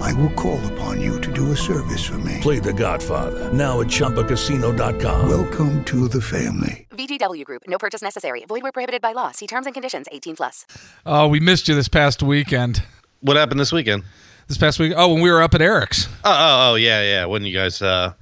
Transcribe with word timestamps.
I 0.00 0.12
will 0.14 0.30
call 0.30 0.64
upon 0.72 1.00
you 1.00 1.20
to 1.20 1.32
do 1.32 1.52
a 1.52 1.56
service 1.56 2.04
for 2.04 2.18
me. 2.18 2.38
Play 2.40 2.58
The 2.58 2.72
Godfather 2.72 3.52
now 3.52 3.80
at 3.80 3.88
ChumbaCasino.com. 3.88 5.28
Welcome 5.28 5.84
to 5.84 6.08
the 6.08 6.20
family. 6.20 6.86
VGW 6.90 7.44
Group. 7.44 7.62
No 7.68 7.78
purchase 7.78 8.02
necessary. 8.02 8.44
Void 8.46 8.62
where 8.62 8.72
prohibited 8.72 9.02
by 9.02 9.12
law. 9.12 9.30
See 9.32 9.46
terms 9.46 9.66
and 9.66 9.74
conditions. 9.74 10.06
18 10.10 10.36
plus. 10.36 10.64
Oh, 11.04 11.28
we 11.28 11.40
missed 11.40 11.68
you 11.68 11.74
this 11.74 11.88
past 11.88 12.22
weekend. 12.22 12.82
What 13.20 13.36
happened 13.36 13.60
this 13.60 13.72
weekend? 13.72 14.04
This 14.48 14.58
past 14.58 14.78
week. 14.78 14.92
Oh, 14.96 15.12
when 15.12 15.22
we 15.22 15.30
were 15.30 15.42
up 15.42 15.54
at 15.54 15.60
Eric's. 15.62 16.06
Oh, 16.24 16.30
oh, 16.30 16.72
oh 16.72 16.74
yeah, 16.76 17.02
yeah. 17.02 17.26
When 17.26 17.44
you 17.44 17.52
guys 17.52 17.82
uh, 17.82 18.12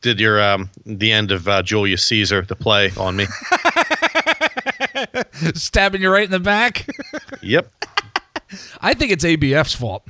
did 0.00 0.20
your 0.20 0.42
um, 0.42 0.68
the 0.84 1.12
end 1.12 1.30
of 1.30 1.46
uh, 1.48 1.62
Julius 1.62 2.04
Caesar, 2.06 2.42
the 2.42 2.56
play 2.56 2.90
on 2.98 3.16
me. 3.16 3.26
Stabbing 5.54 6.02
you 6.02 6.10
right 6.10 6.24
in 6.24 6.30
the 6.30 6.40
back. 6.40 6.86
yep. 7.42 7.70
I 8.80 8.94
think 8.94 9.12
it's 9.12 9.24
ABF's 9.24 9.74
fault. 9.74 10.06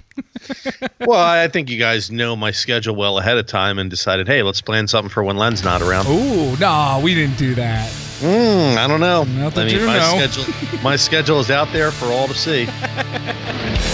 well, 1.00 1.20
I 1.20 1.48
think 1.48 1.70
you 1.70 1.78
guys 1.78 2.10
know 2.10 2.36
my 2.36 2.50
schedule 2.50 2.94
well 2.94 3.18
ahead 3.18 3.38
of 3.38 3.46
time 3.46 3.78
and 3.78 3.88
decided, 3.90 4.26
hey, 4.26 4.42
let's 4.42 4.60
plan 4.60 4.86
something 4.86 5.10
for 5.10 5.22
when 5.22 5.36
Len's 5.36 5.64
not 5.64 5.82
around. 5.82 6.06
Ooh, 6.06 6.56
no, 6.56 7.00
we 7.02 7.14
didn't 7.14 7.38
do 7.38 7.54
that. 7.54 7.90
Mm, 8.20 8.76
I 8.76 8.86
don't 8.86 9.00
know. 9.00 9.24
Not 9.24 9.54
that 9.54 9.62
I 9.62 9.64
mean, 9.66 9.80
you 9.80 9.86
my 9.86 9.98
know. 9.98 10.18
schedule, 10.18 10.80
my 10.82 10.96
schedule 10.96 11.40
is 11.40 11.50
out 11.50 11.72
there 11.72 11.90
for 11.90 12.06
all 12.06 12.28
to 12.28 12.34
see. 12.34 12.68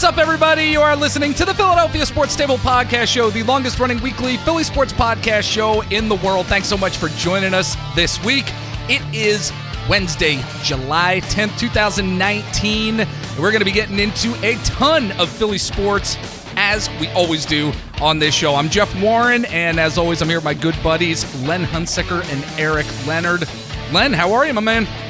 what's 0.00 0.16
up, 0.16 0.16
everybody? 0.16 0.62
You 0.62 0.80
are 0.80 0.96
listening 0.96 1.34
to 1.34 1.44
the 1.44 1.52
Philadelphia 1.52 2.06
Sports 2.06 2.34
Table 2.34 2.56
Podcast 2.56 3.08
Show, 3.08 3.28
the 3.28 3.42
longest 3.42 3.78
running 3.78 4.00
weekly 4.00 4.38
Philly 4.38 4.64
sports 4.64 4.94
podcast 4.94 5.42
show 5.42 5.82
in 5.90 6.08
the 6.08 6.14
world. 6.14 6.46
Thanks 6.46 6.68
so 6.68 6.78
much 6.78 6.96
for 6.96 7.10
joining 7.10 7.52
us 7.52 7.76
this 7.94 8.18
week. 8.24 8.46
It 8.88 9.02
is 9.14 9.52
Wednesday, 9.90 10.42
July 10.62 11.20
10th, 11.24 11.58
2019. 11.58 12.96
We're 12.96 13.50
going 13.50 13.58
to 13.58 13.64
be 13.66 13.72
getting 13.72 13.98
into 13.98 14.34
a 14.42 14.54
ton 14.64 15.12
of 15.20 15.28
Philly 15.28 15.58
sports 15.58 16.16
as 16.56 16.88
we 16.98 17.08
always 17.08 17.44
do 17.44 17.70
on 18.00 18.18
this 18.18 18.34
show. 18.34 18.54
I'm 18.54 18.70
Jeff 18.70 18.98
Warren, 19.02 19.44
and 19.44 19.78
as 19.78 19.98
always, 19.98 20.22
I'm 20.22 20.28
here 20.28 20.38
with 20.38 20.44
my 20.46 20.54
good 20.54 20.82
buddies, 20.82 21.26
Len 21.46 21.64
Hunsaker 21.64 22.24
and 22.32 22.58
Eric 22.58 22.86
Leonard. 23.06 23.46
Len, 23.92 24.14
how 24.14 24.32
are 24.32 24.46
you, 24.46 24.54
my 24.54 24.62
man? 24.62 25.09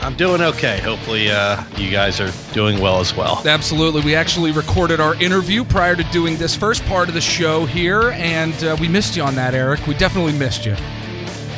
I'm 0.00 0.16
doing 0.16 0.40
okay. 0.42 0.80
Hopefully, 0.80 1.30
uh, 1.30 1.62
you 1.76 1.90
guys 1.90 2.20
are 2.20 2.30
doing 2.52 2.80
well 2.80 3.00
as 3.00 3.14
well. 3.16 3.42
Absolutely. 3.46 4.02
We 4.02 4.14
actually 4.14 4.52
recorded 4.52 5.00
our 5.00 5.14
interview 5.22 5.64
prior 5.64 5.96
to 5.96 6.04
doing 6.04 6.36
this 6.36 6.54
first 6.54 6.84
part 6.84 7.08
of 7.08 7.14
the 7.14 7.20
show 7.20 7.64
here, 7.64 8.10
and 8.10 8.54
uh, 8.64 8.76
we 8.78 8.88
missed 8.88 9.16
you 9.16 9.22
on 9.22 9.34
that, 9.36 9.54
Eric. 9.54 9.86
We 9.86 9.94
definitely 9.94 10.38
missed 10.38 10.66
you. 10.66 10.76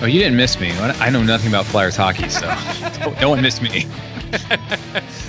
Oh, 0.01 0.07
you 0.07 0.21
didn't 0.21 0.37
miss 0.37 0.61
me. 0.61 0.73
I 0.73 1.11
know 1.11 1.23
nothing 1.23 1.49
about 1.49 1.65
Flyers 1.65 1.97
hockey, 1.97 2.29
so 2.29 2.47
no 3.21 3.31
one 3.31 3.41
missed 3.41 3.63
me. 3.63 3.87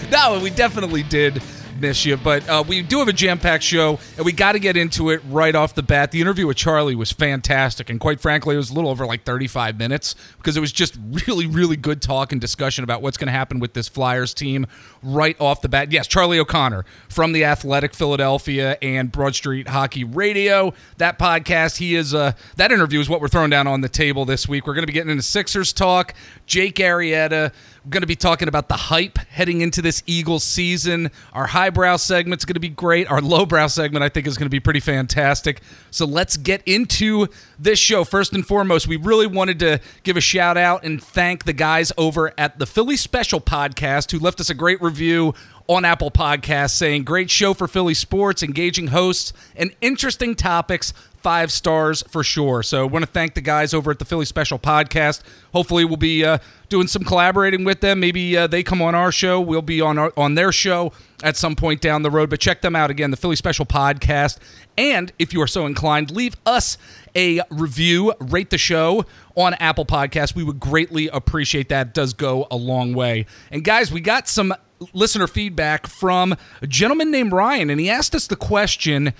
No, 0.09 0.39
we 0.41 0.49
definitely 0.49 1.03
did 1.03 1.41
miss 1.79 2.05
you, 2.05 2.17
but 2.17 2.47
uh, 2.47 2.63
we 2.67 2.81
do 2.81 2.99
have 2.99 3.07
a 3.07 3.13
jam-packed 3.13 3.63
show, 3.63 3.99
and 4.17 4.25
we 4.25 4.31
got 4.31 4.53
to 4.53 4.59
get 4.59 4.77
into 4.77 5.09
it 5.09 5.21
right 5.29 5.55
off 5.55 5.75
the 5.75 5.83
bat. 5.83 6.11
The 6.11 6.21
interview 6.21 6.47
with 6.47 6.57
Charlie 6.57 6.95
was 6.95 7.11
fantastic, 7.11 7.89
and 7.89 7.99
quite 7.99 8.19
frankly, 8.19 8.55
it 8.55 8.57
was 8.57 8.69
a 8.69 8.73
little 8.73 8.89
over 8.89 9.05
like 9.05 9.23
35 9.23 9.77
minutes 9.77 10.15
because 10.37 10.57
it 10.57 10.59
was 10.59 10.71
just 10.71 10.97
really, 11.27 11.47
really 11.47 11.75
good 11.77 12.01
talk 12.01 12.31
and 12.31 12.41
discussion 12.41 12.83
about 12.83 13.01
what's 13.01 13.17
going 13.17 13.27
to 13.27 13.33
happen 13.33 13.59
with 13.59 13.73
this 13.73 13.87
Flyers 13.87 14.33
team 14.33 14.67
right 15.01 15.39
off 15.39 15.61
the 15.61 15.69
bat. 15.69 15.91
Yes, 15.91 16.07
Charlie 16.07 16.39
O'Connor 16.39 16.85
from 17.09 17.31
the 17.31 17.45
Athletic 17.45 17.93
Philadelphia 17.93 18.77
and 18.81 19.11
Broad 19.11 19.35
Street 19.35 19.67
Hockey 19.67 20.03
Radio. 20.03 20.73
That 20.97 21.19
podcast, 21.19 21.77
he 21.77 21.95
is 21.95 22.13
uh, 22.13 22.33
that 22.55 22.71
interview 22.71 22.99
is 22.99 23.09
what 23.09 23.21
we're 23.21 23.27
throwing 23.27 23.49
down 23.49 23.67
on 23.67 23.81
the 23.81 23.89
table 23.89 24.25
this 24.25 24.47
week. 24.47 24.67
We're 24.67 24.73
going 24.73 24.83
to 24.83 24.87
be 24.87 24.93
getting 24.93 25.11
into 25.11 25.23
Sixers 25.23 25.73
talk, 25.73 26.13
Jake 26.45 26.75
Arrieta. 26.75 27.53
Going 27.89 28.01
to 28.01 28.07
be 28.07 28.17
talking 28.17 28.49
about 28.49 28.67
the 28.67 28.75
hype 28.75 29.17
heading 29.17 29.61
into 29.61 29.81
this 29.81 30.03
Eagles 30.05 30.43
season. 30.43 31.09
Our 31.31 31.47
highbrow 31.47 31.95
segment's 31.95 32.43
going 32.43 32.55
to 32.55 32.59
be 32.59 32.67
great. 32.67 33.09
Our 33.09 33.21
lowbrow 33.21 33.67
segment, 33.67 34.03
I 34.03 34.09
think, 34.09 34.27
is 34.27 34.37
going 34.37 34.47
to 34.47 34.49
be 34.49 34.59
pretty 34.59 34.81
fantastic. 34.81 35.61
So 35.89 36.05
let's 36.05 36.35
get 36.35 36.61
into 36.65 37.27
this 37.57 37.79
show. 37.79 38.03
First 38.03 38.33
and 38.33 38.45
foremost, 38.45 38.87
we 38.87 38.97
really 38.97 39.25
wanted 39.25 39.59
to 39.59 39.79
give 40.03 40.17
a 40.17 40.21
shout 40.21 40.57
out 40.57 40.83
and 40.83 41.01
thank 41.01 41.45
the 41.45 41.53
guys 41.53 41.93
over 41.97 42.33
at 42.37 42.59
the 42.59 42.65
Philly 42.65 42.97
Special 42.97 43.39
Podcast 43.39 44.11
who 44.11 44.19
left 44.19 44.41
us 44.41 44.49
a 44.49 44.53
great 44.53 44.81
review 44.81 45.33
on 45.67 45.85
Apple 45.85 46.11
Podcasts 46.11 46.71
saying, 46.71 47.03
Great 47.03 47.29
show 47.29 47.53
for 47.53 47.67
Philly 47.67 47.93
sports, 47.93 48.43
engaging 48.43 48.87
hosts, 48.87 49.33
and 49.55 49.75
interesting 49.81 50.35
topics. 50.35 50.93
Five 51.17 51.51
stars 51.51 52.03
for 52.03 52.23
sure. 52.23 52.63
So, 52.63 52.83
I 52.83 52.85
want 52.85 53.03
to 53.03 53.11
thank 53.11 53.33
the 53.33 53.41
guys 53.41 53.73
over 53.73 53.91
at 53.91 53.99
the 53.99 54.05
Philly 54.05 54.23
Special 54.25 54.57
Podcast. 54.57 55.23
Hopefully, 55.51 55.83
we'll 55.83 55.97
be 55.97 56.23
uh, 56.23 56.37
doing 56.69 56.87
some 56.87 57.03
collaborating 57.03 57.63
with 57.63 57.81
them. 57.81 57.99
Maybe 57.99 58.37
uh, 58.37 58.47
they 58.47 58.63
come 58.63 58.81
on 58.81 58.95
our 58.95 59.11
show. 59.11 59.41
We'll 59.41 59.61
be 59.61 59.81
on 59.81 59.97
our, 59.97 60.13
on 60.15 60.35
their 60.35 60.51
show 60.51 60.93
at 61.23 61.35
some 61.35 61.55
point 61.55 61.81
down 61.81 62.03
the 62.03 62.11
road. 62.11 62.29
But 62.29 62.39
check 62.39 62.61
them 62.61 62.75
out 62.75 62.89
again, 62.91 63.11
the 63.11 63.17
Philly 63.17 63.35
Special 63.35 63.65
Podcast. 63.65 64.37
And 64.77 65.11
if 65.17 65.33
you 65.33 65.41
are 65.41 65.47
so 65.47 65.65
inclined, 65.65 66.11
leave 66.11 66.35
us 66.45 66.77
a 67.15 67.41
review, 67.49 68.13
rate 68.19 68.51
the 68.51 68.57
show 68.57 69.05
on 69.35 69.55
Apple 69.55 69.85
Podcasts. 69.85 70.35
We 70.35 70.43
would 70.43 70.59
greatly 70.59 71.07
appreciate 71.07 71.69
that. 71.69 71.87
It 71.87 71.93
does 71.93 72.13
go 72.13 72.47
a 72.51 72.55
long 72.55 72.93
way. 72.93 73.25
And 73.51 73.63
guys, 73.63 73.91
we 73.91 74.01
got 74.01 74.27
some 74.27 74.53
listener 74.93 75.27
feedback 75.27 75.87
from 75.87 76.35
a 76.61 76.67
gentleman 76.67 77.11
named 77.11 77.31
Ryan, 77.31 77.69
and 77.69 77.79
he 77.79 77.89
asked 77.89 78.15
us 78.15 78.27
the 78.27 78.35
question 78.35 79.13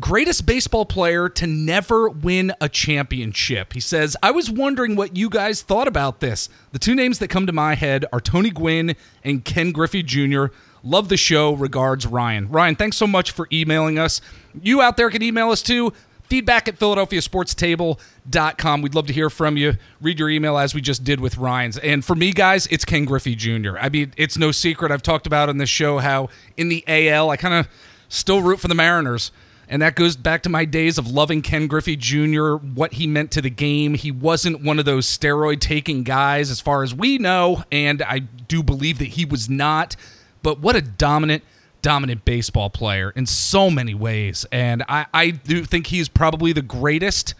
greatest 0.00 0.44
baseball 0.44 0.84
player 0.84 1.28
to 1.28 1.46
never 1.46 2.08
win 2.08 2.52
a 2.60 2.68
championship. 2.68 3.72
He 3.72 3.80
says, 3.80 4.16
I 4.22 4.30
was 4.30 4.50
wondering 4.50 4.96
what 4.96 5.16
you 5.16 5.30
guys 5.30 5.62
thought 5.62 5.88
about 5.88 6.20
this. 6.20 6.48
The 6.72 6.78
two 6.78 6.94
names 6.94 7.18
that 7.20 7.28
come 7.28 7.46
to 7.46 7.52
my 7.52 7.74
head 7.74 8.04
are 8.12 8.20
Tony 8.20 8.50
Gwynn 8.50 8.96
and 9.22 9.44
Ken 9.44 9.72
Griffey 9.72 10.02
Jr. 10.02 10.46
Love 10.82 11.08
the 11.08 11.16
show. 11.16 11.52
Regards, 11.52 12.06
Ryan. 12.06 12.48
Ryan, 12.50 12.76
thanks 12.76 12.96
so 12.96 13.06
much 13.06 13.30
for 13.30 13.48
emailing 13.52 13.98
us. 13.98 14.20
You 14.60 14.82
out 14.82 14.96
there 14.96 15.10
can 15.10 15.22
email 15.22 15.50
us 15.50 15.62
too. 15.62 15.92
Feedback 16.24 16.68
at 16.68 16.78
PhiladelphiaSportsTable.com. 16.78 18.82
We'd 18.82 18.94
love 18.94 19.06
to 19.06 19.12
hear 19.12 19.30
from 19.30 19.56
you. 19.56 19.74
Read 20.00 20.18
your 20.18 20.30
email 20.30 20.58
as 20.58 20.74
we 20.74 20.80
just 20.80 21.04
did 21.04 21.20
with 21.20 21.36
Ryan's. 21.36 21.78
And 21.78 22.04
for 22.04 22.16
me, 22.16 22.32
guys, 22.32 22.66
it's 22.68 22.84
Ken 22.84 23.04
Griffey 23.04 23.34
Jr. 23.34 23.78
I 23.78 23.88
mean, 23.88 24.12
it's 24.16 24.38
no 24.38 24.50
secret. 24.50 24.90
I've 24.90 25.02
talked 25.02 25.26
about 25.26 25.48
on 25.48 25.58
this 25.58 25.68
show 25.68 25.98
how 25.98 26.30
in 26.56 26.70
the 26.70 26.82
AL, 26.86 27.30
I 27.30 27.36
kind 27.36 27.54
of 27.54 27.68
still 28.08 28.42
root 28.42 28.60
for 28.60 28.68
the 28.68 28.74
Mariners. 28.74 29.30
And 29.68 29.80
that 29.80 29.94
goes 29.94 30.16
back 30.16 30.42
to 30.42 30.50
my 30.50 30.66
days 30.66 30.98
of 30.98 31.10
loving 31.10 31.40
Ken 31.40 31.66
Griffey 31.66 31.96
Jr., 31.96 32.56
what 32.56 32.94
he 32.94 33.06
meant 33.06 33.30
to 33.32 33.40
the 33.40 33.50
game. 33.50 33.94
He 33.94 34.10
wasn't 34.10 34.62
one 34.62 34.78
of 34.78 34.84
those 34.84 35.06
steroid 35.06 35.60
taking 35.60 36.02
guys, 36.02 36.50
as 36.50 36.60
far 36.60 36.82
as 36.82 36.94
we 36.94 37.16
know, 37.16 37.64
and 37.72 38.02
I 38.02 38.18
do 38.18 38.62
believe 38.62 38.98
that 38.98 39.08
he 39.08 39.24
was 39.24 39.48
not. 39.48 39.96
But 40.42 40.60
what 40.60 40.76
a 40.76 40.82
dominant, 40.82 41.44
dominant 41.84 42.24
baseball 42.24 42.70
player 42.70 43.10
in 43.10 43.26
so 43.26 43.70
many 43.70 43.94
ways. 43.94 44.46
And 44.50 44.82
I, 44.88 45.04
I 45.12 45.30
do 45.30 45.64
think 45.64 45.88
he's 45.88 46.08
probably 46.08 46.52
the 46.52 46.62
greatest 46.62 47.34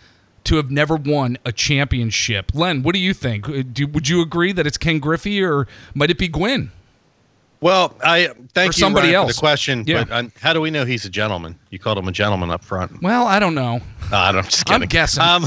to 0.45 0.57
have 0.57 0.71
never 0.71 0.95
won 0.97 1.39
a 1.47 1.53
championship. 1.53 2.53
Len, 2.55 2.83
what 2.83 2.93
do 2.95 3.01
you 3.01 3.15
think? 3.15 3.49
Uh, 3.49 3.63
Do, 3.73 3.87
would 3.87 4.09
you 4.09 4.21
agree 4.21 4.53
that 4.53 4.67
it's 4.67 4.77
Ken 4.77 4.99
Griffey 4.99 5.43
or 5.43 5.67
might 5.95 6.11
it 6.11 6.19
be 6.19 6.29
Gwynn? 6.29 6.71
Well, 7.65 7.95
I 8.05 8.27
thank 8.53 8.73
Or 8.73 8.77
you 8.77 8.81
somebody 8.81 9.07
Ryan, 9.09 9.15
else. 9.15 9.31
for 9.31 9.35
the 9.37 9.41
question. 9.41 9.85
Yeah. 9.87 10.05
But 10.05 10.13
uh, 10.13 10.29
how 10.39 10.53
do 10.53 10.61
we 10.61 10.71
know 10.71 10.85
he's 10.85 11.07
a 11.07 11.09
gentleman? 11.09 11.59
You 11.71 11.79
called 11.79 11.97
him 11.97 12.07
a 12.07 12.13
gentleman 12.13 12.51
up 12.51 12.63
front. 12.63 13.01
Well, 13.01 13.27
I 13.27 13.39
don't 13.39 13.55
know. 13.55 13.81
Don't, 14.11 14.13
I'm 14.13 14.45
just 14.45 14.69
I'm 14.71 14.81
kidding. 14.81 14.89
guessing. 14.91 15.23
Um, 15.23 15.47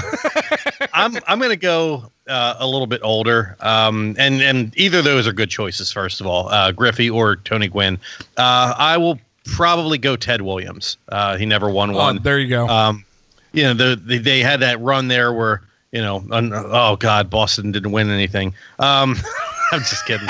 I'm 0.94 1.16
I'm 1.28 1.38
going 1.38 1.52
to 1.52 1.56
go 1.56 2.12
uh, 2.28 2.56
a 2.58 2.66
little 2.66 2.88
bit 2.88 3.02
older, 3.04 3.56
um, 3.60 4.16
and 4.18 4.42
and 4.42 4.74
either 4.76 4.98
of 4.98 5.04
those 5.04 5.28
are 5.28 5.32
good 5.32 5.52
choices. 5.52 5.92
First 5.92 6.20
of 6.20 6.26
all, 6.26 6.50
uh, 6.50 6.72
Griffey 6.72 7.08
or 7.08 7.36
Tony 7.36 7.68
Gwynn. 7.68 8.00
Uh, 8.36 8.74
I 8.76 8.98
will 8.98 9.20
probably 9.46 10.00
go 10.00 10.16
Ted 10.16 10.42
Williams. 10.42 10.98
Uh, 11.10 11.38
he 11.38 11.46
never 11.46 11.70
won 11.70 11.92
Oh, 11.92 11.98
one. 11.98 12.24
there 12.24 12.40
you 12.40 12.50
go. 12.50 12.68
Um, 12.68 13.06
you 13.54 13.62
know, 13.62 13.76
the, 13.76 13.96
the 14.04 14.18
they 14.18 14.40
had 14.42 14.60
that 14.62 14.80
run 14.82 15.08
there 15.08 15.34
where 15.34 15.62
you 15.92 16.02
know, 16.02 16.26
un, 16.32 16.52
oh 16.52 16.96
god, 16.96 17.30
Boston 17.30 17.72
didn't 17.72 17.92
win 17.92 18.10
anything. 18.10 18.56
Um, 18.80 19.16
I'm 19.72 19.82
just 19.82 20.06
kidding. 20.08 20.28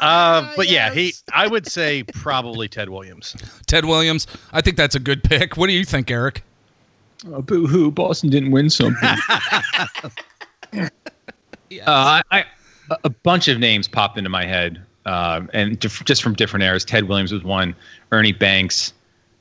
Uh, 0.00 0.52
but 0.56 0.68
yeah, 0.68 0.92
he. 0.92 1.12
I 1.32 1.46
would 1.46 1.66
say 1.66 2.02
probably 2.04 2.68
Ted 2.68 2.88
Williams. 2.88 3.36
Ted 3.66 3.84
Williams. 3.84 4.26
I 4.52 4.60
think 4.60 4.76
that's 4.76 4.94
a 4.94 5.00
good 5.00 5.22
pick. 5.24 5.56
What 5.56 5.66
do 5.68 5.72
you 5.72 5.84
think, 5.84 6.10
Eric? 6.10 6.42
Oh, 7.28 7.42
boo 7.42 7.66
hoo! 7.66 7.90
Boston 7.90 8.30
didn't 8.30 8.50
win 8.50 8.68
something. 8.70 8.96
uh, 10.74 10.88
I, 11.86 12.22
I, 12.30 12.44
a 13.04 13.10
bunch 13.10 13.48
of 13.48 13.58
names 13.58 13.88
popped 13.88 14.18
into 14.18 14.30
my 14.30 14.44
head, 14.44 14.80
uh, 15.06 15.42
and 15.52 15.78
dif- 15.78 16.04
just 16.04 16.22
from 16.22 16.34
different 16.34 16.62
eras. 16.64 16.84
Ted 16.84 17.04
Williams 17.08 17.32
was 17.32 17.42
one. 17.42 17.74
Ernie 18.12 18.32
Banks, 18.32 18.92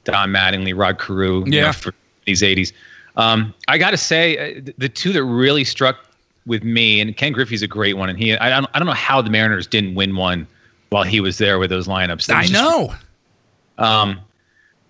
Don 0.04 0.30
Mattingly, 0.30 0.78
Rod 0.78 1.00
Carew. 1.00 1.40
you 1.46 1.54
Yeah. 1.54 1.66
know, 1.68 1.74
for 1.74 1.94
these 2.26 2.42
'80s. 2.42 2.72
Um, 3.18 3.54
I 3.70 3.78
got 3.78 3.92
to 3.92 3.98
say, 3.98 4.38
uh, 4.38 4.62
th- 4.62 4.76
the 4.78 4.90
two 4.90 5.14
that 5.14 5.24
really 5.24 5.64
struck 5.64 6.05
with 6.46 6.64
me, 6.64 7.02
and 7.02 7.16
Ken 7.18 7.32
Griffey's 7.34 7.62
a 7.64 7.68
great 7.68 7.98
one, 7.98 8.10
and 8.10 8.18
he. 8.18 8.36
I 8.38 8.50
don't. 8.50 8.68
I 8.74 8.80
don't 8.80 8.86
know 8.88 8.94
how 8.94 9.22
the 9.22 9.30
Mariners 9.30 9.68
didn't 9.68 9.96
win 9.96 10.16
one 10.16 10.48
while 10.90 11.04
he 11.04 11.20
was 11.20 11.38
there 11.38 11.58
with 11.60 11.70
those 11.70 11.88
lineups. 11.88 12.32
I 12.32 12.42
was 12.42 12.50
just 12.50 12.54
know. 12.64 12.94
um, 13.78 14.20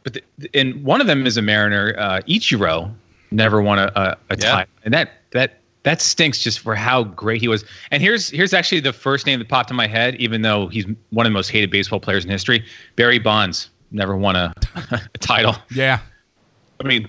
but 0.04 0.14
the, 0.38 0.50
and 0.54 0.84
one 0.84 1.02
of 1.02 1.08
them 1.08 1.26
is 1.26 1.38
a 1.38 1.42
Mariner. 1.42 1.96
Uh, 1.98 2.22
Ichiro 2.28 2.94
never 3.32 3.62
won 3.62 3.80
a, 3.80 3.92
a, 3.96 4.18
a 4.30 4.38
Yeah. 4.38 4.52
title, 4.52 4.74
and 4.84 4.94
that 4.94 5.12
that 5.32 5.60
that 5.84 6.02
stinks 6.02 6.40
just 6.44 6.60
for 6.60 6.76
how 6.76 7.04
great 7.04 7.42
he 7.42 7.48
was. 7.48 7.64
And 7.92 8.02
here's 8.02 8.30
here's 8.30 8.54
actually 8.54 8.82
the 8.82 8.94
first 8.94 9.26
name 9.26 9.40
that 9.40 9.48
popped 9.50 9.70
in 9.72 9.76
my 9.78 9.88
head, 9.88 10.16
even 10.16 10.42
though 10.42 10.68
he's 10.68 10.86
one 11.12 11.26
of 11.26 11.32
the 11.32 11.34
most 11.34 11.50
hated 11.50 11.72
baseball 11.72 12.00
players 12.00 12.24
in 12.26 12.30
history. 12.32 12.64
Barry 12.96 13.20
Bonds 13.20 13.70
never 13.92 14.16
won 14.18 14.36
a, 14.36 14.54
a 14.92 15.18
title. 15.20 15.56
Yeah. 15.72 16.00
I 16.84 16.88
mean, 16.88 17.08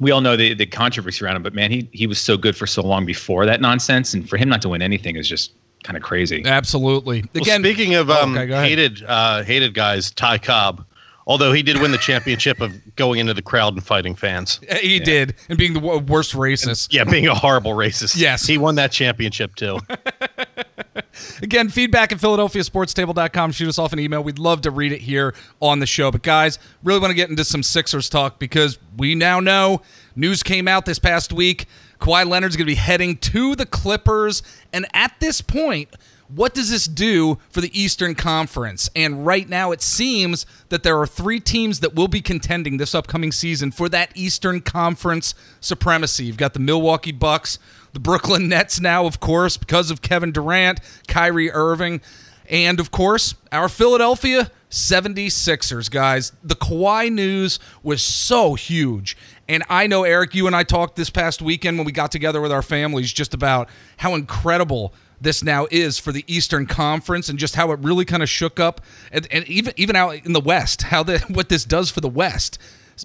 we 0.00 0.10
all 0.10 0.20
know 0.20 0.36
the 0.36 0.54
the 0.54 0.66
controversy 0.66 1.24
around 1.24 1.36
him, 1.36 1.42
but 1.42 1.54
man, 1.54 1.70
he 1.70 1.88
he 1.92 2.06
was 2.06 2.20
so 2.20 2.36
good 2.36 2.56
for 2.56 2.66
so 2.66 2.82
long 2.82 3.06
before 3.06 3.46
that 3.46 3.60
nonsense, 3.60 4.14
and 4.14 4.28
for 4.28 4.36
him 4.36 4.48
not 4.48 4.62
to 4.62 4.68
win 4.68 4.82
anything 4.82 5.16
is 5.16 5.28
just 5.28 5.52
kind 5.82 5.96
of 5.96 6.02
crazy. 6.02 6.42
Absolutely. 6.44 7.22
Well, 7.34 7.42
Again, 7.42 7.62
speaking 7.62 7.94
of 7.94 8.10
Oh, 8.10 8.22
um, 8.22 8.36
okay, 8.36 8.68
hated 8.68 9.02
uh, 9.06 9.42
hated 9.44 9.74
guys, 9.74 10.10
Ty 10.10 10.38
Cobb. 10.38 10.84
Although 11.28 11.52
he 11.52 11.60
did 11.64 11.80
win 11.80 11.90
the 11.90 11.98
championship 11.98 12.60
of 12.60 12.72
going 12.94 13.18
into 13.18 13.34
the 13.34 13.42
crowd 13.42 13.74
and 13.74 13.84
fighting 13.84 14.14
fans. 14.14 14.60
he 14.80 15.00
did, 15.00 15.34
and 15.48 15.58
being 15.58 15.72
the 15.72 15.80
worst 15.80 16.34
racist. 16.34 16.92
Yeah, 16.92 17.02
being 17.02 17.26
a 17.26 17.34
horrible 17.34 17.72
racist. 17.72 18.16
Yes. 18.16 18.46
He 18.46 18.58
won 18.58 18.76
that 18.76 18.92
championship 18.92 19.56
too. 19.56 19.80
Again, 21.42 21.68
feedback 21.68 22.12
at 22.12 22.18
PhiladelphiaSportsTable.com. 22.18 23.52
Shoot 23.52 23.68
us 23.68 23.78
off 23.78 23.92
an 23.92 23.98
email. 23.98 24.22
We'd 24.22 24.38
love 24.38 24.62
to 24.62 24.70
read 24.70 24.92
it 24.92 25.00
here 25.00 25.34
on 25.60 25.80
the 25.80 25.86
show. 25.86 26.10
But, 26.10 26.22
guys, 26.22 26.58
really 26.82 27.00
want 27.00 27.10
to 27.10 27.14
get 27.14 27.30
into 27.30 27.44
some 27.44 27.62
Sixers 27.62 28.08
talk 28.08 28.38
because 28.38 28.78
we 28.96 29.14
now 29.14 29.40
know 29.40 29.82
news 30.14 30.42
came 30.42 30.68
out 30.68 30.86
this 30.86 30.98
past 30.98 31.32
week. 31.32 31.66
Kawhi 32.00 32.26
Leonard's 32.26 32.56
going 32.56 32.66
to 32.66 32.70
be 32.70 32.74
heading 32.74 33.16
to 33.18 33.54
the 33.54 33.66
Clippers. 33.66 34.42
And 34.72 34.86
at 34.92 35.14
this 35.20 35.40
point, 35.40 35.94
what 36.28 36.54
does 36.54 36.70
this 36.70 36.86
do 36.86 37.38
for 37.50 37.60
the 37.60 37.80
Eastern 37.80 38.14
Conference? 38.14 38.90
And 38.96 39.24
right 39.24 39.48
now, 39.48 39.70
it 39.70 39.80
seems 39.80 40.44
that 40.70 40.82
there 40.82 40.98
are 41.00 41.06
three 41.06 41.40
teams 41.40 41.80
that 41.80 41.94
will 41.94 42.08
be 42.08 42.20
contending 42.20 42.76
this 42.76 42.94
upcoming 42.94 43.32
season 43.32 43.70
for 43.70 43.88
that 43.90 44.10
Eastern 44.14 44.60
Conference 44.60 45.34
supremacy. 45.60 46.24
You've 46.24 46.36
got 46.36 46.52
the 46.52 46.60
Milwaukee 46.60 47.12
Bucks, 47.12 47.58
the 47.96 48.00
Brooklyn 48.00 48.50
Nets 48.50 48.78
now, 48.78 49.06
of 49.06 49.20
course, 49.20 49.56
because 49.56 49.90
of 49.90 50.02
Kevin 50.02 50.30
Durant, 50.30 50.80
Kyrie 51.08 51.50
Irving, 51.50 52.02
and 52.46 52.78
of 52.78 52.90
course, 52.90 53.34
our 53.50 53.70
Philadelphia 53.70 54.50
76ers, 54.70 55.90
guys. 55.90 56.32
The 56.44 56.56
Kawhi 56.56 57.10
news 57.10 57.58
was 57.82 58.02
so 58.02 58.52
huge. 58.52 59.16
And 59.48 59.62
I 59.70 59.86
know, 59.86 60.04
Eric, 60.04 60.34
you 60.34 60.46
and 60.46 60.54
I 60.54 60.62
talked 60.62 60.96
this 60.96 61.08
past 61.08 61.40
weekend 61.40 61.78
when 61.78 61.86
we 61.86 61.92
got 61.92 62.12
together 62.12 62.42
with 62.42 62.52
our 62.52 62.60
families 62.60 63.14
just 63.14 63.32
about 63.32 63.70
how 63.96 64.14
incredible 64.14 64.92
this 65.18 65.42
now 65.42 65.66
is 65.70 65.98
for 65.98 66.12
the 66.12 66.22
Eastern 66.26 66.66
Conference 66.66 67.30
and 67.30 67.38
just 67.38 67.54
how 67.54 67.72
it 67.72 67.80
really 67.80 68.04
kind 68.04 68.22
of 68.22 68.28
shook 68.28 68.60
up 68.60 68.82
and, 69.10 69.26
and 69.30 69.48
even 69.48 69.72
even 69.78 69.96
out 69.96 70.22
in 70.26 70.34
the 70.34 70.40
West, 70.40 70.82
how 70.82 71.02
the 71.02 71.18
what 71.30 71.48
this 71.48 71.64
does 71.64 71.90
for 71.90 72.02
the 72.02 72.10
West. 72.10 72.58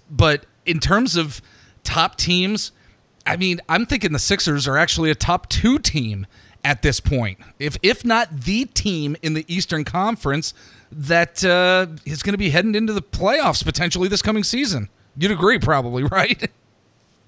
But 0.09 0.45
in 0.65 0.81
terms 0.81 1.15
of 1.15 1.41
top 1.85 2.17
teams, 2.17 2.73
I 3.25 3.38
mean, 3.38 3.62
I'm 3.69 3.85
thinking 3.85 4.12
the 4.13 4.19
Sixers 4.19 4.68
are 4.68 4.77
actually 4.77 5.12
a 5.12 5.15
top 5.15 5.50
two 5.50 5.79
team 5.79 6.25
at 6.63 6.81
this 6.81 7.00
point, 7.00 7.39
if 7.59 7.77
if 7.81 8.06
not 8.06 8.41
the 8.41 8.65
team 8.65 9.15
in 9.21 9.33
the 9.33 9.45
Eastern 9.47 9.83
Conference 9.83 10.53
that 10.91 11.44
uh, 11.44 11.88
is 12.06 12.21
going 12.21 12.33
to 12.33 12.38
be 12.38 12.50
heading 12.50 12.75
into 12.75 12.94
the 12.94 13.01
playoffs 13.01 13.63
potentially 13.63 14.07
this 14.07 14.21
coming 14.21 14.44
season. 14.44 14.89
You'd 15.18 15.31
agree, 15.31 15.57
probably, 15.57 16.03
right? 16.12 16.44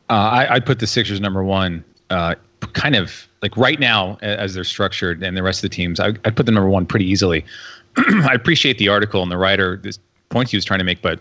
Uh, 0.10 0.14
I, 0.14 0.56
I'd 0.56 0.66
put 0.66 0.80
the 0.80 0.88
Sixers 0.88 1.20
number 1.20 1.44
one, 1.44 1.84
uh, 2.10 2.36
kind 2.74 2.96
of 2.96 3.28
like 3.42 3.56
right 3.58 3.80
now 3.80 4.18
as 4.22 4.54
they're 4.54 4.64
structured, 4.64 5.24
and 5.24 5.36
the 5.36 5.44
rest 5.44 5.64
of 5.64 5.70
the 5.70 5.76
teams. 5.76 6.00
I, 6.00 6.08
I'd 6.26 6.36
put 6.36 6.46
them 6.46 6.56
number 6.56 6.70
one 6.70 6.86
pretty 6.86 7.06
easily. 7.06 7.46
I 7.98 8.34
appreciate 8.34 8.78
the 8.78 8.90
article 8.90 9.22
and 9.22 9.32
the 9.32 9.38
writer, 9.38 9.78
this 9.78 10.00
points 10.30 10.52
he 10.52 10.58
was 10.58 10.66
trying 10.66 10.80
to 10.80 10.86
make, 10.86 11.02
but 11.02 11.20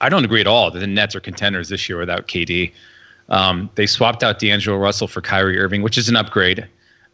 I 0.00 0.08
don't 0.08 0.24
agree 0.24 0.40
at 0.40 0.46
all 0.46 0.70
that 0.70 0.78
the 0.78 0.86
Nets 0.86 1.14
are 1.14 1.20
contenders 1.20 1.68
this 1.68 1.88
year 1.88 1.98
without 1.98 2.28
KD. 2.28 2.72
Um, 3.28 3.68
they 3.74 3.86
swapped 3.86 4.22
out 4.22 4.38
D'Angelo 4.38 4.78
Russell 4.78 5.08
for 5.08 5.20
Kyrie 5.20 5.58
Irving, 5.58 5.82
which 5.82 5.98
is 5.98 6.08
an 6.08 6.16
upgrade, 6.16 6.66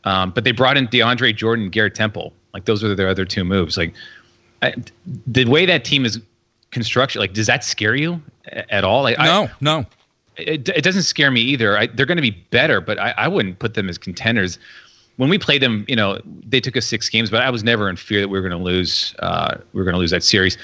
um, 0.05 0.31
but 0.31 0.45
they 0.45 0.53
brought 0.53 0.77
in 0.77 0.87
DeAndre 0.89 1.35
Jordan 1.35 1.65
and 1.65 1.73
Garrett 1.73 1.95
Temple. 1.95 2.33
Like 2.53 2.67
those 2.67 2.83
were 2.83 2.95
their 2.95 3.09
other 3.09 3.25
two 3.25 3.45
moves. 3.45 3.77
Like 3.77 3.95
I, 4.63 4.75
the 5.27 5.45
way 5.47 5.67
that 5.67 5.85
team 5.85 6.05
is 6.05 6.21
constructed, 6.71 7.19
like 7.19 7.33
does 7.33 7.47
that 7.49 7.65
scare 7.65 7.97
you 7.97 8.23
at 8.71 8.85
all? 8.85 9.03
Like, 9.03 9.19
I, 9.19 9.27
no, 9.27 9.51
no. 9.61 9.87
it, 10.37 10.69
it 10.69 10.83
doesn't 10.83 11.03
scare 11.03 11.31
me 11.31 11.41
either. 11.41 11.79
I, 11.79 11.87
they're 11.87 12.07
going 12.07 12.17
to 12.17 12.23
be 12.23 12.31
better, 12.51 12.81
but 12.81 12.99
I, 12.99 13.15
I 13.17 13.29
wouldn't 13.29 13.59
put 13.59 13.75
them 13.75 13.89
as 13.89 13.99
contenders. 13.99 14.59
When 15.17 15.29
we 15.29 15.39
played 15.39 15.63
them, 15.63 15.85
you 15.89 15.95
know, 15.95 16.21
they 16.25 16.61
took 16.61 16.77
us 16.77 16.87
six 16.87 17.09
games, 17.09 17.31
but 17.31 17.41
I 17.41 17.51
was 17.51 17.63
never 17.63 17.89
in 17.89 17.97
fear 17.97 18.21
that 18.21 18.29
we 18.29 18.39
were 18.41 18.49
going 18.49 18.59
to 18.59 18.65
lose. 18.65 19.15
Uh, 19.21 19.57
we 19.73 19.81
were 19.81 19.85
going 19.85 19.95
to 19.95 19.99
lose 19.99 20.11
that 20.11 20.25
series. 20.25 20.59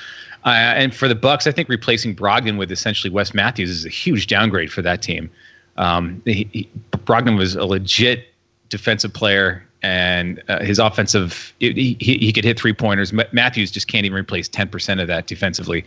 Uh, 0.44 0.48
and 0.48 0.94
for 0.94 1.06
the 1.06 1.14
Bucks, 1.14 1.46
I 1.46 1.52
think 1.52 1.68
replacing 1.68 2.16
Brogdon 2.16 2.58
with 2.58 2.72
essentially 2.72 3.10
Wes 3.10 3.34
Matthews 3.34 3.70
is 3.70 3.84
a 3.84 3.90
huge 3.90 4.26
downgrade 4.26 4.72
for 4.72 4.82
that 4.82 5.02
team. 5.02 5.30
Um, 5.76 6.22
he, 6.24 6.48
he, 6.52 6.70
Brogdon 6.92 7.36
was 7.36 7.54
a 7.54 7.64
legit 7.64 8.26
defensive 8.68 9.12
player, 9.12 9.66
and 9.82 10.42
uh, 10.48 10.60
his 10.60 10.78
offensive 10.78 11.52
he, 11.58 11.96
he, 12.00 12.18
he 12.18 12.32
could 12.32 12.44
hit 12.44 12.58
three 12.58 12.72
pointers. 12.72 13.12
Matthews 13.32 13.70
just 13.70 13.88
can't 13.88 14.06
even 14.06 14.18
replace 14.18 14.48
ten 14.48 14.68
percent 14.68 15.00
of 15.00 15.08
that 15.08 15.26
defensively. 15.26 15.84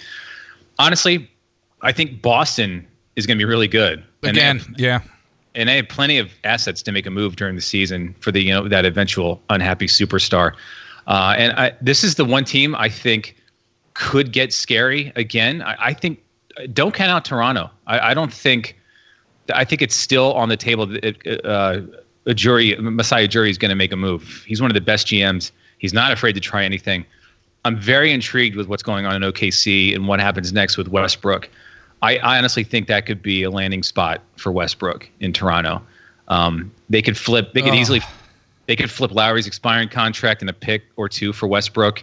Honestly, 0.79 1.29
I 1.81 1.91
think 1.91 2.21
Boston 2.21 2.87
is 3.15 3.25
going 3.25 3.37
to 3.37 3.41
be 3.43 3.47
really 3.47 3.67
good. 3.67 4.03
Again, 4.23 4.59
have- 4.59 4.79
yeah. 4.79 5.01
and 5.55 5.69
they 5.69 5.77
have 5.77 5.89
plenty 5.89 6.17
of 6.17 6.31
assets 6.43 6.81
to 6.83 6.91
make 6.91 7.05
a 7.05 7.11
move 7.11 7.35
during 7.35 7.55
the 7.55 7.61
season 7.61 8.15
for 8.19 8.31
the 8.31 8.41
you 8.41 8.53
know 8.53 8.67
that 8.67 8.85
eventual 8.85 9.41
unhappy 9.49 9.87
superstar. 9.87 10.53
Uh, 11.05 11.35
and 11.37 11.53
I, 11.53 11.73
this 11.81 12.03
is 12.03 12.15
the 12.15 12.25
one 12.25 12.45
team 12.45 12.75
I 12.75 12.87
think 12.87 13.35
could 13.93 14.31
get 14.31 14.53
scary 14.53 15.11
again. 15.15 15.61
I, 15.61 15.75
I 15.79 15.93
think 15.93 16.23
don't 16.73 16.93
count 16.93 17.09
out 17.11 17.25
Toronto. 17.25 17.69
I, 17.87 18.11
I 18.11 18.13
don't 18.13 18.33
think. 18.33 18.79
I 19.53 19.65
think 19.65 19.81
it's 19.81 19.95
still 19.95 20.33
on 20.33 20.49
the 20.49 20.57
table. 20.57 20.85
that 20.87 21.45
Uh, 21.45 21.81
a 22.25 22.33
jury, 22.33 22.75
Masai 22.77 23.27
Ujiri 23.27 23.49
is 23.49 23.57
going 23.57 23.69
to 23.69 23.75
make 23.75 23.91
a 23.91 23.97
move. 23.97 24.43
He's 24.47 24.61
one 24.61 24.71
of 24.71 24.75
the 24.75 24.81
best 24.81 25.07
GMs. 25.07 25.51
He's 25.79 25.93
not 25.93 26.13
afraid 26.13 26.33
to 26.33 26.39
try 26.39 26.63
anything. 26.63 27.05
I'm 27.65 27.77
very 27.77 28.11
intrigued 28.13 28.55
with 28.55 28.67
what's 28.67 28.83
going 28.83 29.05
on 29.05 29.21
in 29.21 29.29
OKC 29.29 29.93
and 29.93 30.07
what 30.07 30.21
happens 30.21 30.53
next 30.53 30.77
with 30.77 30.87
Westbrook. 30.87 31.49
I, 32.01 32.17
I 32.17 32.37
honestly 32.37 32.63
think 32.63 32.87
that 32.87 33.05
could 33.05 33.21
be 33.21 33.43
a 33.43 33.49
landing 33.49 33.83
spot 33.83 34.21
for 34.37 34.51
Westbrook 34.53 35.09
in 35.19 35.33
Toronto. 35.33 35.81
Um, 36.29 36.71
they 36.89 37.01
could 37.01 37.17
flip. 37.17 37.53
They 37.53 37.61
could 37.61 37.73
Oh. 37.73 37.77
easily. 37.77 38.01
They 38.67 38.77
could 38.77 38.89
flip 38.89 39.11
Lowry's 39.11 39.45
expiring 39.47 39.89
contract 39.89 40.39
and 40.41 40.49
a 40.49 40.53
pick 40.53 40.83
or 40.95 41.09
two 41.09 41.33
for 41.33 41.47
Westbrook. 41.47 42.01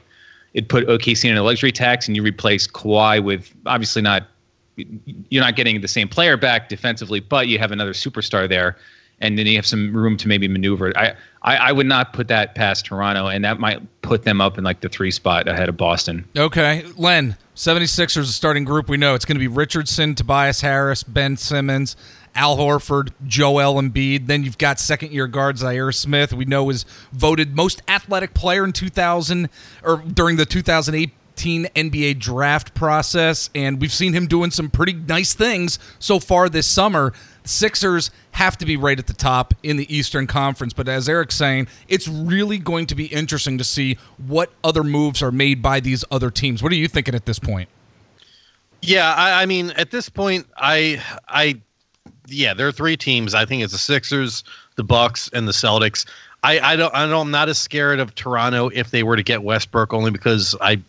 It'd 0.54 0.68
put 0.68 0.86
OKC 0.86 1.30
in 1.30 1.36
a 1.36 1.42
luxury 1.42 1.72
tax, 1.72 2.08
and 2.08 2.16
you 2.16 2.22
replace 2.22 2.66
Kawhi 2.66 3.22
with 3.22 3.54
obviously 3.66 4.02
not. 4.02 4.26
You're 4.76 5.44
not 5.44 5.56
getting 5.56 5.80
the 5.80 5.88
same 5.88 6.08
player 6.08 6.36
back 6.36 6.68
defensively, 6.68 7.20
but 7.20 7.48
you 7.48 7.58
have 7.58 7.70
another 7.70 7.92
superstar 7.92 8.48
there, 8.48 8.78
and 9.20 9.38
then 9.38 9.46
you 9.46 9.56
have 9.56 9.66
some 9.66 9.94
room 9.94 10.16
to 10.16 10.28
maybe 10.28 10.48
maneuver. 10.48 10.92
I, 10.96 11.14
I, 11.42 11.56
I 11.56 11.72
would 11.72 11.86
not 11.86 12.12
put 12.14 12.28
that 12.28 12.54
past 12.54 12.86
Toronto, 12.86 13.26
and 13.26 13.44
that 13.44 13.60
might 13.60 13.80
put 14.02 14.22
them 14.22 14.40
up 14.40 14.56
in 14.56 14.64
like 14.64 14.80
the 14.80 14.88
three 14.88 15.10
spot 15.10 15.48
ahead 15.48 15.68
of 15.68 15.76
Boston. 15.76 16.26
Okay, 16.36 16.84
Len, 16.96 17.36
76ers, 17.56 18.22
a 18.22 18.24
starting 18.26 18.64
group. 18.64 18.88
We 18.88 18.96
know 18.96 19.14
it's 19.14 19.26
going 19.26 19.36
to 19.36 19.40
be 19.40 19.48
Richardson, 19.48 20.14
Tobias 20.14 20.62
Harris, 20.62 21.02
Ben 21.02 21.36
Simmons, 21.36 21.94
Al 22.34 22.56
Horford, 22.56 23.10
Joel 23.26 23.80
Embiid. 23.80 24.26
Then 24.26 24.44
you've 24.44 24.58
got 24.58 24.78
second 24.78 25.12
year 25.12 25.26
guard 25.26 25.56
Zhaire 25.56 25.94
Smith, 25.94 26.32
we 26.32 26.44
know 26.44 26.70
is 26.70 26.84
voted 27.12 27.54
most 27.54 27.82
athletic 27.88 28.34
player 28.34 28.64
in 28.64 28.72
2000 28.72 29.48
or 29.82 29.98
during 29.98 30.36
the 30.36 30.46
2018 30.46 31.66
NBA 31.74 32.18
draft 32.18 32.74
process. 32.74 33.50
And 33.54 33.80
we've 33.80 33.92
seen 33.92 34.12
him 34.12 34.26
doing 34.26 34.50
some 34.50 34.70
pretty 34.70 34.92
nice 34.92 35.34
things 35.34 35.78
so 35.98 36.18
far 36.20 36.48
this 36.48 36.66
summer. 36.66 37.12
Sixers 37.44 38.10
have 38.32 38.56
to 38.58 38.66
be 38.66 38.76
right 38.76 38.98
at 38.98 39.06
the 39.06 39.14
top 39.14 39.54
in 39.62 39.76
the 39.76 39.94
Eastern 39.94 40.26
Conference. 40.26 40.72
But 40.72 40.88
as 40.88 41.08
Eric's 41.08 41.34
saying, 41.34 41.68
it's 41.88 42.06
really 42.06 42.58
going 42.58 42.86
to 42.86 42.94
be 42.94 43.06
interesting 43.06 43.58
to 43.58 43.64
see 43.64 43.96
what 44.18 44.52
other 44.62 44.84
moves 44.84 45.22
are 45.22 45.32
made 45.32 45.62
by 45.62 45.80
these 45.80 46.04
other 46.10 46.30
teams. 46.30 46.62
What 46.62 46.72
are 46.72 46.76
you 46.76 46.88
thinking 46.88 47.14
at 47.14 47.26
this 47.26 47.38
point? 47.38 47.68
Yeah, 48.82 49.12
I, 49.12 49.42
I 49.42 49.46
mean, 49.46 49.70
at 49.70 49.90
this 49.90 50.08
point, 50.08 50.46
I, 50.56 51.02
I, 51.28 51.60
yeah, 52.26 52.54
there 52.54 52.66
are 52.66 52.72
three 52.72 52.96
teams. 52.96 53.34
I 53.34 53.44
think 53.44 53.62
it's 53.62 53.72
the 53.72 53.78
Sixers, 53.78 54.44
the 54.76 54.84
Bucks, 54.84 55.28
and 55.32 55.46
the 55.46 55.52
Celtics. 55.52 56.06
I, 56.42 56.58
I 56.60 56.76
don't, 56.76 56.94
I 56.94 57.06
don't, 57.06 57.26
I'm 57.26 57.30
not 57.30 57.48
as 57.48 57.58
scared 57.58 58.00
of 58.00 58.14
Toronto 58.14 58.70
if 58.70 58.90
they 58.90 59.02
were 59.02 59.16
to 59.16 59.22
get 59.22 59.42
Westbrook, 59.42 59.92
only 59.92 60.10
because 60.10 60.56
I, 60.60 60.80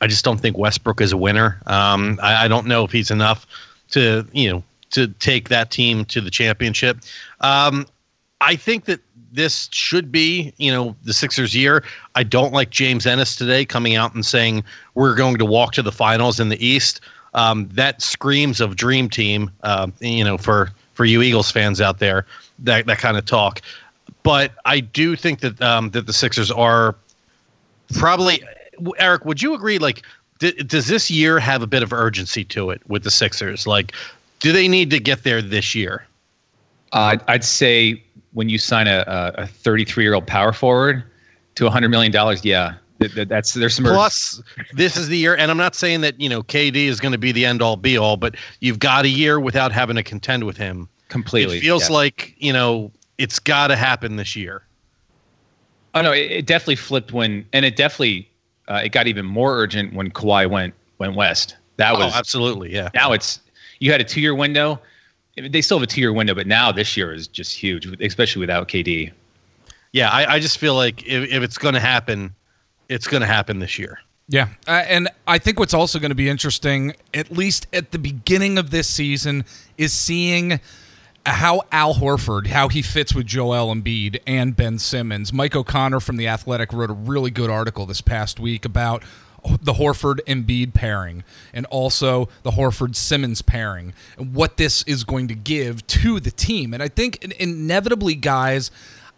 I 0.00 0.06
just 0.06 0.24
don't 0.24 0.38
think 0.38 0.56
Westbrook 0.56 1.00
is 1.00 1.12
a 1.12 1.16
winner. 1.16 1.60
Um, 1.66 2.18
I, 2.22 2.44
I 2.44 2.48
don't 2.48 2.66
know 2.66 2.84
if 2.84 2.92
he's 2.92 3.10
enough 3.10 3.46
to, 3.90 4.26
you 4.32 4.50
know, 4.50 4.62
to 4.90 5.08
take 5.08 5.50
that 5.50 5.70
team 5.70 6.04
to 6.06 6.20
the 6.20 6.30
championship. 6.30 6.98
Um, 7.40 7.86
I 8.40 8.56
think 8.56 8.86
that 8.86 9.00
this 9.30 9.68
should 9.72 10.10
be, 10.10 10.54
you 10.56 10.72
know, 10.72 10.96
the 11.04 11.12
Sixers' 11.12 11.54
year. 11.54 11.84
I 12.14 12.22
don't 12.22 12.54
like 12.54 12.70
James 12.70 13.06
Ennis 13.06 13.36
today 13.36 13.64
coming 13.64 13.94
out 13.94 14.14
and 14.14 14.24
saying 14.24 14.64
we're 14.94 15.14
going 15.14 15.36
to 15.36 15.44
walk 15.44 15.72
to 15.72 15.82
the 15.82 15.92
finals 15.92 16.40
in 16.40 16.48
the 16.48 16.64
East. 16.64 17.00
Um, 17.34 17.68
that 17.72 18.02
screams 18.02 18.60
of 18.60 18.76
dream 18.76 19.08
team, 19.08 19.50
uh, 19.62 19.88
you 20.00 20.24
know, 20.24 20.38
for 20.38 20.70
for 20.94 21.04
you 21.04 21.22
Eagles 21.22 21.50
fans 21.50 21.80
out 21.80 21.98
there, 21.98 22.26
that 22.60 22.86
that 22.86 22.98
kind 22.98 23.16
of 23.16 23.24
talk. 23.24 23.60
But 24.22 24.52
I 24.64 24.80
do 24.80 25.16
think 25.16 25.40
that 25.40 25.60
um, 25.62 25.90
that 25.90 26.06
the 26.06 26.12
Sixers 26.12 26.50
are 26.50 26.96
probably. 27.94 28.42
Eric, 28.98 29.24
would 29.24 29.42
you 29.42 29.54
agree? 29.54 29.78
Like, 29.78 30.02
d- 30.38 30.52
does 30.52 30.86
this 30.86 31.10
year 31.10 31.40
have 31.40 31.62
a 31.62 31.66
bit 31.66 31.82
of 31.82 31.92
urgency 31.92 32.44
to 32.44 32.70
it 32.70 32.80
with 32.86 33.02
the 33.02 33.10
Sixers? 33.10 33.66
Like, 33.66 33.92
do 34.38 34.52
they 34.52 34.68
need 34.68 34.90
to 34.90 35.00
get 35.00 35.24
there 35.24 35.42
this 35.42 35.74
year? 35.74 36.06
Uh, 36.92 37.16
I'd 37.26 37.44
say 37.44 38.02
when 38.32 38.48
you 38.48 38.58
sign 38.58 38.86
a, 38.86 39.04
a 39.36 39.46
33 39.46 40.04
year 40.04 40.14
old 40.14 40.26
power 40.26 40.52
forward 40.52 41.02
to 41.56 41.64
100 41.64 41.88
million 41.88 42.12
dollars, 42.12 42.44
yeah, 42.98 43.24
that's 43.24 43.54
there's 43.54 43.74
some 43.74 43.84
plus 43.84 44.42
this 44.72 44.96
is 44.96 45.08
the 45.08 45.16
year, 45.16 45.36
and 45.36 45.50
I'm 45.50 45.56
not 45.56 45.74
saying 45.74 46.00
that 46.02 46.20
you 46.20 46.28
know 46.28 46.42
KD 46.42 46.86
is 46.86 47.00
going 47.00 47.12
to 47.12 47.18
be 47.18 47.32
the 47.32 47.44
end 47.44 47.62
all 47.62 47.76
be 47.76 47.96
all, 47.96 48.16
but 48.16 48.36
you've 48.60 48.78
got 48.78 49.04
a 49.04 49.08
year 49.08 49.38
without 49.38 49.72
having 49.72 49.96
to 49.96 50.02
contend 50.02 50.44
with 50.44 50.56
him 50.56 50.88
completely. 51.08 51.58
It 51.58 51.60
feels 51.60 51.88
yeah. 51.88 51.96
like 51.96 52.34
you 52.38 52.52
know 52.52 52.90
it's 53.16 53.38
got 53.38 53.68
to 53.68 53.76
happen 53.76 54.16
this 54.16 54.34
year. 54.34 54.62
Oh 55.94 56.02
no, 56.02 56.12
it, 56.12 56.30
it, 56.30 56.46
definitely 56.46 56.76
flipped 56.76 57.12
when, 57.12 57.44
and 57.52 57.64
it 57.64 57.76
definitely 57.76 58.28
uh, 58.68 58.82
it 58.84 58.90
got 58.90 59.06
even 59.06 59.26
more 59.26 59.56
urgent 59.56 59.94
when 59.94 60.10
Kawhi 60.10 60.48
went 60.48 60.74
went 60.98 61.14
west. 61.14 61.56
That 61.76 61.94
oh, 61.94 61.98
was 61.98 62.14
oh, 62.14 62.18
absolutely 62.18 62.72
yeah. 62.74 62.90
Now 62.94 63.12
it's 63.12 63.40
you 63.78 63.92
had 63.92 64.00
a 64.00 64.04
two 64.04 64.20
year 64.20 64.34
window. 64.34 64.80
They 65.36 65.62
still 65.62 65.78
have 65.78 65.84
a 65.84 65.86
two 65.86 66.00
year 66.00 66.12
window, 66.12 66.34
but 66.34 66.46
now 66.46 66.72
this 66.72 66.96
year 66.96 67.12
is 67.12 67.28
just 67.28 67.54
huge, 67.54 67.86
especially 68.00 68.40
without 68.40 68.68
KD. 68.68 69.12
Yeah, 69.92 70.10
I, 70.10 70.34
I 70.34 70.40
just 70.40 70.58
feel 70.58 70.74
like 70.74 71.06
if, 71.06 71.30
if 71.30 71.42
it's 71.42 71.56
going 71.56 71.74
to 71.74 71.80
happen, 71.80 72.34
it's 72.88 73.06
going 73.06 73.20
to 73.20 73.26
happen 73.26 73.58
this 73.58 73.78
year. 73.78 74.00
Yeah, 74.30 74.48
uh, 74.66 74.84
and 74.86 75.08
I 75.26 75.38
think 75.38 75.58
what's 75.58 75.72
also 75.72 75.98
going 75.98 76.10
to 76.10 76.14
be 76.14 76.28
interesting, 76.28 76.94
at 77.14 77.30
least 77.30 77.66
at 77.72 77.92
the 77.92 77.98
beginning 77.98 78.58
of 78.58 78.70
this 78.70 78.86
season, 78.86 79.44
is 79.78 79.92
seeing 79.92 80.60
how 81.24 81.62
Al 81.72 81.94
Horford, 81.94 82.48
how 82.48 82.68
he 82.68 82.82
fits 82.82 83.14
with 83.14 83.26
Joel 83.26 83.74
Embiid 83.74 84.20
and 84.26 84.54
Ben 84.54 84.78
Simmons. 84.78 85.32
Mike 85.32 85.56
O'Connor 85.56 86.00
from 86.00 86.16
The 86.16 86.28
Athletic 86.28 86.72
wrote 86.72 86.90
a 86.90 86.94
really 86.94 87.30
good 87.30 87.50
article 87.50 87.86
this 87.86 88.00
past 88.00 88.38
week 88.38 88.64
about 88.64 89.02
the 89.62 89.74
Horford 89.74 90.20
Embiid 90.26 90.74
pairing 90.74 91.24
and 91.52 91.64
also 91.66 92.28
the 92.42 92.52
Horford 92.52 92.96
Simmons 92.96 93.40
pairing 93.40 93.94
and 94.18 94.34
what 94.34 94.56
this 94.56 94.82
is 94.82 95.04
going 95.04 95.28
to 95.28 95.34
give 95.34 95.86
to 95.86 96.20
the 96.20 96.30
team. 96.30 96.74
And 96.74 96.82
I 96.82 96.88
think 96.88 97.22
inevitably, 97.38 98.14
guys, 98.14 98.70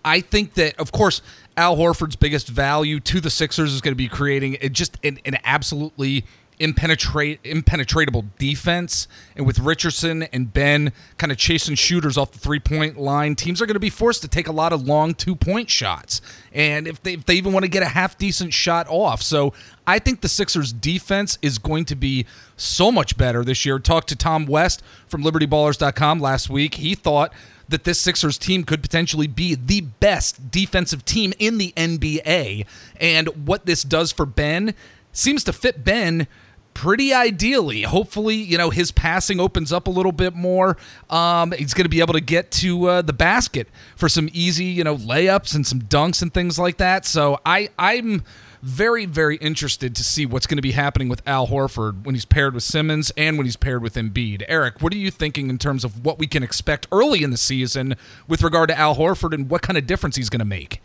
I 0.04 0.20
think 0.20 0.54
that, 0.54 0.78
of 0.78 0.92
course, 0.92 1.22
Al 1.60 1.76
Horford's 1.76 2.16
biggest 2.16 2.48
value 2.48 3.00
to 3.00 3.20
the 3.20 3.28
Sixers 3.28 3.74
is 3.74 3.82
going 3.82 3.92
to 3.92 3.96
be 3.96 4.08
creating 4.08 4.56
just 4.72 4.96
an, 5.04 5.18
an 5.26 5.36
absolutely 5.44 6.24
impenetratable 6.58 8.24
defense. 8.38 9.06
And 9.36 9.46
with 9.46 9.58
Richardson 9.58 10.22
and 10.24 10.50
Ben 10.50 10.90
kind 11.18 11.30
of 11.30 11.36
chasing 11.36 11.74
shooters 11.74 12.16
off 12.16 12.32
the 12.32 12.38
three 12.38 12.60
point 12.60 12.98
line, 12.98 13.34
teams 13.34 13.60
are 13.60 13.66
going 13.66 13.74
to 13.74 13.80
be 13.80 13.90
forced 13.90 14.22
to 14.22 14.28
take 14.28 14.48
a 14.48 14.52
lot 14.52 14.72
of 14.72 14.86
long 14.86 15.12
two 15.12 15.36
point 15.36 15.68
shots. 15.68 16.22
And 16.50 16.88
if 16.88 17.02
they, 17.02 17.12
if 17.12 17.26
they 17.26 17.34
even 17.34 17.52
want 17.52 17.64
to 17.64 17.70
get 17.70 17.82
a 17.82 17.88
half 17.88 18.16
decent 18.16 18.54
shot 18.54 18.86
off. 18.88 19.20
So 19.20 19.52
I 19.86 19.98
think 19.98 20.22
the 20.22 20.28
Sixers 20.28 20.72
defense 20.72 21.36
is 21.42 21.58
going 21.58 21.84
to 21.86 21.94
be 21.94 22.24
so 22.56 22.90
much 22.90 23.18
better 23.18 23.44
this 23.44 23.66
year. 23.66 23.78
Talked 23.78 24.08
to 24.08 24.16
Tom 24.16 24.46
West 24.46 24.82
from 25.08 25.22
LibertyBallers.com 25.22 26.20
last 26.20 26.48
week. 26.48 26.76
He 26.76 26.94
thought 26.94 27.34
that 27.70 27.84
this 27.84 28.00
Sixers 28.00 28.38
team 28.38 28.64
could 28.64 28.82
potentially 28.82 29.26
be 29.26 29.54
the 29.54 29.80
best 29.80 30.50
defensive 30.50 31.04
team 31.04 31.32
in 31.38 31.58
the 31.58 31.72
NBA. 31.76 32.66
And 33.00 33.46
what 33.46 33.66
this 33.66 33.82
does 33.82 34.12
for 34.12 34.26
Ben 34.26 34.74
seems 35.12 35.44
to 35.44 35.52
fit 35.52 35.84
Ben 35.84 36.26
pretty 36.74 37.12
ideally. 37.12 37.82
Hopefully, 37.82 38.36
you 38.36 38.56
know, 38.56 38.70
his 38.70 38.92
passing 38.92 39.40
opens 39.40 39.72
up 39.72 39.86
a 39.86 39.90
little 39.90 40.12
bit 40.12 40.34
more. 40.34 40.76
Um, 41.08 41.52
he's 41.52 41.74
going 41.74 41.84
to 41.84 41.90
be 41.90 42.00
able 42.00 42.14
to 42.14 42.20
get 42.20 42.50
to 42.52 42.86
uh, 42.86 43.02
the 43.02 43.12
basket 43.12 43.68
for 43.96 44.08
some 44.08 44.28
easy, 44.32 44.66
you 44.66 44.84
know, 44.84 44.96
layups 44.96 45.54
and 45.54 45.66
some 45.66 45.80
dunks 45.80 46.22
and 46.22 46.32
things 46.32 46.58
like 46.58 46.78
that. 46.78 47.04
So 47.06 47.38
I, 47.44 47.70
I'm 47.78 48.22
very, 48.62 49.06
very 49.06 49.36
interested 49.36 49.96
to 49.96 50.04
see 50.04 50.26
what's 50.26 50.46
going 50.46 50.58
to 50.58 50.62
be 50.62 50.72
happening 50.72 51.08
with 51.08 51.26
Al 51.26 51.46
Horford 51.46 52.04
when 52.04 52.14
he's 52.14 52.24
paired 52.24 52.54
with 52.54 52.62
Simmons 52.62 53.10
and 53.16 53.38
when 53.38 53.46
he's 53.46 53.56
paired 53.56 53.82
with 53.82 53.94
Embiid. 53.94 54.42
Eric, 54.48 54.82
what 54.82 54.92
are 54.92 54.98
you 54.98 55.10
thinking 55.10 55.48
in 55.48 55.58
terms 55.58 55.84
of 55.84 56.04
what 56.04 56.18
we 56.18 56.26
can 56.26 56.42
expect 56.42 56.86
early 56.92 57.22
in 57.22 57.30
the 57.30 57.36
season 57.36 57.96
with 58.28 58.42
regard 58.42 58.68
to 58.68 58.78
Al 58.78 58.96
Horford 58.96 59.32
and 59.32 59.48
what 59.48 59.62
kind 59.62 59.78
of 59.78 59.86
difference 59.86 60.16
he's 60.16 60.28
going 60.28 60.40
to 60.40 60.44
make? 60.44 60.82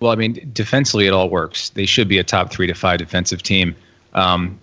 Well, 0.00 0.12
I 0.12 0.14
mean, 0.14 0.50
defensively, 0.52 1.06
it 1.06 1.12
all 1.12 1.30
works. 1.30 1.70
They 1.70 1.86
should 1.86 2.08
be 2.08 2.18
a 2.18 2.24
top 2.24 2.50
three 2.52 2.66
to 2.66 2.74
five 2.74 2.98
defensive 2.98 3.42
team. 3.42 3.74
Um, 4.14 4.60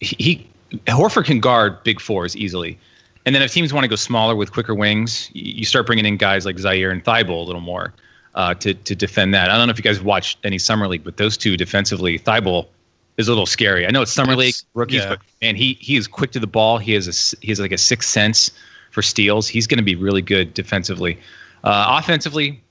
he, 0.00 0.46
Horford 0.86 1.24
can 1.24 1.40
guard 1.40 1.82
big 1.82 2.00
fours 2.00 2.36
easily. 2.36 2.78
And 3.26 3.34
then 3.34 3.42
if 3.42 3.52
teams 3.52 3.72
want 3.72 3.84
to 3.84 3.88
go 3.88 3.96
smaller 3.96 4.36
with 4.36 4.52
quicker 4.52 4.74
wings, 4.74 5.30
you 5.32 5.64
start 5.64 5.86
bringing 5.86 6.06
in 6.06 6.16
guys 6.16 6.46
like 6.46 6.56
Zhaire 6.56 6.92
and 6.92 7.04
Thybulle 7.04 7.42
a 7.42 7.44
little 7.44 7.60
more 7.60 7.92
uh, 8.38 8.54
to 8.54 8.72
to 8.72 8.94
defend 8.94 9.34
that. 9.34 9.50
I 9.50 9.58
don't 9.58 9.66
know 9.66 9.72
if 9.72 9.78
you 9.78 9.82
guys 9.82 10.00
watched 10.00 10.38
any 10.44 10.58
summer 10.58 10.86
league, 10.86 11.02
but 11.04 11.16
those 11.16 11.36
two 11.36 11.56
defensively, 11.56 12.18
Thybulle 12.20 12.68
is 13.16 13.26
a 13.26 13.32
little 13.32 13.46
scary. 13.46 13.84
I 13.84 13.90
know 13.90 14.00
it's 14.00 14.12
summer 14.12 14.36
league 14.36 14.54
rookies, 14.74 15.02
yeah. 15.02 15.08
but 15.10 15.18
man, 15.42 15.56
he 15.56 15.76
he 15.80 15.96
is 15.96 16.06
quick 16.06 16.30
to 16.30 16.40
the 16.40 16.46
ball. 16.46 16.78
He 16.78 16.92
has 16.92 17.08
a 17.08 17.36
he 17.44 17.48
has 17.48 17.58
like 17.58 17.72
a 17.72 17.78
sixth 17.78 18.08
sense 18.08 18.50
for 18.92 19.02
steals. 19.02 19.48
He's 19.48 19.66
going 19.66 19.78
to 19.78 19.84
be 19.84 19.96
really 19.96 20.22
good 20.22 20.54
defensively. 20.54 21.18
Uh, 21.64 21.98
offensively, 22.00 22.62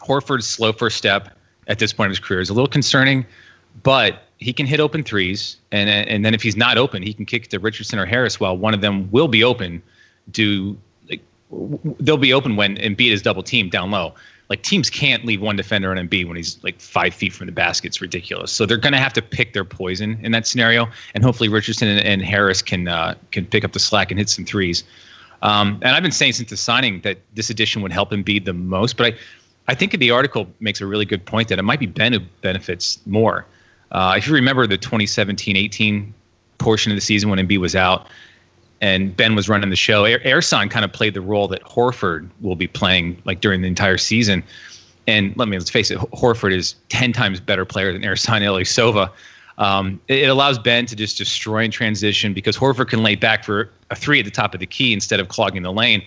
Horford's 0.00 0.46
slow 0.46 0.72
first 0.72 0.96
step 0.96 1.38
at 1.68 1.78
this 1.78 1.92
point 1.92 2.08
of 2.08 2.10
his 2.10 2.18
career 2.18 2.40
is 2.40 2.50
a 2.50 2.54
little 2.54 2.68
concerning, 2.68 3.24
but 3.84 4.24
he 4.38 4.52
can 4.52 4.66
hit 4.66 4.80
open 4.80 5.04
threes, 5.04 5.56
and 5.70 5.88
and 5.88 6.24
then 6.24 6.34
if 6.34 6.42
he's 6.42 6.56
not 6.56 6.78
open, 6.78 7.04
he 7.04 7.14
can 7.14 7.26
kick 7.26 7.46
to 7.48 7.60
Richardson 7.60 8.00
or 8.00 8.06
Harris. 8.06 8.40
While 8.40 8.56
one 8.56 8.74
of 8.74 8.80
them 8.80 9.08
will 9.12 9.28
be 9.28 9.44
open, 9.44 9.80
do 10.32 10.76
like 11.08 11.22
they'll 12.00 12.16
be 12.16 12.32
open 12.32 12.56
when 12.56 12.76
Embiid 12.78 13.12
is 13.12 13.22
double 13.22 13.44
teamed 13.44 13.70
down 13.70 13.92
low 13.92 14.12
like 14.48 14.62
teams 14.62 14.88
can't 14.88 15.24
leave 15.24 15.40
one 15.40 15.56
defender 15.56 15.90
on 15.90 15.96
Embiid 15.96 16.26
when 16.26 16.36
he's 16.36 16.62
like 16.62 16.80
five 16.80 17.14
feet 17.14 17.32
from 17.32 17.46
the 17.46 17.52
basket. 17.52 17.88
It's 17.88 18.00
ridiculous. 18.00 18.52
So 18.52 18.64
they're 18.64 18.76
going 18.76 18.92
to 18.92 18.98
have 18.98 19.12
to 19.14 19.22
pick 19.22 19.52
their 19.52 19.64
poison 19.64 20.18
in 20.22 20.32
that 20.32 20.46
scenario, 20.46 20.88
and 21.14 21.24
hopefully 21.24 21.48
Richardson 21.48 21.88
and, 21.88 22.00
and 22.00 22.22
Harris 22.22 22.62
can 22.62 22.88
uh, 22.88 23.14
can 23.32 23.46
pick 23.46 23.64
up 23.64 23.72
the 23.72 23.80
slack 23.80 24.10
and 24.10 24.18
hit 24.18 24.28
some 24.28 24.44
threes. 24.44 24.84
Um, 25.42 25.78
and 25.82 25.94
I've 25.96 26.02
been 26.02 26.12
saying 26.12 26.32
since 26.32 26.50
the 26.50 26.56
signing 26.56 27.00
that 27.02 27.18
this 27.34 27.50
addition 27.50 27.82
would 27.82 27.92
help 27.92 28.10
Embiid 28.10 28.44
the 28.44 28.54
most, 28.54 28.96
but 28.96 29.14
I 29.14 29.18
I 29.68 29.74
think 29.74 29.98
the 29.98 30.10
article 30.10 30.46
makes 30.60 30.80
a 30.80 30.86
really 30.86 31.04
good 31.04 31.24
point 31.24 31.48
that 31.48 31.58
it 31.58 31.62
might 31.62 31.80
be 31.80 31.86
Ben 31.86 32.12
who 32.12 32.20
benefits 32.40 33.04
more. 33.06 33.46
Uh, 33.90 34.14
if 34.16 34.26
you 34.26 34.34
remember 34.34 34.66
the 34.66 34.78
2017-18 34.78 36.12
portion 36.58 36.92
of 36.92 36.96
the 36.96 37.00
season 37.00 37.30
when 37.30 37.38
Embiid 37.38 37.58
was 37.58 37.74
out, 37.74 38.06
and 38.80 39.16
Ben 39.16 39.34
was 39.34 39.48
running 39.48 39.70
the 39.70 39.76
show. 39.76 40.04
Ersan 40.04 40.70
kind 40.70 40.84
of 40.84 40.92
played 40.92 41.14
the 41.14 41.20
role 41.20 41.48
that 41.48 41.62
Horford 41.64 42.28
will 42.40 42.56
be 42.56 42.66
playing 42.66 43.20
like 43.24 43.40
during 43.40 43.62
the 43.62 43.68
entire 43.68 43.98
season. 43.98 44.42
And 45.06 45.36
let 45.36 45.48
me 45.48 45.56
let's 45.56 45.70
face 45.70 45.90
it, 45.90 45.98
Horford 45.98 46.52
is 46.52 46.74
ten 46.88 47.12
times 47.12 47.40
better 47.40 47.64
player 47.64 47.92
than 47.92 48.02
Ersan 48.02 48.42
Ilyasova. 48.42 49.10
Um, 49.58 50.00
it, 50.08 50.24
it, 50.24 50.28
allows 50.28 50.58
Ben 50.58 50.84
to 50.86 50.94
just 50.94 51.16
destroy 51.16 51.64
in 51.64 51.70
transition 51.70 52.34
because 52.34 52.58
Horford 52.58 52.88
can 52.88 53.02
lay 53.02 53.14
back 53.14 53.42
for 53.42 53.70
a 53.90 53.96
three 53.96 54.18
at 54.18 54.26
the 54.26 54.30
top 54.30 54.52
of 54.52 54.60
the 54.60 54.66
key 54.66 54.92
instead 54.92 55.18
of 55.18 55.28
clogging 55.28 55.62
the 55.62 55.72
lane. 55.72 56.02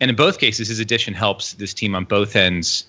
And 0.00 0.10
in 0.10 0.16
both 0.16 0.38
cases, 0.38 0.66
his 0.66 0.80
addition 0.80 1.14
helps 1.14 1.52
this 1.52 1.72
team 1.72 1.94
on 1.94 2.04
both 2.04 2.34
ends. 2.34 2.86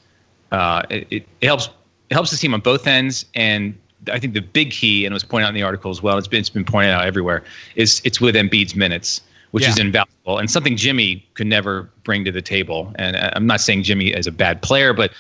Uh, 0.52 0.82
it, 0.90 1.08
it 1.12 1.46
helps 1.48 1.70
it 2.10 2.14
helps 2.14 2.32
the 2.32 2.38
team 2.38 2.54
on 2.54 2.62
both 2.62 2.88
ends, 2.88 3.26
and 3.36 3.78
I 4.12 4.20
think 4.20 4.34
the 4.34 4.42
big 4.42 4.72
key, 4.72 5.06
and 5.06 5.12
it 5.12 5.16
was 5.16 5.24
pointed 5.24 5.46
out 5.46 5.50
in 5.50 5.56
the 5.56 5.64
article 5.64 5.92
as 5.92 6.02
well, 6.02 6.18
it's 6.18 6.28
been, 6.28 6.40
it's 6.40 6.50
been 6.50 6.66
pointed 6.66 6.92
out 6.92 7.06
everywhere, 7.06 7.44
is 7.76 8.02
it's 8.04 8.20
with 8.20 8.36
Embiid's 8.36 8.76
minutes, 8.76 9.22
which 9.52 9.64
yeah. 9.64 9.70
is 9.70 9.80
invaluable 9.80 10.12
and 10.38 10.50
something 10.50 10.76
Jimmy 10.76 11.26
could 11.34 11.48
never 11.48 11.90
bring 12.04 12.24
to 12.26 12.32
the 12.32 12.42
table. 12.42 12.92
And 12.96 13.16
uh, 13.16 13.32
I'm 13.36 13.48
not 13.48 13.62
saying 13.62 13.84
Jimmy 13.84 14.10
is 14.10 14.28
a 14.28 14.32
bad 14.32 14.62
player, 14.62 14.94
but 14.94 15.12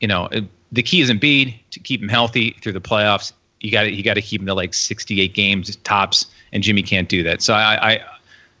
you 0.00 0.08
know 0.08 0.28
the 0.72 0.82
key 0.82 1.00
is 1.00 1.10
Embiid 1.10 1.54
to 1.70 1.80
keep 1.80 2.02
him 2.02 2.08
healthy 2.08 2.56
through 2.62 2.72
the 2.72 2.80
playoffs. 2.80 3.32
You 3.60 3.70
got 3.70 3.82
to 3.82 3.92
you 3.92 4.02
got 4.02 4.14
to 4.14 4.22
keep 4.22 4.40
him 4.40 4.46
to 4.46 4.54
like 4.54 4.74
68 4.74 5.34
games 5.34 5.74
tops, 5.76 6.26
and 6.52 6.62
Jimmy 6.62 6.82
can't 6.82 7.08
do 7.08 7.22
that. 7.22 7.42
So 7.42 7.54
I, 7.54 7.94
I 7.94 8.04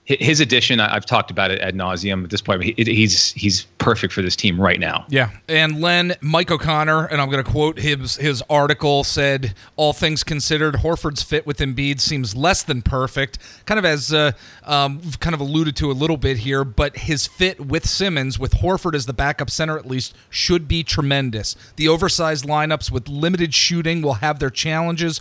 his 0.06 0.38
addition, 0.38 0.78
I've 0.78 1.04
talked 1.04 1.32
about 1.32 1.50
it 1.50 1.60
ad 1.60 1.74
nauseum 1.74 2.22
at 2.22 2.30
this 2.30 2.40
point. 2.40 2.62
He's 2.62 3.32
he's 3.32 3.64
perfect 3.78 4.12
for 4.12 4.22
this 4.22 4.36
team 4.36 4.60
right 4.60 4.78
now. 4.78 5.04
Yeah, 5.08 5.30
and 5.48 5.80
Len 5.80 6.14
Mike 6.20 6.50
O'Connor, 6.50 7.06
and 7.06 7.20
I'm 7.20 7.28
going 7.28 7.42
to 7.42 7.50
quote 7.50 7.78
his 7.78 8.14
his 8.14 8.40
article 8.48 9.02
said, 9.02 9.54
"All 9.74 9.92
things 9.92 10.22
considered, 10.22 10.76
Horford's 10.76 11.24
fit 11.24 11.44
with 11.44 11.58
Embiid 11.58 12.00
seems 12.00 12.36
less 12.36 12.62
than 12.62 12.82
perfect." 12.82 13.38
Kind 13.66 13.78
of 13.80 13.84
as 13.84 14.14
uh, 14.14 14.30
um, 14.62 15.00
kind 15.18 15.34
of 15.34 15.40
alluded 15.40 15.74
to 15.76 15.90
a 15.90 15.92
little 15.92 16.16
bit 16.16 16.38
here, 16.38 16.62
but 16.62 16.98
his 16.98 17.26
fit 17.26 17.66
with 17.66 17.84
Simmons, 17.84 18.38
with 18.38 18.54
Horford 18.54 18.94
as 18.94 19.06
the 19.06 19.12
backup 19.12 19.50
center 19.50 19.76
at 19.76 19.86
least, 19.86 20.14
should 20.30 20.68
be 20.68 20.84
tremendous. 20.84 21.56
The 21.74 21.88
oversized 21.88 22.44
lineups 22.44 22.92
with 22.92 23.08
limited 23.08 23.54
shooting 23.54 24.02
will 24.02 24.14
have 24.14 24.38
their 24.38 24.50
challenges, 24.50 25.20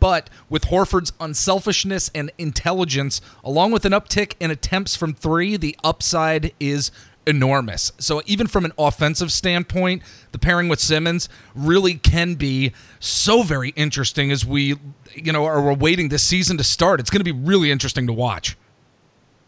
but 0.00 0.28
with 0.48 0.64
Horford's 0.64 1.12
unselfishness 1.20 2.10
and 2.14 2.30
intelligence, 2.38 3.20
along 3.44 3.72
with 3.72 3.84
an 3.84 3.92
uptick 3.92 4.34
in 4.40 4.50
attempts 4.50 4.96
from 4.96 5.14
three, 5.14 5.56
the 5.56 5.76
upside 5.84 6.52
is 6.58 6.90
enormous. 7.26 7.92
So 7.98 8.22
even 8.26 8.46
from 8.46 8.64
an 8.64 8.72
offensive 8.78 9.32
standpoint, 9.32 10.02
the 10.32 10.38
pairing 10.38 10.68
with 10.68 10.80
Simmons 10.80 11.28
really 11.54 11.94
can 11.94 12.34
be 12.34 12.72
so 13.00 13.42
very 13.42 13.70
interesting 13.70 14.30
as 14.30 14.46
we, 14.46 14.76
you 15.14 15.32
know, 15.32 15.44
are 15.44 15.74
waiting 15.74 16.08
this 16.08 16.22
season 16.22 16.56
to 16.58 16.64
start. 16.64 17.00
It's 17.00 17.10
going 17.10 17.20
to 17.20 17.24
be 17.24 17.32
really 17.32 17.70
interesting 17.70 18.06
to 18.06 18.12
watch. 18.12 18.56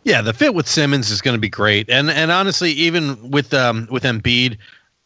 Yeah, 0.04 0.23
the 0.23 0.33
fit 0.33 0.54
with 0.54 0.66
Simmons 0.66 1.11
is 1.11 1.21
going 1.21 1.35
to 1.35 1.40
be 1.40 1.49
great, 1.50 1.90
and 1.90 2.09
and 2.09 2.30
honestly, 2.30 2.71
even 2.71 3.30
with 3.30 3.52
um 3.52 3.88
with 3.90 4.04
Embiid, 4.04 4.57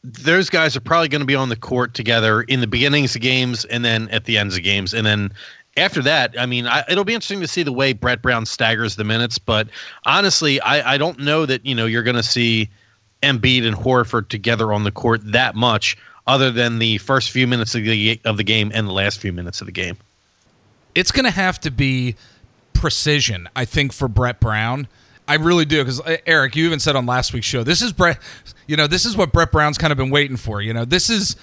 those 0.05 0.51
guys 0.51 0.77
are 0.77 0.81
probably 0.81 1.09
going 1.09 1.21
to 1.21 1.27
be 1.27 1.35
on 1.35 1.49
the 1.49 1.57
court 1.57 1.95
together 1.95 2.43
in 2.43 2.61
the 2.61 2.67
beginnings 2.67 3.15
of 3.15 3.23
games 3.23 3.65
and 3.67 3.85
then 3.85 4.09
at 4.09 4.25
the 4.25 4.39
ends 4.39 4.57
of 4.57 4.63
games, 4.63 4.93
and 4.93 5.07
then 5.07 5.33
after 5.77 6.03
that, 6.03 6.35
I 6.39 6.47
mean, 6.47 6.67
I, 6.67 6.85
it'll 6.89 7.05
be 7.05 7.15
interesting 7.15 7.41
to 7.41 7.49
see 7.49 7.63
the 7.63 7.73
way 7.73 7.93
Brett 7.93 8.21
Brown 8.21 8.45
staggers 8.45 8.97
the 8.97 9.05
minutes. 9.05 9.39
But 9.39 9.69
honestly, 10.05 10.61
I, 10.61 10.95
I 10.95 10.99
don't 10.99 11.19
know 11.19 11.47
that 11.47 11.65
you 11.65 11.75
know 11.75 11.87
you're 11.87 12.03
going 12.03 12.17
to 12.17 12.23
see 12.23 12.69
Embiid 13.23 13.67
and 13.67 13.77
Horford 13.77 14.29
together 14.29 14.73
on 14.73 14.85
the 14.85 14.91
court 14.91 15.21
that 15.33 15.55
much, 15.55 15.97
other 16.27 16.51
than 16.51 16.79
the 16.79 16.99
first 16.99 17.31
few 17.31 17.47
minutes 17.47 17.75
of 17.75 17.85
the 17.85 18.21
of 18.25 18.37
the 18.37 18.45
game 18.45 18.71
and 18.75 18.87
the 18.87 18.93
last 18.93 19.21
few 19.21 19.33
minutes 19.33 19.61
of 19.61 19.67
the 19.67 19.73
game. 19.73 19.97
It's 20.95 21.11
going 21.11 21.25
to 21.25 21.31
have 21.31 21.59
to 21.61 21.71
be 21.71 22.17
precision, 22.75 23.49
I 23.57 23.65
think, 23.65 23.93
for 23.93 24.09
Brett 24.09 24.41
Brown. 24.41 24.89
I 25.33 25.37
really 25.37 25.65
do 25.65 25.79
because 25.79 26.03
eh, 26.05 26.19
Eric, 26.27 26.57
you 26.57 26.67
even 26.67 26.79
said 26.79 26.95
on 26.95 27.07
last 27.07 27.33
week's 27.33 27.47
show, 27.47 27.65
this 27.65 27.81
is 27.81 27.91
Brett. 27.91 28.19
You 28.67 28.77
know, 28.77 28.87
this 28.87 29.07
is 29.07 29.17
what 29.17 29.33
Brett 29.33 29.51
Brown's 29.51 29.79
kind 29.79 29.91
of 29.91 29.97
been 29.97 30.11
waiting 30.11 30.37
for. 30.37 30.61
You 30.61 30.75
know, 30.75 30.85
this 30.85 31.09
is 31.09 31.37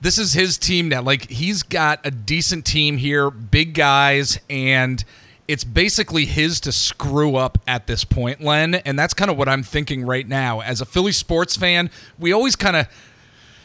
this 0.00 0.16
is 0.16 0.32
his 0.32 0.56
team 0.56 0.88
now. 0.88 1.02
Like 1.02 1.28
he's 1.28 1.64
got 1.64 1.98
a 2.04 2.12
decent 2.12 2.64
team 2.64 2.98
here, 2.98 3.32
big 3.32 3.74
guys, 3.74 4.38
and 4.48 5.04
it's 5.48 5.64
basically 5.64 6.26
his 6.26 6.60
to 6.60 6.70
screw 6.70 7.34
up 7.34 7.58
at 7.66 7.88
this 7.88 8.04
point, 8.04 8.40
Len. 8.40 8.76
And 8.76 8.96
that's 8.96 9.12
kind 9.12 9.28
of 9.28 9.36
what 9.36 9.48
I'm 9.48 9.64
thinking 9.64 10.06
right 10.06 10.26
now. 10.28 10.60
As 10.60 10.80
a 10.80 10.84
Philly 10.84 11.12
sports 11.12 11.56
fan, 11.56 11.90
we 12.20 12.30
always 12.30 12.54
kind 12.54 12.76
of 12.76 12.86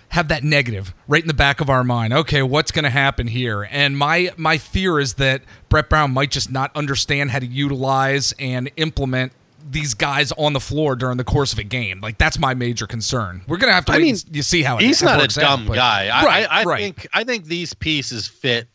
have 0.09 0.27
that 0.29 0.43
negative 0.43 0.91
right 1.07 1.21
in 1.21 1.27
the 1.27 1.35
back 1.35 1.61
of 1.61 1.69
our 1.69 1.83
mind. 1.83 2.13
Okay, 2.13 2.41
what's 2.41 2.71
going 2.71 2.83
to 2.83 2.89
happen 2.89 3.27
here? 3.27 3.67
And 3.69 3.95
my 3.95 4.31
my 4.37 4.57
fear 4.57 4.99
is 4.99 5.13
that 5.15 5.43
Brett 5.69 5.87
Brown 5.87 6.11
might 6.11 6.31
just 6.31 6.51
not 6.51 6.75
understand 6.75 7.29
how 7.29 7.37
to 7.37 7.45
utilize 7.45 8.33
and 8.39 8.71
implement 8.75 9.33
these 9.69 9.93
guys 9.93 10.31
on 10.33 10.53
the 10.53 10.59
floor 10.59 10.95
during 10.95 11.17
the 11.17 11.23
course 11.23 11.53
of 11.53 11.59
a 11.59 11.63
game. 11.63 12.01
Like 12.01 12.17
that's 12.17 12.39
my 12.39 12.53
major 12.53 12.87
concern. 12.87 13.41
We're 13.47 13.57
gonna 13.57 13.73
have 13.73 13.85
to. 13.85 13.93
I 13.93 13.99
mean, 13.99 14.15
you 14.31 14.41
see 14.41 14.63
how 14.63 14.77
he's 14.77 15.01
it, 15.01 15.05
not 15.05 15.23
a 15.23 15.27
dumb 15.27 15.69
out, 15.69 15.75
guy. 15.75 16.07
I, 16.07 16.25
right, 16.25 16.47
I, 16.49 16.61
I 16.61 16.63
right. 16.63 16.79
think 16.79 17.07
I 17.13 17.23
think 17.23 17.45
these 17.45 17.73
pieces 17.73 18.27
fit 18.27 18.67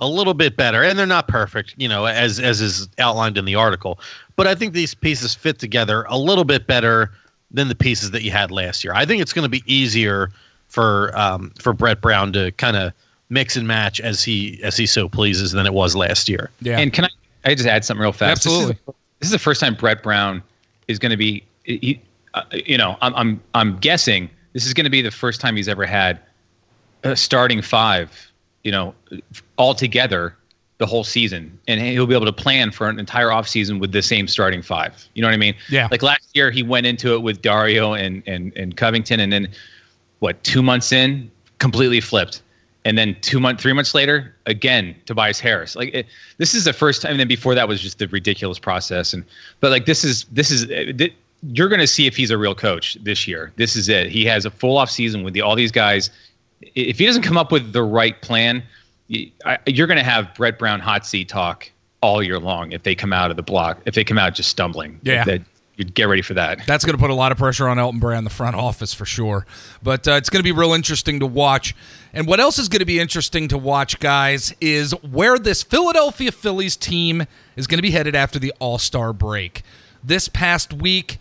a 0.00 0.08
little 0.08 0.34
bit 0.34 0.56
better, 0.56 0.82
and 0.82 0.98
they're 0.98 1.06
not 1.06 1.28
perfect, 1.28 1.74
you 1.76 1.88
know, 1.88 2.06
as 2.06 2.40
as 2.40 2.60
is 2.60 2.88
outlined 2.98 3.38
in 3.38 3.44
the 3.44 3.54
article. 3.54 4.00
But 4.36 4.46
I 4.46 4.54
think 4.54 4.74
these 4.74 4.94
pieces 4.94 5.34
fit 5.34 5.58
together 5.58 6.04
a 6.08 6.18
little 6.18 6.44
bit 6.44 6.66
better 6.66 7.12
than 7.50 7.68
the 7.68 7.74
pieces 7.74 8.10
that 8.10 8.22
you 8.22 8.30
had 8.30 8.50
last 8.50 8.82
year. 8.82 8.94
I 8.94 9.04
think 9.04 9.22
it's 9.22 9.32
going 9.32 9.44
to 9.44 9.50
be 9.50 9.62
easier 9.66 10.30
for 10.68 11.16
um, 11.16 11.52
for 11.58 11.72
Brett 11.72 12.00
Brown 12.00 12.32
to 12.32 12.50
kind 12.52 12.76
of 12.76 12.92
mix 13.28 13.56
and 13.56 13.66
match 13.66 14.00
as 14.00 14.24
he 14.24 14.60
as 14.62 14.76
he 14.76 14.86
so 14.86 15.08
pleases 15.08 15.52
than 15.52 15.66
it 15.66 15.74
was 15.74 15.94
last 15.94 16.28
year. 16.28 16.50
Yeah. 16.60 16.78
And 16.78 16.92
can 16.92 17.04
I 17.04 17.08
I 17.44 17.54
just 17.54 17.68
add 17.68 17.84
something 17.84 18.02
real 18.02 18.12
fast? 18.12 18.46
Absolutely. 18.46 18.78
This 19.22 19.28
is, 19.28 19.32
the 19.32 19.38
first 19.38 19.60
time 19.60 19.76
Brett 19.76 20.02
Brown 20.02 20.42
is 20.88 20.98
going 20.98 21.10
to 21.10 21.16
be, 21.16 21.44
he, 21.62 22.00
uh, 22.34 22.42
you 22.52 22.76
know, 22.76 22.96
I'm, 23.00 23.14
I'm, 23.14 23.40
I'm 23.54 23.78
guessing 23.78 24.28
this 24.52 24.66
is 24.66 24.74
going 24.74 24.82
to 24.82 24.90
be 24.90 25.00
the 25.00 25.12
first 25.12 25.40
time 25.40 25.54
he's 25.54 25.68
ever 25.68 25.86
had 25.86 26.18
a 27.04 27.14
starting 27.14 27.62
five, 27.62 28.32
you 28.64 28.72
know, 28.72 28.92
all 29.56 29.76
together 29.76 30.36
the 30.78 30.86
whole 30.86 31.04
season. 31.04 31.56
And 31.68 31.80
he'll 31.80 32.08
be 32.08 32.16
able 32.16 32.26
to 32.26 32.32
plan 32.32 32.72
for 32.72 32.88
an 32.88 32.98
entire 32.98 33.28
offseason 33.28 33.78
with 33.78 33.92
the 33.92 34.02
same 34.02 34.26
starting 34.26 34.60
five. 34.60 35.08
You 35.14 35.22
know 35.22 35.28
what 35.28 35.34
I 35.34 35.38
mean? 35.38 35.54
Yeah. 35.70 35.86
Like 35.92 36.02
last 36.02 36.34
year, 36.34 36.50
he 36.50 36.64
went 36.64 36.86
into 36.86 37.14
it 37.14 37.22
with 37.22 37.42
Dario 37.42 37.92
and, 37.92 38.24
and, 38.26 38.52
and 38.56 38.76
Covington. 38.76 39.20
And 39.20 39.32
then, 39.32 39.48
what, 40.18 40.42
two 40.42 40.64
months 40.64 40.90
in, 40.90 41.30
completely 41.60 42.00
flipped 42.00 42.42
and 42.84 42.98
then 42.98 43.16
two 43.20 43.38
months, 43.38 43.62
three 43.62 43.72
months 43.72 43.94
later, 43.94 44.34
again 44.46 44.94
Tobias 45.06 45.38
Harris. 45.38 45.76
Like 45.76 45.94
it, 45.94 46.06
this 46.38 46.54
is 46.54 46.64
the 46.64 46.72
first 46.72 47.02
time. 47.02 47.12
And 47.12 47.20
then 47.20 47.28
before 47.28 47.54
that 47.54 47.68
was 47.68 47.80
just 47.80 47.98
the 47.98 48.08
ridiculous 48.08 48.58
process. 48.58 49.12
And 49.12 49.24
but 49.60 49.70
like 49.70 49.86
this 49.86 50.04
is 50.04 50.24
this 50.32 50.50
is 50.50 50.66
you're 51.42 51.68
going 51.68 51.80
to 51.80 51.86
see 51.86 52.06
if 52.06 52.16
he's 52.16 52.30
a 52.30 52.38
real 52.38 52.54
coach 52.54 52.96
this 53.02 53.26
year. 53.26 53.52
This 53.56 53.76
is 53.76 53.88
it. 53.88 54.08
He 54.08 54.24
has 54.26 54.44
a 54.44 54.50
full 54.50 54.76
off 54.76 54.90
season 54.90 55.24
with 55.24 55.34
the, 55.34 55.40
all 55.40 55.56
these 55.56 55.72
guys. 55.72 56.10
If 56.60 56.98
he 56.98 57.06
doesn't 57.06 57.22
come 57.22 57.36
up 57.36 57.50
with 57.50 57.72
the 57.72 57.82
right 57.82 58.20
plan, 58.22 58.62
you're 59.08 59.86
going 59.86 59.98
to 59.98 60.04
have 60.04 60.32
Brett 60.34 60.58
Brown 60.58 60.80
hot 60.80 61.04
seat 61.04 61.28
talk 61.28 61.70
all 62.00 62.22
year 62.22 62.38
long 62.38 62.72
if 62.72 62.84
they 62.84 62.94
come 62.94 63.12
out 63.12 63.30
of 63.30 63.36
the 63.36 63.42
block. 63.42 63.80
If 63.86 63.94
they 63.94 64.04
come 64.04 64.18
out 64.18 64.34
just 64.34 64.50
stumbling, 64.50 65.00
yeah. 65.02 65.24
That, 65.24 65.42
get 65.94 66.04
ready 66.04 66.22
for 66.22 66.34
that. 66.34 66.60
That's 66.66 66.84
going 66.84 66.96
to 66.96 67.00
put 67.00 67.10
a 67.10 67.14
lot 67.14 67.32
of 67.32 67.38
pressure 67.38 67.66
on 67.66 67.78
Elton 67.78 67.98
Brand, 67.98 68.24
the 68.24 68.30
front 68.30 68.54
office 68.54 68.94
for 68.94 69.04
sure. 69.04 69.46
But 69.82 70.06
uh, 70.06 70.12
it's 70.12 70.30
going 70.30 70.40
to 70.40 70.44
be 70.44 70.52
real 70.52 70.72
interesting 70.72 71.20
to 71.20 71.26
watch. 71.26 71.74
And 72.14 72.26
what 72.26 72.40
else 72.40 72.58
is 72.58 72.68
going 72.68 72.80
to 72.80 72.86
be 72.86 73.00
interesting 73.00 73.48
to 73.48 73.56
watch, 73.56 73.98
guys, 73.98 74.54
is 74.60 74.92
where 75.02 75.38
this 75.38 75.62
Philadelphia 75.62 76.30
Phillies 76.30 76.76
team 76.76 77.26
is 77.56 77.66
going 77.66 77.78
to 77.78 77.82
be 77.82 77.92
headed 77.92 78.14
after 78.14 78.38
the 78.38 78.52
All 78.58 78.78
Star 78.78 79.14
break. 79.14 79.62
This 80.04 80.28
past 80.28 80.74
week, 80.74 81.18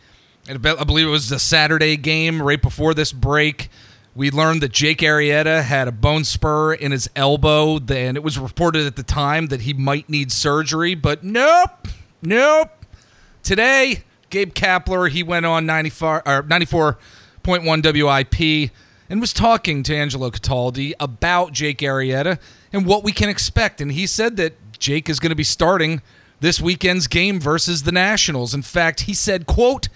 I 0.49 0.57
believe 0.57 1.07
it 1.07 1.11
was 1.11 1.29
the 1.29 1.39
Saturday 1.39 1.95
game 1.95 2.41
right 2.41 2.61
before 2.61 2.93
this 2.93 3.13
break. 3.13 3.69
We 4.15 4.31
learned 4.31 4.61
that 4.61 4.73
Jake 4.73 4.99
Arrieta 4.99 5.63
had 5.63 5.87
a 5.87 5.91
bone 5.93 6.25
spur 6.25 6.73
in 6.73 6.91
his 6.91 7.09
elbow, 7.15 7.77
and 7.77 8.17
it 8.17 8.23
was 8.23 8.37
reported 8.37 8.85
at 8.85 8.97
the 8.97 9.03
time 9.03 9.47
that 9.47 9.61
he 9.61 9.73
might 9.73 10.09
need 10.09 10.33
surgery, 10.33 10.95
but 10.95 11.23
nope, 11.23 11.87
nope. 12.21 12.69
Today, 13.43 14.03
Gabe 14.29 14.53
Kapler, 14.53 15.09
he 15.09 15.23
went 15.23 15.45
on 15.45 15.65
94, 15.65 16.27
or 16.27 16.43
94.1 16.43 17.93
WIP 18.03 18.71
and 19.11 19.19
was 19.19 19.33
talking 19.33 19.83
to 19.83 19.93
Angelo 19.93 20.31
Cataldi 20.31 20.93
about 20.97 21.51
Jake 21.51 21.79
Arrieta 21.79 22.39
and 22.71 22.85
what 22.85 23.03
we 23.03 23.11
can 23.11 23.27
expect. 23.27 23.81
And 23.81 23.91
he 23.91 24.07
said 24.07 24.37
that 24.37 24.53
Jake 24.79 25.09
is 25.09 25.19
going 25.19 25.31
to 25.31 25.35
be 25.35 25.43
starting 25.43 26.01
this 26.39 26.61
weekend's 26.61 27.07
game 27.07 27.37
versus 27.37 27.83
the 27.83 27.91
Nationals. 27.91 28.53
In 28.53 28.61
fact, 28.61 29.01
he 29.01 29.13
said, 29.13 29.45
quote, 29.45 29.89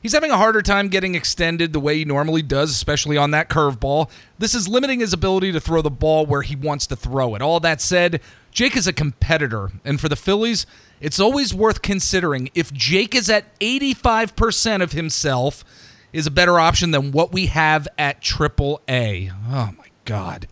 He's 0.00 0.12
having 0.12 0.30
a 0.30 0.36
harder 0.36 0.62
time 0.62 0.88
getting 0.88 1.16
extended 1.16 1.72
the 1.72 1.80
way 1.80 1.96
he 1.96 2.04
normally 2.04 2.42
does, 2.42 2.70
especially 2.70 3.16
on 3.16 3.32
that 3.32 3.48
curveball. 3.48 4.10
This 4.38 4.54
is 4.54 4.68
limiting 4.68 5.00
his 5.00 5.12
ability 5.12 5.50
to 5.52 5.60
throw 5.60 5.82
the 5.82 5.90
ball 5.90 6.24
where 6.24 6.42
he 6.42 6.54
wants 6.54 6.86
to 6.88 6.94
throw 6.96 7.34
it. 7.34 7.42
All 7.42 7.58
that 7.60 7.80
said, 7.80 8.20
Jake 8.52 8.76
is 8.76 8.86
a 8.86 8.92
competitor, 8.92 9.72
and 9.84 10.00
for 10.00 10.08
the 10.08 10.14
Phillies, 10.14 10.66
it's 11.00 11.18
always 11.18 11.52
worth 11.52 11.82
considering 11.82 12.48
if 12.54 12.72
Jake 12.72 13.14
is 13.14 13.28
at 13.28 13.58
85% 13.58 14.82
of 14.82 14.92
himself 14.92 15.64
is 16.12 16.26
a 16.26 16.30
better 16.30 16.58
option 16.58 16.90
than 16.90 17.12
what 17.12 17.32
we 17.32 17.46
have 17.46 17.86
at 17.98 18.20
Triple 18.20 18.80
A. 18.88 19.30
Oh 19.48 19.72
my 19.76 19.86
God. 20.04 20.48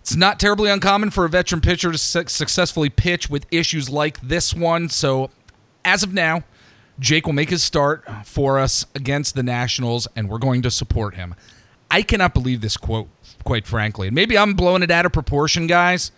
It's 0.00 0.16
not 0.16 0.40
terribly 0.40 0.68
uncommon 0.68 1.10
for 1.10 1.24
a 1.24 1.28
veteran 1.28 1.60
pitcher 1.60 1.92
to 1.92 1.98
su- 1.98 2.24
successfully 2.26 2.90
pitch 2.90 3.30
with 3.30 3.46
issues 3.52 3.88
like 3.88 4.20
this 4.20 4.52
one. 4.52 4.88
So, 4.88 5.30
as 5.84 6.02
of 6.02 6.12
now, 6.12 6.42
Jake 6.98 7.26
will 7.26 7.32
make 7.32 7.50
his 7.50 7.62
start 7.62 8.04
for 8.24 8.58
us 8.58 8.84
against 8.96 9.36
the 9.36 9.44
Nationals, 9.44 10.08
and 10.16 10.28
we're 10.28 10.38
going 10.38 10.62
to 10.62 10.70
support 10.70 11.14
him. 11.14 11.36
I 11.88 12.02
cannot 12.02 12.34
believe 12.34 12.60
this 12.62 12.76
quote, 12.76 13.08
quite 13.44 13.66
frankly. 13.66 14.08
And 14.08 14.14
Maybe 14.14 14.36
I'm 14.36 14.54
blowing 14.54 14.82
it 14.82 14.90
out 14.90 15.06
of 15.06 15.12
proportion, 15.12 15.68
guys 15.68 16.10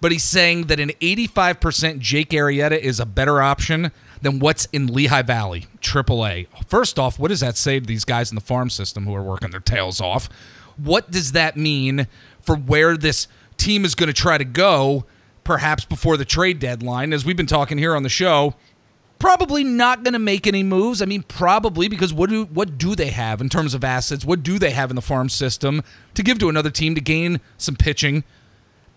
but 0.00 0.12
he's 0.12 0.24
saying 0.24 0.66
that 0.66 0.80
an 0.80 0.90
85% 1.00 1.98
Jake 1.98 2.30
Arrieta 2.30 2.78
is 2.78 3.00
a 3.00 3.06
better 3.06 3.42
option 3.42 3.90
than 4.22 4.38
what's 4.38 4.66
in 4.66 4.86
Lehigh 4.88 5.22
Valley, 5.22 5.66
AAA. 5.80 6.46
First 6.66 6.98
off, 6.98 7.18
what 7.18 7.28
does 7.28 7.40
that 7.40 7.56
say 7.56 7.80
to 7.80 7.86
these 7.86 8.04
guys 8.04 8.30
in 8.30 8.34
the 8.34 8.40
farm 8.40 8.70
system 8.70 9.04
who 9.04 9.14
are 9.14 9.22
working 9.22 9.50
their 9.50 9.60
tails 9.60 10.00
off? 10.00 10.28
What 10.76 11.10
does 11.10 11.32
that 11.32 11.56
mean 11.56 12.06
for 12.40 12.56
where 12.56 12.96
this 12.96 13.28
team 13.56 13.84
is 13.84 13.94
going 13.94 14.08
to 14.08 14.12
try 14.12 14.38
to 14.38 14.44
go, 14.44 15.04
perhaps 15.44 15.84
before 15.84 16.16
the 16.16 16.24
trade 16.24 16.58
deadline? 16.58 17.12
As 17.12 17.24
we've 17.24 17.36
been 17.36 17.46
talking 17.46 17.78
here 17.78 17.94
on 17.94 18.02
the 18.02 18.08
show, 18.08 18.54
probably 19.18 19.64
not 19.64 20.04
going 20.04 20.12
to 20.12 20.18
make 20.18 20.46
any 20.46 20.62
moves. 20.62 21.02
I 21.02 21.06
mean, 21.06 21.22
probably 21.22 21.88
because 21.88 22.12
what 22.12 22.30
do 22.30 22.44
what 22.44 22.78
do 22.78 22.94
they 22.94 23.10
have 23.10 23.40
in 23.40 23.48
terms 23.48 23.74
of 23.74 23.84
assets? 23.84 24.24
What 24.24 24.42
do 24.42 24.58
they 24.58 24.70
have 24.70 24.90
in 24.90 24.96
the 24.96 25.02
farm 25.02 25.28
system 25.28 25.82
to 26.14 26.22
give 26.22 26.38
to 26.38 26.48
another 26.48 26.70
team 26.70 26.94
to 26.94 27.00
gain 27.00 27.40
some 27.56 27.76
pitching? 27.76 28.24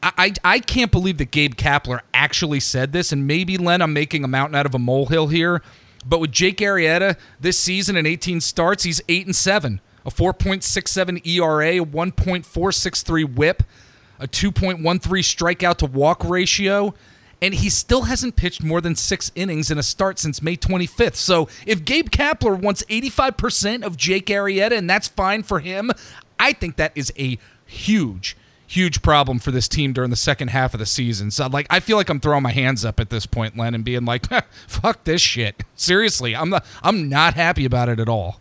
I, 0.03 0.33
I 0.43 0.59
can't 0.59 0.91
believe 0.91 1.19
that 1.19 1.29
Gabe 1.29 1.53
Kapler 1.53 1.99
actually 2.21 2.59
said 2.59 2.93
this, 2.93 3.11
and 3.11 3.25
maybe 3.25 3.57
Len, 3.57 3.81
I'm 3.81 3.93
making 3.93 4.23
a 4.23 4.27
mountain 4.27 4.55
out 4.55 4.67
of 4.67 4.75
a 4.75 4.79
molehill 4.79 5.27
here, 5.27 5.61
But 6.05 6.19
with 6.19 6.31
Jake 6.31 6.57
Arrieta 6.57 7.17
this 7.39 7.59
season 7.59 7.95
in 7.95 8.05
18 8.05 8.41
starts, 8.41 8.83
he's 8.83 9.01
8 9.07 9.27
and 9.27 9.35
7, 9.35 9.81
a 10.05 10.09
4.67 10.09 11.25
ERA, 11.25 11.81
a 11.81 11.85
1.463 11.85 13.35
whip, 13.35 13.63
a 14.19 14.27
2.13 14.27 14.81
strikeout 14.81 15.77
to 15.77 15.85
walk 15.85 16.23
ratio, 16.23 16.93
and 17.41 17.55
he 17.55 17.69
still 17.69 18.03
hasn't 18.03 18.35
pitched 18.35 18.63
more 18.63 18.81
than 18.81 18.95
6 18.95 19.31
innings 19.35 19.71
in 19.71 19.77
a 19.77 19.83
start 19.83 20.19
since 20.19 20.41
May 20.41 20.55
25th. 20.55 21.15
So, 21.15 21.47
if 21.65 21.83
Gabe 21.85 22.09
Kapler 22.09 22.59
wants 22.59 22.83
85% 22.83 23.83
of 23.83 23.97
Jake 23.97 24.27
Arrieta 24.27 24.77
and 24.77 24.89
that's 24.89 25.07
fine 25.07 25.43
for 25.43 25.59
him, 25.59 25.91
I 26.39 26.53
think 26.53 26.75
that 26.77 26.91
is 26.95 27.11
a 27.17 27.37
huge 27.65 28.35
huge 28.71 29.01
problem 29.01 29.37
for 29.37 29.51
this 29.51 29.67
team 29.67 29.91
during 29.91 30.09
the 30.09 30.15
second 30.15 30.47
half 30.49 30.73
of 30.73 30.79
the 30.79 30.85
season. 30.85 31.29
So 31.29 31.47
like 31.47 31.67
I 31.69 31.79
feel 31.79 31.97
like 31.97 32.09
I'm 32.09 32.19
throwing 32.19 32.43
my 32.43 32.51
hands 32.51 32.85
up 32.85 32.99
at 32.99 33.09
this 33.09 33.25
point, 33.25 33.57
Len, 33.57 33.75
and 33.75 33.83
being 33.83 34.05
like, 34.05 34.27
"Fuck 34.67 35.03
this 35.03 35.21
shit." 35.21 35.63
Seriously, 35.75 36.35
I'm 36.35 36.49
not 36.49 36.65
I'm 36.81 37.09
not 37.09 37.33
happy 37.33 37.65
about 37.65 37.89
it 37.89 37.99
at 37.99 38.07
all. 38.07 38.39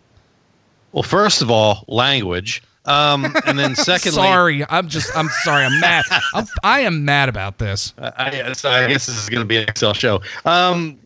Well, 0.92 1.02
first 1.02 1.42
of 1.42 1.50
all, 1.50 1.84
language. 1.88 2.62
Um, 2.86 3.34
and 3.46 3.58
then 3.58 3.74
secondly, 3.76 4.16
sorry, 4.16 4.64
I'm 4.70 4.88
just 4.88 5.14
I'm 5.16 5.28
sorry, 5.42 5.64
I'm 5.64 5.80
mad. 5.80 6.04
I'm, 6.34 6.46
I 6.62 6.80
am 6.80 7.04
mad 7.04 7.28
about 7.28 7.58
this. 7.58 7.92
I, 7.98 8.52
so 8.52 8.70
I 8.70 8.86
guess 8.88 9.06
this 9.06 9.22
is 9.22 9.28
going 9.28 9.42
to 9.42 9.46
be 9.46 9.56
an 9.56 9.68
Excel 9.68 9.94
show. 9.94 10.22
Um, 10.44 10.98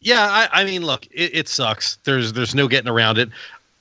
yeah, 0.00 0.26
I, 0.28 0.60
I 0.60 0.64
mean, 0.64 0.82
look, 0.82 1.06
it, 1.06 1.34
it 1.34 1.48
sucks. 1.48 1.96
There's 2.04 2.32
there's 2.32 2.54
no 2.54 2.68
getting 2.68 2.90
around 2.90 3.18
it 3.18 3.30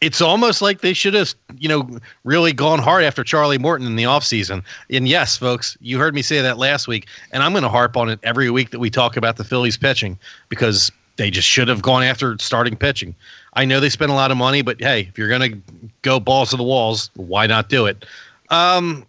it's 0.04 0.22
almost 0.22 0.62
like 0.62 0.82
they 0.82 0.92
should 0.92 1.14
have, 1.14 1.34
you 1.58 1.70
know, 1.70 1.88
really 2.26 2.52
gone 2.52 2.80
hard 2.80 3.06
after 3.06 3.24
Charlie 3.24 3.58
Morton 3.58 3.88
in 3.88 3.96
the 3.96 4.04
offseason. 4.04 4.62
And 4.90 5.08
yes, 5.08 5.38
folks, 5.38 5.78
you 5.80 5.98
heard 5.98 6.14
me 6.14 6.22
say 6.22 6.42
that 6.42 6.58
last 6.58 6.90
week, 6.90 7.08
and 7.32 7.42
I'm 7.42 7.54
going 7.54 7.64
to 7.64 7.70
harp 7.70 7.96
on 7.96 8.10
it 8.10 8.20
every 8.22 8.50
week 8.50 8.72
that 8.72 8.80
we 8.80 8.90
talk 8.90 9.16
about 9.16 9.38
the 9.38 9.46
Phillies 9.46 9.78
pitching 9.78 10.20
because 10.50 10.92
they 11.16 11.32
just 11.32 11.48
should 11.48 11.70
have 11.70 11.82
gone 11.82 12.04
after 12.04 12.38
starting 12.40 12.76
pitching. 12.76 13.16
I 13.54 13.64
know 13.64 13.80
they 13.80 13.90
spent 13.90 14.12
a 14.12 14.14
lot 14.14 14.30
of 14.30 14.36
money, 14.36 14.62
but 14.62 14.78
hey, 14.82 15.08
if 15.08 15.18
you're 15.18 15.30
going 15.30 15.54
to 15.54 15.90
go 16.02 16.20
balls 16.20 16.50
to 16.50 16.58
the 16.58 16.64
walls, 16.64 17.10
why 17.16 17.48
not 17.48 17.70
do 17.70 17.86
it? 17.86 18.04
Um, 18.50 19.06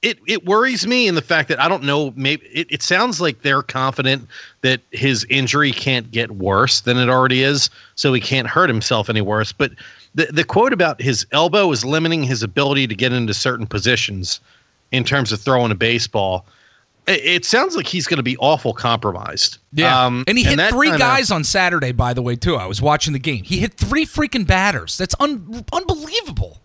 it 0.00 0.18
it 0.26 0.46
worries 0.46 0.86
me 0.86 1.06
in 1.06 1.16
the 1.16 1.22
fact 1.22 1.50
that 1.50 1.60
I 1.60 1.68
don't 1.68 1.82
know. 1.82 2.14
Maybe 2.16 2.46
it, 2.46 2.66
it 2.70 2.82
sounds 2.82 3.20
like 3.20 3.42
they're 3.42 3.62
confident 3.62 4.26
that 4.62 4.80
his 4.92 5.26
injury 5.28 5.72
can't 5.72 6.10
get 6.10 6.30
worse 6.30 6.80
than 6.80 6.96
it 6.96 7.10
already 7.10 7.42
is, 7.42 7.68
so 7.96 8.10
he 8.14 8.20
can't 8.22 8.48
hurt 8.48 8.70
himself 8.70 9.10
any 9.10 9.20
worse. 9.20 9.52
But 9.52 9.72
the 10.14 10.26
the 10.26 10.44
quote 10.44 10.72
about 10.72 11.00
his 11.00 11.26
elbow 11.32 11.70
is 11.70 11.84
limiting 11.84 12.22
his 12.22 12.42
ability 12.42 12.86
to 12.86 12.94
get 12.94 13.12
into 13.12 13.34
certain 13.34 13.66
positions 13.66 14.40
in 14.92 15.04
terms 15.04 15.32
of 15.32 15.40
throwing 15.40 15.70
a 15.70 15.74
baseball. 15.74 16.46
It, 17.06 17.24
it 17.24 17.44
sounds 17.44 17.76
like 17.76 17.86
he's 17.86 18.06
going 18.06 18.18
to 18.18 18.22
be 18.22 18.36
awful 18.38 18.72
compromised. 18.72 19.58
Yeah, 19.72 20.04
um, 20.04 20.24
and 20.26 20.36
he 20.36 20.44
hit 20.44 20.58
and 20.58 20.74
three 20.74 20.88
kinda, 20.88 20.98
guys 20.98 21.30
on 21.30 21.44
Saturday. 21.44 21.92
By 21.92 22.14
the 22.14 22.22
way, 22.22 22.36
too. 22.36 22.56
I 22.56 22.66
was 22.66 22.82
watching 22.82 23.12
the 23.12 23.18
game. 23.18 23.44
He 23.44 23.58
hit 23.58 23.74
three 23.74 24.04
freaking 24.04 24.46
batters. 24.46 24.98
That's 24.98 25.14
un- 25.20 25.64
unbelievable. 25.72 26.58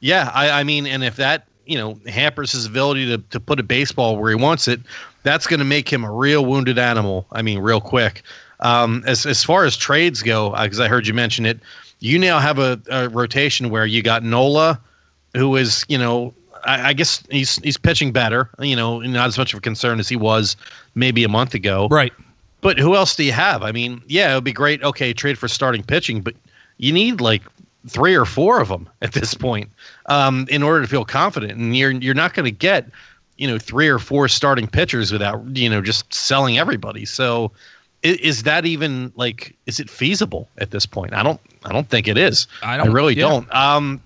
Yeah, 0.00 0.30
I, 0.34 0.60
I 0.60 0.64
mean, 0.64 0.86
and 0.86 1.04
if 1.04 1.16
that 1.16 1.46
you 1.66 1.76
know 1.76 2.00
hampers 2.06 2.52
his 2.52 2.66
ability 2.66 3.06
to 3.06 3.18
to 3.18 3.40
put 3.40 3.60
a 3.60 3.62
baseball 3.62 4.16
where 4.16 4.30
he 4.30 4.36
wants 4.36 4.68
it, 4.68 4.80
that's 5.22 5.46
going 5.46 5.60
to 5.60 5.66
make 5.66 5.92
him 5.92 6.04
a 6.04 6.10
real 6.10 6.46
wounded 6.46 6.78
animal. 6.78 7.26
I 7.32 7.42
mean, 7.42 7.58
real 7.58 7.80
quick. 7.80 8.22
Um, 8.60 9.02
as 9.06 9.24
as 9.26 9.42
far 9.42 9.64
as 9.64 9.76
trades 9.76 10.22
go, 10.22 10.50
because 10.50 10.80
uh, 10.80 10.84
I 10.84 10.88
heard 10.88 11.06
you 11.06 11.14
mention 11.14 11.46
it, 11.46 11.60
you 12.00 12.18
now 12.18 12.38
have 12.38 12.58
a, 12.58 12.80
a 12.90 13.08
rotation 13.08 13.70
where 13.70 13.86
you 13.86 14.02
got 14.02 14.22
Nola, 14.22 14.80
who 15.34 15.56
is 15.56 15.84
you 15.88 15.98
know 15.98 16.34
I, 16.64 16.88
I, 16.88 16.92
guess 16.92 17.22
he's 17.30 17.56
he's 17.56 17.76
pitching 17.76 18.12
better. 18.12 18.50
You 18.58 18.76
know, 18.76 19.00
not 19.00 19.28
as 19.28 19.38
much 19.38 19.52
of 19.52 19.58
a 19.58 19.60
concern 19.60 20.00
as 20.00 20.08
he 20.08 20.16
was 20.16 20.56
maybe 20.94 21.24
a 21.24 21.28
month 21.28 21.54
ago. 21.54 21.88
Right. 21.90 22.12
But 22.60 22.78
who 22.78 22.94
else 22.94 23.16
do 23.16 23.24
you 23.24 23.32
have? 23.32 23.62
I 23.62 23.72
mean, 23.72 24.02
yeah, 24.06 24.32
it 24.32 24.34
would 24.34 24.44
be 24.44 24.52
great. 24.52 24.82
Okay, 24.82 25.12
trade 25.12 25.38
for 25.38 25.48
starting 25.48 25.82
pitching, 25.82 26.20
but 26.20 26.34
you 26.76 26.92
need 26.92 27.20
like 27.20 27.42
three 27.88 28.14
or 28.14 28.26
four 28.26 28.60
of 28.60 28.68
them 28.68 28.88
at 29.00 29.12
this 29.12 29.32
point 29.32 29.70
um, 30.06 30.46
in 30.50 30.62
order 30.62 30.82
to 30.82 30.86
feel 30.86 31.04
confident. 31.04 31.52
And 31.52 31.76
you're 31.76 31.92
you're 31.92 32.14
not 32.14 32.34
going 32.34 32.44
to 32.44 32.50
get 32.50 32.88
you 33.38 33.48
know 33.48 33.58
three 33.58 33.88
or 33.88 33.98
four 33.98 34.28
starting 34.28 34.66
pitchers 34.66 35.12
without 35.12 35.44
you 35.56 35.68
know 35.68 35.80
just 35.80 36.12
selling 36.12 36.58
everybody. 36.58 37.04
So 37.04 37.52
is, 38.02 38.16
is, 38.18 38.42
that 38.44 38.66
even 38.66 39.12
like 39.16 39.56
is 39.66 39.80
it 39.80 39.90
feasible 39.90 40.48
at 40.58 40.70
this 40.70 40.86
point? 40.86 41.14
I 41.14 41.22
don't 41.22 41.40
I 41.64 41.72
don't 41.72 41.88
think 41.88 42.08
it 42.08 42.16
is. 42.16 42.46
I, 42.62 42.76
don't, 42.76 42.88
I 42.88 42.92
really 42.92 43.14
yeah. 43.14 43.28
don't. 43.28 43.54
Um, 43.54 44.02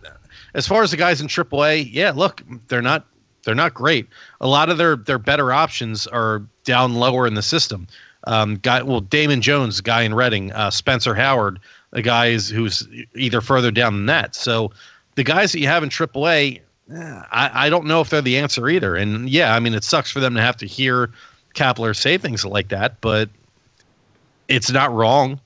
as 0.55 0.67
far 0.67 0.83
as 0.83 0.91
the 0.91 0.97
guys 0.97 1.21
in 1.21 1.27
AAA, 1.27 1.89
yeah, 1.93 2.13
look, 2.15 2.43
they're 2.69 2.83
not 2.83 3.07
they're 3.45 3.55
not 3.55 3.75
great. 3.75 4.09
A 4.41 4.49
lot 4.49 4.71
of 4.71 4.79
their 4.79 4.97
their 4.97 5.19
better 5.19 5.53
options 5.53 6.07
are 6.07 6.43
down 6.65 6.95
lower 6.95 7.27
in 7.27 7.35
the 7.35 7.43
system. 7.43 7.87
Um, 8.27 8.57
guy, 8.57 8.83
well, 8.83 9.01
Damon 9.01 9.43
Jones, 9.43 9.81
guy 9.81 10.03
in 10.03 10.15
Reading, 10.15 10.51
uh, 10.53 10.71
Spencer 10.71 11.15
Howard, 11.15 11.61
a 11.93 12.03
guy 12.03 12.27
is, 12.27 12.49
who's 12.49 12.89
either 13.15 13.41
further 13.41 13.71
down 13.71 13.95
than 13.95 14.07
that. 14.07 14.35
So 14.35 14.73
the 15.15 15.25
guys 15.25 15.53
that 15.53 15.61
you 15.61 15.69
have 15.69 15.83
in 15.83 15.91
AAA, 15.91 16.61
eh, 16.91 17.23
I, 17.31 17.67
I 17.67 17.69
don't 17.69 17.85
know 17.85 18.01
if 18.01 18.11
they're 18.11 18.23
the 18.23 18.39
answer 18.39 18.69
either. 18.69 18.97
And 18.97 19.29
yeah, 19.29 19.55
I 19.55 19.61
mean, 19.61 19.75
it 19.75 19.85
sucks 19.85 20.11
for 20.11 20.21
them 20.21 20.35
to 20.35 20.41
have 20.41 20.57
to 20.59 20.67
hear 20.67 21.11
Kapler 21.55 21.95
say 21.95 22.17
things 22.17 22.45
like 22.45 22.69
that, 22.69 23.01
but 23.01 23.29
it's 24.49 24.71
not 24.71 24.93
wrong. 24.93 25.41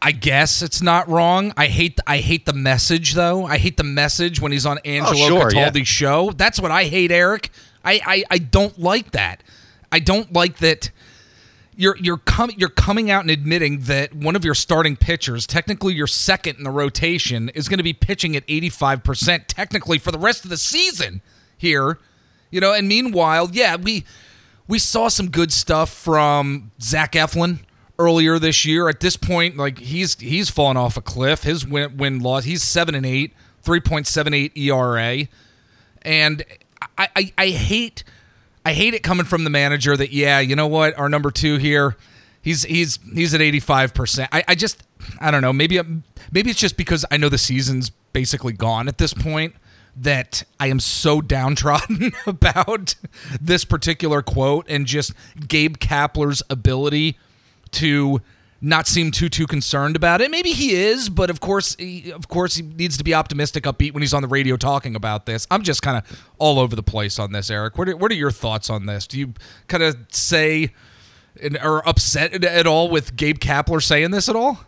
I 0.00 0.10
guess 0.10 0.62
it's 0.62 0.82
not 0.82 1.08
wrong. 1.08 1.52
I 1.56 1.68
hate 1.68 2.00
I 2.06 2.18
hate 2.18 2.44
the 2.44 2.52
message 2.52 3.14
though. 3.14 3.44
I 3.44 3.58
hate 3.58 3.76
the 3.76 3.84
message 3.84 4.40
when 4.40 4.50
he's 4.50 4.66
on 4.66 4.78
oh, 4.78 4.88
Angelo 4.88 5.24
oh, 5.24 5.28
sure, 5.28 5.50
Cataldi's 5.50 5.78
yeah. 5.78 5.84
show. 5.84 6.32
That's 6.32 6.60
what 6.60 6.72
I 6.72 6.84
hate, 6.84 7.12
Eric. 7.12 7.50
I, 7.84 8.00
I 8.04 8.24
I 8.30 8.38
don't 8.38 8.78
like 8.78 9.12
that. 9.12 9.42
I 9.92 10.00
don't 10.00 10.32
like 10.32 10.58
that 10.58 10.90
you're 11.76 11.96
you're 11.98 12.18
coming 12.18 12.58
you're 12.58 12.68
coming 12.68 13.10
out 13.10 13.22
and 13.22 13.30
admitting 13.30 13.80
that 13.80 14.14
one 14.14 14.36
of 14.36 14.44
your 14.44 14.54
starting 14.54 14.96
pitchers, 14.96 15.46
technically 15.46 15.94
your 15.94 16.06
second 16.06 16.56
in 16.56 16.64
the 16.64 16.70
rotation, 16.70 17.48
is 17.50 17.68
going 17.68 17.78
to 17.78 17.84
be 17.84 17.92
pitching 17.92 18.36
at 18.36 18.46
85% 18.46 19.46
technically 19.46 19.98
for 19.98 20.10
the 20.12 20.18
rest 20.18 20.44
of 20.44 20.50
the 20.50 20.56
season 20.56 21.22
here. 21.56 21.98
You 22.50 22.60
know, 22.60 22.72
and 22.72 22.86
meanwhile, 22.86 23.48
yeah, 23.52 23.76
we 23.76 24.04
we 24.68 24.78
saw 24.78 25.08
some 25.08 25.30
good 25.30 25.52
stuff 25.52 25.90
from 25.90 26.70
Zach 26.80 27.12
Eflin 27.12 27.60
earlier 27.98 28.38
this 28.38 28.64
year. 28.64 28.88
At 28.88 29.00
this 29.00 29.16
point, 29.16 29.56
like 29.56 29.78
he's 29.78 30.18
he's 30.18 30.50
fallen 30.50 30.76
off 30.76 30.96
a 30.96 31.02
cliff. 31.02 31.42
His 31.42 31.66
win 31.66 31.96
win 31.96 32.20
loss. 32.20 32.44
He's 32.44 32.62
seven 32.62 32.94
and 32.94 33.06
eight, 33.06 33.32
three 33.62 33.80
point 33.80 34.06
seven 34.06 34.34
eight 34.34 34.56
ERA, 34.56 35.26
and 36.02 36.44
I, 36.98 37.08
I 37.16 37.32
I 37.38 37.48
hate 37.48 38.04
I 38.64 38.72
hate 38.72 38.94
it 38.94 39.02
coming 39.02 39.26
from 39.26 39.44
the 39.44 39.50
manager 39.50 39.96
that 39.96 40.12
yeah 40.12 40.40
you 40.40 40.56
know 40.56 40.68
what 40.68 40.96
our 40.98 41.08
number 41.08 41.30
two 41.30 41.56
here 41.56 41.96
he's 42.42 42.64
he's 42.64 42.98
he's 43.14 43.32
at 43.32 43.40
85%. 43.40 44.28
I, 44.30 44.44
I 44.48 44.54
just 44.54 44.82
I 45.20 45.30
don't 45.30 45.40
know, 45.40 45.52
maybe 45.52 45.80
maybe 46.30 46.50
it's 46.50 46.60
just 46.60 46.76
because 46.76 47.04
I 47.10 47.16
know 47.16 47.28
the 47.28 47.38
season's 47.38 47.90
basically 48.12 48.52
gone 48.52 48.88
at 48.88 48.98
this 48.98 49.14
point 49.14 49.54
that 49.96 50.44
I 50.58 50.68
am 50.68 50.80
so 50.80 51.20
downtrodden 51.20 52.12
about 52.26 52.94
this 53.40 53.64
particular 53.64 54.22
quote 54.22 54.66
and 54.68 54.86
just 54.86 55.12
Gabe 55.48 55.76
Kapler's 55.76 56.42
ability 56.48 57.18
to 57.72 58.20
not 58.64 58.86
seem 58.86 59.10
too 59.10 59.28
too 59.28 59.46
concerned 59.46 59.96
about 59.96 60.20
it. 60.20 60.30
Maybe 60.30 60.52
he 60.52 60.72
is, 60.72 61.08
but 61.08 61.30
of 61.30 61.40
course, 61.40 61.74
he, 61.76 62.12
of 62.12 62.28
course, 62.28 62.54
he 62.54 62.62
needs 62.62 62.96
to 62.96 63.04
be 63.04 63.12
optimistic, 63.12 63.64
upbeat 63.64 63.92
when 63.92 64.02
he's 64.02 64.14
on 64.14 64.22
the 64.22 64.28
radio 64.28 64.56
talking 64.56 64.94
about 64.94 65.26
this. 65.26 65.46
I'm 65.50 65.62
just 65.62 65.82
kind 65.82 65.98
of 65.98 66.26
all 66.38 66.60
over 66.60 66.76
the 66.76 66.82
place 66.82 67.18
on 67.18 67.32
this, 67.32 67.50
Eric. 67.50 67.76
What 67.76 67.88
are, 67.88 67.96
what 67.96 68.10
are 68.12 68.14
your 68.14 68.30
thoughts 68.30 68.70
on 68.70 68.86
this? 68.86 69.06
Do 69.08 69.18
you 69.18 69.34
kind 69.66 69.82
of 69.82 69.96
say 70.10 70.72
or 71.62 71.86
upset 71.88 72.44
at 72.44 72.66
all 72.66 72.88
with 72.88 73.16
Gabe 73.16 73.38
Kapler 73.38 73.82
saying 73.82 74.12
this 74.12 74.28
at 74.28 74.36
all? 74.36 74.60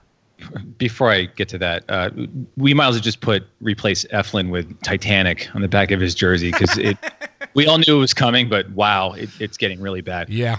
Before 0.78 1.10
I 1.10 1.24
get 1.24 1.48
to 1.50 1.58
that, 1.58 1.84
uh, 1.88 2.10
we 2.56 2.74
might 2.74 2.88
as 2.88 2.94
well 2.94 3.02
just 3.02 3.20
put 3.20 3.44
replace 3.60 4.04
Eflin 4.06 4.50
with 4.50 4.80
Titanic 4.82 5.48
on 5.54 5.62
the 5.62 5.68
back 5.68 5.90
of 5.90 6.00
his 6.00 6.14
jersey 6.14 6.50
because 6.50 6.76
it. 6.78 6.98
we 7.54 7.66
all 7.66 7.78
knew 7.78 7.96
it 7.96 8.00
was 8.00 8.14
coming, 8.14 8.48
but 8.48 8.68
wow, 8.70 9.12
it, 9.12 9.30
it's 9.40 9.56
getting 9.56 9.80
really 9.80 10.00
bad. 10.00 10.28
Yeah. 10.28 10.56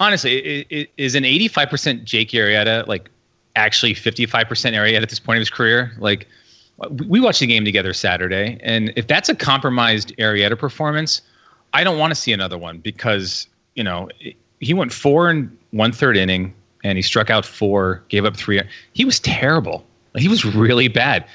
Honestly, 0.00 0.38
it, 0.38 0.66
it, 0.70 0.90
is 0.96 1.14
an 1.14 1.22
85% 1.22 2.04
Jake 2.04 2.30
Arrieta 2.30 2.86
like 2.86 3.08
actually 3.54 3.94
55% 3.94 4.28
Arrieta 4.28 5.02
at 5.02 5.08
this 5.08 5.20
point 5.20 5.38
of 5.38 5.40
his 5.40 5.50
career? 5.50 5.92
Like, 5.98 6.28
we 7.06 7.20
watched 7.20 7.40
the 7.40 7.46
game 7.46 7.64
together 7.64 7.94
Saturday, 7.94 8.58
and 8.62 8.92
if 8.96 9.06
that's 9.06 9.30
a 9.30 9.34
compromised 9.34 10.14
Arrieta 10.18 10.58
performance, 10.58 11.22
I 11.72 11.84
don't 11.84 11.98
want 11.98 12.10
to 12.10 12.14
see 12.14 12.32
another 12.32 12.58
one 12.58 12.78
because 12.78 13.46
you 13.74 13.82
know 13.82 14.08
he 14.60 14.74
went 14.74 14.92
four 14.92 15.30
and 15.30 15.56
one 15.70 15.92
third 15.92 16.16
inning 16.16 16.54
and 16.86 16.96
he 16.96 17.02
struck 17.02 17.30
out 17.30 17.44
four, 17.44 18.02
gave 18.08 18.24
up 18.24 18.36
three. 18.36 18.60
He 18.92 19.04
was 19.04 19.18
terrible. 19.20 19.84
He 20.16 20.28
was 20.28 20.44
really 20.44 20.88
bad. 20.88 21.26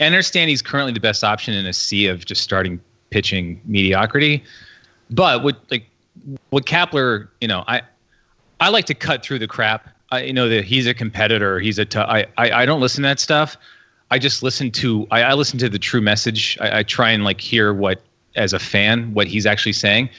I 0.00 0.04
understand 0.04 0.50
he's 0.50 0.62
currently 0.62 0.92
the 0.92 1.00
best 1.00 1.22
option 1.22 1.54
in 1.54 1.64
a 1.64 1.72
sea 1.72 2.06
of 2.06 2.24
just 2.24 2.42
starting 2.42 2.80
pitching 3.10 3.60
mediocrity. 3.64 4.42
But 5.10 5.42
what 5.42 5.60
like 5.70 5.88
what 6.50 6.66
Kapler, 6.66 7.28
you 7.40 7.48
know, 7.48 7.64
I 7.68 7.82
I 8.60 8.68
like 8.68 8.84
to 8.86 8.94
cut 8.94 9.24
through 9.24 9.38
the 9.38 9.46
crap. 9.46 9.88
I 10.10 10.22
you 10.22 10.32
know 10.32 10.48
that 10.48 10.64
he's 10.64 10.86
a 10.86 10.94
competitor. 10.94 11.60
He's 11.60 11.78
a. 11.78 11.84
T- 11.84 11.98
I, 11.98 12.26
I 12.36 12.62
I 12.62 12.66
don't 12.66 12.80
listen 12.80 13.02
to 13.02 13.08
that 13.08 13.20
stuff. 13.20 13.56
I 14.10 14.18
just 14.18 14.42
listen 14.42 14.70
to 14.72 15.06
I, 15.10 15.22
I 15.22 15.34
listen 15.34 15.58
to 15.60 15.68
the 15.68 15.78
true 15.78 16.00
message. 16.00 16.58
I, 16.60 16.80
I 16.80 16.82
try 16.82 17.10
and 17.10 17.24
like 17.24 17.40
hear 17.40 17.72
what 17.72 18.02
as 18.34 18.52
a 18.52 18.58
fan 18.58 19.14
what 19.14 19.28
he's 19.28 19.46
actually 19.46 19.72
saying. 19.72 20.10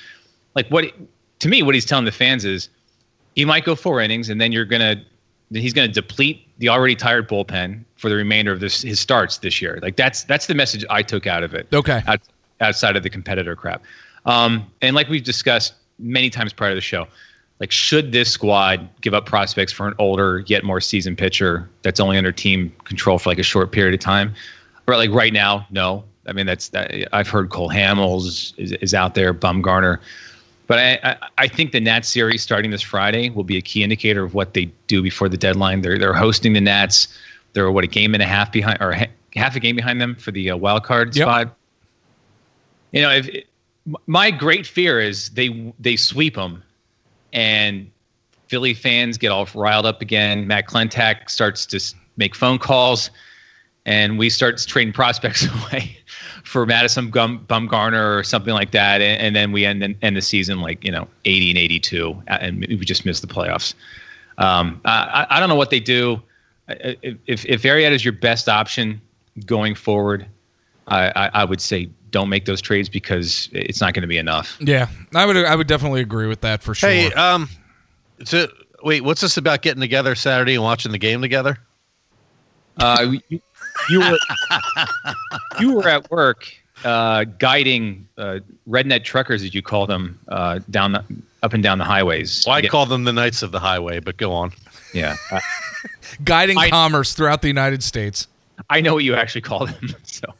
Like 0.55 0.69
what 0.69 0.85
to 1.39 1.49
me, 1.49 1.61
what 1.61 1.75
he's 1.75 1.85
telling 1.85 2.05
the 2.05 2.11
fans 2.11 2.45
is 2.45 2.69
he 3.37 3.45
might 3.45 3.63
go 3.63 3.75
four 3.75 4.01
innings, 4.01 4.29
and 4.29 4.41
then 4.41 4.51
you're 4.51 4.65
gonna 4.65 4.99
he's 5.51 5.71
going 5.71 5.87
to 5.87 5.93
deplete 5.93 6.45
the 6.57 6.67
already 6.67 6.95
tired 6.95 7.29
bullpen 7.29 7.83
for 7.95 8.09
the 8.09 8.15
remainder 8.15 8.51
of 8.51 8.59
this 8.59 8.81
his 8.81 8.99
starts 8.99 9.37
this 9.37 9.61
year. 9.61 9.79
Like 9.81 9.95
that's 9.95 10.23
that's 10.23 10.47
the 10.47 10.55
message 10.55 10.83
I 10.89 11.03
took 11.03 11.27
out 11.27 11.43
of 11.43 11.53
it. 11.53 11.67
Okay. 11.71 12.01
Out, 12.07 12.19
outside 12.59 12.95
of 12.97 13.03
the 13.03 13.09
competitor 13.11 13.55
crap, 13.55 13.83
um, 14.25 14.65
and 14.81 14.95
like 14.95 15.07
we've 15.07 15.23
discussed 15.23 15.75
many 15.99 16.31
times 16.31 16.51
prior 16.51 16.71
to 16.71 16.75
the 16.75 16.81
show, 16.81 17.07
like 17.59 17.71
should 17.71 18.11
this 18.11 18.31
squad 18.31 18.89
give 19.01 19.13
up 19.13 19.27
prospects 19.27 19.71
for 19.71 19.87
an 19.87 19.93
older 19.99 20.43
yet 20.47 20.63
more 20.63 20.81
seasoned 20.81 21.19
pitcher 21.19 21.69
that's 21.83 21.99
only 21.99 22.17
under 22.17 22.31
team 22.31 22.75
control 22.85 23.19
for 23.19 23.29
like 23.29 23.39
a 23.39 23.43
short 23.43 23.71
period 23.71 23.93
of 23.93 23.99
time? 23.99 24.33
Or 24.87 24.97
like 24.97 25.11
right 25.11 25.31
now, 25.31 25.67
no. 25.69 26.03
I 26.25 26.33
mean 26.33 26.47
that's 26.47 26.69
that, 26.69 27.07
I've 27.13 27.29
heard 27.29 27.51
Cole 27.51 27.69
Hamels 27.69 28.25
is, 28.57 28.71
is 28.73 28.95
out 28.95 29.13
there, 29.13 29.31
Bumgarner. 29.31 29.99
But 30.67 30.79
I, 30.79 30.99
I, 31.03 31.17
I 31.37 31.47
think 31.47 31.71
the 31.71 31.79
Nats 31.79 32.09
series 32.09 32.41
starting 32.43 32.71
this 32.71 32.81
Friday 32.81 33.29
will 33.29 33.45
be 33.45 33.57
a 33.57 33.61
key 33.61 33.83
indicator 33.83 34.23
of 34.23 34.33
what 34.33 34.53
they 34.53 34.65
do 34.87 35.01
before 35.01 35.29
the 35.29 35.37
deadline. 35.37 35.81
They're 35.81 35.97
they're 35.97 36.13
hosting 36.13 36.53
the 36.53 36.61
Nats. 36.61 37.07
They're 37.53 37.71
what 37.71 37.83
a 37.83 37.87
game 37.87 38.13
and 38.13 38.21
a 38.21 38.25
half 38.27 38.51
behind, 38.51 38.81
or 38.81 38.93
ha- 38.93 39.07
half 39.35 39.55
a 39.55 39.59
game 39.59 39.75
behind 39.75 40.01
them 40.01 40.15
for 40.15 40.31
the 40.31 40.51
uh, 40.51 40.57
wild 40.57 40.83
card 40.83 41.15
Yep. 41.15 41.23
spot. 41.25 41.57
You 42.91 43.01
know, 43.01 43.11
if 43.11 43.29
my 44.05 44.29
great 44.31 44.67
fear 44.67 44.99
is 44.99 45.29
they 45.29 45.73
they 45.79 45.95
sweep 45.95 46.35
them, 46.35 46.61
and 47.31 47.89
Philly 48.47 48.73
fans 48.73 49.17
get 49.17 49.31
all 49.31 49.47
riled 49.55 49.85
up 49.85 50.01
again. 50.01 50.47
Matt 50.47 50.67
Klentak 50.67 51.29
starts 51.29 51.65
to 51.67 51.79
make 52.17 52.35
phone 52.35 52.59
calls, 52.59 53.09
and 53.87 54.19
we 54.19 54.29
start 54.29 54.63
trading 54.67 54.93
prospects 54.93 55.47
away 55.71 55.97
for 56.43 56.65
Madison 56.67 57.09
Gum, 57.09 57.43
Bumgarner 57.49 58.19
or 58.19 58.23
something 58.23 58.53
like 58.53 58.71
that, 58.71 59.01
and, 59.01 59.19
and 59.21 59.35
then 59.35 59.51
we 59.51 59.65
end 59.65 59.95
end 60.01 60.15
the 60.15 60.21
season 60.21 60.61
like 60.61 60.83
you 60.83 60.91
know 60.91 61.07
80 61.25 61.49
and 61.49 61.57
82, 61.57 62.23
and 62.27 62.59
we 62.67 62.77
just 62.85 63.05
miss 63.05 63.21
the 63.21 63.27
playoffs. 63.27 63.73
Um, 64.37 64.79
I, 64.85 65.25
I 65.31 65.39
don't 65.39 65.49
know 65.49 65.55
what 65.55 65.71
they 65.71 65.79
do. 65.79 66.21
I- 66.69 66.95
I- 67.03 67.17
If 67.25 67.45
if 67.45 67.63
Arrieta 67.63 67.91
is 67.91 68.05
your 68.05 68.11
best 68.13 68.47
option 68.47 69.01
going 69.45 69.73
forward, 69.75 70.27
I, 70.87 71.07
I, 71.15 71.29
I 71.41 71.43
would 71.45 71.61
say 71.61 71.89
don't 72.11 72.29
make 72.29 72.45
those 72.45 72.61
trades 72.61 72.87
because 72.89 73.49
it's 73.51 73.81
not 73.81 73.93
going 73.93 74.01
to 74.01 74.07
be 74.07 74.17
enough. 74.17 74.57
Yeah, 74.61 74.87
I 75.15 75.25
would 75.25 75.37
I 75.37 75.55
would 75.55 75.67
definitely 75.67 76.01
agree 76.01 76.27
with 76.27 76.41
that 76.41 76.61
for 76.61 76.73
sure. 76.75 76.89
Hey, 76.89 77.11
um, 77.13 77.49
so 78.23 78.47
wait, 78.83 79.03
what's 79.03 79.21
this 79.21 79.37
about 79.37 79.61
getting 79.61 79.81
together 79.81 80.15
Saturday 80.15 80.53
and 80.55 80.63
watching 80.63 80.91
the 80.91 80.97
game 80.97 81.21
together? 81.21 81.57
Uh, 82.79 83.13
you, 83.89 84.01
you 84.03 84.11
were 84.11 84.17
you 85.59 85.73
were 85.73 85.87
at 85.87 86.09
work 86.11 86.51
uh, 86.85 87.23
guiding 87.39 88.07
uh, 88.17 88.39
redneck 88.69 89.03
truckers, 89.03 89.41
as 89.43 89.53
you 89.55 89.61
call 89.61 89.87
them, 89.87 90.19
uh, 90.27 90.59
down 90.69 90.91
the, 90.91 91.03
up 91.43 91.53
and 91.53 91.63
down 91.63 91.77
the 91.79 91.83
highways. 91.85 92.43
Well, 92.45 92.55
I 92.55 92.59
Yeah, 92.59 92.69
call 92.69 92.85
them 92.85 93.03
the 93.03 93.13
Knights 93.13 93.41
of 93.41 93.51
the 93.51 93.59
Highway, 93.59 93.99
but 93.99 94.17
go 94.17 94.31
on. 94.31 94.51
yeah. 94.93 95.15
Uh, 95.31 95.39
Guiding 96.23 96.57
I- 96.57 96.69
commerce 96.69 97.13
throughout 97.13 97.41
the 97.41 97.47
United 97.47 97.81
States. 97.83 98.27
I 98.69 98.81
know 98.81 98.93
what 98.95 99.03
you 99.03 99.15
actually 99.15 99.41
call 99.41 99.65
them. 99.65 99.95
So 100.03 100.33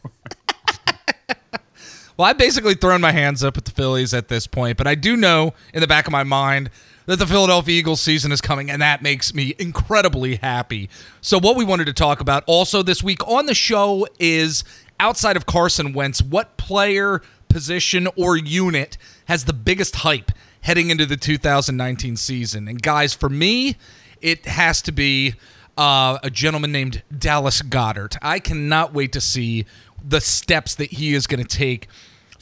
Well, 2.17 2.27
I've 2.27 2.37
basically 2.39 2.73
thrown 2.73 2.99
my 2.99 3.11
hands 3.11 3.43
up 3.43 3.57
at 3.57 3.65
the 3.65 3.71
Phillies 3.71 4.11
at 4.11 4.27
this 4.27 4.47
point, 4.47 4.75
but 4.77 4.87
I 4.87 4.95
do 4.95 5.15
know 5.15 5.53
in 5.71 5.81
the 5.81 5.87
back 5.87 6.07
of 6.07 6.11
my 6.11 6.23
mind 6.23 6.71
that 7.07 7.19
the 7.19 7.25
Philadelphia 7.25 7.79
Eagles 7.79 8.01
season 8.01 8.31
is 8.31 8.41
coming, 8.41 8.69
and 8.69 8.81
that 8.81 9.01
makes 9.01 9.33
me 9.33 9.55
incredibly 9.57 10.35
happy. 10.35 10.89
So, 11.21 11.39
what 11.39 11.55
we 11.55 11.65
wanted 11.65 11.85
to 11.85 11.93
talk 11.93 12.19
about 12.21 12.43
also 12.45 12.83
this 12.83 13.01
week 13.01 13.25
on 13.27 13.47
the 13.47 13.55
show 13.55 14.07
is 14.19 14.63
outside 14.99 15.35
of 15.35 15.45
Carson 15.45 15.93
Wentz, 15.93 16.21
what 16.21 16.57
player, 16.57 17.21
position, 17.49 18.07
or 18.15 18.37
unit 18.37 18.97
has 19.25 19.45
the 19.45 19.53
biggest 19.53 19.97
hype 19.97 20.31
heading 20.61 20.89
into 20.89 21.05
the 21.05 21.17
2019 21.17 22.17
season? 22.17 22.67
And, 22.67 22.81
guys, 22.81 23.13
for 23.13 23.29
me, 23.29 23.77
it 24.21 24.45
has 24.45 24.81
to 24.83 24.91
be 24.91 25.35
uh, 25.77 26.17
a 26.21 26.29
gentleman 26.29 26.73
named 26.73 27.03
Dallas 27.17 27.61
Goedert. 27.61 28.17
I 28.21 28.39
cannot 28.39 28.93
wait 28.93 29.13
to 29.13 29.21
see 29.21 29.65
the 30.03 30.19
steps 30.19 30.75
that 30.75 30.91
he 30.91 31.13
is 31.13 31.25
going 31.25 31.43
to 31.43 31.57
take 31.57 31.87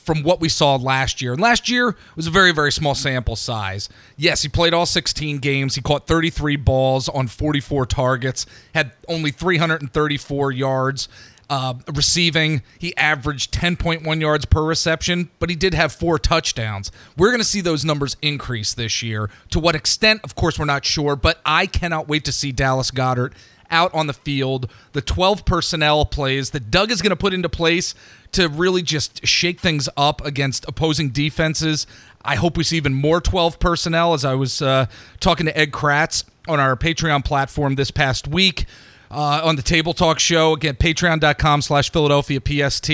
from 0.05 0.21
what 0.21 0.39
we 0.39 0.47
saw 0.47 0.75
last 0.75 1.21
year. 1.21 1.33
And 1.33 1.41
last 1.41 1.67
year 1.67 1.95
was 2.15 2.27
a 2.27 2.31
very, 2.31 2.51
very 2.53 2.71
small 2.71 2.95
sample 2.95 3.35
size. 3.35 3.89
Yes, 4.15 4.43
he 4.43 4.49
played 4.49 4.73
all 4.73 4.85
16 4.85 5.39
games. 5.39 5.75
He 5.75 5.81
caught 5.81 6.07
33 6.07 6.55
balls 6.57 7.09
on 7.09 7.27
44 7.27 7.85
targets, 7.87 8.45
had 8.73 8.91
only 9.07 9.31
334 9.31 10.51
yards. 10.51 11.09
Uh, 11.47 11.75
receiving, 11.93 12.63
he 12.79 12.95
averaged 12.97 13.53
10.1 13.53 14.19
yards 14.19 14.45
per 14.45 14.63
reception, 14.63 15.29
but 15.37 15.47
he 15.47 15.55
did 15.55 15.75
have 15.75 15.93
four 15.93 16.17
touchdowns. 16.17 16.91
We're 17.17 17.29
going 17.29 17.39
to 17.39 17.43
see 17.43 17.61
those 17.61 17.85
numbers 17.85 18.17
increase 18.23 18.73
this 18.73 19.03
year. 19.03 19.29
To 19.51 19.59
what 19.59 19.75
extent, 19.75 20.21
of 20.23 20.33
course, 20.33 20.57
we're 20.57 20.65
not 20.65 20.85
sure, 20.85 21.15
but 21.15 21.41
I 21.45 21.67
cannot 21.67 22.07
wait 22.07 22.25
to 22.25 22.31
see 22.31 22.51
Dallas 22.51 22.89
Goedert 22.89 23.33
out 23.69 23.93
on 23.93 24.07
the 24.07 24.13
field, 24.13 24.71
the 24.93 25.01
12 25.01 25.45
personnel 25.45 26.05
plays 26.05 26.51
that 26.51 26.71
Doug 26.71 26.91
is 26.91 27.01
going 27.01 27.11
to 27.11 27.15
put 27.15 27.33
into 27.33 27.49
place 27.49 27.95
to 28.35 28.47
really 28.47 28.81
just 28.81 29.25
shake 29.25 29.59
things 29.59 29.89
up 29.97 30.23
against 30.25 30.65
opposing 30.67 31.09
defenses. 31.09 31.87
I 32.23 32.35
hope 32.35 32.57
we 32.57 32.63
see 32.63 32.77
even 32.77 32.93
more 32.93 33.21
12 33.21 33.59
personnel 33.59 34.13
as 34.13 34.25
I 34.25 34.33
was 34.33 34.61
uh, 34.61 34.87
talking 35.19 35.45
to 35.45 35.57
Ed 35.57 35.71
Kracz 35.71 36.23
on 36.47 36.59
our 36.59 36.75
Patreon 36.75 37.23
platform 37.23 37.75
this 37.75 37.91
past 37.91 38.27
week 38.27 38.65
uh, 39.11 39.41
on 39.43 39.55
the 39.55 39.61
Table 39.61 39.93
Talk 39.93 40.19
Show. 40.19 40.53
Again, 40.53 40.75
patreon.com 40.75 41.61
slash 41.61 41.91
Philadelphia 41.91 42.41
PST. 42.41 42.91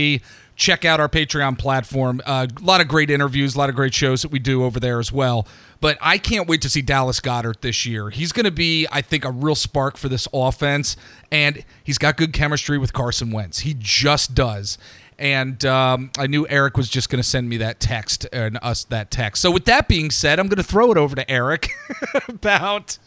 Check 0.55 0.85
out 0.85 0.99
our 0.99 1.09
Patreon 1.09 1.57
platform. 1.57 2.21
Uh, 2.25 2.45
a 2.55 2.63
lot 2.63 2.81
of 2.81 2.87
great 2.87 3.09
interviews, 3.09 3.55
a 3.55 3.57
lot 3.57 3.69
of 3.69 3.75
great 3.75 3.93
shows 3.93 4.21
that 4.21 4.31
we 4.31 4.37
do 4.37 4.63
over 4.63 4.79
there 4.79 4.99
as 4.99 5.11
well. 5.11 5.47
But 5.79 5.97
I 5.99 6.19
can't 6.19 6.47
wait 6.47 6.61
to 6.61 6.69
see 6.69 6.83
Dallas 6.83 7.19
Goedert 7.19 7.61
this 7.61 7.85
year. 7.85 8.11
He's 8.11 8.31
going 8.31 8.45
to 8.45 8.51
be, 8.51 8.85
I 8.91 9.01
think, 9.01 9.25
a 9.25 9.31
real 9.31 9.55
spark 9.55 9.97
for 9.97 10.07
this 10.07 10.27
offense. 10.31 10.95
And 11.31 11.65
he's 11.83 11.97
got 11.97 12.17
good 12.17 12.33
chemistry 12.33 12.77
with 12.77 12.93
Carson 12.93 13.31
Wentz. 13.31 13.59
He 13.59 13.75
just 13.79 14.35
does. 14.35 14.77
And 15.21 15.63
um, 15.65 16.09
I 16.17 16.25
knew 16.25 16.47
Eric 16.47 16.77
was 16.77 16.89
just 16.89 17.11
going 17.11 17.21
to 17.21 17.27
send 17.27 17.47
me 17.47 17.57
that 17.57 17.79
text 17.79 18.25
and 18.33 18.57
us 18.63 18.85
that 18.85 19.11
text. 19.11 19.43
So, 19.43 19.51
with 19.51 19.65
that 19.65 19.87
being 19.87 20.09
said, 20.09 20.39
I'm 20.39 20.47
going 20.47 20.57
to 20.57 20.63
throw 20.63 20.91
it 20.91 20.97
over 20.97 21.15
to 21.15 21.29
Eric 21.29 21.69
about 22.27 22.97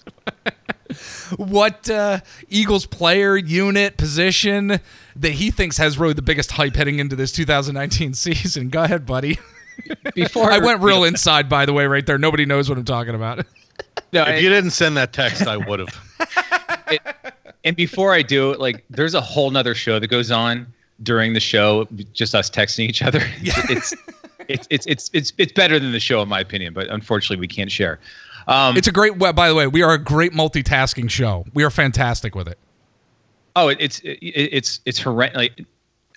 what 1.37 1.91
uh, 1.91 2.21
Eagles 2.49 2.87
player, 2.87 3.37
unit, 3.37 3.97
position 3.97 4.79
that 5.17 5.33
he 5.33 5.51
thinks 5.51 5.77
has 5.79 5.99
really 5.99 6.13
the 6.13 6.23
biggest 6.23 6.53
hype 6.53 6.77
heading 6.77 7.01
into 7.01 7.17
this 7.17 7.33
2019 7.33 8.15
season. 8.15 8.69
Go 8.69 8.85
ahead, 8.85 9.05
buddy. 9.05 9.41
before 10.15 10.53
I 10.53 10.59
went 10.59 10.83
real 10.83 11.03
inside, 11.03 11.49
by 11.49 11.67
the 11.67 11.73
way, 11.73 11.85
right 11.87 12.07
there. 12.07 12.17
Nobody 12.17 12.47
knows 12.47 12.69
what 12.69 12.79
I'm 12.79 12.85
talking 12.85 13.17
about. 13.17 13.45
No, 14.13 14.23
If 14.23 14.41
you 14.41 14.51
didn't 14.51 14.71
send 14.71 14.97
that 14.99 15.13
text, 15.13 15.49
I 15.49 15.57
would 15.57 15.81
have. 15.81 16.99
and 17.65 17.75
before 17.75 18.15
I 18.15 18.23
do, 18.23 18.55
like, 18.55 18.85
there's 18.89 19.15
a 19.15 19.21
whole 19.21 19.51
nother 19.51 19.75
show 19.75 19.99
that 19.99 20.07
goes 20.07 20.31
on 20.31 20.73
during 21.05 21.33
the 21.35 21.41
show, 21.41 21.87
just 22.13 22.35
us 22.35 22.51
texting 22.51 22.89
each 22.89 23.03
other. 23.03 23.21
It's, 23.45 23.95
it's, 24.49 24.67
it's, 24.69 24.87
it's, 24.87 25.11
it's, 25.15 25.33
it's 25.39 25.53
better 25.53 25.79
than 25.81 25.93
the 25.93 26.01
show, 26.01 26.21
in 26.21 26.29
my 26.29 26.41
opinion, 26.41 26.75
but 26.75 26.89
unfortunately, 26.91 27.39
we 27.41 27.49
can't 27.49 27.73
share. 27.73 27.99
Um, 28.47 28.77
It's 28.77 28.87
a 28.89 28.93
great. 28.93 29.17
well, 29.17 29.33
By 29.33 29.49
the 29.49 29.55
way, 29.55 29.67
we 29.67 29.83
are 29.83 29.95
a 29.95 29.99
great 29.99 30.33
multitasking 30.33 31.09
show. 31.09 31.47
We 31.55 31.65
are 31.65 31.71
fantastic 31.71 32.35
with 32.35 32.49
it. 32.49 32.59
oh, 33.57 33.69
it, 33.69 33.79
it's, 33.81 34.01
it, 34.01 34.19
it's, 34.21 34.81
it's 34.85 35.01
horrendous. 35.01 35.37
Like, 35.37 35.65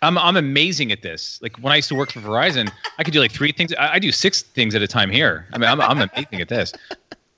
I'm, 0.02 0.18
I'm 0.18 0.36
amazing 0.36 0.92
at 0.92 1.04
this. 1.04 1.40
Like 1.42 1.56
when 1.60 1.72
I 1.72 1.78
used 1.78 1.88
to 1.88 1.96
work 1.96 2.12
for 2.12 2.20
Verizon, 2.20 2.70
I 3.00 3.04
could 3.04 3.14
do 3.14 3.20
like 3.22 3.32
three 3.32 3.54
things. 3.54 3.74
I, 3.76 3.94
I 3.94 4.00
do 4.00 4.12
six 4.12 4.42
things 4.42 4.76
at 4.76 4.82
a 4.82 4.88
time 4.88 5.10
here. 5.10 5.48
I 5.54 5.58
mean, 5.58 5.70
I'm, 5.70 5.80
I'm 5.80 6.02
amazing 6.02 6.42
at 6.42 6.50
this. 6.50 6.74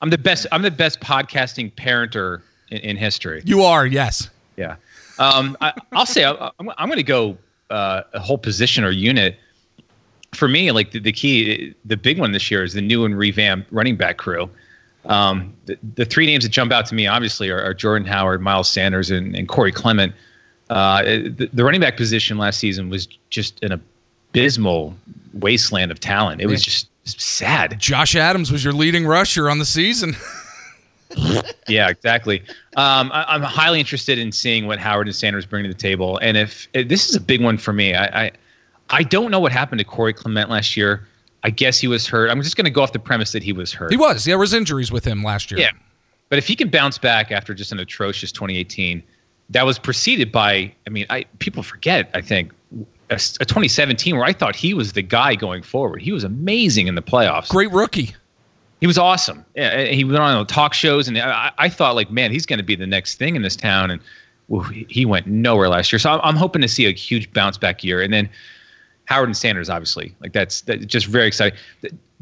I'm 0.02 0.10
the 0.10 0.18
best. 0.18 0.48
I'm 0.52 0.62
the 0.64 0.72
best 0.72 1.00
podcasting 1.02 1.72
parenter 1.76 2.42
in, 2.70 2.80
in 2.80 2.98
history. 2.98 3.44
You 3.46 3.62
are, 3.62 3.86
yes. 3.86 4.30
Yeah. 4.58 4.76
Um, 5.20 5.58
I, 5.62 5.74
I'll 5.92 6.06
say 6.06 6.26
I, 6.26 6.52
I'm, 6.60 6.70
I'm 6.78 6.88
going 6.88 6.98
to 6.98 7.04
go 7.04 7.38
uh, 7.70 8.04
a 8.14 8.20
whole 8.20 8.38
position 8.38 8.84
or 8.84 8.92
unit. 8.92 9.38
For 10.34 10.48
me, 10.48 10.72
like 10.72 10.92
the, 10.92 11.00
the 11.00 11.12
key, 11.12 11.74
the 11.86 11.98
big 11.98 12.20
one 12.20 12.32
this 12.32 12.50
year 12.52 12.64
is 12.64 12.74
the 12.74 12.82
new 12.82 13.04
and 13.06 13.18
revamped 13.18 13.72
running 13.72 13.96
back 13.96 14.18
crew. 14.18 14.50
Um, 15.06 15.54
the, 15.66 15.78
the 15.96 16.06
three 16.06 16.26
names 16.26 16.44
that 16.44 16.50
jump 16.50 16.72
out 16.72 16.86
to 16.88 16.96
me, 16.96 17.08
obviously, 17.08 17.50
are, 17.50 17.62
are 17.62 17.74
Jordan 17.74 18.08
Howard, 18.08 18.42
Miles 18.42 18.70
Sanders, 18.70 19.10
and, 19.12 19.36
and 19.36 19.48
Corey 19.48 19.72
Clement. 19.72 20.14
Uh, 20.70 21.04
the, 21.04 21.50
the 21.52 21.64
running 21.64 21.82
back 21.82 21.98
position 21.98 22.38
last 22.38 22.60
season 22.60 22.90
was 22.90 23.08
just 23.30 23.62
an 23.64 23.82
abysmal 24.32 24.96
wasteland 25.34 25.92
of 25.92 26.00
talent. 26.00 26.42
It 26.42 26.48
was 26.48 26.62
just 26.62 26.90
sad. 27.06 27.80
Josh 27.80 28.16
Adams 28.16 28.52
was 28.52 28.64
your 28.64 28.74
leading 28.74 29.06
rusher 29.08 29.50
on 29.50 29.58
the 29.58 29.66
season. 29.66 30.16
Yeah, 31.68 31.90
exactly. 31.90 32.42
Um, 32.76 33.12
I, 33.12 33.26
I'm 33.28 33.42
highly 33.42 33.80
interested 33.80 34.18
in 34.18 34.32
seeing 34.32 34.68
what 34.68 34.80
Howard 34.80 35.08
and 35.08 35.16
Sanders 35.16 35.46
bring 35.46 35.64
to 35.64 35.70
the 35.70 35.76
table, 35.76 36.18
and 36.20 36.38
if, 36.38 36.68
if 36.74 36.88
this 36.88 37.10
is 37.10 37.16
a 37.16 37.22
big 37.22 37.42
one 37.44 37.58
for 37.58 37.74
me, 37.74 37.96
I, 37.96 38.26
I 38.26 38.32
I 38.90 39.04
don't 39.04 39.30
know 39.32 39.40
what 39.40 39.52
happened 39.52 39.80
to 39.80 39.86
Corey 39.86 40.14
Clement 40.14 40.50
last 40.50 40.76
year. 40.76 41.08
I 41.44 41.52
guess 41.52 41.80
he 41.80 41.88
was 41.88 42.08
hurt. 42.08 42.30
I'm 42.30 42.42
just 42.42 42.58
going 42.58 42.66
to 42.66 42.72
go 42.72 42.82
off 42.82 42.92
the 42.92 43.00
premise 43.00 43.32
that 43.32 43.44
he 43.44 43.54
was 43.54 43.72
hurt. 43.72 43.92
he 43.92 43.98
was. 43.98 44.26
Yeah, 44.28 44.32
there 44.32 44.40
was 44.40 44.54
injuries 44.54 44.92
with 44.92 45.06
him 45.06 45.24
last 45.24 45.52
year. 45.52 45.60
Yeah, 45.60 45.72
but 46.30 46.38
if 46.38 46.48
he 46.48 46.56
can 46.56 46.70
bounce 46.70 46.98
back 46.98 47.32
after 47.32 47.54
just 47.54 47.72
an 47.72 47.80
atrocious 47.80 48.32
2018, 48.32 49.02
that 49.52 49.66
was 49.66 49.80
preceded 49.80 50.32
by. 50.32 50.74
I 50.86 50.90
mean, 50.90 51.06
I 51.10 51.26
people 51.40 51.64
forget. 51.64 52.10
I 52.14 52.22
think. 52.22 52.52
A, 53.12 53.16
a 53.16 53.46
2017 53.46 54.16
where 54.16 54.24
I 54.24 54.34
thought 54.34 54.56
he 54.56 54.76
was 54.76 54.94
the 54.94 55.02
guy 55.02 55.34
going 55.34 55.64
forward. 55.64 56.00
He 56.00 56.12
was 56.12 56.24
amazing 56.24 56.86
in 56.86 56.94
the 56.94 57.02
playoffs. 57.02 57.50
Great 57.50 57.72
rookie. 57.72 58.14
He 58.80 58.88
was 58.88 58.98
awesome. 58.98 59.46
Yeah, 59.56 59.86
he 59.86 60.04
went 60.04 60.20
on 60.20 60.46
talk 60.48 60.74
shows, 60.74 61.08
and 61.08 61.18
I, 61.18 61.52
I 61.58 61.70
thought 61.70 61.96
like, 61.96 62.12
man, 62.12 62.32
he's 62.32 62.46
going 62.46 62.60
to 62.60 62.64
be 62.64 62.76
the 62.76 62.88
next 62.88 63.16
thing 63.16 63.36
in 63.36 63.42
this 63.42 63.56
town, 63.56 63.92
and 63.92 64.02
well, 64.48 64.62
he 64.62 65.06
went 65.06 65.28
nowhere 65.28 65.70
last 65.70 65.92
year. 65.92 66.00
So 66.00 66.10
I'm, 66.10 66.20
I'm 66.24 66.36
hoping 66.36 66.62
to 66.62 66.68
see 66.68 66.86
a 66.86 66.92
huge 66.92 67.32
bounce 67.34 67.58
back 67.58 67.84
year, 67.84 68.02
and 68.02 68.14
then 68.14 68.30
Howard 69.06 69.30
and 69.30 69.38
Sanders, 69.38 69.70
obviously, 69.70 70.16
like 70.22 70.34
that's 70.34 70.62
that's 70.62 70.86
just 70.86 71.08
very 71.08 71.28
exciting. 71.28 71.58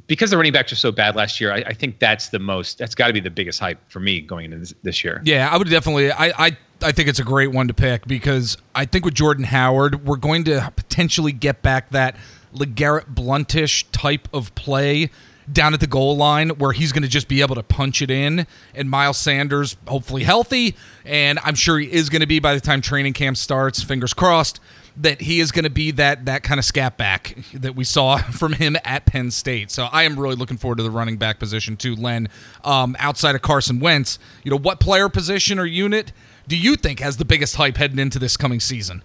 Because 0.08 0.30
the 0.30 0.38
running 0.38 0.54
backs 0.54 0.72
are 0.72 0.78
so 0.78 0.90
bad 0.90 1.18
last 1.18 1.42
year, 1.42 1.52
I, 1.52 1.58
I 1.68 1.74
think 1.74 2.00
that's 2.00 2.30
the 2.30 2.40
most. 2.40 2.78
That's 2.78 2.96
got 2.96 3.08
to 3.08 3.14
be 3.14 3.20
the 3.20 3.30
biggest 3.30 3.60
hype 3.60 3.78
for 3.92 4.00
me 4.00 4.22
going 4.22 4.46
into 4.46 4.58
this, 4.58 4.74
this 4.82 5.04
year. 5.04 5.22
Yeah, 5.26 5.50
I 5.52 5.58
would 5.58 5.70
definitely. 5.70 6.12
I, 6.12 6.48
I 6.48 6.58
I 6.82 6.92
think 6.92 7.10
it's 7.10 7.20
a 7.20 7.24
great 7.24 7.52
one 7.52 7.68
to 7.68 7.74
pick 7.74 8.08
because 8.08 8.58
I 8.74 8.86
think 8.86 9.04
with 9.04 9.16
Jordan 9.16 9.44
Howard, 9.44 10.06
we're 10.06 10.16
going 10.16 10.44
to 10.46 10.72
potentially 10.76 11.32
get 11.32 11.62
back 11.62 11.90
that 11.90 12.16
LeGarrette 12.56 13.14
Bluntish 13.14 13.86
type 13.92 14.28
of 14.34 14.56
play 14.56 15.10
down 15.52 15.74
at 15.74 15.80
the 15.80 15.88
goal 15.88 16.18
line 16.18 16.50
where 16.50 16.72
he's 16.72 16.92
going 16.92 17.04
to 17.04 17.10
just 17.10 17.28
be 17.28 17.42
able 17.42 17.56
to 17.56 17.64
punch 17.64 18.02
it 18.02 18.12
in. 18.12 18.46
And 18.76 18.90
Miles 18.90 19.18
Sanders, 19.18 19.78
hopefully 19.88 20.24
healthy, 20.24 20.76
and 21.06 21.40
I'm 21.44 21.56
sure 21.56 21.80
he 21.80 21.92
is 21.92 22.10
going 22.10 22.22
to 22.22 22.28
be 22.28 22.40
by 22.40 22.54
the 22.54 22.62
time 22.62 22.82
training 22.82 23.14
camp 23.14 23.38
starts. 23.38 23.82
Fingers 23.84 24.14
crossed 24.14 24.60
that 25.00 25.22
he 25.22 25.40
is 25.40 25.52
going 25.52 25.64
to 25.64 25.70
be 25.70 25.92
that 25.92 26.26
that 26.26 26.44
kind 26.44 26.60
of 26.60 26.66
scat 26.66 26.98
back 26.98 27.38
that 27.54 27.76
we 27.76 27.84
saw 27.84 28.18
from 28.32 28.54
him 28.54 28.76
at 28.84 29.06
Penn 29.06 29.32
State. 29.32 29.72
So 29.72 29.86
I 29.86 30.04
am 30.04 30.20
really 30.20 30.36
looking 30.36 30.58
forward 30.58 30.78
to 30.78 30.84
the 30.84 30.92
running 30.92 31.18
back 31.18 31.40
position 31.40 31.78
too, 31.78 31.96
Len. 31.96 32.30
Um, 32.64 32.96
outside 33.00 33.36
of 33.36 33.42
Carson 33.42 33.80
Wentz, 33.80 34.20
you 34.44 34.52
know 34.52 34.58
what 34.58 34.80
player 34.80 35.10
position 35.10 35.60
or 35.60 35.66
unit 35.66 36.12
do 36.48 36.58
you 36.58 36.76
think 36.76 37.00
has 37.00 37.18
the 37.18 37.26
biggest 37.26 37.56
hype 37.56 37.78
heading 37.78 38.00
into 38.00 38.20
this 38.20 38.38
coming 38.38 38.60
season? 38.60 39.04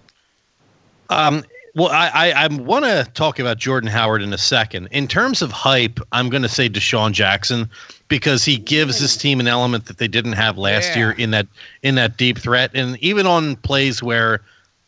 Um, 1.09 1.43
well, 1.75 1.89
I, 1.89 2.09
I, 2.13 2.31
I 2.43 2.47
want 2.47 2.85
to 2.85 3.09
talk 3.13 3.39
about 3.39 3.57
Jordan 3.57 3.89
Howard 3.89 4.21
in 4.21 4.31
a 4.31 4.37
second. 4.37 4.87
In 4.91 5.07
terms 5.07 5.41
of 5.41 5.51
hype, 5.51 5.99
I'm 6.11 6.29
going 6.29 6.43
to 6.43 6.49
say 6.49 6.69
DeSean 6.69 7.13
Jackson 7.13 7.69
because 8.09 8.45
he 8.45 8.57
gives 8.57 8.99
this 8.99 9.17
team 9.17 9.39
an 9.39 9.47
element 9.47 9.85
that 9.87 9.97
they 9.97 10.07
didn't 10.07 10.33
have 10.33 10.57
last 10.57 10.89
Yeah. 10.89 10.97
year 10.97 11.11
in 11.11 11.31
that 11.31 11.47
in 11.81 11.95
that 11.95 12.17
deep 12.17 12.37
threat, 12.37 12.69
and 12.75 12.97
even 12.99 13.25
on 13.25 13.55
plays 13.57 14.03
where 14.03 14.41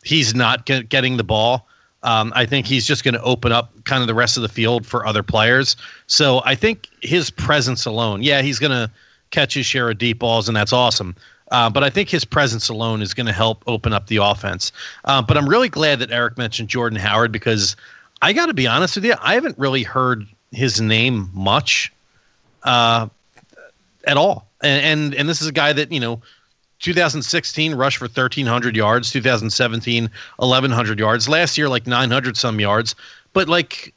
he's 0.04 0.34
not 0.34 0.64
get, 0.66 0.88
getting 0.88 1.16
the 1.16 1.24
ball. 1.24 1.66
Um, 2.04 2.32
I 2.36 2.46
think 2.46 2.66
he's 2.66 2.86
just 2.86 3.02
going 3.02 3.14
to 3.14 3.22
open 3.22 3.50
up 3.50 3.72
kind 3.84 4.00
of 4.00 4.06
the 4.06 4.14
rest 4.14 4.36
of 4.36 4.42
the 4.42 4.48
field 4.48 4.86
for 4.86 5.04
other 5.04 5.24
players. 5.24 5.74
So 6.06 6.40
I 6.44 6.54
think 6.54 6.86
his 7.02 7.30
presence 7.30 7.84
alone, 7.84 8.22
yeah, 8.22 8.42
he's 8.42 8.60
going 8.60 8.70
to 8.70 8.88
catch 9.30 9.54
his 9.54 9.66
share 9.66 9.90
of 9.90 9.98
deep 9.98 10.20
balls, 10.20 10.46
and 10.46 10.56
that's 10.56 10.72
awesome. 10.72 11.16
Uh, 11.50 11.70
but 11.70 11.84
I 11.84 11.90
think 11.90 12.08
his 12.08 12.24
presence 12.24 12.68
alone 12.68 13.02
is 13.02 13.14
going 13.14 13.26
to 13.26 13.32
help 13.32 13.62
open 13.66 13.92
up 13.92 14.08
the 14.08 14.16
offense. 14.16 14.72
Uh, 15.04 15.22
but 15.22 15.36
I'm 15.36 15.48
really 15.48 15.68
glad 15.68 16.00
that 16.00 16.10
Eric 16.10 16.36
mentioned 16.36 16.68
Jordan 16.68 16.98
Howard 16.98 17.30
because 17.30 17.76
I 18.22 18.32
got 18.32 18.46
to 18.46 18.54
be 18.54 18.66
honest 18.66 18.96
with 18.96 19.04
you, 19.04 19.14
I 19.20 19.34
haven't 19.34 19.58
really 19.58 19.82
heard 19.82 20.26
his 20.52 20.80
name 20.80 21.30
much 21.32 21.92
uh, 22.64 23.08
at 24.06 24.16
all. 24.16 24.48
And, 24.62 24.84
and 24.84 25.14
and 25.14 25.28
this 25.28 25.42
is 25.42 25.48
a 25.48 25.52
guy 25.52 25.72
that 25.74 25.92
you 25.92 26.00
know 26.00 26.20
2016 26.80 27.74
rushed 27.74 27.98
for 27.98 28.06
1300 28.06 28.76
yards 28.76 29.10
2017 29.10 30.10
1100 30.36 30.98
yards 30.98 31.28
last 31.28 31.58
year 31.58 31.68
like 31.68 31.86
900 31.86 32.36
some 32.36 32.58
yards 32.58 32.94
but 33.32 33.48
like 33.48 33.94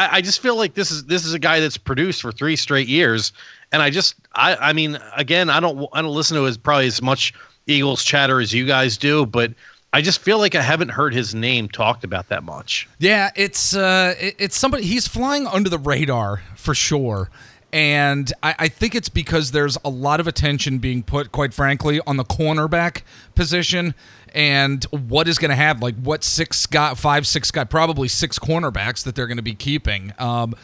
I, 0.00 0.16
I 0.16 0.20
just 0.20 0.40
feel 0.40 0.56
like 0.56 0.74
this 0.74 0.90
is 0.90 1.04
this 1.04 1.24
is 1.24 1.34
a 1.34 1.38
guy 1.38 1.60
that's 1.60 1.76
produced 1.76 2.22
for 2.22 2.32
three 2.32 2.56
straight 2.56 2.88
years. 2.88 3.32
And 3.72 3.80
i 3.82 3.88
just 3.90 4.16
i 4.34 4.56
i 4.56 4.72
mean 4.72 4.98
again 5.16 5.48
i 5.48 5.60
don't 5.60 5.88
i 5.92 6.02
don't 6.02 6.12
listen 6.14 6.36
to 6.36 6.46
as 6.48 6.56
probably 6.58 6.88
as 6.88 7.00
much 7.00 7.32
eagles 7.68 8.02
chatter 8.02 8.40
as 8.40 8.52
you 8.52 8.66
guys 8.66 8.96
do 8.96 9.24
but 9.24 9.52
i 9.92 10.02
just 10.02 10.18
feel 10.18 10.38
like 10.38 10.56
i 10.56 10.60
haven't 10.62 10.88
heard 10.88 11.14
his 11.14 11.36
name 11.36 11.68
talked 11.68 12.02
about 12.02 12.28
that 12.30 12.42
much. 12.42 12.88
Yeah, 12.98 13.30
it's 13.36 13.76
uh, 13.76 14.14
it- 14.20 14.34
it's 14.40 14.58
somebody. 14.58 14.82
He's 14.84 15.06
flying 15.06 15.46
under 15.46 15.68
the 15.70 15.78
radar 15.78 16.42
for 16.56 16.74
sure, 16.74 17.30
and 17.72 18.32
I, 18.42 18.54
I 18.58 18.68
think 18.68 18.96
it's 18.96 19.08
because 19.08 19.52
there's 19.52 19.78
a 19.84 19.88
lot 19.90 20.18
of 20.18 20.26
attention 20.26 20.78
being 20.78 21.04
put, 21.04 21.30
quite 21.30 21.54
frankly, 21.54 22.00
on 22.06 22.16
the 22.16 22.24
cornerback 22.24 23.02
position 23.36 23.94
and 24.34 24.84
what 24.84 25.28
is 25.28 25.38
going 25.38 25.50
to 25.50 25.56
have 25.56 25.82
like 25.82 25.96
what 25.96 26.24
six 26.24 26.66
got 26.66 26.98
five 26.98 27.26
six 27.26 27.50
got 27.50 27.70
probably 27.70 28.08
six 28.08 28.38
cornerbacks 28.38 29.04
that 29.04 29.14
they're 29.14 29.26
going 29.26 29.36
to 29.36 29.42
be 29.42 29.54
keeping. 29.54 30.12
Um, 30.18 30.54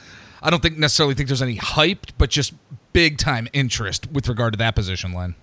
I 0.42 0.50
don't 0.50 0.62
think 0.62 0.78
necessarily 0.78 1.14
think 1.14 1.28
there's 1.28 1.42
any 1.42 1.56
hype, 1.56 2.06
but 2.18 2.30
just 2.30 2.54
big 2.92 3.18
time 3.18 3.48
interest 3.52 4.10
with 4.12 4.28
regard 4.28 4.52
to 4.52 4.56
that 4.58 4.74
position, 4.74 5.12
Len. 5.12 5.34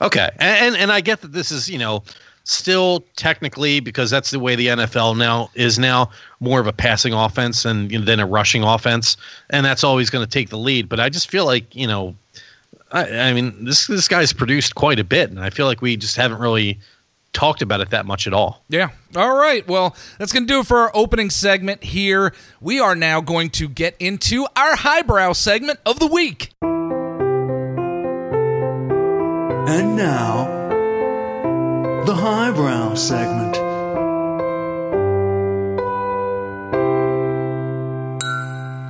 Okay, 0.00 0.30
and, 0.38 0.66
and 0.66 0.76
and 0.76 0.92
I 0.92 1.00
get 1.00 1.20
that 1.22 1.32
this 1.32 1.50
is 1.50 1.68
you 1.68 1.78
know 1.78 2.02
still 2.44 3.04
technically 3.16 3.78
because 3.78 4.10
that's 4.10 4.30
the 4.30 4.38
way 4.38 4.56
the 4.56 4.68
NFL 4.68 5.16
now 5.16 5.50
is 5.54 5.78
now 5.78 6.10
more 6.40 6.60
of 6.60 6.66
a 6.66 6.72
passing 6.72 7.12
offense 7.12 7.64
and 7.64 7.90
than 7.90 8.20
a 8.20 8.26
rushing 8.26 8.62
offense, 8.62 9.16
and 9.50 9.64
that's 9.64 9.84
always 9.84 10.10
going 10.10 10.24
to 10.24 10.30
take 10.30 10.50
the 10.50 10.58
lead. 10.58 10.88
But 10.88 11.00
I 11.00 11.08
just 11.08 11.30
feel 11.30 11.44
like 11.44 11.74
you 11.74 11.86
know, 11.86 12.14
I, 12.92 13.30
I 13.30 13.32
mean 13.32 13.64
this 13.64 13.86
this 13.86 14.08
guy's 14.08 14.32
produced 14.32 14.74
quite 14.74 14.98
a 14.98 15.04
bit, 15.04 15.30
and 15.30 15.40
I 15.40 15.50
feel 15.50 15.66
like 15.66 15.82
we 15.82 15.96
just 15.96 16.16
haven't 16.16 16.40
really 16.40 16.78
talked 17.32 17.62
about 17.62 17.80
it 17.80 17.90
that 17.90 18.06
much 18.06 18.26
at 18.26 18.32
all. 18.32 18.64
Yeah. 18.68 18.90
All 19.16 19.36
right. 19.36 19.66
Well, 19.66 19.96
that's 20.18 20.32
going 20.32 20.46
to 20.46 20.52
do 20.52 20.60
it 20.60 20.66
for 20.66 20.78
our 20.78 20.90
opening 20.94 21.30
segment 21.30 21.84
here. 21.84 22.32
We 22.60 22.80
are 22.80 22.94
now 22.94 23.20
going 23.20 23.50
to 23.50 23.68
get 23.68 23.96
into 23.98 24.46
our 24.56 24.76
highbrow 24.76 25.32
segment 25.34 25.78
of 25.86 25.98
the 25.98 26.06
week. 26.06 26.52
And 29.70 29.96
now, 29.96 30.46
the 32.04 32.14
highbrow 32.14 32.94
segment. 32.94 33.67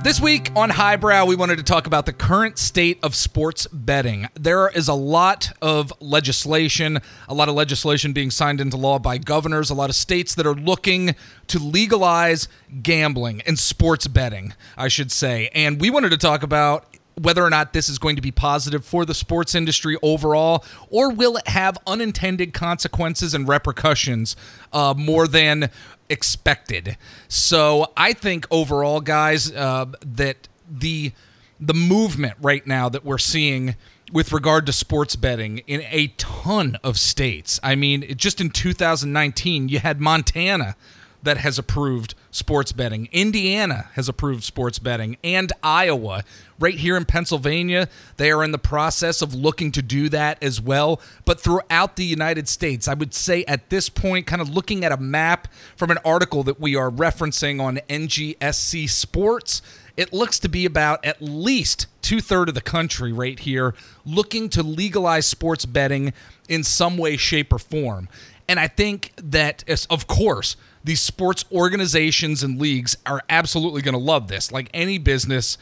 This 0.01 0.21
week 0.21 0.49
on 0.55 0.69
Highbrow, 0.69 1.25
we 1.25 1.35
wanted 1.35 1.57
to 1.57 1.63
talk 1.63 1.85
about 1.85 2.05
the 2.05 2.13
current 2.13 2.57
state 2.57 2.99
of 3.03 3.13
sports 3.15 3.67
betting. 3.67 4.29
There 4.33 4.69
is 4.69 4.87
a 4.87 4.93
lot 4.93 5.51
of 5.61 5.91
legislation, 5.99 6.99
a 7.27 7.33
lot 7.33 7.49
of 7.49 7.55
legislation 7.55 8.13
being 8.13 8.31
signed 8.31 8.61
into 8.61 8.77
law 8.77 8.97
by 8.97 9.17
governors, 9.17 9.69
a 9.69 9.73
lot 9.73 9.89
of 9.89 9.97
states 9.97 10.35
that 10.35 10.47
are 10.47 10.55
looking 10.55 11.15
to 11.47 11.59
legalize 11.59 12.47
gambling 12.81 13.41
and 13.41 13.59
sports 13.59 14.07
betting, 14.07 14.53
I 14.77 14.87
should 14.87 15.11
say. 15.11 15.49
And 15.53 15.81
we 15.81 15.89
wanted 15.89 16.11
to 16.11 16.17
talk 16.17 16.43
about 16.43 16.85
whether 17.21 17.43
or 17.43 17.49
not 17.49 17.73
this 17.73 17.89
is 17.89 17.99
going 17.99 18.15
to 18.15 18.21
be 18.21 18.31
positive 18.31 18.85
for 18.85 19.05
the 19.05 19.13
sports 19.13 19.55
industry 19.55 19.97
overall, 20.01 20.63
or 20.89 21.11
will 21.11 21.37
it 21.37 21.47
have 21.47 21.77
unintended 21.85 22.53
consequences 22.53 23.33
and 23.33 23.47
repercussions 23.47 24.35
uh, 24.71 24.93
more 24.97 25.27
than 25.27 25.69
expected? 26.09 26.97
So 27.27 27.91
I 27.97 28.13
think 28.13 28.47
overall, 28.49 29.01
guys, 29.01 29.51
uh, 29.51 29.85
that 30.05 30.47
the 30.69 31.11
the 31.59 31.73
movement 31.73 32.35
right 32.41 32.65
now 32.65 32.87
that 32.87 33.03
we're 33.03 33.17
seeing 33.17 33.75
with 34.11 34.31
regard 34.31 34.65
to 34.65 34.73
sports 34.73 35.15
betting 35.15 35.59
in 35.67 35.81
a 35.89 36.07
ton 36.17 36.77
of 36.83 36.97
states. 36.97 37.59
I 37.61 37.75
mean, 37.75 38.15
just 38.15 38.39
in 38.39 38.49
2019, 38.49 39.69
you 39.69 39.79
had 39.79 39.99
Montana 39.99 40.75
that 41.23 41.37
has 41.37 41.59
approved 41.59 42.15
sports 42.31 42.71
betting. 42.71 43.09
Indiana 43.11 43.89
has 43.93 44.07
approved 44.07 44.43
sports 44.43 44.79
betting, 44.79 45.17
and 45.23 45.51
Iowa. 45.61 46.23
Right 46.59 46.75
here 46.75 46.97
in 46.97 47.05
Pennsylvania, 47.05 47.87
they 48.17 48.31
are 48.31 48.43
in 48.43 48.51
the 48.51 48.57
process 48.57 49.21
of 49.21 49.33
looking 49.33 49.71
to 49.73 49.81
do 49.81 50.09
that 50.09 50.41
as 50.43 50.59
well. 50.59 50.99
But 51.25 51.39
throughout 51.39 51.95
the 51.95 52.03
United 52.03 52.49
States, 52.49 52.87
I 52.87 52.93
would 52.93 53.13
say 53.13 53.43
at 53.45 53.69
this 53.69 53.89
point, 53.89 54.27
kind 54.27 54.41
of 54.41 54.49
looking 54.49 54.83
at 54.83 54.91
a 54.91 54.97
map 54.97 55.47
from 55.75 55.91
an 55.91 55.99
article 56.03 56.43
that 56.43 56.59
we 56.59 56.75
are 56.75 56.91
referencing 56.91 57.61
on 57.61 57.77
NGSC 57.89 58.89
Sports, 58.89 59.61
it 59.95 60.13
looks 60.13 60.39
to 60.39 60.49
be 60.49 60.65
about 60.65 61.03
at 61.05 61.21
least 61.21 61.87
two 62.01 62.21
thirds 62.21 62.49
of 62.49 62.55
the 62.55 62.61
country 62.61 63.11
right 63.11 63.39
here 63.39 63.73
looking 64.05 64.49
to 64.49 64.63
legalize 64.63 65.25
sports 65.25 65.65
betting 65.65 66.13
in 66.47 66.63
some 66.63 66.97
way, 66.97 67.17
shape, 67.17 67.53
or 67.53 67.59
form. 67.59 68.09
And 68.47 68.59
I 68.59 68.67
think 68.67 69.13
that, 69.17 69.63
of 69.89 70.07
course, 70.07 70.55
these 70.83 71.01
sports 71.01 71.45
organizations 71.51 72.43
and 72.43 72.59
leagues 72.59 72.97
are 73.05 73.21
absolutely 73.29 73.81
going 73.81 73.93
to 73.93 73.99
love 73.99 74.27
this. 74.27 74.51
Like 74.51 74.69
any 74.73 74.97
business, 74.97 75.57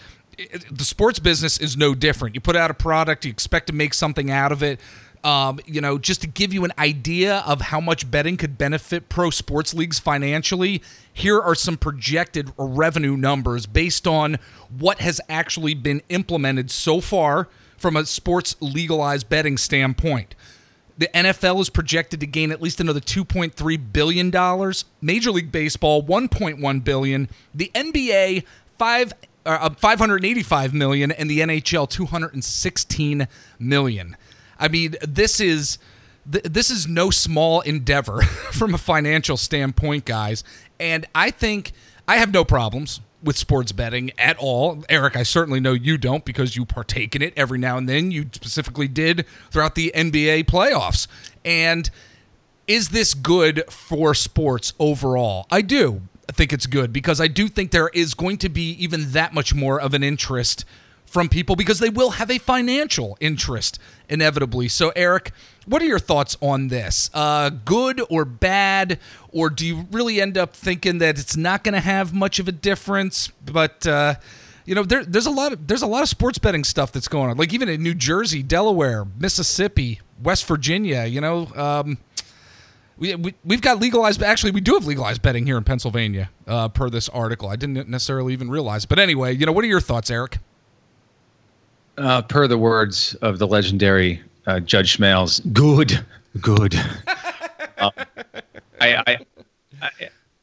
the 0.72 0.84
sports 0.84 1.20
business 1.20 1.58
is 1.58 1.76
no 1.76 1.96
different. 1.96 2.36
You 2.36 2.42
put 2.42 2.56
out 2.56 2.70
a 2.70 2.76
product, 2.76 3.26
you 3.26 3.32
expect 3.32 3.68
to 3.68 3.74
make 3.74 3.94
something 3.94 4.30
out 4.30 4.52
of 4.52 4.64
it. 4.64 4.80
Um, 5.24 5.60
you 5.66 5.82
know, 5.82 5.98
just 5.98 6.22
to 6.22 6.28
give 6.28 6.54
you 6.54 6.64
an 6.64 6.72
idea 6.78 7.38
of 7.46 7.60
how 7.60 7.82
much 7.82 8.10
betting 8.10 8.38
could 8.38 8.58
benefit 8.58 9.10
pro 9.10 9.32
sports 9.32 9.74
leagues 9.74 10.00
financially, 10.00 10.82
here 11.12 11.42
are 11.42 11.56
some 11.56 11.76
projected 11.76 12.52
revenue 12.58 13.18
numbers 13.18 13.66
based 13.66 14.08
on 14.08 14.38
what 14.78 15.00
has 15.00 15.20
actually 15.28 15.74
been 15.74 16.02
implemented 16.10 16.70
so 16.70 17.02
far 17.02 17.50
from 17.78 17.98
a 17.98 18.06
sports 18.06 18.56
legalized 18.60 19.28
betting 19.28 19.58
standpoint. 19.58 20.36
The 20.98 21.10
NFL 21.14 21.62
is 21.62 21.70
projected 21.70 22.20
to 22.22 22.28
gain 22.28 22.52
at 22.52 22.62
least 22.62 22.80
another 22.80 23.00
2.3 23.00 23.94
billion 23.94 24.30
dollars. 24.32 24.86
Major 25.02 25.32
League 25.32 25.52
Baseball 25.52 26.04
1.1 26.04 26.84
billion. 26.84 27.30
The 27.54 27.72
NBA 27.76 28.44
5 28.78 29.14
uh, 29.46 29.70
585 29.70 30.74
million 30.74 31.12
and 31.12 31.30
the 31.30 31.40
NHL 31.40 31.90
216 31.90 33.28
million. 33.60 34.18
I 34.60 34.68
mean, 34.68 34.96
this 35.08 35.40
is 35.40 35.78
th- 36.30 36.44
this 36.44 36.70
is 36.70 36.88
no 36.88 37.10
small 37.10 37.62
endeavor 37.62 38.22
from 38.52 38.74
a 38.74 38.78
financial 38.78 39.38
standpoint, 39.38 40.06
guys. 40.06 40.44
And 40.80 41.06
I 41.16 41.32
think 41.32 41.72
I 42.08 42.18
have 42.18 42.34
no 42.34 42.44
problems 42.44 43.02
with 43.24 43.38
sports 43.38 43.72
betting 43.72 44.12
at 44.18 44.38
all. 44.38 44.84
Eric, 44.90 45.16
I 45.16 45.24
certainly 45.24 45.60
know 45.60 45.74
you 45.74 45.98
don't 45.98 46.24
because 46.24 46.56
you 46.56 46.66
partake 46.66 47.16
in 47.16 47.22
it 47.22 47.34
every 47.36 47.58
now 47.58 47.78
and 47.78 47.88
then. 47.90 48.12
You 48.12 48.28
specifically 48.32 48.88
did 48.88 49.26
throughout 49.52 49.76
the 49.76 49.92
NBA 49.96 50.46
playoffs. 50.46 51.08
And 51.44 51.90
is 52.68 52.90
this 52.90 53.14
good 53.14 53.64
for 53.72 54.14
sports 54.14 54.74
overall? 54.80 55.48
I 55.50 55.62
do 55.62 56.02
I 56.30 56.34
think 56.34 56.52
it's 56.52 56.66
good 56.66 56.92
because 56.92 57.22
I 57.22 57.28
do 57.28 57.48
think 57.48 57.72
there 57.72 57.90
is 57.90 58.14
going 58.14 58.38
to 58.40 58.50
be 58.50 58.72
even 58.72 59.12
that 59.12 59.34
much 59.34 59.54
more 59.54 59.80
of 59.80 59.94
an 59.94 60.04
interest 60.04 60.66
from 61.08 61.30
people 61.30 61.56
because 61.56 61.80
they 61.80 61.90
will 61.90 62.12
have 62.12 62.30
a 62.30 62.38
financial 62.38 63.18
interest 63.20 63.80
inevitably. 64.10 64.68
So, 64.68 64.92
Eric, 64.96 65.32
what 65.66 65.82
are 65.82 65.86
your 65.86 66.00
thoughts 66.00 66.38
on 66.42 66.68
this? 66.68 67.10
Uh, 67.14 67.50
good 67.50 68.02
or 68.10 68.26
bad, 68.26 69.00
or 69.32 69.50
do 69.50 69.66
you 69.66 69.88
really 69.92 70.22
end 70.22 70.38
up 70.38 70.54
thinking 70.54 71.00
that 71.00 71.18
it's 71.18 71.36
not 71.36 71.64
going 71.64 71.74
to 71.74 71.80
have 71.80 72.14
much 72.14 72.40
of 72.40 72.48
a 72.48 72.52
difference? 72.52 73.30
But 73.46 73.88
uh, 73.88 74.16
you 74.66 74.76
know, 74.76 74.84
there, 74.84 75.04
there's 75.04 75.26
a 75.26 75.32
lot 75.32 75.54
of 75.54 75.68
there's 75.68 75.82
a 75.82 75.88
lot 75.88 76.04
of 76.04 76.10
sports 76.10 76.38
betting 76.38 76.64
stuff 76.64 76.92
that's 76.92 77.08
going 77.08 77.30
on. 77.30 77.38
Like 77.38 77.54
even 77.54 77.70
in 77.70 77.82
New 77.82 77.96
Jersey, 77.96 78.44
Delaware, 78.44 79.06
Mississippi, 79.18 80.02
West 80.22 80.46
Virginia. 80.46 81.06
You 81.06 81.22
know. 81.22 81.48
Um, 81.56 81.98
we, 83.00 83.14
we, 83.14 83.36
we've 83.46 83.62
got 83.62 83.80
legalized 83.80 84.24
actually 84.24 84.50
we 84.50 84.60
do 84.60 84.74
have 84.74 84.88
legalized 84.88 85.22
betting 85.22 85.46
here 85.46 85.56
in 85.56 85.64
pennsylvania 85.64 86.32
uh, 86.48 86.68
per 86.68 86.90
this 86.90 87.08
article 87.10 87.48
i 87.48 87.56
didn't 87.56 87.88
necessarily 87.88 88.34
even 88.34 88.50
realize 88.50 88.88
but 88.88 88.98
anyway 88.98 89.36
you 89.36 89.46
know 89.46 89.52
what 89.52 89.64
are 89.64 89.68
your 89.68 89.80
thoughts 89.80 90.10
eric 90.10 90.40
uh, 91.98 92.22
per 92.24 92.48
the 92.48 92.58
words 92.58 93.16
of 93.16 93.40
the 93.40 93.48
legendary 93.48 94.22
uh, 94.46 94.60
Judge 94.60 94.98
Smails, 94.98 95.42
good, 95.54 96.04
good. 96.42 96.76
uh, 97.78 97.92
I, 98.82 98.96
I, 99.08 99.18
I, 99.82 99.90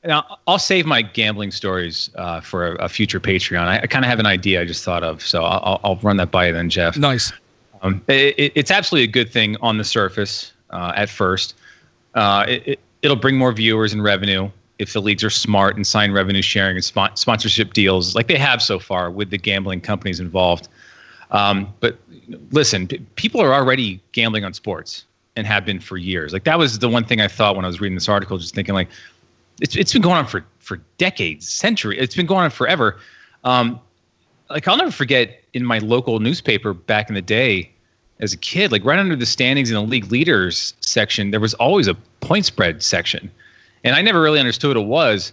now 0.05 0.39
I'll 0.47 0.59
save 0.59 0.87
my 0.87 1.03
gambling 1.03 1.51
stories 1.51 2.11
uh, 2.17 2.41
for 2.41 2.73
a, 2.73 2.85
a, 2.85 2.89
future 2.89 3.21
Patreon. 3.21 3.67
I, 3.67 3.81
I 3.81 3.87
kind 3.87 4.05
of 4.05 4.11
have 4.11 4.19
an 4.19 4.27
idea 4.27 4.61
I 4.61 4.65
just 4.65 4.85
thought 4.85 5.03
of, 5.03 5.23
so 5.23 5.43
I'll, 5.45 5.81
I'll 5.83 5.97
run 5.97 6.19
that 6.19 6.31
by 6.31 6.49
you 6.49 6.53
then, 6.53 6.69
Jeff. 6.69 6.97
Nice. 6.97 7.33
Um, 7.83 8.03
it, 8.09 8.53
it's 8.55 8.71
absolutely 8.71 9.05
a 9.05 9.13
good 9.13 9.31
thing 9.31 9.57
on 9.61 9.79
the 9.79 9.85
surface 9.85 10.53
uh, 10.71 10.93
at 10.97 11.09
first. 11.09 11.55
Uh, 12.15 12.45
it, 12.49 12.81
it'll 13.03 13.17
bring 13.17 13.37
more 13.37 13.53
viewers 13.53 13.93
and 13.93 14.03
revenue 14.03 14.51
if 14.79 14.93
the 14.93 15.01
leagues 15.01 15.23
are 15.23 15.31
smart 15.31 15.77
and 15.77 15.87
sign 15.87 16.13
revenue 16.13 16.43
sharing 16.43 16.77
and 16.77 16.85
sponsorship 16.85 17.73
deals 17.73 18.15
like 18.15 18.27
they 18.27 18.39
have 18.39 18.61
so 18.61 18.79
far 18.79 19.11
with 19.11 19.31
the 19.31 19.39
gambling 19.39 19.81
companies 19.81 20.19
involved. 20.19 20.69
Um, 21.31 21.73
but 21.81 21.99
listen, 22.51 22.87
p- 22.87 22.99
people 23.17 23.41
are 23.41 23.53
already 23.53 24.01
gambling 24.13 24.45
on 24.45 24.53
sports 24.55 25.05
and 25.37 25.47
have 25.47 25.65
been 25.65 25.81
for 25.81 25.97
years. 25.97 26.33
Like 26.33 26.45
that 26.45 26.59
was 26.59 26.79
the 26.79 26.89
one 26.89 27.05
thing 27.05 27.21
I 27.21 27.29
thought 27.29 27.57
when 27.57 27.65
I 27.65 27.69
was 27.69 27.81
reading 27.81 27.97
this 27.97 28.09
article, 28.09 28.39
just 28.39 28.55
thinking 28.55 28.75
like, 28.75 28.89
it's 29.61 29.77
it's 29.77 29.93
been 29.93 30.03
going 30.03 30.17
on 30.17 30.27
for 30.27 30.45
for 30.59 30.81
decades, 30.99 31.49
century. 31.49 31.99
It's 31.99 32.15
been 32.15 32.27
going 32.27 32.45
on 32.45 32.51
forever. 32.51 32.99
Um, 33.45 33.81
like 34.51 34.67
I'll 34.67 34.77
never 34.77 34.91
forget 34.91 35.43
in 35.53 35.65
my 35.65 35.79
local 35.79 36.19
newspaper 36.21 36.75
back 36.75 37.09
in 37.09 37.15
the 37.15 37.23
day 37.23 37.71
as 38.21 38.33
a 38.33 38.37
kid, 38.37 38.73
like 38.73 38.85
right 38.85 38.99
under 38.99 39.17
the 39.17 39.27
standings 39.27 39.71
in 39.71 39.75
the 39.75 39.83
league 39.83 40.11
leaders 40.11 40.75
section, 40.81 41.31
there 41.31 41.41
was 41.41 41.55
always 41.55 41.89
a 41.89 41.95
point 42.21 42.47
spread 42.47 42.83
section, 42.83 43.31
and 43.83 43.95
I 43.95 44.03
never 44.03 44.21
really 44.21 44.41
understood 44.41 44.77
what 44.77 44.83
it 44.83 44.87
was. 44.87 45.33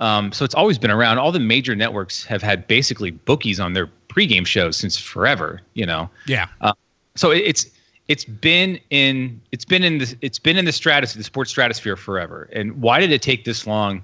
Um, 0.00 0.32
so 0.32 0.44
it's 0.44 0.54
always 0.54 0.78
been 0.78 0.90
around. 0.90 1.18
All 1.18 1.30
the 1.30 1.38
major 1.38 1.76
networks 1.76 2.24
have 2.24 2.42
had 2.42 2.66
basically 2.66 3.10
bookies 3.10 3.60
on 3.60 3.74
their 3.74 3.86
pregame 4.12 4.46
shows 4.46 4.76
since 4.76 4.98
forever. 4.98 5.60
You 5.74 5.86
know. 5.86 6.10
Yeah. 6.26 6.48
Uh, 6.60 6.74
so 7.14 7.30
it's 7.30 7.66
it's 8.08 8.24
been 8.24 8.78
in 8.90 9.40
it's 9.52 9.64
been 9.64 9.84
in 9.84 9.98
the 9.98 10.16
it's 10.20 10.38
been 10.38 10.56
in 10.56 10.64
the 10.64 10.72
stratosphere, 10.72 11.20
the 11.20 11.24
sports 11.24 11.50
stratosphere 11.50 11.96
forever. 11.96 12.48
And 12.52 12.80
why 12.80 13.00
did 13.00 13.12
it 13.12 13.22
take 13.22 13.44
this 13.44 13.66
long? 13.66 14.02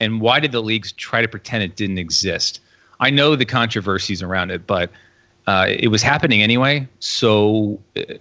And 0.00 0.20
why 0.20 0.40
did 0.40 0.52
the 0.52 0.62
leagues 0.62 0.92
try 0.92 1.22
to 1.22 1.28
pretend 1.28 1.62
it 1.62 1.76
didn't 1.76 1.98
exist? 1.98 2.60
I 3.00 3.10
know 3.10 3.36
the 3.36 3.44
controversies 3.44 4.22
around 4.22 4.50
it, 4.50 4.66
but 4.66 4.90
uh, 5.46 5.66
it 5.68 5.88
was 5.88 6.02
happening 6.02 6.42
anyway. 6.42 6.88
So 6.98 7.78
uh, 7.96 8.14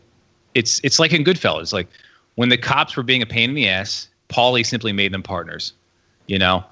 it's 0.54 0.80
it's 0.84 1.00
like 1.00 1.14
in 1.14 1.24
Goodfellas, 1.24 1.74
like 1.74 1.88
when 2.36 2.50
the 2.50 2.58
cops 2.58 2.96
were 2.96 3.04
being 3.04 3.22
a 3.22 3.26
pain 3.26 3.50
in 3.50 3.56
the 3.56 3.68
ass, 3.68 4.08
Paulie 4.30 4.66
simply 4.66 4.94
made 4.94 5.12
them 5.14 5.24
partners, 5.24 5.74
you 6.28 6.38
know. 6.38 6.64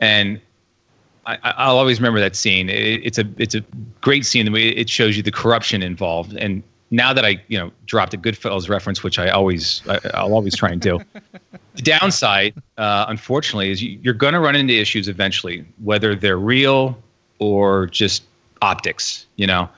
And 0.00 0.40
I, 1.26 1.70
will 1.70 1.78
always 1.78 2.00
remember 2.00 2.20
that 2.20 2.34
scene. 2.36 2.68
It, 2.68 3.04
it's 3.04 3.18
a 3.18 3.24
it's 3.36 3.54
a 3.54 3.60
great 4.00 4.24
scene. 4.24 4.46
The 4.46 4.52
way 4.52 4.68
it 4.68 4.88
shows 4.88 5.16
you 5.16 5.22
the 5.22 5.30
corruption 5.30 5.82
involved. 5.82 6.34
And 6.36 6.62
now 6.90 7.12
that 7.12 7.24
I 7.24 7.42
you 7.48 7.58
know 7.58 7.70
dropped 7.86 8.14
a 8.14 8.18
Goodfellas 8.18 8.68
reference, 8.68 9.02
which 9.02 9.18
I 9.18 9.28
always 9.28 9.82
I, 9.88 10.22
will 10.24 10.34
always 10.34 10.56
try 10.56 10.70
and 10.70 10.80
do. 10.80 11.00
the 11.74 11.82
downside, 11.82 12.54
uh, 12.78 13.06
unfortunately, 13.08 13.70
is 13.70 13.82
you, 13.82 14.10
are 14.10 14.14
going 14.14 14.34
to 14.34 14.40
run 14.40 14.56
into 14.56 14.74
issues 14.74 15.08
eventually, 15.08 15.64
whether 15.82 16.14
they're 16.14 16.38
real 16.38 16.98
or 17.38 17.86
just 17.86 18.24
optics. 18.62 19.26
You 19.36 19.46
know, 19.46 19.68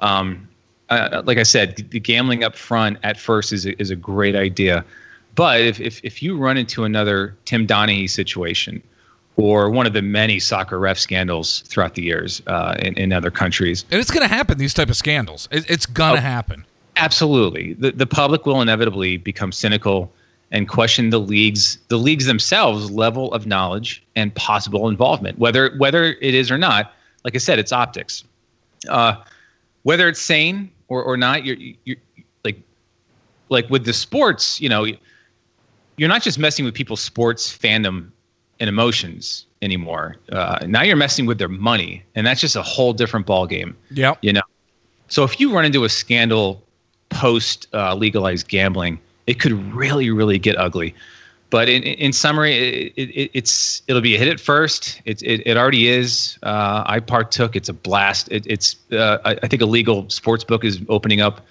um, 0.00 0.48
uh, 0.90 1.22
like 1.24 1.38
I 1.38 1.44
said, 1.44 1.76
the 1.76 2.00
gambling 2.00 2.44
up 2.44 2.56
front 2.56 2.98
at 3.02 3.18
first 3.18 3.52
is 3.52 3.66
a, 3.66 3.80
is 3.80 3.90
a 3.90 3.96
great 3.96 4.36
idea, 4.36 4.84
but 5.34 5.60
if, 5.60 5.80
if 5.80 6.00
if 6.04 6.22
you 6.22 6.36
run 6.36 6.56
into 6.56 6.84
another 6.84 7.36
Tim 7.44 7.66
Donaghy 7.66 8.08
situation 8.08 8.82
or 9.36 9.70
one 9.70 9.86
of 9.86 9.92
the 9.92 10.02
many 10.02 10.38
soccer 10.38 10.78
ref 10.78 10.98
scandals 10.98 11.60
throughout 11.62 11.94
the 11.94 12.02
years 12.02 12.42
uh, 12.46 12.76
in, 12.78 12.94
in 12.94 13.12
other 13.12 13.30
countries. 13.30 13.84
And 13.90 14.00
it's 14.00 14.10
going 14.10 14.26
to 14.26 14.32
happen, 14.32 14.58
these 14.58 14.74
type 14.74 14.90
of 14.90 14.96
scandals. 14.96 15.48
It, 15.50 15.68
it's 15.68 15.86
going 15.86 16.14
to 16.14 16.18
oh, 16.18 16.22
happen. 16.22 16.64
Absolutely. 16.96 17.74
The, 17.74 17.90
the 17.90 18.06
public 18.06 18.46
will 18.46 18.60
inevitably 18.60 19.16
become 19.16 19.50
cynical 19.50 20.12
and 20.54 20.68
question 20.68 21.10
the 21.10 21.18
leagues 21.18 21.78
the 21.88 21.98
leagues 21.98 22.26
themselves 22.26 22.90
level 22.90 23.32
of 23.34 23.46
knowledge 23.46 24.04
and 24.14 24.32
possible 24.34 24.88
involvement 24.88 25.38
whether 25.38 25.74
whether 25.78 26.04
it 26.04 26.34
is 26.34 26.50
or 26.50 26.56
not 26.56 26.92
like 27.24 27.34
i 27.34 27.38
said 27.38 27.58
it's 27.58 27.72
optics 27.72 28.24
uh, 28.88 29.16
whether 29.82 30.08
it's 30.08 30.20
sane 30.20 30.70
or, 30.88 31.02
or 31.02 31.16
not 31.16 31.44
you're, 31.44 31.56
you're 31.84 31.96
like 32.44 32.60
like 33.48 33.68
with 33.68 33.84
the 33.84 33.92
sports 33.92 34.60
you 34.60 34.68
know 34.68 34.86
you're 35.96 36.08
not 36.08 36.22
just 36.22 36.38
messing 36.38 36.64
with 36.64 36.74
people's 36.74 37.00
sports 37.00 37.56
fandom 37.56 38.10
and 38.60 38.68
emotions 38.68 39.46
anymore. 39.62 40.16
Uh, 40.30 40.58
now 40.66 40.82
you're 40.82 40.96
messing 40.96 41.26
with 41.26 41.38
their 41.38 41.48
money, 41.48 42.02
and 42.14 42.26
that's 42.26 42.40
just 42.40 42.56
a 42.56 42.62
whole 42.62 42.92
different 42.92 43.26
ballgame. 43.26 43.74
Yeah, 43.90 44.14
you 44.22 44.32
know. 44.32 44.42
So 45.08 45.24
if 45.24 45.38
you 45.40 45.52
run 45.52 45.64
into 45.64 45.84
a 45.84 45.88
scandal 45.88 46.62
post 47.10 47.68
uh, 47.72 47.94
legalized 47.94 48.48
gambling, 48.48 48.98
it 49.26 49.40
could 49.40 49.52
really, 49.74 50.10
really 50.10 50.38
get 50.38 50.56
ugly. 50.58 50.94
But 51.50 51.68
in, 51.68 51.82
in 51.84 52.12
summary, 52.12 52.92
it, 52.96 53.10
it, 53.10 53.30
it's 53.32 53.82
it'll 53.86 54.02
be 54.02 54.16
a 54.16 54.18
hit 54.18 54.28
at 54.28 54.40
first. 54.40 55.00
It 55.04 55.22
it, 55.22 55.46
it 55.46 55.56
already 55.56 55.88
is. 55.88 56.38
Uh, 56.42 56.82
I 56.86 57.00
partook. 57.00 57.54
It's 57.54 57.68
a 57.68 57.72
blast. 57.72 58.28
It, 58.32 58.44
it's 58.46 58.76
uh, 58.92 59.18
I, 59.24 59.38
I 59.42 59.46
think 59.48 59.62
a 59.62 59.66
legal 59.66 60.08
sports 60.10 60.42
book 60.42 60.64
is 60.64 60.80
opening 60.88 61.20
up 61.20 61.42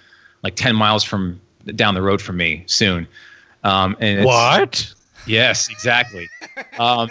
like 0.42 0.56
ten 0.56 0.76
miles 0.76 1.04
from 1.04 1.40
down 1.74 1.94
the 1.94 2.02
road 2.02 2.20
from 2.20 2.36
me 2.36 2.64
soon. 2.66 3.08
Um, 3.62 3.96
and 3.98 4.26
what? 4.26 4.92
Yes, 5.26 5.68
exactly. 5.68 6.28
um, 6.78 7.10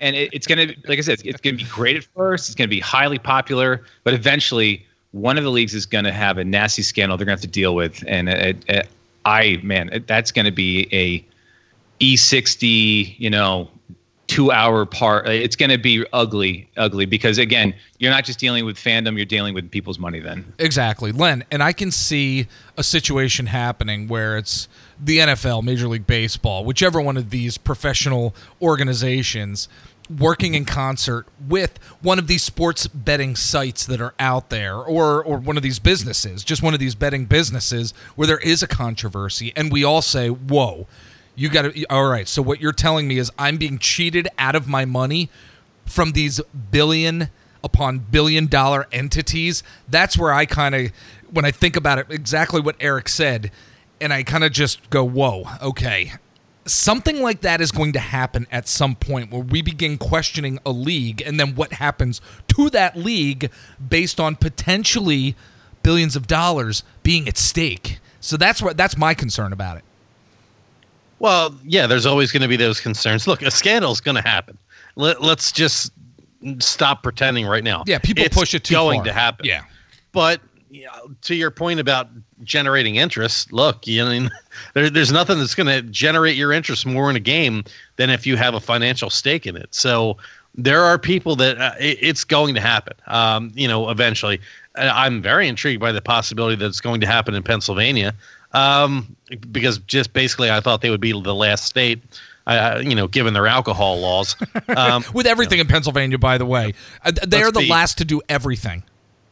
and 0.00 0.16
it, 0.16 0.30
it's 0.32 0.46
going 0.46 0.68
to, 0.68 0.76
like 0.88 0.98
I 0.98 1.02
said, 1.02 1.14
it's, 1.14 1.22
it's 1.22 1.40
going 1.40 1.56
to 1.56 1.64
be 1.64 1.70
great 1.70 1.96
at 1.96 2.04
first. 2.04 2.48
It's 2.48 2.54
going 2.54 2.68
to 2.68 2.74
be 2.74 2.80
highly 2.80 3.18
popular, 3.18 3.84
but 4.02 4.14
eventually, 4.14 4.86
one 5.12 5.38
of 5.38 5.44
the 5.44 5.50
leagues 5.50 5.74
is 5.74 5.86
going 5.86 6.04
to 6.04 6.12
have 6.12 6.38
a 6.38 6.44
nasty 6.44 6.82
scandal 6.82 7.16
they're 7.16 7.24
going 7.24 7.36
to 7.36 7.40
have 7.40 7.52
to 7.52 7.60
deal 7.60 7.76
with. 7.76 8.02
And 8.08 8.28
it, 8.28 8.64
it, 8.68 8.88
I, 9.24 9.60
man, 9.62 10.04
that's 10.08 10.32
going 10.32 10.46
to 10.46 10.50
be 10.50 10.88
a 10.92 11.24
E60, 12.04 13.14
you 13.18 13.30
know, 13.30 13.70
two 14.26 14.50
hour 14.50 14.84
part. 14.84 15.28
It's 15.28 15.54
going 15.54 15.70
to 15.70 15.78
be 15.78 16.04
ugly, 16.12 16.68
ugly 16.76 17.06
because 17.06 17.38
again, 17.38 17.74
you're 17.98 18.10
not 18.10 18.24
just 18.24 18.38
dealing 18.40 18.64
with 18.64 18.76
fandom, 18.76 19.16
you're 19.16 19.24
dealing 19.24 19.54
with 19.54 19.70
people's 19.70 19.98
money 19.98 20.18
then. 20.18 20.52
Exactly. 20.58 21.12
Len, 21.12 21.44
and 21.50 21.62
I 21.62 21.72
can 21.72 21.90
see 21.90 22.48
a 22.76 22.82
situation 22.82 23.46
happening 23.46 24.08
where 24.08 24.36
it's 24.36 24.68
the 24.98 25.18
NFL, 25.18 25.62
Major 25.62 25.88
League 25.88 26.06
Baseball, 26.06 26.64
whichever 26.64 27.00
one 27.00 27.16
of 27.16 27.30
these 27.30 27.58
professional 27.58 28.34
organizations 28.60 29.68
working 30.18 30.54
in 30.54 30.66
concert 30.66 31.26
with 31.48 31.78
one 32.02 32.18
of 32.18 32.26
these 32.26 32.42
sports 32.42 32.86
betting 32.86 33.34
sites 33.34 33.86
that 33.86 34.02
are 34.02 34.12
out 34.18 34.50
there 34.50 34.76
or 34.76 35.24
or 35.24 35.38
one 35.38 35.56
of 35.56 35.62
these 35.62 35.78
businesses, 35.78 36.44
just 36.44 36.62
one 36.62 36.74
of 36.74 36.80
these 36.80 36.94
betting 36.94 37.24
businesses 37.24 37.92
where 38.14 38.26
there 38.26 38.38
is 38.38 38.62
a 38.62 38.66
controversy 38.66 39.52
and 39.56 39.72
we 39.72 39.82
all 39.82 40.02
say, 40.02 40.28
"Whoa, 40.28 40.86
you 41.34 41.48
got 41.48 41.62
to 41.62 41.84
all 41.86 42.06
right 42.06 42.28
so 42.28 42.42
what 42.42 42.60
you're 42.60 42.72
telling 42.72 43.08
me 43.08 43.18
is 43.18 43.30
i'm 43.38 43.56
being 43.56 43.78
cheated 43.78 44.28
out 44.38 44.54
of 44.54 44.68
my 44.68 44.84
money 44.84 45.28
from 45.84 46.12
these 46.12 46.40
billion 46.70 47.28
upon 47.62 47.98
billion 47.98 48.46
dollar 48.46 48.86
entities? 48.92 49.62
That's 49.88 50.16
where 50.18 50.32
i 50.32 50.46
kind 50.46 50.74
of 50.74 50.92
when 51.30 51.44
i 51.44 51.50
think 51.50 51.76
about 51.76 51.98
it 51.98 52.06
exactly 52.10 52.60
what 52.60 52.76
eric 52.80 53.08
said 53.08 53.50
and 54.04 54.12
i 54.12 54.22
kind 54.22 54.44
of 54.44 54.52
just 54.52 54.88
go 54.90 55.02
whoa 55.02 55.44
okay 55.62 56.12
something 56.66 57.20
like 57.20 57.40
that 57.40 57.60
is 57.60 57.70
going 57.72 57.92
to 57.92 57.98
happen 57.98 58.46
at 58.50 58.68
some 58.68 58.94
point 58.94 59.30
where 59.30 59.42
we 59.42 59.60
begin 59.60 59.98
questioning 59.98 60.58
a 60.64 60.70
league 60.70 61.20
and 61.20 61.38
then 61.40 61.54
what 61.54 61.72
happens 61.74 62.20
to 62.48 62.70
that 62.70 62.96
league 62.96 63.50
based 63.86 64.18
on 64.20 64.36
potentially 64.36 65.34
billions 65.82 66.16
of 66.16 66.26
dollars 66.26 66.82
being 67.02 67.26
at 67.28 67.36
stake 67.36 67.98
so 68.20 68.36
that's 68.36 68.62
what 68.62 68.76
that's 68.76 68.96
my 68.96 69.12
concern 69.14 69.52
about 69.52 69.76
it 69.76 69.84
well, 71.20 71.54
yeah, 71.64 71.86
there's 71.86 72.04
always 72.04 72.32
going 72.32 72.42
to 72.42 72.48
be 72.48 72.56
those 72.56 72.80
concerns. 72.80 73.26
Look, 73.26 73.40
a 73.40 73.50
scandal 73.50 73.92
is 73.92 74.00
going 74.00 74.16
to 74.16 74.28
happen. 74.28 74.58
Let, 74.96 75.22
let's 75.22 75.52
just 75.52 75.90
stop 76.58 77.02
pretending 77.02 77.46
right 77.46 77.64
now. 77.64 77.84
Yeah, 77.86 77.98
people 77.98 78.24
It's 78.24 78.36
push 78.36 78.52
it 78.52 78.64
too 78.64 78.74
going 78.74 78.98
far. 78.98 79.06
to 79.06 79.12
happen. 79.14 79.46
Yeah. 79.46 79.62
But 80.12 80.40
you 80.74 80.86
know, 80.86 81.14
to 81.22 81.36
your 81.36 81.52
point 81.52 81.78
about 81.78 82.08
generating 82.42 82.96
interest, 82.96 83.52
look, 83.52 83.86
you 83.86 84.04
know, 84.04 84.28
there, 84.74 84.90
there's 84.90 85.12
nothing 85.12 85.38
that's 85.38 85.54
going 85.54 85.68
to 85.68 85.82
generate 85.82 86.36
your 86.36 86.52
interest 86.52 86.84
more 86.84 87.08
in 87.08 87.14
a 87.14 87.20
game 87.20 87.62
than 87.94 88.10
if 88.10 88.26
you 88.26 88.36
have 88.36 88.54
a 88.54 88.60
financial 88.60 89.08
stake 89.08 89.46
in 89.46 89.56
it. 89.56 89.72
So 89.72 90.16
there 90.56 90.82
are 90.82 90.98
people 90.98 91.36
that 91.36 91.58
uh, 91.60 91.74
it, 91.78 91.98
it's 92.00 92.24
going 92.24 92.56
to 92.56 92.60
happen. 92.60 92.94
Um, 93.06 93.52
you 93.54 93.68
know, 93.68 93.88
eventually. 93.88 94.40
Uh, 94.76 94.90
I'm 94.92 95.22
very 95.22 95.46
intrigued 95.46 95.80
by 95.80 95.92
the 95.92 96.02
possibility 96.02 96.56
that 96.56 96.66
it's 96.66 96.80
going 96.80 97.00
to 97.02 97.06
happen 97.06 97.36
in 97.36 97.44
Pennsylvania, 97.44 98.12
um, 98.50 99.14
because 99.52 99.78
just 99.78 100.12
basically 100.12 100.50
I 100.50 100.60
thought 100.60 100.80
they 100.80 100.90
would 100.90 101.00
be 101.00 101.12
the 101.12 101.34
last 101.34 101.66
state. 101.66 102.02
Uh, 102.48 102.82
you 102.84 102.94
know, 102.94 103.06
given 103.06 103.32
their 103.32 103.46
alcohol 103.46 104.00
laws, 104.00 104.36
um, 104.76 105.02
With 105.14 105.26
everything 105.26 105.60
in 105.60 105.66
Pennsylvania, 105.66 106.18
by 106.18 106.36
the 106.36 106.44
way, 106.44 106.74
Uh, 107.04 107.12
they 107.12 107.38
Let's 107.38 107.48
are 107.48 107.52
the 107.52 107.60
be- 107.60 107.68
last 107.68 107.96
to 107.98 108.04
do 108.04 108.20
everything. 108.28 108.82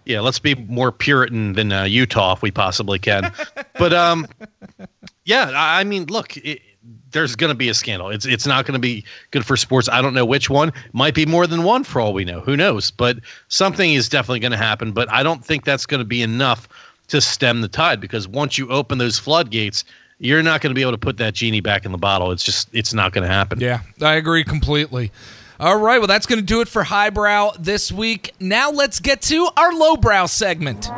Yeah, 0.05 0.21
let's 0.21 0.39
be 0.39 0.55
more 0.55 0.93
Puritan 0.93 1.55
than 1.55 1.73
uh, 1.73 1.85
Utah 1.85 2.33
if 2.33 2.43
we 2.43 2.51
possibly 2.51 2.99
can. 2.99 3.33
but 3.79 3.93
um, 3.93 4.27
yeah, 5.25 5.51
I 5.55 5.85
mean, 5.85 6.07
look, 6.07 6.37
it, 6.39 6.61
there's 7.13 7.37
going 7.37 7.51
to 7.51 7.55
be 7.55 7.69
a 7.69 7.75
scandal. 7.75 8.11
It's 8.11 8.27
it's 8.27 8.47
not 8.47 8.67
going 8.67 8.75
to 8.75 8.81
be 8.81 9.05
good 9.31 9.45
for 9.47 9.57
sports. 9.57 9.89
I 9.89 10.03
don't 10.03 10.15
know 10.15 10.25
which 10.25 10.51
one. 10.51 10.73
Might 10.93 11.15
be 11.15 11.27
more 11.27 11.47
than 11.47 11.63
one 11.63 11.85
for 11.85 12.01
all 12.01 12.13
we 12.13 12.25
know. 12.25 12.41
Who 12.41 12.57
knows? 12.57 12.91
But 12.91 13.19
something 13.49 13.93
is 13.93 14.09
definitely 14.09 14.41
going 14.41 14.53
to 14.53 14.59
happen. 14.59 14.93
But 14.93 15.11
I 15.11 15.23
don't 15.23 15.45
think 15.45 15.65
that's 15.65 15.87
going 15.87 16.01
to 16.01 16.05
be 16.05 16.23
enough 16.23 16.69
to 17.09 17.21
stem 17.21 17.61
the 17.61 17.69
tide 17.69 18.01
because 18.01 18.27
once 18.27 18.57
you 18.59 18.69
open 18.71 18.99
those 18.99 19.19
floodgates, 19.19 19.85
you're 20.19 20.43
not 20.43 20.61
going 20.61 20.71
to 20.71 20.75
be 20.75 20.83
able 20.83 20.93
to 20.93 20.99
put 20.99 21.19
that 21.19 21.35
genie 21.35 21.61
back 21.61 21.85
in 21.85 21.93
the 21.93 21.99
bottle. 21.99 22.33
It's 22.33 22.45
just 22.45 22.69
it's 22.73 22.95
not 22.95 23.13
going 23.13 23.27
to 23.27 23.33
happen. 23.33 23.61
Yeah, 23.61 23.81
I 24.01 24.15
agree 24.15 24.45
completely. 24.45 25.13
All 25.63 25.77
right, 25.77 25.99
well, 25.99 26.09
that's 26.09 26.27
going 26.27 26.41
to 26.41 26.45
do 26.45 26.61
it 26.61 26.67
for 26.67 26.83
Highbrow 26.83 27.53
this 27.57 27.93
week. 27.93 28.35
Now 28.41 28.73
let's 28.73 28.99
get 28.99 29.23
to 29.23 29.49
our 29.57 29.73
Lowbrow 29.73 30.27
segment. 30.27 30.89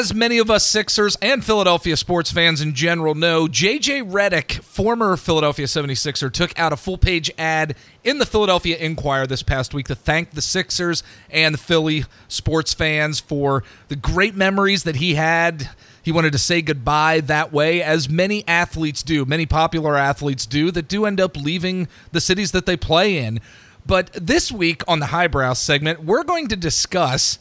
As 0.00 0.14
many 0.14 0.38
of 0.38 0.50
us 0.50 0.64
Sixers 0.64 1.14
and 1.20 1.44
Philadelphia 1.44 1.94
sports 1.94 2.32
fans 2.32 2.62
in 2.62 2.72
general 2.74 3.14
know, 3.14 3.46
JJ 3.46 4.10
Redick, 4.10 4.62
former 4.62 5.14
Philadelphia 5.18 5.66
76er, 5.66 6.32
took 6.32 6.58
out 6.58 6.72
a 6.72 6.78
full 6.78 6.96
page 6.96 7.30
ad 7.36 7.76
in 8.02 8.16
the 8.16 8.24
Philadelphia 8.24 8.78
Inquirer 8.78 9.26
this 9.26 9.42
past 9.42 9.74
week 9.74 9.88
to 9.88 9.94
thank 9.94 10.30
the 10.30 10.40
Sixers 10.40 11.02
and 11.28 11.52
the 11.52 11.58
Philly 11.58 12.06
sports 12.28 12.72
fans 12.72 13.20
for 13.20 13.62
the 13.88 13.94
great 13.94 14.34
memories 14.34 14.84
that 14.84 14.96
he 14.96 15.16
had. 15.16 15.68
He 16.02 16.12
wanted 16.12 16.32
to 16.32 16.38
say 16.38 16.62
goodbye 16.62 17.20
that 17.20 17.52
way, 17.52 17.82
as 17.82 18.08
many 18.08 18.42
athletes 18.48 19.02
do, 19.02 19.26
many 19.26 19.44
popular 19.44 19.98
athletes 19.98 20.46
do, 20.46 20.70
that 20.70 20.88
do 20.88 21.04
end 21.04 21.20
up 21.20 21.36
leaving 21.36 21.88
the 22.10 22.22
cities 22.22 22.52
that 22.52 22.64
they 22.64 22.78
play 22.78 23.18
in. 23.18 23.38
But 23.84 24.10
this 24.14 24.50
week 24.50 24.82
on 24.88 25.00
the 25.00 25.06
Highbrow 25.08 25.52
segment, 25.52 26.04
we're 26.04 26.24
going 26.24 26.48
to 26.48 26.56
discuss 26.56 27.38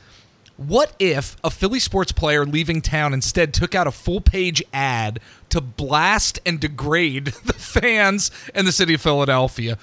what 0.60 0.92
if 1.00 1.38
a 1.42 1.50
Philly 1.50 1.80
sports 1.80 2.12
player 2.12 2.46
leaving 2.46 2.82
town 2.82 3.14
instead 3.14 3.54
took 3.54 3.74
out 3.74 3.88
a 3.88 3.92
full 3.92 4.20
page 4.20 4.62
ad 4.74 5.22
to 5.48 5.62
blast 5.62 6.38
and 6.46 6.60
degrade 6.60 7.28
the 7.46 7.54
fans 7.54 8.30
and 8.54 8.68
the 8.68 8.74
city 8.74 8.94
of 8.94 9.02
Philadelphia? 9.02 9.78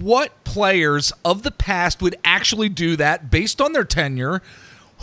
What 0.00 0.42
players 0.42 1.12
of 1.22 1.42
the 1.42 1.50
past 1.50 2.00
would 2.00 2.16
actually 2.24 2.70
do 2.70 2.96
that 2.96 3.30
based 3.30 3.60
on 3.60 3.74
their 3.74 3.84
tenure? 3.84 4.40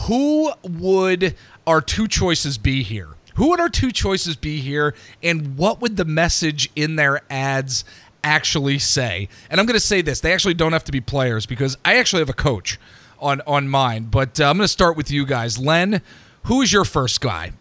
Who 0.07 0.51
would 0.63 1.35
our 1.67 1.79
two 1.79 2.07
choices 2.07 2.57
be 2.57 2.81
here? 2.81 3.09
Who 3.35 3.49
would 3.49 3.59
our 3.59 3.69
two 3.69 3.91
choices 3.91 4.35
be 4.35 4.61
here? 4.61 4.95
And 5.21 5.57
what 5.57 5.79
would 5.79 5.95
the 5.95 6.05
message 6.05 6.71
in 6.75 6.95
their 6.95 7.21
ads 7.29 7.85
actually 8.23 8.79
say? 8.79 9.29
And 9.51 9.59
I'm 9.59 9.67
going 9.67 9.75
to 9.75 9.79
say 9.79 10.01
this 10.01 10.21
they 10.21 10.33
actually 10.33 10.55
don't 10.55 10.73
have 10.73 10.85
to 10.85 10.91
be 10.91 11.01
players 11.01 11.45
because 11.45 11.77
I 11.85 11.97
actually 11.97 12.21
have 12.21 12.29
a 12.29 12.33
coach 12.33 12.79
on 13.23 13.41
on 13.47 13.67
mine. 13.69 14.05
But 14.11 14.39
uh, 14.39 14.49
I'm 14.49 14.57
going 14.57 14.65
to 14.65 14.67
start 14.67 14.95
with 14.97 15.09
you 15.09 15.25
guys. 15.25 15.57
Len, 15.57 16.01
who 16.43 16.61
is 16.61 16.71
your 16.71 16.85
first 16.85 17.21
guy? 17.21 17.51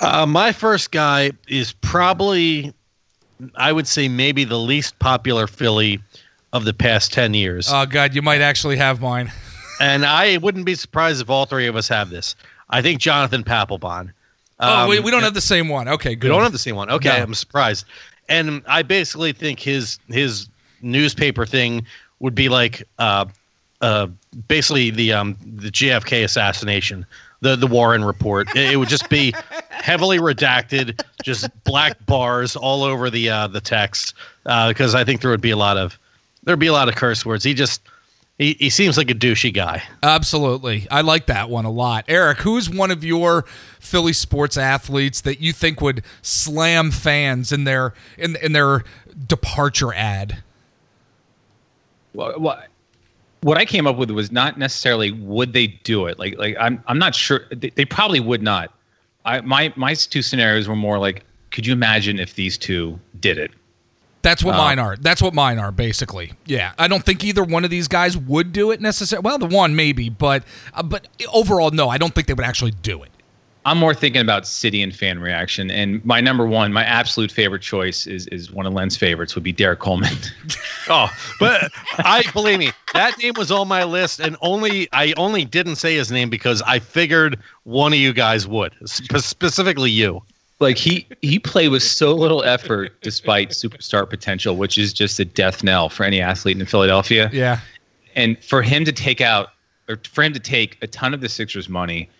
Uh, 0.00 0.26
my 0.26 0.52
first 0.52 0.90
guy 0.90 1.30
is 1.46 1.72
probably, 1.80 2.74
I 3.54 3.72
would 3.72 3.86
say, 3.86 4.08
maybe 4.08 4.44
the 4.44 4.58
least 4.58 4.98
popular 4.98 5.46
Philly 5.46 6.00
of 6.52 6.64
the 6.64 6.74
past 6.74 7.12
10 7.12 7.34
years. 7.34 7.68
Oh 7.70 7.86
God, 7.86 8.14
you 8.14 8.22
might 8.22 8.40
actually 8.40 8.76
have 8.76 9.00
mine. 9.00 9.30
and 9.80 10.04
I 10.04 10.38
wouldn't 10.38 10.66
be 10.66 10.74
surprised 10.74 11.20
if 11.20 11.30
all 11.30 11.46
three 11.46 11.66
of 11.66 11.76
us 11.76 11.88
have 11.88 12.10
this. 12.10 12.34
I 12.70 12.82
think 12.82 13.00
Jonathan 13.00 13.44
Papelbon. 13.44 14.12
oh, 14.60 14.82
Um, 14.84 14.88
we, 14.88 15.00
we 15.00 15.10
don't 15.10 15.22
have 15.22 15.34
the 15.34 15.40
same 15.40 15.68
one. 15.68 15.86
Okay, 15.88 16.14
good. 16.14 16.28
We 16.28 16.34
don't 16.34 16.42
have 16.42 16.52
the 16.52 16.58
same 16.58 16.76
one. 16.76 16.90
Okay, 16.90 17.08
No. 17.10 17.22
I'm 17.22 17.34
surprised. 17.34 17.84
And 18.28 18.62
I 18.66 18.82
basically 18.82 19.32
think 19.32 19.60
his 19.60 19.98
his 20.08 20.48
newspaper 20.80 21.44
thing 21.44 21.84
would 22.20 22.34
be 22.34 22.48
like 22.48 22.82
uh, 22.98 23.26
uh, 23.84 24.06
basically 24.48 24.90
the 24.90 25.12
um, 25.12 25.36
the 25.44 25.70
JFK 25.70 26.24
assassination, 26.24 27.04
the 27.42 27.54
the 27.54 27.66
Warren 27.66 28.02
report. 28.02 28.48
It, 28.56 28.72
it 28.72 28.76
would 28.76 28.88
just 28.88 29.10
be 29.10 29.34
heavily 29.68 30.18
redacted, 30.18 31.02
just 31.22 31.50
black 31.64 32.04
bars 32.06 32.56
all 32.56 32.82
over 32.82 33.10
the 33.10 33.28
uh, 33.28 33.48
the 33.48 33.60
text 33.60 34.14
because 34.44 34.94
I 34.94 35.04
think 35.04 35.20
there 35.20 35.30
would 35.30 35.42
be 35.42 35.50
a 35.50 35.56
lot 35.56 35.76
of 35.76 35.98
there'd 36.44 36.58
be 36.58 36.66
a 36.68 36.72
lot 36.72 36.88
of 36.88 36.94
curse 36.94 37.26
words. 37.26 37.44
He 37.44 37.52
just 37.52 37.82
he, 38.38 38.56
he 38.58 38.70
seems 38.70 38.96
like 38.96 39.10
a 39.10 39.14
douchey 39.14 39.52
guy. 39.52 39.82
Absolutely. 40.02 40.86
I 40.90 41.02
like 41.02 41.26
that 41.26 41.50
one 41.50 41.66
a 41.66 41.70
lot. 41.70 42.06
Eric, 42.08 42.38
who's 42.38 42.70
one 42.70 42.90
of 42.90 43.04
your 43.04 43.44
Philly 43.78 44.14
sports 44.14 44.56
athletes 44.56 45.20
that 45.20 45.40
you 45.40 45.52
think 45.52 45.82
would 45.82 46.02
slam 46.22 46.90
fans 46.90 47.52
in 47.52 47.64
their 47.64 47.92
in 48.16 48.36
in 48.36 48.52
their 48.52 48.82
departure 49.26 49.92
ad? 49.92 50.42
Well, 52.14 52.40
what 52.40 52.68
what 53.44 53.58
I 53.58 53.66
came 53.66 53.86
up 53.86 53.98
with 53.98 54.10
was 54.10 54.32
not 54.32 54.56
necessarily 54.58 55.10
would 55.10 55.52
they 55.52 55.66
do 55.66 56.06
it. 56.06 56.18
Like 56.18 56.38
like 56.38 56.56
I'm 56.58 56.82
I'm 56.86 56.98
not 56.98 57.14
sure 57.14 57.42
they, 57.50 57.68
they 57.68 57.84
probably 57.84 58.18
would 58.18 58.42
not. 58.42 58.72
I 59.26 59.42
my 59.42 59.70
my 59.76 59.92
two 59.92 60.22
scenarios 60.22 60.66
were 60.66 60.74
more 60.74 60.98
like 60.98 61.24
could 61.50 61.66
you 61.66 61.74
imagine 61.74 62.18
if 62.18 62.36
these 62.36 62.56
two 62.56 62.98
did 63.20 63.36
it? 63.36 63.50
That's 64.22 64.42
what 64.42 64.54
Uh, 64.54 64.58
mine 64.58 64.78
are. 64.78 64.96
That's 64.96 65.20
what 65.20 65.34
mine 65.34 65.58
are, 65.58 65.70
basically. 65.70 66.32
Yeah, 66.46 66.72
I 66.78 66.88
don't 66.88 67.04
think 67.04 67.22
either 67.22 67.44
one 67.44 67.62
of 67.64 67.70
these 67.70 67.86
guys 67.86 68.16
would 68.16 68.54
do 68.54 68.70
it 68.70 68.80
necessarily. 68.80 69.22
Well, 69.22 69.36
the 69.36 69.44
one 69.44 69.76
maybe, 69.76 70.08
but 70.08 70.44
uh, 70.72 70.82
but 70.82 71.06
overall, 71.30 71.70
no, 71.70 71.90
I 71.90 71.98
don't 71.98 72.14
think 72.14 72.26
they 72.26 72.32
would 72.32 72.46
actually 72.46 72.70
do 72.70 73.02
it. 73.02 73.10
I'm 73.66 73.78
more 73.78 73.94
thinking 73.94 74.20
about 74.20 74.46
city 74.46 74.82
and 74.82 74.94
fan 74.94 75.18
reaction. 75.20 75.70
And 75.70 76.04
my 76.04 76.20
number 76.20 76.46
one, 76.46 76.72
my 76.72 76.84
absolute 76.84 77.32
favorite 77.32 77.62
choice 77.62 78.06
is 78.06 78.26
is 78.26 78.52
one 78.52 78.66
of 78.66 78.72
Len's 78.74 78.96
favorites 78.96 79.34
would 79.34 79.44
be 79.44 79.52
Derrick 79.52 79.80
Coleman. 79.80 80.14
Oh, 80.86 81.08
but 81.40 81.72
I 81.96 82.24
believe 82.34 82.58
me, 82.58 82.70
that 82.92 83.16
name 83.16 83.32
was 83.38 83.50
on 83.50 83.68
my 83.68 83.84
list, 83.84 84.20
and 84.20 84.36
only 84.42 84.86
I 84.92 85.14
only 85.16 85.46
didn't 85.46 85.76
say 85.76 85.96
his 85.96 86.12
name 86.12 86.28
because 86.28 86.60
I 86.60 86.78
figured 86.78 87.38
one 87.62 87.94
of 87.94 87.98
you 87.98 88.12
guys 88.12 88.46
would, 88.46 88.74
spe- 88.84 89.16
specifically 89.16 89.90
you. 89.90 90.22
like 90.60 90.76
he 90.76 91.06
he 91.22 91.38
played 91.38 91.68
with 91.68 91.82
so 91.82 92.14
little 92.14 92.44
effort 92.44 92.92
despite 93.00 93.52
superstar 93.52 94.06
potential, 94.06 94.56
which 94.56 94.76
is 94.76 94.92
just 94.92 95.18
a 95.18 95.24
death 95.24 95.64
knell 95.64 95.88
for 95.88 96.04
any 96.04 96.20
athlete 96.20 96.60
in 96.60 96.66
Philadelphia. 96.66 97.30
Yeah, 97.32 97.60
and 98.14 98.36
for 98.44 98.60
him 98.60 98.84
to 98.84 98.92
take 98.92 99.22
out 99.22 99.52
or 99.88 99.98
for 100.12 100.22
him 100.22 100.34
to 100.34 100.38
take 100.40 100.76
a 100.82 100.86
ton 100.86 101.14
of 101.14 101.22
the 101.22 101.30
Sixers 101.30 101.70
money, 101.70 102.10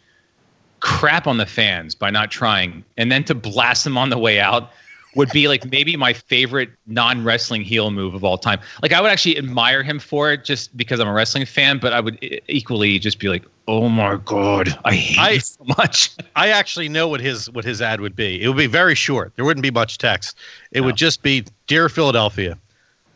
crap 0.84 1.26
on 1.26 1.38
the 1.38 1.46
fans 1.46 1.94
by 1.94 2.10
not 2.10 2.30
trying, 2.30 2.84
and 2.98 3.10
then 3.10 3.24
to 3.24 3.34
blast 3.34 3.84
them 3.84 3.96
on 3.96 4.10
the 4.10 4.18
way 4.18 4.38
out 4.38 4.70
would 5.16 5.30
be 5.30 5.48
like 5.48 5.64
maybe 5.70 5.96
my 5.96 6.12
favorite 6.12 6.68
non-wrestling 6.86 7.62
heel 7.62 7.90
move 7.90 8.14
of 8.14 8.22
all 8.22 8.36
time. 8.36 8.60
Like 8.82 8.92
I 8.92 9.00
would 9.00 9.10
actually 9.10 9.38
admire 9.38 9.82
him 9.82 9.98
for 9.98 10.30
it 10.30 10.44
just 10.44 10.76
because 10.76 11.00
I'm 11.00 11.08
a 11.08 11.12
wrestling 11.12 11.46
fan, 11.46 11.78
but 11.78 11.94
I 11.94 12.00
would 12.00 12.18
equally 12.48 12.98
just 12.98 13.18
be 13.18 13.28
like, 13.30 13.44
"Oh 13.66 13.88
my 13.88 14.16
god, 14.26 14.76
I 14.84 14.94
hate 14.94 15.18
I- 15.18 15.30
you 15.30 15.40
so 15.40 15.64
much." 15.78 16.10
I 16.36 16.48
actually 16.48 16.90
know 16.90 17.08
what 17.08 17.20
his 17.20 17.48
what 17.50 17.64
his 17.64 17.80
ad 17.80 18.02
would 18.02 18.14
be. 18.14 18.42
It 18.42 18.48
would 18.48 18.58
be 18.58 18.66
very 18.66 18.94
short. 18.94 19.32
There 19.36 19.44
wouldn't 19.44 19.62
be 19.62 19.70
much 19.70 19.96
text. 19.96 20.36
It 20.70 20.82
would 20.82 20.96
just 20.96 21.22
be, 21.22 21.46
"Dear 21.66 21.88
Philadelphia, 21.88 22.58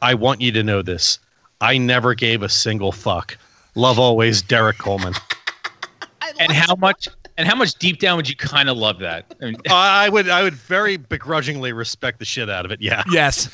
I 0.01 0.15
want 0.15 0.41
you 0.41 0.53
to 0.53 0.63
know 0.63 0.81
this. 0.81 1.19
I 1.61 1.77
never 1.77 2.15
gave 2.15 2.43
a 2.43 2.49
single 2.49 2.93
fuck. 2.93 3.37
Love 3.75 3.99
always, 3.99 4.41
Derrick 4.41 4.79
Coleman." 4.79 5.13
and 6.41 6.53
how 6.53 6.77
much 6.77 7.09
and 7.39 7.47
how 7.49 7.55
much 7.55 7.75
deep 7.77 8.01
down 8.01 8.17
would 8.17 8.29
you 8.29 8.37
kind 8.37 8.69
of 8.69 8.77
love 8.77 8.99
that? 8.99 9.35
I 9.41 9.45
mean, 9.47 9.57
I 9.71 10.11
would 10.11 10.29
I 10.29 10.43
would 10.43 10.55
very 10.55 10.99
begrudgingly 10.99 11.73
respect 11.73 12.19
the 12.19 12.25
shit 12.27 12.51
out 12.51 12.67
of 12.67 12.73
it. 12.73 12.83
Yeah. 12.83 13.05
Yes. 13.11 13.49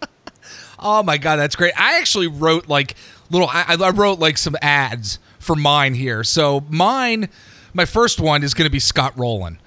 oh 0.80 1.02
my 1.04 1.18
god, 1.18 1.36
that's 1.36 1.54
great. 1.54 1.78
I 1.78 1.98
actually 1.98 2.26
wrote 2.26 2.68
like 2.68 2.96
little. 3.30 3.48
I, 3.48 3.76
I 3.78 3.90
wrote 3.90 4.18
like 4.18 4.38
some 4.38 4.56
ads 4.62 5.20
for 5.38 5.54
mine 5.54 5.94
here. 5.94 6.24
So 6.24 6.64
mine, 6.68 7.28
my 7.74 7.84
first 7.84 8.18
one 8.18 8.42
is 8.42 8.54
going 8.54 8.66
to 8.66 8.72
be 8.72 8.80
Scott 8.80 9.16
Rolen. 9.16 9.60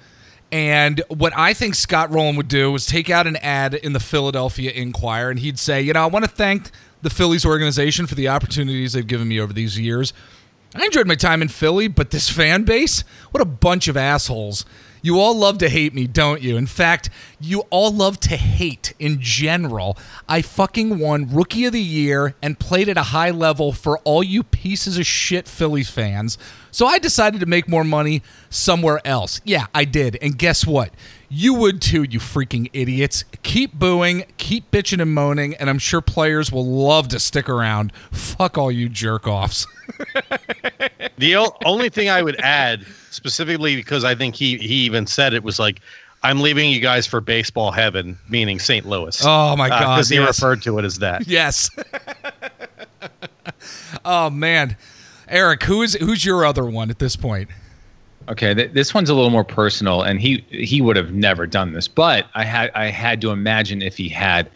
And 0.52 1.02
what 1.08 1.32
I 1.36 1.54
think 1.54 1.74
Scott 1.74 2.12
Rolen 2.12 2.36
would 2.36 2.48
do 2.48 2.74
is 2.74 2.86
take 2.86 3.10
out 3.10 3.26
an 3.26 3.36
ad 3.36 3.74
in 3.74 3.92
the 3.92 4.00
Philadelphia 4.00 4.70
Inquirer, 4.70 5.30
and 5.30 5.40
he'd 5.40 5.58
say, 5.58 5.82
you 5.82 5.92
know, 5.92 6.02
I 6.02 6.06
want 6.06 6.24
to 6.24 6.30
thank 6.30 6.70
the 7.02 7.10
Phillies 7.10 7.44
organization 7.44 8.06
for 8.06 8.14
the 8.14 8.28
opportunities 8.28 8.92
they've 8.92 9.06
given 9.06 9.26
me 9.26 9.40
over 9.40 9.52
these 9.52 9.78
years. 9.78 10.12
I 10.74 10.84
enjoyed 10.84 11.06
my 11.06 11.14
time 11.14 11.42
in 11.42 11.48
Philly, 11.48 11.88
but 11.88 12.10
this 12.10 12.28
fan 12.28 12.64
base, 12.64 13.02
what 13.30 13.40
a 13.40 13.46
bunch 13.46 13.88
of 13.88 13.96
assholes. 13.96 14.64
You 15.02 15.20
all 15.20 15.36
love 15.36 15.58
to 15.58 15.68
hate 15.68 15.94
me, 15.94 16.06
don't 16.08 16.42
you? 16.42 16.56
In 16.56 16.66
fact, 16.66 17.10
you 17.38 17.60
all 17.70 17.92
love 17.92 18.18
to 18.20 18.36
hate 18.36 18.92
in 18.98 19.20
general. 19.20 19.96
I 20.28 20.42
fucking 20.42 20.98
won 20.98 21.32
Rookie 21.32 21.64
of 21.66 21.72
the 21.72 21.80
Year 21.80 22.34
and 22.42 22.58
played 22.58 22.88
at 22.88 22.96
a 22.96 23.02
high 23.02 23.30
level 23.30 23.72
for 23.72 23.98
all 23.98 24.24
you 24.24 24.42
pieces 24.42 24.98
of 24.98 25.06
shit 25.06 25.46
Phillies 25.46 25.90
fans. 25.90 26.38
So 26.76 26.86
I 26.86 26.98
decided 26.98 27.40
to 27.40 27.46
make 27.46 27.70
more 27.70 27.84
money 27.84 28.20
somewhere 28.50 29.00
else. 29.02 29.40
Yeah, 29.44 29.64
I 29.74 29.86
did. 29.86 30.18
And 30.20 30.36
guess 30.36 30.66
what? 30.66 30.90
You 31.30 31.54
would 31.54 31.80
too, 31.80 32.02
you 32.02 32.18
freaking 32.18 32.68
idiots. 32.74 33.24
Keep 33.42 33.72
booing, 33.72 34.24
keep 34.36 34.70
bitching 34.70 35.00
and 35.00 35.14
moaning, 35.14 35.54
and 35.54 35.70
I'm 35.70 35.78
sure 35.78 36.02
players 36.02 36.52
will 36.52 36.66
love 36.66 37.08
to 37.08 37.18
stick 37.18 37.48
around. 37.48 37.94
Fuck 38.12 38.58
all 38.58 38.70
you 38.70 38.90
jerk 38.90 39.26
offs. 39.26 39.66
The 41.16 41.36
o- 41.36 41.56
only 41.64 41.88
thing 41.88 42.10
I 42.10 42.20
would 42.20 42.38
add, 42.42 42.84
specifically 43.10 43.74
because 43.74 44.04
I 44.04 44.14
think 44.14 44.34
he 44.34 44.58
he 44.58 44.74
even 44.84 45.06
said 45.06 45.32
it 45.32 45.42
was 45.42 45.58
like, 45.58 45.80
"I'm 46.22 46.40
leaving 46.40 46.70
you 46.70 46.78
guys 46.80 47.06
for 47.06 47.22
baseball 47.22 47.70
heaven," 47.72 48.18
meaning 48.28 48.58
St. 48.58 48.84
Louis. 48.84 49.18
Oh, 49.24 49.56
my 49.56 49.70
uh, 49.70 49.80
God, 49.80 49.96
Because 49.96 50.10
he 50.10 50.16
yes. 50.16 50.38
referred 50.42 50.60
to 50.64 50.78
it 50.78 50.84
as 50.84 50.98
that. 50.98 51.26
yes. 51.26 51.70
oh 54.04 54.28
man. 54.28 54.76
Eric, 55.28 55.62
who 55.64 55.82
is 55.82 55.94
who's 55.94 56.24
your 56.24 56.44
other 56.44 56.64
one 56.64 56.90
at 56.90 56.98
this 56.98 57.16
point? 57.16 57.48
Okay, 58.28 58.54
th- 58.54 58.72
this 58.72 58.92
one's 58.92 59.08
a 59.10 59.14
little 59.14 59.30
more 59.30 59.44
personal, 59.44 60.02
and 60.02 60.20
he 60.20 60.44
he 60.50 60.80
would 60.80 60.96
have 60.96 61.12
never 61.12 61.46
done 61.46 61.72
this, 61.72 61.86
but 61.88 62.26
I 62.34 62.44
had 62.44 62.70
I 62.74 62.86
had 62.86 63.20
to 63.22 63.30
imagine 63.30 63.82
if 63.82 63.96
he 63.96 64.08
had. 64.08 64.50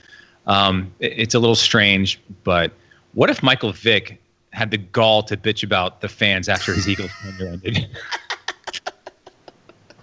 Um, 0.46 0.90
it- 1.00 1.14
it's 1.16 1.34
a 1.34 1.38
little 1.38 1.54
strange, 1.54 2.20
but 2.44 2.72
what 3.14 3.30
if 3.30 3.42
Michael 3.42 3.72
Vick 3.72 4.20
had 4.52 4.70
the 4.72 4.78
gall 4.78 5.22
to 5.24 5.36
bitch 5.36 5.62
about 5.62 6.00
the 6.00 6.08
fans 6.08 6.48
after 6.48 6.72
his 6.74 6.88
Eagles 6.88 7.10
tenure 7.22 7.52
ended? 7.52 7.88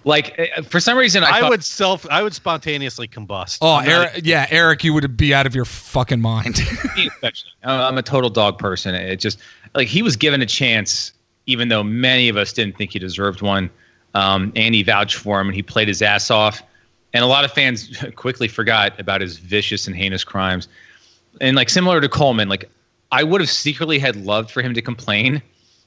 like 0.04 0.34
eh, 0.38 0.62
for 0.62 0.80
some 0.80 0.96
reason, 0.96 1.22
I, 1.24 1.28
I 1.30 1.40
thought- 1.40 1.50
would 1.50 1.64
self, 1.64 2.06
I 2.10 2.22
would 2.22 2.34
spontaneously 2.34 3.08
combust. 3.08 3.58
Oh, 3.60 3.74
I'm 3.74 3.86
not- 3.86 4.10
Eric, 4.14 4.20
yeah, 4.24 4.46
Eric, 4.48 4.84
you 4.84 4.94
would 4.94 5.16
be 5.16 5.34
out 5.34 5.46
of 5.46 5.54
your 5.54 5.64
fucking 5.64 6.20
mind. 6.20 6.58
me 6.96 7.08
especially. 7.14 7.50
I'm 7.64 7.80
I'm 7.80 7.98
a 7.98 8.02
total 8.02 8.30
dog 8.30 8.58
person. 8.58 8.94
It 8.94 9.16
just 9.16 9.38
like 9.74 9.88
he 9.88 10.02
was 10.02 10.16
given 10.16 10.40
a 10.42 10.46
chance, 10.46 11.12
even 11.46 11.68
though 11.68 11.82
many 11.82 12.28
of 12.28 12.36
us 12.36 12.52
didn't 12.52 12.76
think 12.76 12.92
he 12.92 12.98
deserved 12.98 13.42
one. 13.42 13.70
Um, 14.14 14.52
and 14.56 14.74
he 14.74 14.82
vouched 14.82 15.16
for 15.16 15.40
him, 15.40 15.48
and 15.48 15.54
he 15.54 15.62
played 15.62 15.86
his 15.88 16.02
ass 16.02 16.30
off. 16.30 16.62
And 17.12 17.22
a 17.22 17.26
lot 17.26 17.44
of 17.44 17.52
fans 17.52 18.02
quickly 18.16 18.48
forgot 18.48 18.98
about 18.98 19.20
his 19.20 19.38
vicious 19.38 19.86
and 19.86 19.94
heinous 19.94 20.24
crimes. 20.24 20.68
And 21.40 21.56
like 21.56 21.68
similar 21.68 22.00
to 22.00 22.08
Coleman, 22.08 22.48
like 22.48 22.68
I 23.12 23.22
would 23.22 23.40
have 23.40 23.50
secretly 23.50 23.98
had 23.98 24.16
loved 24.16 24.50
for 24.50 24.62
him 24.62 24.74
to 24.74 24.82
complain 24.82 25.40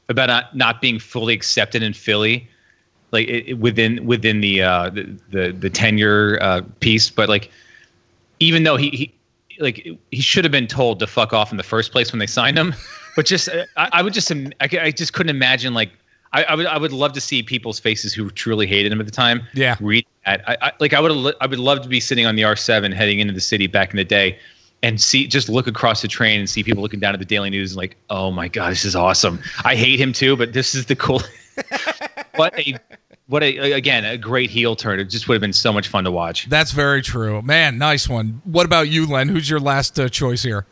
about 0.09 0.27
not, 0.27 0.55
not 0.55 0.81
being 0.81 0.99
fully 0.99 1.33
accepted 1.33 1.83
in 1.83 1.93
Philly, 1.93 2.47
like 3.11 3.27
it, 3.27 3.49
it- 3.49 3.53
within 3.59 4.05
within 4.05 4.41
the 4.41 4.61
uh, 4.61 4.89
the, 4.89 5.17
the 5.31 5.51
the 5.51 5.69
tenure 5.69 6.37
uh, 6.41 6.61
piece. 6.79 7.09
But 7.09 7.27
like 7.27 7.51
even 8.39 8.63
though 8.63 8.77
he, 8.77 8.89
he 8.91 9.13
like 9.59 9.87
he 10.11 10.21
should 10.21 10.45
have 10.45 10.51
been 10.51 10.67
told 10.67 10.99
to 10.99 11.07
fuck 11.07 11.33
off 11.33 11.51
in 11.51 11.57
the 11.57 11.63
first 11.63 11.91
place 11.91 12.11
when 12.11 12.19
they 12.19 12.27
signed 12.27 12.57
him. 12.57 12.73
But 13.15 13.25
just 13.25 13.49
uh, 13.49 13.65
I, 13.77 13.89
I 13.93 14.01
would 14.01 14.13
just 14.13 14.31
I, 14.31 14.47
I 14.59 14.91
just 14.91 15.13
couldn't 15.13 15.35
imagine 15.35 15.73
like 15.73 15.91
I, 16.33 16.43
I 16.43 16.55
would 16.55 16.65
I 16.65 16.77
would 16.77 16.93
love 16.93 17.13
to 17.13 17.21
see 17.21 17.43
people's 17.43 17.79
faces 17.79 18.13
who 18.13 18.29
truly 18.29 18.67
hated 18.67 18.91
him 18.91 18.99
at 18.99 19.05
the 19.05 19.11
time. 19.11 19.41
Yeah. 19.53 19.75
read 19.79 20.05
that. 20.25 20.47
I, 20.47 20.57
I 20.61 20.71
like 20.79 20.93
I 20.93 20.99
would 20.99 21.35
I 21.41 21.47
would 21.47 21.59
love 21.59 21.81
to 21.81 21.89
be 21.89 21.99
sitting 21.99 22.25
on 22.25 22.35
the 22.35 22.43
R 22.43 22.55
seven 22.55 22.91
heading 22.91 23.19
into 23.19 23.33
the 23.33 23.41
city 23.41 23.67
back 23.67 23.91
in 23.91 23.97
the 23.97 24.05
day. 24.05 24.39
And 24.83 24.99
see, 24.99 25.27
just 25.27 25.47
look 25.47 25.67
across 25.67 26.01
the 26.01 26.07
train 26.07 26.39
and 26.39 26.49
see 26.49 26.63
people 26.63 26.81
looking 26.81 26.99
down 26.99 27.13
at 27.13 27.19
the 27.19 27.25
Daily 27.25 27.51
News 27.51 27.73
and 27.73 27.77
like, 27.77 27.97
oh 28.09 28.31
my 28.31 28.47
god, 28.47 28.71
this 28.71 28.83
is 28.83 28.95
awesome. 28.95 29.39
I 29.63 29.75
hate 29.75 29.99
him 29.99 30.11
too, 30.11 30.35
but 30.35 30.53
this 30.53 30.73
is 30.73 30.87
the 30.87 30.95
cool. 30.95 31.21
what 32.35 32.57
a, 32.57 32.79
what 33.27 33.43
a 33.43 33.73
again 33.73 34.05
a 34.05 34.17
great 34.17 34.49
heel 34.49 34.75
turn. 34.75 34.99
It 34.99 35.05
just 35.05 35.27
would 35.27 35.35
have 35.35 35.41
been 35.41 35.53
so 35.53 35.71
much 35.71 35.87
fun 35.87 36.03
to 36.05 36.11
watch. 36.11 36.47
That's 36.49 36.71
very 36.71 37.03
true. 37.03 37.43
Man, 37.43 37.77
nice 37.77 38.09
one. 38.09 38.41
What 38.43 38.65
about 38.65 38.89
you, 38.89 39.05
Len? 39.05 39.27
Who's 39.29 39.49
your 39.49 39.59
last 39.59 39.99
uh, 39.99 40.09
choice 40.09 40.41
here? 40.41 40.65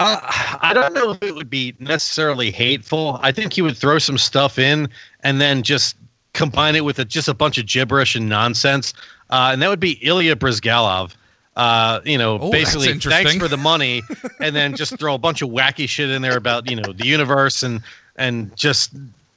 Uh, 0.00 0.18
I 0.60 0.72
don't 0.74 0.92
know 0.92 1.12
if 1.12 1.22
it 1.22 1.34
would 1.34 1.50
be 1.50 1.74
necessarily 1.78 2.50
hateful. 2.50 3.18
I 3.22 3.32
think 3.32 3.52
he 3.52 3.62
would 3.62 3.76
throw 3.76 3.98
some 3.98 4.18
stuff 4.18 4.58
in 4.58 4.88
and 5.22 5.40
then 5.40 5.62
just 5.62 5.96
combine 6.32 6.74
it 6.74 6.84
with 6.84 6.98
a, 6.98 7.04
just 7.04 7.28
a 7.28 7.34
bunch 7.34 7.58
of 7.58 7.66
gibberish 7.66 8.14
and 8.16 8.28
nonsense. 8.28 8.92
Uh, 9.30 9.50
and 9.52 9.62
that 9.62 9.68
would 9.68 9.80
be 9.80 9.92
Ilya 10.06 10.36
Bryzgalov. 10.36 11.14
Uh, 11.56 12.00
you 12.04 12.18
know, 12.18 12.38
Oh, 12.40 12.50
basically, 12.50 12.92
thanks 12.98 13.36
for 13.36 13.46
the 13.46 13.56
money, 13.56 14.02
and 14.40 14.56
then 14.56 14.74
just 14.74 14.98
throw 14.98 15.14
a 15.14 15.18
bunch 15.18 15.40
of 15.40 15.50
wacky 15.50 15.88
shit 15.88 16.10
in 16.10 16.20
there 16.20 16.36
about 16.36 16.68
you 16.68 16.74
know 16.74 16.92
the 16.92 17.06
universe 17.06 17.62
and 17.62 17.80
and 18.16 18.54
just 18.56 18.92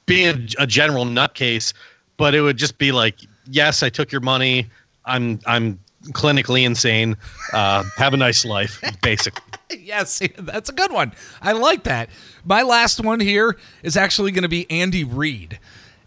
being 0.06 0.26
a, 0.58 0.62
a 0.64 0.66
general 0.66 1.04
nutcase. 1.04 1.72
But 2.16 2.34
it 2.34 2.40
would 2.40 2.56
just 2.56 2.76
be 2.78 2.90
like, 2.90 3.14
yes, 3.48 3.84
I 3.84 3.88
took 3.88 4.10
your 4.10 4.20
money. 4.20 4.66
I'm 5.04 5.38
I'm 5.46 5.78
clinically 6.06 6.64
insane. 6.64 7.16
Uh, 7.52 7.84
have 7.96 8.14
a 8.14 8.16
nice 8.16 8.44
life, 8.44 8.82
basically. 9.00 9.42
yes, 9.78 10.22
that's 10.38 10.68
a 10.68 10.72
good 10.72 10.92
one. 10.92 11.12
I 11.40 11.52
like 11.52 11.84
that. 11.84 12.10
My 12.44 12.62
last 12.62 13.02
one 13.02 13.20
here 13.20 13.56
is 13.82 13.96
actually 13.96 14.32
going 14.32 14.42
to 14.42 14.48
be 14.48 14.70
Andy 14.70 15.04
Reid. 15.04 15.58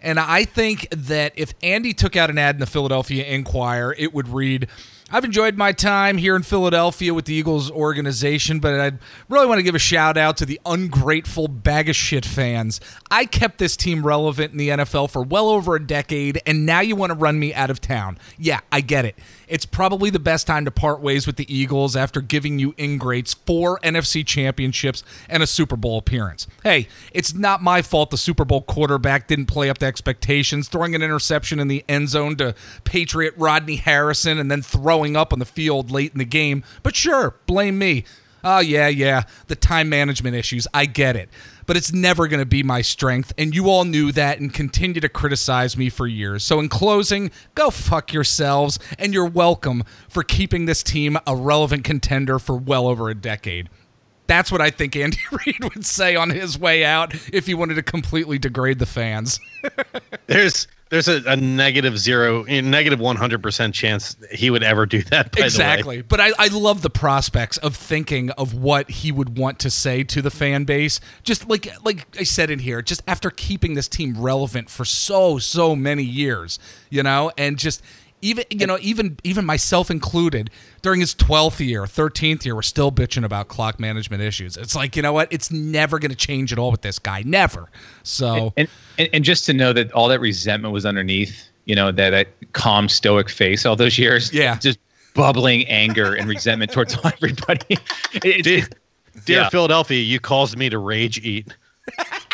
And 0.01 0.19
I 0.19 0.45
think 0.45 0.87
that 0.89 1.33
if 1.35 1.53
Andy 1.61 1.93
took 1.93 2.15
out 2.15 2.31
an 2.31 2.39
ad 2.39 2.55
in 2.55 2.59
the 2.59 2.65
Philadelphia 2.65 3.23
Inquirer, 3.23 3.95
it 3.99 4.15
would 4.15 4.27
read, 4.27 4.67
I've 5.11 5.25
enjoyed 5.25 5.57
my 5.57 5.73
time 5.73 6.17
here 6.17 6.35
in 6.35 6.41
Philadelphia 6.41 7.13
with 7.13 7.25
the 7.25 7.35
Eagles 7.35 7.69
organization, 7.69 8.59
but 8.59 8.79
I'd 8.79 8.97
really 9.29 9.45
want 9.45 9.59
to 9.59 9.63
give 9.63 9.75
a 9.75 9.79
shout 9.79 10.17
out 10.17 10.37
to 10.37 10.45
the 10.45 10.59
ungrateful 10.65 11.47
bag 11.47 11.87
of 11.87 11.95
shit 11.95 12.25
fans. 12.25 12.81
I 13.11 13.25
kept 13.25 13.59
this 13.59 13.77
team 13.77 14.03
relevant 14.03 14.53
in 14.53 14.57
the 14.57 14.69
NFL 14.69 15.11
for 15.11 15.21
well 15.21 15.49
over 15.49 15.75
a 15.75 15.85
decade, 15.85 16.41
and 16.47 16.65
now 16.65 16.79
you 16.79 16.95
want 16.95 17.11
to 17.11 17.17
run 17.17 17.37
me 17.37 17.53
out 17.53 17.69
of 17.69 17.79
town. 17.79 18.17
Yeah, 18.39 18.61
I 18.71 18.81
get 18.81 19.05
it. 19.05 19.19
It's 19.51 19.65
probably 19.65 20.09
the 20.09 20.17
best 20.17 20.47
time 20.47 20.63
to 20.63 20.71
part 20.71 21.01
ways 21.01 21.27
with 21.27 21.35
the 21.35 21.53
Eagles 21.53 21.97
after 21.97 22.21
giving 22.21 22.57
you 22.57 22.73
ingrates 22.77 23.33
four 23.33 23.79
NFC 23.83 24.25
championships 24.25 25.03
and 25.27 25.43
a 25.43 25.47
Super 25.47 25.75
Bowl 25.75 25.97
appearance. 25.97 26.47
Hey, 26.63 26.87
it's 27.11 27.33
not 27.33 27.61
my 27.61 27.81
fault 27.81 28.11
the 28.11 28.17
Super 28.17 28.45
Bowl 28.45 28.61
quarterback 28.61 29.27
didn't 29.27 29.47
play 29.47 29.69
up 29.69 29.79
to 29.79 29.85
expectations, 29.85 30.69
throwing 30.69 30.95
an 30.95 31.01
interception 31.01 31.59
in 31.59 31.67
the 31.67 31.83
end 31.89 32.07
zone 32.07 32.37
to 32.37 32.55
Patriot 32.85 33.33
Rodney 33.35 33.75
Harrison 33.75 34.39
and 34.39 34.49
then 34.49 34.61
throwing 34.61 35.17
up 35.17 35.33
on 35.33 35.39
the 35.39 35.45
field 35.45 35.91
late 35.91 36.13
in 36.13 36.19
the 36.19 36.25
game. 36.25 36.63
But 36.81 36.95
sure, 36.95 37.35
blame 37.45 37.77
me. 37.77 38.05
Oh, 38.43 38.59
yeah, 38.59 38.87
yeah, 38.87 39.23
the 39.47 39.55
time 39.55 39.89
management 39.89 40.35
issues. 40.35 40.65
I 40.73 40.85
get 40.85 41.15
it. 41.17 41.29
But 41.71 41.77
it's 41.77 41.93
never 41.93 42.27
going 42.27 42.41
to 42.41 42.45
be 42.45 42.63
my 42.63 42.81
strength, 42.81 43.31
and 43.37 43.55
you 43.55 43.69
all 43.69 43.85
knew 43.85 44.11
that 44.11 44.41
and 44.41 44.53
continue 44.53 44.99
to 44.99 45.07
criticize 45.07 45.77
me 45.77 45.87
for 45.87 46.05
years. 46.05 46.43
So, 46.43 46.59
in 46.59 46.67
closing, 46.67 47.31
go 47.55 47.69
fuck 47.69 48.11
yourselves, 48.11 48.77
and 48.99 49.13
you're 49.13 49.25
welcome 49.25 49.85
for 50.09 50.21
keeping 50.21 50.65
this 50.65 50.83
team 50.83 51.17
a 51.25 51.33
relevant 51.33 51.85
contender 51.85 52.39
for 52.39 52.57
well 52.57 52.87
over 52.87 53.09
a 53.09 53.15
decade. 53.15 53.69
That's 54.27 54.51
what 54.51 54.59
I 54.59 54.69
think 54.69 54.97
Andy 54.97 55.21
Reid 55.45 55.63
would 55.63 55.85
say 55.85 56.13
on 56.17 56.31
his 56.31 56.59
way 56.59 56.83
out 56.83 57.15
if 57.31 57.45
he 57.45 57.53
wanted 57.53 57.75
to 57.75 57.83
completely 57.83 58.37
degrade 58.37 58.79
the 58.79 58.85
fans. 58.85 59.39
there's 60.27 60.67
there's 60.91 61.07
a, 61.07 61.23
a 61.25 61.37
negative 61.37 61.97
zero, 61.97 62.43
negative 62.43 62.99
one 62.99 63.15
hundred 63.15 63.41
percent 63.41 63.73
chance 63.73 64.15
he 64.29 64.49
would 64.49 64.61
ever 64.61 64.85
do 64.85 65.01
that. 65.03 65.39
Exactly. 65.39 66.01
But 66.01 66.19
I, 66.19 66.31
I 66.37 66.47
love 66.49 66.81
the 66.81 66.89
prospects 66.89 67.57
of 67.57 67.75
thinking 67.75 68.29
of 68.31 68.53
what 68.53 68.91
he 68.91 69.11
would 69.11 69.37
want 69.37 69.57
to 69.59 69.71
say 69.71 70.03
to 70.03 70.21
the 70.21 70.29
fan 70.29 70.65
base. 70.65 70.99
Just 71.23 71.49
like 71.49 71.69
like 71.83 72.05
I 72.19 72.23
said 72.23 72.51
in 72.51 72.59
here, 72.59 72.81
just 72.81 73.01
after 73.07 73.31
keeping 73.31 73.73
this 73.73 73.87
team 73.87 74.21
relevant 74.21 74.69
for 74.69 74.83
so 74.83 75.39
so 75.39 75.75
many 75.77 76.03
years, 76.03 76.59
you 76.89 77.03
know, 77.03 77.31
and 77.37 77.57
just 77.57 77.81
even 78.21 78.43
you 78.49 78.67
know 78.67 78.77
even 78.81 79.17
even 79.23 79.45
myself 79.45 79.89
included 79.91 80.49
during 80.81 80.99
his 80.99 81.13
12th 81.15 81.59
year 81.65 81.83
13th 81.83 82.45
year 82.45 82.55
we're 82.55 82.61
still 82.61 82.91
bitching 82.91 83.23
about 83.23 83.47
clock 83.47 83.79
management 83.79 84.21
issues 84.21 84.57
it's 84.57 84.75
like 84.75 84.95
you 84.95 85.01
know 85.01 85.13
what 85.13 85.27
it's 85.31 85.51
never 85.51 85.97
going 85.99 86.11
to 86.11 86.15
change 86.17 86.51
at 86.53 86.59
all 86.59 86.71
with 86.71 86.81
this 86.81 86.99
guy 86.99 87.23
never 87.25 87.69
so 88.03 88.53
and, 88.57 88.67
and 88.97 89.09
and 89.13 89.23
just 89.23 89.45
to 89.45 89.53
know 89.53 89.73
that 89.73 89.91
all 89.93 90.07
that 90.07 90.19
resentment 90.19 90.73
was 90.73 90.85
underneath, 90.85 91.49
you 91.65 91.75
know, 91.75 91.91
that, 91.91 92.09
that 92.11 92.27
calm, 92.53 92.89
stoic 92.89 93.29
face 93.29 93.65
all 93.65 93.75
those 93.75 93.97
years, 93.97 94.33
Yeah. 94.33 94.57
just 94.57 94.79
bubbling 95.13 95.65
anger 95.67 96.13
and 96.15 96.27
resentment 96.27 96.71
towards 96.71 96.97
everybody. 97.03 97.77
It- 98.13 98.43
Dear, 98.43 98.57
it- 98.59 98.75
dear 99.25 99.41
yeah. 99.41 99.49
Philadelphia, 99.49 99.99
you 99.99 100.19
caused 100.19 100.57
me 100.57 100.69
to 100.69 100.77
rage 100.79 101.19
eat. 101.19 101.55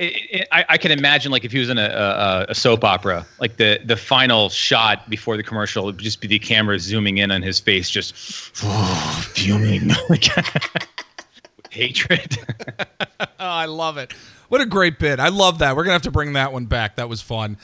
it, 0.00 0.40
it, 0.40 0.48
I, 0.50 0.64
I 0.70 0.78
can 0.78 0.90
imagine 0.90 1.30
like 1.30 1.44
if 1.44 1.52
he 1.52 1.58
was 1.58 1.68
in 1.68 1.78
a, 1.78 1.82
a, 1.82 2.46
a 2.48 2.54
soap 2.54 2.84
opera, 2.84 3.26
like 3.38 3.56
the 3.56 3.80
the 3.84 3.96
final 3.96 4.48
shot 4.48 5.08
before 5.10 5.36
the 5.36 5.42
commercial 5.42 5.84
would 5.84 5.98
just 5.98 6.20
be 6.20 6.26
the 6.26 6.38
camera 6.38 6.78
zooming 6.78 7.18
in 7.18 7.30
on 7.30 7.42
his 7.42 7.60
face, 7.60 7.90
just 7.90 8.14
fuming, 8.56 9.90
hatred. 11.70 12.38
Oh, 13.20 13.24
I 13.38 13.66
love 13.66 13.98
it. 13.98 14.12
What 14.48 14.60
a 14.60 14.66
great 14.66 14.98
bit. 14.98 15.20
I 15.20 15.28
love 15.28 15.58
that. 15.58 15.76
We're 15.76 15.84
going 15.84 15.90
to 15.90 15.94
have 15.94 16.02
to 16.02 16.10
bring 16.10 16.32
that 16.32 16.52
one 16.52 16.66
back. 16.66 16.96
That 16.96 17.08
was 17.08 17.20
fun. 17.20 17.56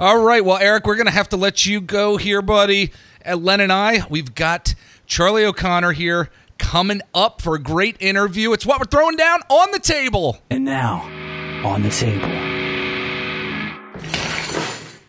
All 0.00 0.18
right. 0.22 0.44
Well, 0.44 0.56
Eric, 0.56 0.86
we're 0.86 0.96
going 0.96 1.06
to 1.06 1.12
have 1.12 1.28
to 1.30 1.36
let 1.36 1.66
you 1.66 1.80
go 1.80 2.16
here, 2.16 2.40
buddy. 2.40 2.92
Uh, 3.26 3.36
Len 3.36 3.60
and 3.60 3.72
I, 3.72 4.06
we've 4.08 4.34
got 4.34 4.74
Charlie 5.06 5.44
O'Connor 5.44 5.92
here 5.92 6.30
coming 6.58 7.02
up 7.14 7.42
for 7.42 7.54
a 7.54 7.58
great 7.58 7.96
interview. 8.00 8.52
It's 8.52 8.64
what 8.64 8.80
we're 8.80 8.86
throwing 8.86 9.16
down 9.16 9.40
on 9.48 9.70
the 9.70 9.78
table. 9.78 10.38
And 10.50 10.64
now, 10.64 11.08
on 11.64 11.82
the 11.82 11.90
table. 11.90 12.54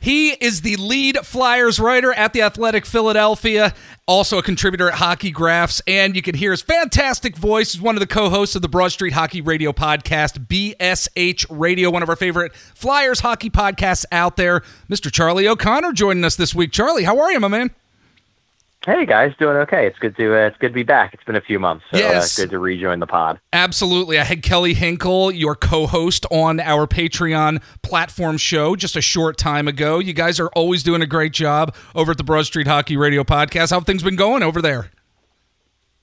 He 0.05 0.33
is 0.33 0.61
the 0.61 0.75
lead 0.75 1.17
Flyers 1.23 1.79
writer 1.79 2.13
at 2.13 2.31
The 2.31 2.43
Athletic 2.43 2.85
Philadelphia, 2.85 3.73
also 4.07 4.37
a 4.37 4.43
contributor 4.43 4.89
at 4.89 4.93
Hockey 4.99 5.31
Graphs, 5.31 5.81
and 5.87 6.15
you 6.15 6.21
can 6.21 6.35
hear 6.35 6.51
his 6.51 6.61
fantastic 6.61 7.35
voice. 7.35 7.73
He's 7.73 7.81
one 7.81 7.95
of 7.95 8.01
the 8.01 8.05
co 8.05 8.29
hosts 8.29 8.55
of 8.55 8.61
the 8.61 8.69
Broad 8.69 8.91
Street 8.91 9.13
Hockey 9.13 9.41
Radio 9.41 9.73
podcast, 9.73 10.45
BSH 10.45 11.47
Radio, 11.49 11.89
one 11.89 12.03
of 12.03 12.09
our 12.09 12.15
favorite 12.15 12.53
Flyers 12.55 13.21
hockey 13.21 13.49
podcasts 13.49 14.05
out 14.11 14.37
there. 14.37 14.61
Mr. 14.87 15.11
Charlie 15.11 15.47
O'Connor 15.47 15.93
joining 15.93 16.23
us 16.23 16.35
this 16.35 16.53
week. 16.53 16.71
Charlie, 16.71 17.05
how 17.05 17.19
are 17.19 17.31
you, 17.31 17.39
my 17.39 17.47
man? 17.47 17.71
Hey 18.85 19.07
guys, 19.07 19.33
doing 19.39 19.57
okay. 19.57 19.87
It's 19.87 19.97
good 19.97 20.15
to 20.17 20.35
uh, 20.35 20.47
it's 20.47 20.57
good 20.57 20.67
to 20.67 20.73
be 20.73 20.83
back. 20.83 21.13
It's 21.15 21.23
been 21.23 21.35
a 21.35 21.41
few 21.41 21.57
months, 21.57 21.85
so 21.91 21.97
Yes. 21.97 22.37
uh, 22.37 22.43
good 22.43 22.51
to 22.51 22.59
rejoin 22.59 22.99
the 22.99 23.07
pod. 23.07 23.39
Absolutely. 23.51 24.19
I 24.19 24.23
had 24.23 24.43
Kelly 24.43 24.75
Hinkle, 24.75 25.31
your 25.31 25.55
co 25.55 25.87
host, 25.87 26.25
on 26.29 26.59
our 26.59 26.85
Patreon 26.85 27.63
platform 27.81 28.37
show 28.37 28.75
just 28.75 28.95
a 28.95 29.01
short 29.01 29.37
time 29.39 29.67
ago. 29.67 29.97
You 29.97 30.13
guys 30.13 30.39
are 30.39 30.49
always 30.49 30.83
doing 30.83 31.01
a 31.01 31.07
great 31.07 31.33
job 31.33 31.73
over 31.95 32.11
at 32.11 32.17
the 32.17 32.23
Broad 32.23 32.45
Street 32.45 32.67
Hockey 32.67 32.95
Radio 32.95 33.23
podcast. 33.23 33.71
How 33.71 33.77
have 33.77 33.87
things 33.87 34.03
been 34.03 34.15
going 34.15 34.43
over 34.43 34.61
there? 34.61 34.91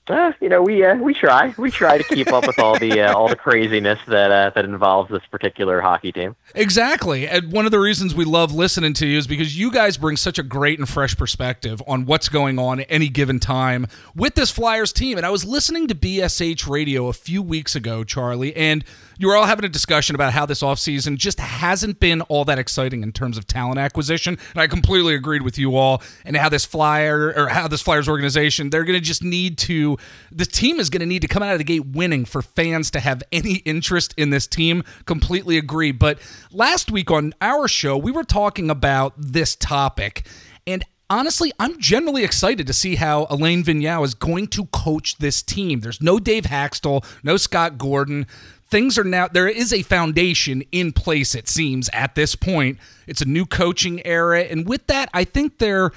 Uh, 0.07 0.33
you 0.41 0.49
know, 0.49 0.61
we 0.61 0.83
uh, 0.83 0.95
we 0.95 1.13
try 1.13 1.53
we 1.57 1.71
try 1.71 1.97
to 1.97 2.03
keep 2.03 2.33
up 2.33 2.45
with 2.45 2.59
all 2.59 2.77
the 2.77 2.99
uh, 3.01 3.13
all 3.13 3.29
the 3.29 3.37
craziness 3.37 3.99
that 4.07 4.31
uh, 4.31 4.51
that 4.53 4.65
involves 4.65 5.09
this 5.09 5.23
particular 5.31 5.79
hockey 5.79 6.11
team. 6.11 6.35
Exactly. 6.55 7.25
And 7.25 7.53
one 7.53 7.65
of 7.65 7.71
the 7.71 7.79
reasons 7.79 8.13
we 8.13 8.25
love 8.25 8.53
listening 8.53 8.93
to 8.95 9.07
you 9.07 9.17
is 9.17 9.27
because 9.27 9.57
you 9.57 9.71
guys 9.71 9.95
bring 9.95 10.17
such 10.17 10.37
a 10.37 10.43
great 10.43 10.77
and 10.77 10.89
fresh 10.89 11.15
perspective 11.15 11.81
on 11.87 12.05
what's 12.05 12.27
going 12.27 12.59
on 12.59 12.81
at 12.81 12.87
any 12.89 13.07
given 13.07 13.39
time 13.39 13.87
with 14.13 14.35
this 14.35 14.51
Flyers 14.51 14.91
team. 14.91 15.15
And 15.15 15.25
I 15.25 15.29
was 15.29 15.45
listening 15.45 15.87
to 15.87 15.95
BSH 15.95 16.67
radio 16.67 17.07
a 17.07 17.13
few 17.13 17.41
weeks 17.41 17.73
ago, 17.73 18.03
Charlie, 18.03 18.53
and 18.57 18.83
you 19.17 19.27
were 19.27 19.35
all 19.35 19.45
having 19.45 19.65
a 19.65 19.69
discussion 19.69 20.15
about 20.15 20.33
how 20.33 20.45
this 20.45 20.61
offseason 20.61 21.17
just 21.17 21.39
hasn't 21.39 21.99
been 21.99 22.21
all 22.23 22.45
that 22.45 22.59
exciting 22.59 23.03
in 23.03 23.11
terms 23.11 23.37
of 23.37 23.47
talent 23.47 23.79
acquisition. 23.79 24.37
And 24.53 24.61
I 24.61 24.67
completely 24.67 25.15
agreed 25.15 25.43
with 25.43 25.57
you 25.57 25.75
all 25.77 26.01
and 26.25 26.35
how 26.35 26.49
this 26.49 26.65
Flyer 26.65 27.33
or 27.35 27.47
how 27.47 27.67
this 27.67 27.81
Flyers 27.81 28.09
organization, 28.09 28.69
they're 28.69 28.83
going 28.83 28.99
to 28.99 29.05
just 29.05 29.23
need 29.23 29.57
to, 29.59 29.92
the 30.31 30.45
team 30.45 30.79
is 30.79 30.89
going 30.89 31.01
to 31.01 31.05
need 31.05 31.21
to 31.21 31.27
come 31.27 31.43
out 31.43 31.53
of 31.53 31.57
the 31.57 31.63
gate 31.63 31.87
winning 31.87 32.25
for 32.25 32.41
fans 32.41 32.91
to 32.91 32.99
have 32.99 33.23
any 33.31 33.55
interest 33.57 34.13
in 34.17 34.29
this 34.29 34.47
team. 34.47 34.83
Completely 35.05 35.57
agree. 35.57 35.91
But 35.91 36.19
last 36.51 36.91
week 36.91 37.11
on 37.11 37.33
our 37.41 37.67
show, 37.67 37.97
we 37.97 38.11
were 38.11 38.23
talking 38.23 38.69
about 38.69 39.13
this 39.17 39.55
topic. 39.55 40.27
And 40.65 40.83
honestly, 41.09 41.51
I'm 41.59 41.79
generally 41.79 42.23
excited 42.23 42.67
to 42.67 42.73
see 42.73 42.95
how 42.95 43.27
Alain 43.29 43.63
Vigneault 43.63 44.05
is 44.05 44.13
going 44.13 44.47
to 44.47 44.65
coach 44.67 45.17
this 45.17 45.41
team. 45.41 45.81
There's 45.81 46.01
no 46.01 46.19
Dave 46.19 46.45
Hakstol, 46.45 47.05
no 47.23 47.37
Scott 47.37 47.77
Gordon. 47.77 48.25
Things 48.65 48.97
are 48.97 49.03
now, 49.03 49.27
there 49.27 49.47
is 49.47 49.71
a 49.71 49.83
foundation 49.83 50.63
in 50.71 50.93
place, 50.93 51.35
it 51.35 51.47
seems, 51.47 51.89
at 51.93 52.15
this 52.15 52.35
point. 52.35 52.79
It's 53.05 53.21
a 53.21 53.25
new 53.25 53.45
coaching 53.45 54.03
era. 54.05 54.41
And 54.41 54.67
with 54.67 54.87
that, 54.87 55.09
I 55.13 55.25
think 55.25 55.59
there 55.59 55.91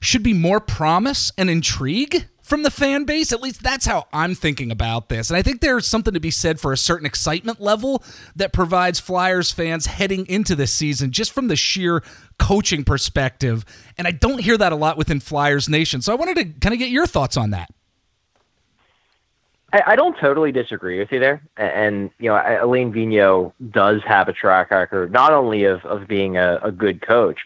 should 0.00 0.22
be 0.22 0.34
more 0.34 0.60
promise 0.60 1.32
and 1.38 1.48
intrigue 1.48 2.26
from 2.48 2.62
the 2.62 2.70
fan 2.70 3.04
base. 3.04 3.32
At 3.32 3.42
least 3.42 3.62
that's 3.62 3.86
how 3.86 4.06
I'm 4.12 4.34
thinking 4.34 4.70
about 4.70 5.08
this. 5.08 5.30
And 5.30 5.36
I 5.36 5.42
think 5.42 5.60
there's 5.60 5.86
something 5.86 6.14
to 6.14 6.20
be 6.20 6.30
said 6.30 6.58
for 6.58 6.72
a 6.72 6.76
certain 6.76 7.06
excitement 7.06 7.60
level 7.60 8.02
that 8.34 8.52
provides 8.52 8.98
Flyers 8.98 9.52
fans 9.52 9.86
heading 9.86 10.26
into 10.26 10.56
this 10.56 10.72
season 10.72 11.12
just 11.12 11.32
from 11.32 11.48
the 11.48 11.56
sheer 11.56 12.02
coaching 12.38 12.84
perspective. 12.84 13.64
And 13.98 14.08
I 14.08 14.12
don't 14.12 14.40
hear 14.40 14.56
that 14.56 14.72
a 14.72 14.76
lot 14.76 14.96
within 14.96 15.20
Flyers 15.20 15.68
Nation. 15.68 16.00
So 16.00 16.12
I 16.12 16.16
wanted 16.16 16.36
to 16.36 16.44
kind 16.60 16.72
of 16.72 16.78
get 16.78 16.90
your 16.90 17.06
thoughts 17.06 17.36
on 17.36 17.50
that. 17.50 17.70
I, 19.70 19.96
don't 19.96 20.16
totally 20.18 20.50
disagree 20.50 20.98
with 20.98 21.12
you 21.12 21.20
there, 21.20 21.42
and 21.58 22.08
you 22.18 22.30
know, 22.30 22.42
Alain 22.62 22.90
Vigneault 22.90 23.52
does 23.70 24.00
have 24.06 24.26
a 24.26 24.32
track 24.32 24.70
record 24.70 25.12
not 25.12 25.34
only 25.34 25.64
of 25.64 25.84
of 25.84 26.08
being 26.08 26.38
a, 26.38 26.58
a 26.62 26.72
good 26.72 27.02
coach, 27.06 27.40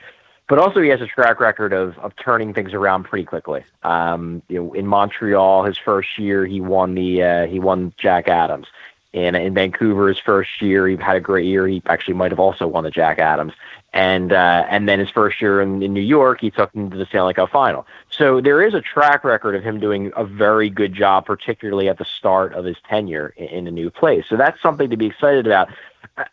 but 0.48 0.58
also 0.58 0.80
he 0.80 0.88
has 0.88 1.00
a 1.00 1.06
track 1.06 1.40
record 1.40 1.72
of 1.72 1.98
of 1.98 2.14
turning 2.16 2.52
things 2.52 2.74
around 2.74 3.04
pretty 3.04 3.24
quickly. 3.24 3.64
Um, 3.82 4.42
you 4.48 4.62
know, 4.62 4.72
in 4.74 4.86
Montreal, 4.86 5.64
his 5.64 5.78
first 5.78 6.18
year, 6.18 6.46
he 6.46 6.60
won 6.60 6.94
the 6.94 7.22
uh, 7.22 7.46
he 7.46 7.58
won 7.58 7.92
Jack 7.96 8.28
Adams. 8.28 8.66
In 9.12 9.34
in 9.34 9.52
Vancouver, 9.52 10.08
his 10.08 10.18
first 10.18 10.62
year, 10.62 10.88
he 10.88 10.96
had 10.96 11.16
a 11.16 11.20
great 11.20 11.44
year. 11.44 11.66
He 11.68 11.82
actually 11.86 12.14
might 12.14 12.30
have 12.30 12.40
also 12.40 12.66
won 12.66 12.84
the 12.84 12.90
Jack 12.90 13.18
Adams. 13.18 13.52
And 13.92 14.32
uh, 14.32 14.64
and 14.70 14.88
then 14.88 14.98
his 14.98 15.10
first 15.10 15.40
year 15.42 15.60
in, 15.60 15.82
in 15.82 15.92
New 15.92 16.00
York, 16.00 16.40
he 16.40 16.50
took 16.50 16.72
them 16.72 16.90
to 16.90 16.96
the 16.96 17.04
Stanley 17.04 17.34
Cup 17.34 17.50
final. 17.50 17.86
So 18.08 18.40
there 18.40 18.62
is 18.62 18.72
a 18.72 18.80
track 18.80 19.22
record 19.22 19.54
of 19.54 19.62
him 19.62 19.80
doing 19.80 20.12
a 20.16 20.24
very 20.24 20.70
good 20.70 20.94
job, 20.94 21.26
particularly 21.26 21.90
at 21.90 21.98
the 21.98 22.06
start 22.06 22.54
of 22.54 22.64
his 22.64 22.76
tenure 22.88 23.34
in, 23.36 23.48
in 23.48 23.66
a 23.66 23.70
new 23.70 23.90
place. 23.90 24.24
So 24.30 24.38
that's 24.38 24.60
something 24.62 24.88
to 24.88 24.96
be 24.96 25.06
excited 25.06 25.46
about. 25.46 25.68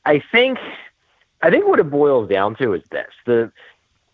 I 0.06 0.24
think 0.32 0.58
I 1.42 1.50
think 1.50 1.68
what 1.68 1.80
it 1.80 1.90
boils 1.90 2.30
down 2.30 2.56
to 2.56 2.74
is 2.74 2.84
this: 2.92 3.12
the 3.26 3.52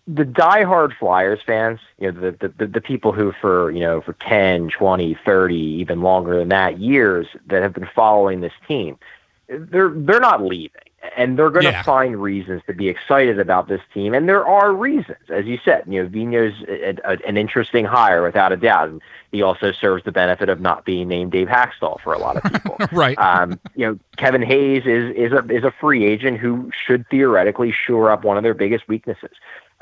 the 0.08 0.24
diehard 0.24 0.96
Flyers 0.98 1.40
fans, 1.46 1.80
you 1.98 2.12
know, 2.12 2.32
the, 2.32 2.52
the 2.58 2.68
the 2.68 2.82
people 2.82 3.12
who 3.12 3.32
for 3.42 3.72
you 3.72 3.80
know 3.80 4.02
for 4.02 4.14
10, 4.14 4.70
20, 4.70 5.18
30, 5.26 5.56
even 5.56 6.02
longer 6.02 6.38
than 6.38 6.50
that 6.50 6.80
years 6.80 7.28
that 7.48 7.64
have 7.64 7.74
been 7.74 7.90
following 7.96 8.42
this 8.42 8.54
team, 8.68 8.98
they're 9.48 9.90
they're 9.90 10.20
not 10.20 10.44
leaving, 10.44 10.82
and 11.18 11.40
they're 11.40 11.50
going 11.50 11.66
to 11.66 11.72
Yeah. 11.72 11.82
find 11.84 12.22
reasons 12.22 12.62
to 12.68 12.74
be 12.74 12.88
excited 12.88 13.40
about 13.40 13.68
this 13.68 13.82
team, 13.96 14.14
and 14.14 14.30
there 14.30 14.46
are 14.46 14.74
reasons, 14.74 15.18
as 15.30 15.46
you 15.46 15.58
said. 15.66 15.84
You 15.88 16.04
know, 16.04 16.10
Vigneault's 16.10 16.62
a, 16.68 16.98
a, 17.04 17.18
an 17.28 17.36
interesting 17.38 17.86
hire 17.86 18.22
without 18.22 18.52
a 18.52 18.58
doubt, 18.58 18.90
and 18.90 19.02
he 19.32 19.42
also 19.42 19.72
serves 19.72 20.04
the 20.04 20.12
benefit 20.12 20.50
of 20.50 20.62
not 20.62 20.86
being 20.86 21.08
named 21.08 21.32
Dave 21.32 21.48
Hakstol 21.48 22.00
for 22.02 22.14
a 22.14 22.20
lot 22.20 22.38
of 22.38 22.44
people. 22.52 22.78
Right. 22.92 23.18
Um, 23.18 23.60
you 23.76 23.86
know, 23.88 24.00
Kevin 24.18 24.44
Hayes 24.44 24.84
is 24.86 25.16
is 25.16 25.32
a 25.32 25.44
is 25.50 25.64
a 25.64 25.72
free 25.72 26.06
agent 26.06 26.38
who 26.40 26.70
should 26.86 27.08
theoretically 27.10 27.72
shore 27.72 28.12
up 28.12 28.24
one 28.24 28.38
of 28.38 28.44
their 28.44 28.54
biggest 28.54 28.88
weaknesses. 28.88 29.32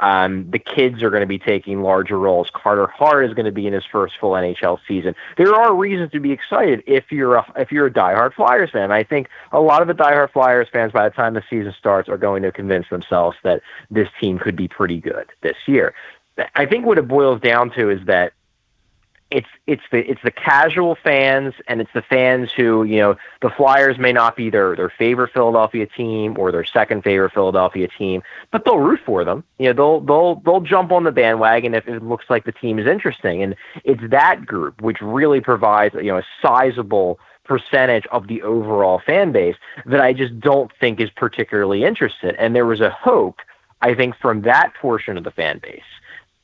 Um, 0.04 0.51
the 0.51 0.60
kids 0.60 1.01
are 1.01 1.10
going 1.10 1.22
to 1.22 1.28
be 1.28 1.39
taking 1.39 1.82
larger 1.82 2.20
roles. 2.20 2.49
Carter 2.54 2.88
Hart 2.88 3.26
is 3.26 3.34
going 3.34 3.45
to 3.45 3.54
be 3.54 3.68
in 3.68 3.72
his 3.72 3.86
first 3.89 4.16
full 4.20 4.32
NHL 4.32 4.78
season. 4.86 5.16
There 5.38 5.56
are 5.56 5.74
reasons 5.74 6.12
to 6.12 6.20
be 6.20 6.34
excited 6.34 6.84
if 6.86 7.10
you're 7.10 7.36
a 7.36 7.54
if 7.56 7.72
you're 7.72 7.86
a 7.86 7.91
diehard 7.91 8.34
Flyers 8.34 8.70
fan. 8.70 8.91
I 8.91 9.04
think 9.04 9.30
a 9.54 9.62
lot 9.62 9.82
of 9.82 9.88
the 9.88 9.93
diehard 9.93 10.34
Flyers 10.34 10.68
fans, 10.70 10.91
by 10.91 11.08
the 11.08 11.16
time 11.16 11.36
the 11.36 11.43
season 11.49 11.74
starts, 11.80 12.10
are 12.10 12.18
going 12.18 12.43
to 12.43 12.51
convince 12.51 12.89
themselves 12.89 13.38
that 13.43 13.62
this 13.89 14.10
team 14.20 14.39
could 14.39 14.58
be 14.58 14.68
pretty 14.68 14.99
good 14.99 15.32
this 15.41 15.56
year. 15.68 15.93
I 16.54 16.66
think 16.66 16.86
what 16.86 16.97
it 16.97 17.08
boils 17.08 17.39
down 17.39 17.70
to 17.72 17.89
is 17.89 18.06
that 18.06 18.34
it's 19.34 19.47
it's 19.65 19.81
the 19.91 20.09
it's 20.09 20.21
the 20.23 20.31
casual 20.31 20.95
fans 20.95 21.55
and 21.67 21.81
it's 21.81 21.89
the 21.93 22.03
fans 22.03 22.51
who 22.51 22.84
you 22.84 22.97
know 22.97 23.17
the 23.41 23.49
Flyers 23.49 23.97
may 23.97 24.13
not 24.13 24.36
be 24.36 24.49
their 24.49 24.75
their 24.75 24.89
favorite 24.89 25.31
Philadelphia 25.34 25.88
team 25.88 26.38
or 26.38 26.51
their 26.51 26.63
second 26.63 27.03
favorite 27.03 27.34
Philadelphia 27.34 27.88
team, 27.88 28.21
but 28.51 28.63
they'll 28.63 28.79
root 28.79 28.99
for 29.03 29.25
them. 29.25 29.43
You 29.57 29.67
know 29.67 29.73
they'll 29.73 29.99
they'll 30.01 30.36
they'll 30.36 30.61
jump 30.61 30.91
on 30.91 31.03
the 31.03 31.11
bandwagon 31.11 31.73
if 31.73 31.88
it 31.88 32.03
looks 32.03 32.25
like 32.29 32.45
the 32.45 32.51
team 32.51 32.77
is 32.77 32.86
interesting, 32.86 33.41
and 33.41 33.55
it's 33.84 34.03
that 34.09 34.45
group 34.45 34.81
which 34.81 35.01
really 35.01 35.41
provides 35.41 35.95
you 35.95 36.03
know 36.03 36.19
a 36.19 36.25
sizable 36.41 37.19
percentage 37.43 38.05
of 38.11 38.27
the 38.27 38.41
overall 38.43 39.01
fan 39.05 39.31
base 39.31 39.55
that 39.88 39.99
I 39.99 40.13
just 40.13 40.39
don't 40.39 40.71
think 40.79 41.01
is 41.01 41.09
particularly 41.09 41.84
interested. 41.84 42.36
And 42.36 42.55
there 42.55 42.65
was 42.65 42.79
a 42.79 42.89
hope, 42.89 43.39
I 43.81 43.95
think, 43.95 44.15
from 44.15 44.43
that 44.43 44.73
portion 44.79 45.17
of 45.17 45.25
the 45.25 45.31
fan 45.31 45.59
base 45.59 45.81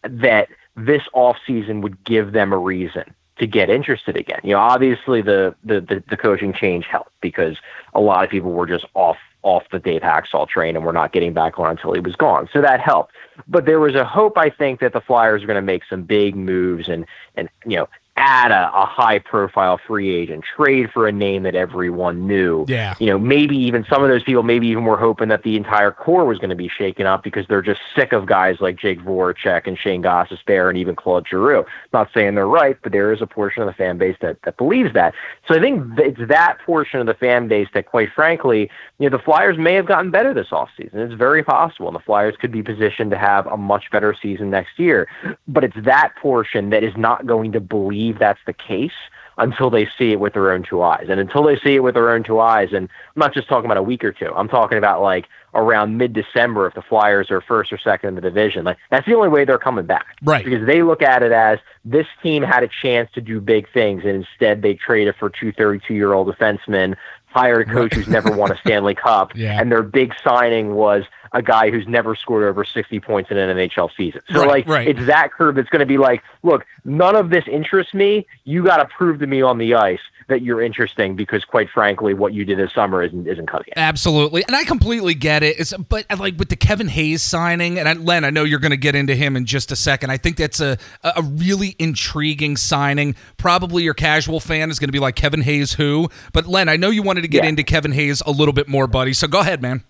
that 0.04 0.50
this 0.86 1.04
offseason 1.14 1.82
would 1.82 2.04
give 2.04 2.32
them 2.32 2.54
a 2.54 2.58
reason 2.58 3.14
to 3.38 3.48
get 3.48 3.70
interested 3.70 4.18
again. 4.18 4.40
You 4.44 4.52
know, 4.52 4.60
obviously 4.60 5.22
the, 5.22 5.56
the, 5.64 5.82
the, 5.82 6.04
the 6.10 6.18
coaching 6.18 6.54
change 6.54 6.86
helped 6.86 7.12
because 7.22 7.58
a 7.94 8.02
lot 8.02 8.24
of 8.24 8.30
people 8.30 8.52
were 8.52 8.68
just 8.68 8.86
off 8.94 9.18
off 9.42 9.64
the 9.72 9.80
Dave 9.80 10.02
Hakstol 10.02 10.50
train 10.50 10.76
and 10.76 10.86
were 10.86 10.92
not 10.92 11.14
getting 11.14 11.34
back 11.34 11.58
on 11.58 11.70
until 11.70 11.94
he 11.94 12.02
was 12.02 12.14
gone. 12.18 12.50
So 12.52 12.62
that 12.62 12.82
helped. 12.82 13.14
But 13.48 13.66
there 13.66 13.80
was 13.80 13.96
a 13.96 14.04
hope, 14.04 14.38
I 14.38 14.50
think, 14.50 14.82
that 14.82 14.92
the 14.92 15.00
Flyers 15.00 15.42
are 15.42 15.48
going 15.48 15.56
to 15.56 15.62
make 15.62 15.84
some 15.90 16.04
big 16.04 16.36
moves 16.36 16.90
and 16.90 17.06
and 17.36 17.48
you 17.66 17.78
know 17.78 17.88
add 18.20 18.52
a, 18.52 18.70
a 18.76 18.86
high 18.86 19.20
profile 19.20 19.80
free 19.88 20.14
agent, 20.14 20.44
trade 20.56 20.92
for 20.94 21.08
a 21.08 21.12
name 21.12 21.44
that 21.44 21.56
everyone 21.56 22.28
knew. 22.28 22.66
Yeah. 22.68 22.96
You 23.00 23.08
know, 23.08 23.18
maybe 23.18 23.58
even 23.58 23.86
some 23.90 24.04
of 24.04 24.10
those 24.10 24.24
people 24.24 24.44
maybe 24.44 24.68
even 24.68 24.84
were 24.84 24.98
hoping 24.98 25.30
that 25.30 25.44
the 25.44 25.56
entire 25.56 25.92
core 25.92 26.26
was 26.26 26.38
going 26.38 26.50
to 26.50 26.56
be 26.56 26.68
shaken 26.68 27.06
up 27.06 27.24
because 27.24 27.48
they're 27.48 27.62
just 27.62 27.82
sick 27.96 28.12
of 28.12 28.26
guys 28.26 28.58
like 28.60 28.78
Jake 28.78 29.00
Voracek 29.00 29.66
and 29.66 29.78
Shayne 29.78 30.04
Gostisbehere 30.04 30.70
and 30.70 30.78
even 30.78 30.96
Claude 30.96 31.28
Giroux. 31.28 31.66
Not 31.94 32.10
saying 32.14 32.36
they're 32.36 32.48
right, 32.48 32.78
but 32.84 32.92
there 32.92 33.14
is 33.14 33.22
a 33.22 33.28
portion 33.28 33.62
of 33.64 33.68
the 33.68 33.74
fan 33.74 33.98
base 33.98 34.18
that, 34.22 34.38
that 34.44 34.58
believes 34.58 34.94
that. 34.94 35.14
So 35.48 35.56
I 35.56 35.60
think 35.60 35.98
it's 35.98 36.20
that 36.28 36.58
portion 36.66 37.00
of 37.00 37.06
the 37.06 37.14
fan 37.14 37.48
base 37.48 37.68
that, 37.74 37.86
quite 37.86 38.10
frankly, 38.14 38.70
you 39.00 39.10
know, 39.10 39.18
the 39.18 39.24
Flyers 39.24 39.58
may 39.58 39.76
have 39.76 39.86
gotten 39.86 40.12
better 40.12 40.34
this 40.34 40.50
offseason. 40.50 40.96
It's 40.96 41.14
very 41.14 41.44
possible. 41.44 41.88
And 41.88 41.96
the 41.96 42.02
Flyers 42.02 42.36
could 42.40 42.52
be 42.52 42.62
positioned 42.62 43.12
to 43.12 43.18
have 43.18 43.48
a 43.48 43.56
much 43.56 43.90
better 43.92 44.14
season 44.22 44.50
next 44.50 44.78
year. 44.78 45.08
But 45.48 45.64
it's 45.64 45.78
that 45.86 46.14
portion 46.22 46.70
that 46.72 46.84
is 46.84 46.96
not 46.98 47.26
going 47.26 47.54
to 47.54 47.60
believe 47.60 48.09
that's 48.18 48.40
the 48.46 48.54
case 48.54 48.92
until 49.40 49.70
they 49.70 49.88
see 49.98 50.12
it 50.12 50.20
with 50.20 50.34
their 50.34 50.52
own 50.52 50.64
two 50.64 50.82
eyes. 50.82 51.08
And 51.10 51.20
until 51.20 51.44
they 51.44 51.58
see 51.58 51.76
it 51.76 51.80
with 51.80 51.94
their 51.94 52.12
own 52.12 52.24
two 52.24 52.40
eyes, 52.40 52.70
and 52.74 52.90
I'm 53.16 53.20
not 53.20 53.34
just 53.34 53.48
talking 53.48 53.66
about 53.66 53.78
a 53.78 53.84
week 53.84 54.04
or 54.04 54.12
two, 54.12 54.34
I'm 54.36 54.50
talking 54.50 54.78
about 54.78 55.02
like 55.02 55.28
around 55.54 55.98
mid 55.98 56.14
December 56.14 56.68
if 56.68 56.76
the 56.76 56.82
Flyers 56.82 57.32
are 57.32 57.42
first 57.42 57.72
or 57.72 57.78
second 57.78 58.10
in 58.10 58.16
the 58.16 58.22
division. 58.22 58.66
Like 58.66 58.78
that's 58.92 59.06
the 59.06 59.16
only 59.16 59.30
way 59.30 59.46
they're 59.46 59.58
coming 59.58 59.86
back. 59.86 60.18
Right. 60.22 60.44
Because 60.44 60.68
they 60.68 60.84
look 60.84 61.02
at 61.02 61.24
it 61.24 61.32
as 61.32 61.60
this 61.86 62.06
team 62.22 62.44
had 62.44 62.64
a 62.64 62.70
chance 62.82 63.10
to 63.14 63.22
do 63.22 63.40
big 63.40 63.72
things 63.74 64.04
and 64.04 64.14
instead 64.14 64.62
they 64.62 64.74
traded 64.74 65.16
for 65.16 65.30
two 65.30 65.52
32 65.54 65.94
year 65.94 66.14
old 66.14 66.28
defensemen 66.28 66.96
hired 67.32 67.68
a 67.68 67.72
coach 67.72 67.94
who's 67.94 68.08
never 68.08 68.32
won 68.32 68.52
a 68.52 68.58
Stanley 68.66 68.96
Cup, 68.96 69.32
Yeah. 69.36 69.60
and 69.60 69.72
their 69.72 69.84
big 69.84 70.14
signing 70.24 70.76
was 70.76 71.04
a 71.32 71.42
guy 71.44 71.70
who's 71.70 71.88
never 71.88 72.16
scored 72.16 72.44
over 72.44 72.64
60 72.64 73.00
points 73.02 73.30
in 73.30 73.38
an 73.38 73.56
NHL 73.56 73.90
season. 73.96 74.22
So, 74.32 74.40
Right, 74.40 74.48
like, 74.48 74.68
right. 74.68 74.88
it's 74.88 75.06
that 75.06 75.32
curve 75.32 75.56
that's 75.56 75.70
going 75.70 75.82
to 75.82 75.86
be 75.86 76.00
like, 76.00 76.24
look, 76.42 76.66
none 76.86 77.16
of 77.16 77.30
this 77.30 77.44
interests 77.48 77.94
me. 77.94 78.26
You 78.46 78.64
got 78.64 78.78
to 78.78 78.86
prove 78.86 79.20
to 79.20 79.28
me 79.28 79.44
on 79.44 79.60
the 79.60 79.76
ice 79.76 80.00
that 80.30 80.42
you're 80.42 80.62
interesting 80.62 81.16
because, 81.16 81.44
quite 81.46 81.70
frankly, 81.70 82.14
what 82.14 82.34
you 82.34 82.46
did 82.46 82.58
this 82.58 82.74
summer 82.74 83.04
isn't 83.04 83.28
isn't 83.28 83.48
cutting 83.48 83.68
it. 83.68 83.74
Absolutely, 83.78 84.44
and 84.48 84.56
I 84.56 84.64
completely 84.64 85.14
get 85.14 85.44
it. 85.44 85.60
It's, 85.60 85.74
but 85.74 86.06
like 86.18 86.38
with 86.40 86.50
the 86.50 86.56
Kevin 86.56 86.88
Hayes 86.88 87.22
signing, 87.22 87.78
and 87.78 87.88
I, 87.90 87.94
Len, 87.94 88.24
I 88.24 88.30
know 88.30 88.44
you're 88.44 88.60
going 88.60 88.72
to 88.72 88.78
get 88.78 88.96
into 88.96 89.16
him 89.16 89.36
in 89.36 89.46
just 89.46 89.72
a 89.72 89.76
second. 89.76 90.10
I 90.12 90.18
think 90.18 90.38
that's 90.38 90.60
a 90.62 90.78
a 91.04 91.22
really 91.22 91.76
intriguing 91.78 92.56
signing. 92.58 93.16
Probably 93.38 93.84
your 93.84 93.94
casual 93.94 94.40
fan 94.40 94.70
is 94.72 94.80
going 94.80 94.88
to 94.88 94.94
be 94.94 95.00
like 95.00 95.16
Kevin 95.16 95.42
Hayes, 95.42 95.74
who? 95.74 96.10
But 96.34 96.48
Len, 96.48 96.70
I 96.70 96.78
know 96.78 96.90
you 96.90 97.04
wanted 97.04 97.22
to 97.22 97.28
get 97.28 97.44
Yeah. 97.44 97.50
into 97.50 97.64
Kevin 97.64 97.92
Hayes 97.92 98.22
a 98.26 98.32
little 98.32 98.54
bit 98.54 98.68
more, 98.68 98.88
buddy. 98.88 99.14
So 99.14 99.28
go 99.28 99.40
ahead, 99.40 99.62
man. 99.62 99.84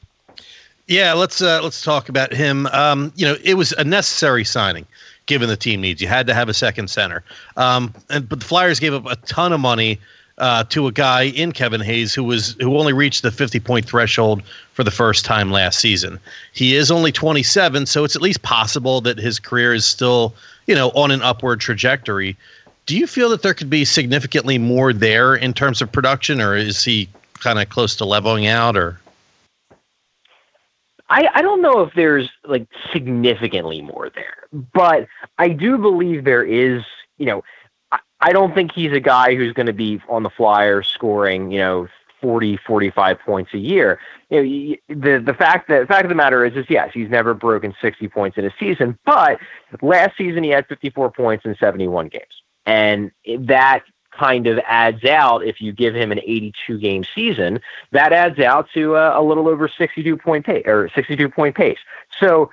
Yeah, 0.87 1.13
let's 1.13 1.39
uh, 1.41 1.61
let's 1.61 1.83
talk 1.83 2.09
about 2.09 2.33
him. 2.33 2.65
Um, 2.67 3.13
you 3.15 3.25
know, 3.27 3.35
it 3.43 3.53
was 3.53 3.73
a 3.73 3.83
necessary 3.83 4.43
signing 4.43 4.87
given 5.27 5.47
the 5.47 5.55
team 5.55 5.81
needs. 5.81 6.01
You 6.01 6.07
had 6.07 6.25
to 6.25 6.33
have 6.33 6.49
a 6.49 6.53
second 6.55 6.89
center. 6.89 7.23
Um, 7.57 7.93
and 8.09 8.27
but 8.27 8.39
the 8.39 8.45
Flyers 8.45 8.79
gave 8.79 8.95
up 8.95 9.05
a 9.05 9.15
ton 9.27 9.53
of 9.53 9.59
money 9.59 9.99
uh, 10.39 10.63
to 10.65 10.87
a 10.87 10.91
guy 10.91 11.23
in 11.23 11.51
Kevin 11.51 11.81
Hayes 11.81 12.13
who 12.13 12.23
was 12.23 12.55
who 12.59 12.77
only 12.77 12.93
reached 12.93 13.21
the 13.21 13.31
50 13.31 13.59
point 13.59 13.85
threshold 13.85 14.41
for 14.73 14.83
the 14.83 14.91
first 14.91 15.25
time 15.25 15.51
last 15.51 15.79
season. 15.79 16.19
He 16.53 16.75
is 16.75 16.89
only 16.89 17.11
27, 17.11 17.85
so 17.85 18.03
it's 18.03 18.15
at 18.15 18.21
least 18.21 18.41
possible 18.41 19.01
that 19.01 19.17
his 19.17 19.39
career 19.39 19.73
is 19.73 19.85
still, 19.85 20.33
you 20.65 20.75
know, 20.75 20.89
on 20.91 21.11
an 21.11 21.21
upward 21.21 21.59
trajectory. 21.59 22.37
Do 22.85 22.97
you 22.97 23.05
feel 23.05 23.29
that 23.29 23.43
there 23.43 23.53
could 23.53 23.69
be 23.69 23.85
significantly 23.85 24.57
more 24.57 24.93
there 24.93 25.35
in 25.35 25.53
terms 25.53 25.81
of 25.81 25.91
production, 25.91 26.41
or 26.41 26.55
is 26.55 26.83
he 26.83 27.09
kind 27.35 27.59
of 27.59 27.69
close 27.69 27.95
to 27.97 28.05
leveling 28.05 28.47
out? 28.47 28.77
Or 28.77 28.99
I, 31.09 31.27
I 31.33 31.41
don't 31.41 31.61
know 31.61 31.81
if 31.81 31.93
there's 31.95 32.29
like 32.45 32.67
significantly 32.93 33.81
more 33.81 34.09
there, 34.09 34.47
but 34.73 35.07
I 35.37 35.49
do 35.49 35.77
believe 35.77 36.23
there 36.23 36.43
is, 36.43 36.83
you 37.17 37.25
know, 37.25 37.43
I, 38.21 38.31
don't 38.33 38.53
think 38.53 38.71
he's 38.71 38.91
a 38.91 38.99
guy 38.99 39.35
who's 39.35 39.53
going 39.53 39.67
to 39.67 39.73
be 39.73 40.01
on 40.09 40.23
the 40.23 40.29
Flyers 40.29 40.87
scoring, 40.87 41.51
you 41.51 41.59
know, 41.59 41.87
40, 42.21 42.57
45 42.57 43.19
points 43.19 43.53
a 43.53 43.57
year. 43.57 43.99
You 44.29 44.77
know, 44.89 44.95
the 45.01 45.23
the 45.25 45.33
fact 45.33 45.69
that 45.69 45.81
the 45.81 45.87
fact 45.87 46.03
of 46.03 46.09
the 46.09 46.15
matter 46.15 46.45
is, 46.45 46.55
is 46.55 46.65
yes, 46.69 46.91
he's 46.93 47.09
never 47.09 47.33
broken 47.33 47.73
60 47.81 48.07
points 48.09 48.37
in 48.37 48.45
a 48.45 48.51
season, 48.59 48.97
but 49.05 49.39
last 49.81 50.17
season 50.17 50.43
he 50.43 50.49
had 50.49 50.67
54 50.67 51.11
points 51.11 51.45
in 51.45 51.55
71 51.55 52.09
games. 52.09 52.43
And 52.65 53.11
that 53.39 53.83
kind 54.11 54.47
of 54.47 54.59
adds 54.67 55.05
out 55.05 55.45
if 55.45 55.61
you 55.61 55.71
give 55.71 55.95
him 55.95 56.11
an 56.11 56.19
82 56.19 56.77
game 56.79 57.03
season 57.15 57.61
that 57.91 58.11
adds 58.11 58.39
out 58.39 58.67
to 58.73 58.95
uh, 58.95 59.13
a 59.15 59.23
little 59.23 59.47
over 59.47 59.69
62 59.69 60.17
point 60.17 60.45
pace 60.45 60.63
or 60.65 60.89
62 60.93 61.29
point 61.29 61.55
pace 61.55 61.77
so 62.19 62.49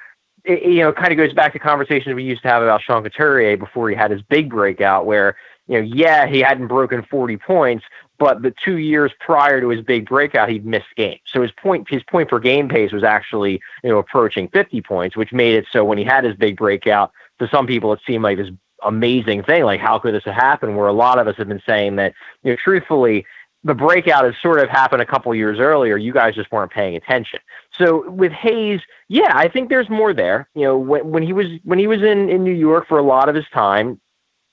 it, 0.46 0.62
you 0.62 0.80
know, 0.80 0.92
kind 0.92 1.12
of 1.12 1.18
goes 1.18 1.32
back 1.32 1.52
to 1.52 1.58
conversations 1.58 2.14
we 2.14 2.24
used 2.24 2.42
to 2.42 2.48
have 2.48 2.62
about 2.62 2.82
Sean 2.82 3.02
Couturier 3.02 3.56
before 3.56 3.90
he 3.90 3.96
had 3.96 4.10
his 4.10 4.22
big 4.22 4.48
breakout, 4.48 5.06
where 5.06 5.36
you 5.68 5.80
know, 5.80 5.84
yeah, 5.84 6.26
he 6.26 6.40
hadn't 6.40 6.68
broken 6.68 7.02
40 7.02 7.36
points, 7.38 7.84
but 8.18 8.42
the 8.42 8.54
two 8.64 8.78
years 8.78 9.12
prior 9.20 9.60
to 9.60 9.68
his 9.68 9.82
big 9.82 10.08
breakout, 10.08 10.48
he'd 10.48 10.64
missed 10.64 10.94
games. 10.96 11.20
So 11.26 11.42
his 11.42 11.50
point, 11.52 11.88
his 11.90 12.02
point 12.04 12.28
per 12.28 12.38
game 12.38 12.68
pace 12.68 12.92
was 12.92 13.04
actually 13.04 13.60
you 13.82 13.90
know 13.90 13.98
approaching 13.98 14.48
50 14.48 14.80
points, 14.82 15.16
which 15.16 15.32
made 15.32 15.54
it 15.54 15.66
so 15.70 15.84
when 15.84 15.98
he 15.98 16.04
had 16.04 16.24
his 16.24 16.36
big 16.36 16.56
breakout, 16.56 17.12
to 17.38 17.48
some 17.48 17.66
people 17.66 17.92
it 17.92 18.00
seemed 18.06 18.22
like 18.22 18.38
this 18.38 18.50
amazing 18.82 19.42
thing, 19.42 19.64
like 19.64 19.80
how 19.80 19.98
could 19.98 20.14
this 20.14 20.24
have 20.24 20.34
happened? 20.34 20.76
Where 20.76 20.86
a 20.86 20.92
lot 20.92 21.18
of 21.18 21.26
us 21.26 21.36
have 21.36 21.48
been 21.48 21.62
saying 21.66 21.96
that, 21.96 22.14
you 22.42 22.52
know, 22.52 22.56
truthfully, 22.62 23.26
the 23.64 23.74
breakout 23.74 24.24
has 24.24 24.34
sort 24.40 24.60
of 24.60 24.68
happened 24.68 25.02
a 25.02 25.06
couple 25.06 25.34
years 25.34 25.58
earlier. 25.58 25.96
You 25.96 26.12
guys 26.12 26.34
just 26.36 26.52
weren't 26.52 26.70
paying 26.70 26.94
attention. 26.94 27.40
So 27.72 28.08
with 28.08 28.30
Hayes, 28.32 28.80
yeah, 29.08 29.32
I 29.34 29.48
think 29.48 29.68
there's 29.68 29.90
more 29.90 30.14
there. 30.14 30.48
You 30.54 30.62
know, 30.62 30.78
when, 30.78 31.10
when 31.10 31.22
he 31.22 31.32
was 31.32 31.46
when 31.64 31.78
he 31.78 31.86
was 31.86 32.02
in 32.02 32.30
in 32.30 32.44
New 32.44 32.54
York 32.54 32.86
for 32.86 32.98
a 32.98 33.02
lot 33.02 33.28
of 33.28 33.34
his 33.34 33.48
time, 33.52 34.00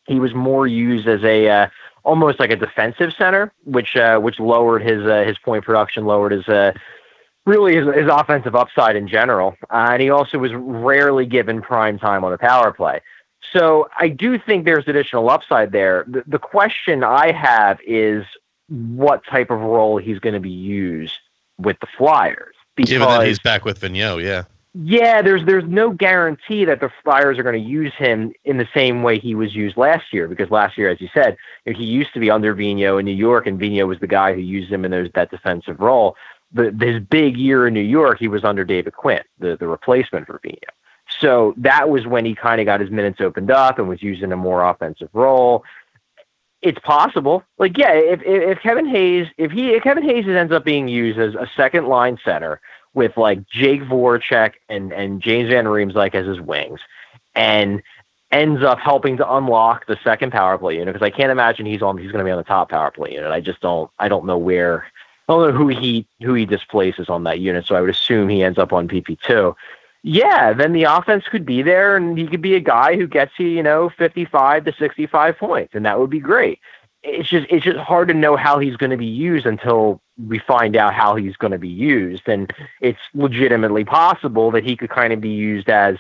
he 0.06 0.20
was 0.20 0.34
more 0.34 0.68
used 0.68 1.08
as 1.08 1.24
a 1.24 1.50
uh, 1.50 1.68
almost 2.04 2.40
like 2.40 2.52
a 2.52 2.56
defensive 2.56 3.14
center, 3.18 3.52
which 3.66 3.96
uh, 3.96 4.20
which 4.20 4.40
lowered 4.40 4.84
his 4.84 5.06
uh, 5.06 5.24
his 5.26 5.38
point 5.38 5.64
production, 5.64 6.06
lowered 6.06 6.32
his 6.32 6.48
uh, 6.48 6.74
really 7.46 7.76
his, 7.76 7.86
his 7.96 8.08
offensive 8.12 8.56
upside 8.56 8.96
in 8.96 9.08
general, 9.08 9.56
uh, 9.70 9.90
and 9.92 10.02
he 10.02 10.10
also 10.10 10.38
was 10.38 10.52
rarely 10.54 11.26
given 11.26 11.62
prime 11.62 11.98
time 12.00 12.24
on 12.24 12.32
the 12.32 12.38
power 12.38 12.72
play. 12.72 13.02
So 13.52 13.90
I 14.00 14.08
do 14.08 14.40
think 14.40 14.66
there's 14.66 14.88
additional 14.88 15.30
upside 15.30 15.72
there. 15.72 16.06
The, 16.08 16.24
the 16.26 16.40
question 16.40 17.04
I 17.04 17.32
have 17.32 17.80
is 17.86 18.26
what 18.70 19.24
type 19.26 19.52
of 19.52 19.60
role 19.60 19.98
he's 19.98 20.20
going 20.20 20.34
to 20.34 20.40
be 20.40 20.50
used 20.50 21.14
with 21.58 21.78
the 21.80 21.88
Flyers. 21.98 22.56
given 22.78 23.00
that 23.02 23.08
Because- 23.08 23.28
he's 23.28 23.40
back 23.40 23.66
with 23.66 23.80
Vigneault, 23.80 24.24
yeah. 24.24 24.44
Yeah, 24.76 25.22
there's 25.22 25.46
there's 25.46 25.66
no 25.66 25.92
guarantee 25.92 26.66
that 26.66 26.80
the 26.80 26.90
Flyers 27.04 27.38
are 27.38 27.44
going 27.44 27.62
to 27.62 27.70
use 27.70 27.94
him 27.96 28.34
in 28.44 28.58
the 28.58 28.68
same 28.74 29.04
way 29.04 29.20
he 29.20 29.36
was 29.36 29.54
used 29.54 29.78
last 29.78 30.12
year 30.12 30.28
because 30.28 30.50
last 30.50 30.78
year, 30.78 30.90
as 30.90 31.00
you 31.00 31.10
said, 31.14 31.38
you 31.66 31.74
know, 31.74 31.78
he 31.78 31.86
used 31.86 32.12
to 32.16 32.20
be 32.20 32.32
under 32.32 32.56
Vino 32.56 32.98
in 32.98 33.06
New 33.06 33.12
York, 33.12 33.46
and 33.46 33.60
Vino 33.60 33.86
was 33.86 34.00
the 34.00 34.08
guy 34.08 34.34
who 34.34 34.42
used 34.42 34.72
him 34.72 34.84
in 34.84 34.90
those, 34.90 35.10
that 35.14 35.30
defensive 35.30 35.80
role. 35.80 36.16
But 36.52 36.74
his 36.82 37.00
big 37.04 37.38
year 37.38 37.68
in 37.68 37.74
New 37.76 37.82
York, 37.82 38.18
he 38.18 38.28
was 38.28 38.44
under 38.44 38.64
David 38.64 38.94
Quinn, 38.94 39.22
the 39.38 39.56
the 39.58 39.68
replacement 39.68 40.26
for 40.26 40.40
Vino. 40.42 40.58
So 41.20 41.54
that 41.58 41.90
was 41.90 42.08
when 42.08 42.26
he 42.26 42.34
kind 42.34 42.60
of 42.60 42.66
got 42.66 42.80
his 42.80 42.90
minutes 42.90 43.22
opened 43.22 43.52
up 43.52 43.78
and 43.78 43.88
was 43.88 44.02
used 44.02 44.24
in 44.24 44.32
a 44.32 44.38
more 44.38 44.68
offensive 44.68 45.10
role. 45.14 45.64
It's 46.64 46.80
possible. 46.80 47.44
Like, 47.60 47.78
yeah, 47.78 47.94
if, 47.94 48.22
if 48.24 48.58
if 48.58 48.60
Kevin 48.62 48.88
Hayes, 48.88 49.28
if 49.38 49.52
he 49.52 49.70
if 49.74 49.84
Kevin 49.84 50.04
Hayes 50.04 50.26
ends 50.28 50.52
up 50.52 50.66
being 50.66 50.88
used 50.88 51.20
as 51.20 51.36
a 51.36 51.48
second 51.56 51.86
line 51.86 52.18
center 52.26 52.60
with 52.94 53.18
like 53.18 53.48
Jake 53.48 53.82
Voracek 53.82 54.54
and 54.70 54.92
and 54.92 55.22
James 55.22 55.50
van 55.50 55.66
Riemsdyk 55.66 55.96
like 55.96 56.16
as 56.16 56.28
his 56.28 56.42
wings, 56.42 56.80
and 57.36 57.82
ends 58.32 58.64
up 58.64 58.80
helping 58.80 59.16
to 59.18 59.34
unlock 59.36 59.86
the 59.86 59.98
second 60.04 60.32
power 60.32 60.58
play 60.58 60.76
unit 60.76 60.94
because 60.94 61.06
I 61.06 61.16
can't 61.16 61.32
imagine 61.32 61.66
he's 61.66 61.84
on 61.84 61.98
he's 61.98 62.12
going 62.12 62.24
to 62.24 62.28
be 62.28 62.32
on 62.32 62.38
the 62.38 62.44
top 62.44 62.70
power 62.70 62.92
play 62.92 63.14
unit. 63.14 63.32
I 63.32 63.40
just 63.40 63.62
don't 63.62 63.90
I 64.00 64.08
don't 64.08 64.26
know 64.26 64.38
where 64.38 64.86
I 65.30 65.34
don't 65.34 65.48
know 65.48 65.58
who 65.58 65.68
he 65.68 66.08
who 66.22 66.34
he 66.34 66.46
displaces 66.46 67.10
on 67.10 67.24
that 67.24 67.40
unit. 67.40 67.66
So 67.66 67.76
I 67.76 67.82
would 67.82 67.90
assume 67.90 68.30
he 68.30 68.44
ends 68.44 68.58
up 68.58 68.74
on 68.74 68.88
PP 68.88 69.20
two. 69.22 69.56
Yeah, 70.06 70.52
then 70.52 70.74
the 70.74 70.84
offense 70.84 71.24
could 71.30 71.46
be 71.46 71.62
there, 71.62 71.96
and 71.96 72.18
he 72.18 72.28
could 72.28 72.42
be 72.42 72.56
a 72.56 72.60
guy 72.60 72.98
who 72.98 73.08
gets 73.08 73.32
you, 73.38 73.48
you 73.48 73.64
know, 73.64 73.90
fifty-five 73.90 74.66
to 74.66 74.74
sixty-five 74.74 75.38
points, 75.38 75.76
and 75.76 75.86
that 75.86 75.98
would 75.98 76.10
be 76.10 76.20
great. 76.20 76.60
It's 77.04 77.30
just 77.30 77.48
it's 77.50 77.64
just 77.64 77.80
hard 77.80 78.10
to 78.10 78.14
know 78.14 78.36
how 78.36 78.60
he's 78.60 78.76
going 78.76 78.90
to 78.90 78.98
be 78.98 79.06
used 79.06 79.46
until 79.46 80.02
we 80.18 80.40
find 80.40 80.76
out 80.76 80.94
how 80.94 81.16
he's 81.16 81.36
going 81.38 81.52
to 81.52 81.58
be 81.58 81.70
used, 81.70 82.28
and 82.28 82.54
it's 82.82 83.00
legitimately 83.14 83.84
possible 83.84 84.52
that 84.52 84.64
he 84.64 84.76
could 84.76 84.90
kind 84.90 85.14
of 85.14 85.20
be 85.22 85.30
used 85.30 85.70
as 85.70 85.98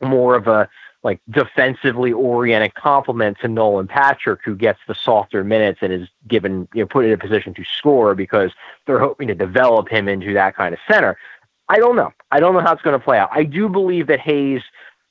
more 0.00 0.34
of 0.34 0.46
a 0.46 0.68
like 1.02 1.20
defensively 1.30 2.12
oriented 2.12 2.74
complement 2.74 3.36
to 3.40 3.48
Nolan 3.48 3.88
Patrick, 3.88 4.40
who 4.44 4.54
gets 4.54 4.78
the 4.86 4.94
softer 4.94 5.42
minutes 5.42 5.80
and 5.82 5.92
is 5.92 6.08
given, 6.28 6.68
you 6.74 6.82
know, 6.82 6.86
put 6.86 7.04
in 7.04 7.12
a 7.12 7.18
position 7.18 7.52
to 7.54 7.64
score 7.64 8.14
because 8.14 8.52
they're 8.86 9.00
hoping 9.00 9.26
to 9.28 9.34
develop 9.34 9.88
him 9.88 10.08
into 10.08 10.32
that 10.34 10.54
kind 10.54 10.72
of 10.72 10.80
center. 10.88 11.18
I 11.68 11.78
don't 11.78 11.96
know. 11.96 12.12
I 12.30 12.38
don't 12.38 12.54
know 12.54 12.60
how 12.60 12.72
it's 12.72 12.82
going 12.82 12.98
to 12.98 13.04
play 13.04 13.18
out. 13.18 13.30
I 13.32 13.42
do 13.42 13.68
believe 13.68 14.06
that 14.06 14.20
Hayes, 14.20 14.62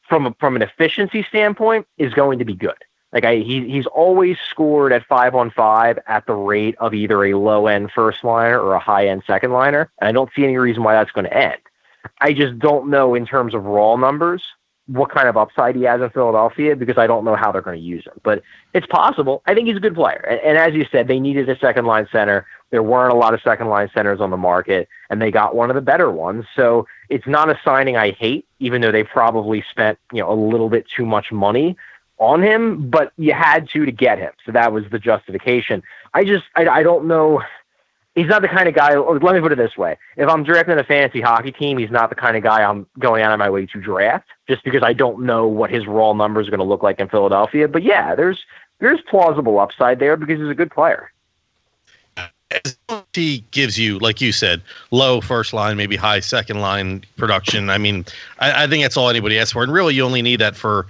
from 0.07 0.27
a, 0.27 0.35
from 0.39 0.55
an 0.55 0.61
efficiency 0.61 1.23
standpoint, 1.23 1.85
is 1.97 2.13
going 2.13 2.39
to 2.39 2.45
be 2.45 2.55
good. 2.55 2.77
Like 3.13 3.25
I, 3.25 3.37
he 3.37 3.69
he's 3.69 3.85
always 3.87 4.37
scored 4.49 4.93
at 4.93 5.05
five 5.05 5.35
on 5.35 5.51
five 5.51 5.99
at 6.07 6.25
the 6.25 6.33
rate 6.33 6.75
of 6.79 6.93
either 6.93 7.25
a 7.25 7.33
low 7.33 7.67
end 7.67 7.91
first 7.91 8.23
liner 8.23 8.59
or 8.59 8.73
a 8.73 8.79
high 8.79 9.07
end 9.07 9.23
second 9.27 9.51
liner, 9.51 9.91
and 9.99 10.07
I 10.07 10.11
don't 10.11 10.29
see 10.35 10.43
any 10.43 10.57
reason 10.57 10.83
why 10.83 10.93
that's 10.93 11.11
going 11.11 11.25
to 11.25 11.37
end. 11.37 11.59
I 12.19 12.33
just 12.33 12.57
don't 12.57 12.89
know 12.89 13.13
in 13.15 13.25
terms 13.25 13.53
of 13.53 13.65
raw 13.65 13.95
numbers 13.95 14.43
what 14.87 15.09
kind 15.09 15.27
of 15.27 15.37
upside 15.37 15.75
he 15.75 15.83
has 15.83 16.01
in 16.01 16.09
Philadelphia 16.09 16.75
because 16.75 16.97
I 16.97 17.07
don't 17.07 17.23
know 17.23 17.35
how 17.35 17.51
they're 17.51 17.61
going 17.61 17.77
to 17.77 17.83
use 17.83 18.05
him. 18.05 18.19
But 18.23 18.41
it's 18.73 18.87
possible. 18.87 19.41
I 19.45 19.53
think 19.53 19.67
he's 19.67 19.77
a 19.77 19.81
good 19.81 19.95
player. 19.95 20.25
And, 20.27 20.39
and 20.41 20.57
as 20.57 20.73
you 20.73 20.85
said, 20.91 21.07
they 21.07 21.19
needed 21.19 21.47
a 21.49 21.57
second 21.59 21.85
line 21.85 22.07
center. 22.11 22.45
There 22.71 22.83
weren't 22.83 23.13
a 23.13 23.17
lot 23.17 23.33
of 23.33 23.41
second 23.41 23.67
line 23.67 23.89
centers 23.93 24.19
on 24.19 24.31
the 24.31 24.37
market, 24.37 24.89
and 25.09 25.21
they 25.21 25.31
got 25.31 25.55
one 25.55 25.69
of 25.69 25.75
the 25.75 25.81
better 25.81 26.09
ones. 26.11 26.45
So 26.55 26.87
it's 27.09 27.27
not 27.27 27.49
a 27.49 27.59
signing 27.63 27.95
I 27.95 28.11
hate, 28.11 28.45
even 28.59 28.81
though 28.81 28.91
they 28.91 29.03
probably 29.03 29.63
spent 29.69 29.99
you 30.11 30.21
know 30.21 30.31
a 30.31 30.35
little 30.35 30.69
bit 30.69 30.87
too 30.89 31.05
much 31.05 31.31
money 31.31 31.77
on 32.21 32.41
him. 32.41 32.89
But 32.89 33.11
you 33.17 33.33
had 33.33 33.67
to 33.69 33.85
to 33.85 33.91
get 33.91 34.19
him, 34.19 34.31
so 34.45 34.53
that 34.53 34.71
was 34.71 34.85
the 34.91 34.99
justification. 34.99 35.83
I 36.13 36.23
just 36.23 36.45
I, 36.55 36.67
I 36.67 36.83
don't 36.83 37.05
know 37.05 37.41
he's 38.15 38.27
not 38.27 38.41
the 38.41 38.47
kind 38.47 38.67
of 38.67 38.75
guy. 38.75 38.95
Let 38.97 39.35
me 39.35 39.41
put 39.41 39.51
it 39.51 39.57
this 39.57 39.77
way: 39.77 39.97
if 40.17 40.29
I'm 40.29 40.43
drafting 40.43 40.77
a 40.77 40.83
fantasy 40.83 41.21
hockey 41.21 41.51
team, 41.51 41.77
he's 41.77 41.91
not 41.91 42.09
the 42.09 42.15
kind 42.15 42.37
of 42.37 42.43
guy 42.43 42.63
I'm 42.63 42.87
going 42.99 43.23
out 43.23 43.33
of 43.33 43.39
my 43.39 43.49
way 43.49 43.65
to 43.65 43.81
draft, 43.81 44.27
just 44.47 44.63
because 44.63 44.83
I 44.83 44.93
don't 44.93 45.21
know 45.23 45.47
what 45.47 45.69
his 45.69 45.87
raw 45.87 46.13
numbers 46.13 46.47
are 46.47 46.51
going 46.51 46.59
to 46.59 46.65
look 46.65 46.83
like 46.83 46.99
in 46.99 47.09
Philadelphia. 47.09 47.67
But 47.67 47.83
yeah, 47.83 48.15
there's 48.15 48.45
there's 48.79 49.01
plausible 49.01 49.59
upside 49.59 49.99
there 49.99 50.17
because 50.17 50.39
he's 50.39 50.49
a 50.49 50.55
good 50.55 50.71
player. 50.71 51.11
As 52.17 52.77
as 52.89 53.03
he 53.13 53.45
gives 53.51 53.79
you, 53.79 53.97
like 53.99 54.19
you 54.19 54.33
said, 54.33 54.61
low 54.91 55.21
first 55.21 55.53
line, 55.53 55.77
maybe 55.77 55.95
high 55.95 56.19
second 56.19 56.59
line 56.59 57.03
production. 57.15 57.69
I 57.69 57.77
mean, 57.77 58.05
I, 58.39 58.63
I 58.63 58.67
think 58.67 58.83
that's 58.83 58.97
all 58.97 59.09
anybody 59.09 59.39
asks 59.39 59.53
for, 59.53 59.63
and 59.63 59.71
really, 59.71 59.95
you 59.95 60.03
only 60.03 60.21
need 60.21 60.41
that 60.41 60.57
for 60.57 60.87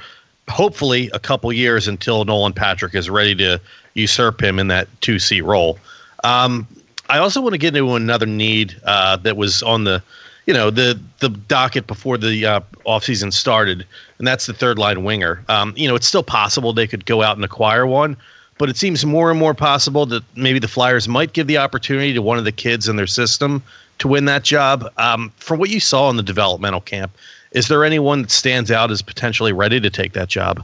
hopefully 0.49 1.09
a 1.13 1.19
couple 1.19 1.51
years 1.53 1.87
until 1.87 2.25
Nolan 2.25 2.53
Patrick 2.53 2.95
is 2.95 3.09
ready 3.09 3.35
to 3.35 3.59
usurp 3.93 4.41
him 4.41 4.59
in 4.59 4.67
that 4.67 4.87
two 5.01 5.19
C 5.19 5.41
role. 5.41 5.77
Um, 6.23 6.67
I 7.09 7.17
also 7.17 7.41
want 7.41 7.53
to 7.53 7.57
get 7.57 7.75
into 7.75 7.95
another 7.95 8.25
need 8.25 8.79
uh, 8.85 9.17
that 9.17 9.35
was 9.35 9.61
on 9.63 9.83
the, 9.83 10.01
you 10.45 10.53
know, 10.53 10.69
the 10.69 10.99
the 11.19 11.29
docket 11.29 11.87
before 11.87 12.17
the 12.17 12.45
uh, 12.45 12.61
offseason 12.85 13.33
started, 13.33 13.85
and 14.17 14.27
that's 14.27 14.45
the 14.45 14.53
third 14.53 14.79
line 14.79 15.03
winger. 15.03 15.43
Um, 15.49 15.73
you 15.75 15.87
know, 15.87 15.95
it's 15.95 16.07
still 16.07 16.23
possible 16.23 16.73
they 16.73 16.87
could 16.87 17.05
go 17.05 17.21
out 17.21 17.35
and 17.35 17.43
acquire 17.43 17.85
one, 17.85 18.15
but 18.57 18.69
it 18.69 18.77
seems 18.77 19.05
more 19.05 19.29
and 19.29 19.39
more 19.39 19.53
possible 19.53 20.05
that 20.07 20.23
maybe 20.35 20.59
the 20.59 20.67
Flyers 20.67 21.07
might 21.07 21.33
give 21.33 21.47
the 21.47 21.57
opportunity 21.57 22.13
to 22.13 22.21
one 22.21 22.37
of 22.37 22.45
the 22.45 22.51
kids 22.51 22.87
in 22.87 22.95
their 22.95 23.07
system 23.07 23.61
to 23.99 24.07
win 24.07 24.25
that 24.25 24.43
job. 24.43 24.91
Um, 24.97 25.31
from 25.37 25.59
what 25.59 25.69
you 25.69 25.79
saw 25.79 26.09
in 26.09 26.17
the 26.17 26.23
developmental 26.23 26.81
camp, 26.81 27.11
is 27.51 27.67
there 27.67 27.83
anyone 27.83 28.23
that 28.23 28.31
stands 28.31 28.71
out 28.71 28.91
as 28.91 29.01
potentially 29.01 29.53
ready 29.53 29.79
to 29.79 29.89
take 29.89 30.13
that 30.13 30.29
job? 30.29 30.63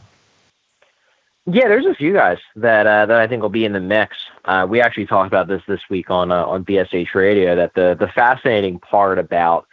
Yeah, 1.49 1.69
there's 1.69 1.85
a 1.85 1.95
few 1.95 2.11
guys 2.11 2.39
that 2.57 2.85
uh, 2.87 3.05
that 3.05 3.19
I 3.19 3.25
think 3.25 3.41
will 3.41 3.49
be 3.49 3.63
in 3.63 3.71
the 3.71 3.79
mix. 3.79 4.17
Uh, 4.43 4.67
we 4.69 4.81
actually 4.81 5.05
talked 5.05 5.27
about 5.27 5.47
this 5.47 5.61
this 5.65 5.79
week 5.89 6.09
on 6.09 6.29
uh, 6.29 6.45
on 6.45 6.65
BSH 6.65 7.15
Radio. 7.15 7.55
That 7.55 7.73
the 7.73 7.95
the 7.97 8.09
fascinating 8.09 8.79
part 8.79 9.17
about 9.17 9.65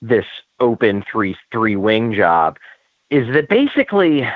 this 0.00 0.24
open 0.60 1.04
three 1.10 1.36
three 1.50 1.74
wing 1.74 2.14
job 2.14 2.58
is 3.10 3.32
that 3.34 3.48
basically, 3.48 4.28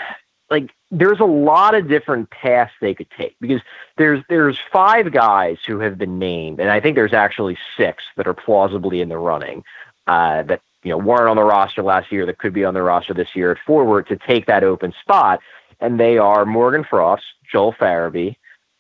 like, 0.51 0.71
there's 0.91 1.21
a 1.21 1.25
lot 1.25 1.75
of 1.75 1.89
different 1.89 2.31
paths 2.31 2.73
they 2.81 2.95
could 2.95 3.11
take 3.17 3.37
because 3.41 3.61
there's 3.97 4.25
there's 4.29 4.59
five 4.73 5.13
guys 5.13 5.59
who 5.65 5.79
have 5.79 5.97
been 5.97 6.19
named, 6.19 6.59
and 6.59 6.71
I 6.71 6.81
think 6.81 6.97
there's 6.97 7.15
actually 7.15 7.57
six 7.77 8.03
that 8.17 8.27
are 8.27 8.35
plausibly 8.35 9.01
in 9.01 9.09
the 9.09 9.19
running 9.19 9.63
uh, 10.09 10.43
that 10.43 10.61
you 10.83 10.91
know 10.91 10.99
weren't 10.99 11.29
on 11.29 11.37
the 11.37 11.45
roster 11.45 11.83
last 11.83 12.11
year 12.11 12.27
that 12.27 12.39
could 12.39 12.53
be 12.53 12.65
on 12.65 12.75
the 12.75 12.83
roster 12.83 13.15
this 13.15 13.35
year 13.35 13.53
at 13.53 13.59
forward 13.67 14.07
to 14.09 14.17
take 14.17 14.47
that 14.47 14.65
open 14.65 14.93
spot 15.01 15.41
and 15.81 15.99
they 15.99 16.19
are 16.19 16.45
Morgan 16.45 16.85
Frost, 16.85 17.25
Joel 17.51 17.73
Farabee, 17.73 18.37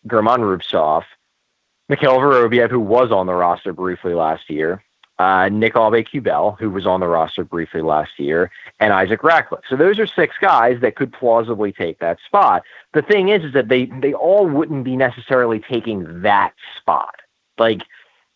German 0.06 0.40
Rubtsov, 0.40 1.04
Mikhail 1.88 2.18
Vorobiev, 2.18 2.70
who 2.70 2.80
was 2.80 3.10
on 3.10 3.26
the 3.26 3.34
roster 3.34 3.72
briefly 3.72 4.14
last 4.14 4.48
year, 4.48 4.82
uh, 5.18 5.48
Nick 5.48 5.74
Aube-Kubel, 5.74 6.56
who 6.58 6.70
was 6.70 6.86
on 6.86 7.00
the 7.00 7.08
roster 7.08 7.44
briefly 7.44 7.82
last 7.82 8.18
year, 8.18 8.50
and 8.78 8.92
Isaac 8.92 9.22
Ratcliffe. 9.22 9.64
So 9.68 9.76
those 9.76 9.98
are 9.98 10.06
six 10.06 10.36
guys 10.40 10.80
that 10.80 10.96
could 10.96 11.12
plausibly 11.12 11.72
take 11.72 11.98
that 11.98 12.18
spot. 12.24 12.62
The 12.94 13.02
thing 13.02 13.28
is, 13.28 13.44
is 13.44 13.52
that 13.54 13.68
they 13.68 13.86
they 13.86 14.14
all 14.14 14.46
wouldn't 14.46 14.84
be 14.84 14.96
necessarily 14.96 15.58
taking 15.58 16.22
that 16.22 16.52
spot. 16.78 17.16
Like 17.58 17.82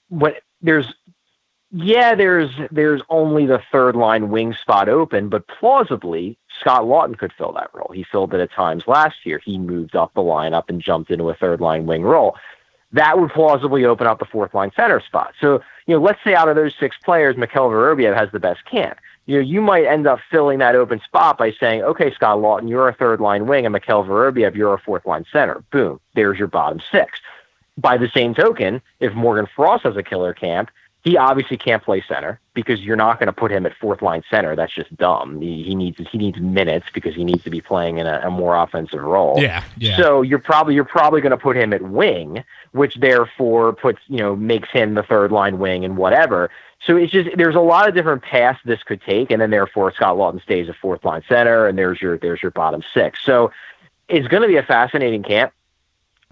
what 0.09 0.43
there's 0.61 0.93
yeah, 1.77 2.15
there's 2.15 2.51
there's 2.71 3.03
only 3.09 3.47
the 3.47 3.61
third 3.73 3.97
line 3.97 4.31
wing 4.31 4.55
spot 4.55 4.89
open, 4.89 5.29
but 5.29 5.49
plausibly 5.49 6.39
Scott 6.61 6.83
Laughton 6.85 7.19
could 7.19 7.33
fill 7.33 7.53
that 7.55 7.71
role. 7.75 7.91
He 7.93 8.05
filled 8.05 8.33
it 8.33 8.41
at 8.41 8.53
times 8.53 8.87
last 8.87 9.27
year. 9.27 9.41
He 9.45 9.59
moved 9.59 9.97
up 9.97 10.15
the 10.15 10.21
lineup 10.21 10.65
and 10.69 10.81
jumped 10.81 11.11
into 11.11 11.31
a 11.31 11.35
third 11.35 11.61
line 11.61 11.87
wing 11.87 12.03
role. 12.03 12.37
That 12.93 13.19
would 13.19 13.31
plausibly 13.31 13.85
open 13.85 14.07
up 14.07 14.21
the 14.21 14.25
fourth 14.25 14.55
line 14.55 14.71
center 14.77 15.01
spot. 15.01 15.35
So, 15.41 15.63
you 15.87 15.97
know, 15.97 16.01
let's 16.01 16.23
say 16.23 16.37
out 16.37 16.49
of 16.49 16.55
those 16.55 16.77
six 16.79 16.97
players, 17.05 17.37
Mikhail 17.37 17.69
Vorobiev 17.69 18.17
has 18.17 18.31
the 18.31 18.39
best 18.39 18.65
camp. 18.67 18.99
You 19.27 19.37
know, 19.37 19.43
you 19.43 19.61
might 19.61 19.85
end 19.85 20.07
up 20.07 20.21
filling 20.31 20.61
that 20.61 20.77
open 20.77 21.01
spot 21.01 21.39
by 21.39 21.51
saying, 21.51 21.83
okay, 21.83 22.15
Scott 22.15 22.39
Laughton, 22.39 22.69
you're 22.69 22.89
a 22.89 22.95
third 22.95 23.21
line 23.21 23.49
wing, 23.49 23.67
and 23.67 23.73
Mikhail 23.73 24.05
Vorobiev, 24.05 24.55
you're 24.55 24.75
a 24.75 24.79
fourth 24.79 25.07
line 25.07 25.25
center. 25.33 25.65
Boom, 25.73 25.99
there's 26.15 26.39
your 26.39 26.47
bottom 26.47 26.81
six. 26.93 27.19
By 27.77 27.97
the 27.97 28.09
same 28.15 28.33
token, 28.33 28.81
if 29.01 29.13
Morgan 29.15 29.49
Frost 29.57 29.83
has 29.83 29.97
a 29.97 30.03
killer 30.05 30.33
camp, 30.33 30.71
he 31.05 31.19
obviously 31.19 31.59
can't 31.59 31.83
play 31.83 32.03
center 32.09 32.41
because 32.55 32.81
you're 32.81 32.97
not 32.97 33.19
going 33.19 33.27
to 33.27 33.33
put 33.33 33.53
him 33.53 33.67
at 33.67 33.77
fourth 33.77 34.01
line 34.01 34.23
center. 34.31 34.57
That's 34.57 34.75
just 34.75 34.97
dumb. 34.97 35.39
He, 35.43 35.63
he 35.63 35.75
needs 35.75 36.01
he 36.11 36.17
needs 36.17 36.41
minutes 36.41 36.87
because 36.95 37.15
he 37.15 37.25
needs 37.25 37.45
to 37.45 37.51
be 37.51 37.61
playing 37.61 37.99
in 37.99 38.07
a, 38.07 38.23
a 38.25 38.31
more 38.31 38.57
offensive 38.57 39.03
role. 39.03 39.39
Yeah, 39.39 39.63
yeah. 39.77 39.99
So 39.99 40.23
you're 40.23 40.39
probably 40.39 40.75
you're 40.75 40.85
probably 40.85 41.21
going 41.21 41.31
to 41.31 41.37
put 41.37 41.59
him 41.59 41.75
at 41.75 41.83
wing, 41.83 42.43
which 42.73 42.97
therefore 42.97 43.75
puts 43.75 44.01
you 44.09 44.17
know 44.17 44.35
makes 44.35 44.71
him 44.71 44.95
the 44.95 45.03
third 45.03 45.31
line 45.31 45.59
wing 45.59 45.85
and 45.85 45.99
whatever. 45.99 46.51
So 46.87 46.97
it's 46.97 47.13
just 47.13 47.37
there's 47.37 47.55
a 47.55 47.61
lot 47.61 47.87
of 47.87 47.95
different 47.95 48.23
paths 48.23 48.61
this 48.65 48.83
could 48.83 49.03
take, 49.03 49.31
and 49.31 49.43
then 49.43 49.51
therefore 49.51 49.93
Scott 49.93 50.17
Laughton 50.17 50.43
stays 50.43 50.71
a 50.71 50.75
fourth 50.75 51.05
line 51.05 51.23
center, 51.29 51.67
and 51.67 51.77
there's 51.77 52.01
your 52.01 52.17
there's 52.17 52.43
your 52.43 52.51
bottom 52.51 52.83
six. 52.95 53.23
So 53.23 53.53
it's 54.09 54.27
going 54.29 54.43
to 54.43 54.49
be 54.49 54.57
a 54.57 54.63
fascinating 54.63 55.23
camp 55.23 55.53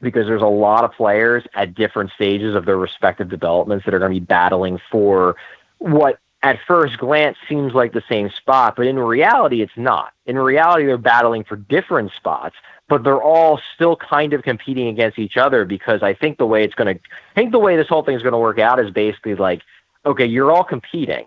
because 0.03 0.27
there's 0.27 0.43
a 0.43 0.47
lot 0.47 0.85
of 0.85 0.93
players 0.93 1.45
at 1.55 1.75
different 1.75 2.11
stages 2.11 2.55
of 2.55 2.67
their 2.67 2.77
respective 2.77 3.29
developments 3.29 3.85
that 3.85 3.95
are 3.95 3.99
going 3.99 4.13
to 4.13 4.21
be 4.21 4.25
battling 4.25 4.79
for 4.91 5.37
what 5.79 6.19
at 6.43 6.59
first 6.67 6.99
glance 6.99 7.37
seems 7.49 7.73
like 7.73 7.93
the 7.93 8.03
same 8.09 8.29
spot, 8.31 8.75
but 8.77 8.87
in 8.87 8.99
reality, 8.99 9.63
it's 9.63 9.73
not. 9.77 10.13
In 10.27 10.37
reality, 10.37 10.87
they're 10.87 10.99
battling 10.99 11.45
for 11.45 11.57
different 11.57 12.11
spots, 12.17 12.57
but 12.89 13.05
they're 13.05 13.23
all 13.23 13.61
still 13.75 13.97
kind 13.97 14.33
of 14.33 14.43
competing 14.43 14.89
against 14.89 15.19
each 15.19 15.37
other 15.37 15.65
because 15.65 16.03
I 16.03 16.15
think 16.15 16.39
the 16.39 16.47
way 16.47 16.65
it's 16.65 16.75
going 16.75 16.97
to, 16.97 17.01
I 17.01 17.35
think 17.35 17.53
the 17.53 17.61
way 17.61 17.77
this 17.77 17.89
whole 17.89 18.03
thing 18.03 18.17
is 18.17 18.23
going 18.23 18.33
to 18.33 18.39
work 18.39 18.59
out 18.59 18.81
is 18.81 18.91
basically 18.91 19.37
like, 19.37 19.63
okay, 20.05 20.27
you're 20.27 20.51
all 20.51 20.65
competing. 20.65 21.27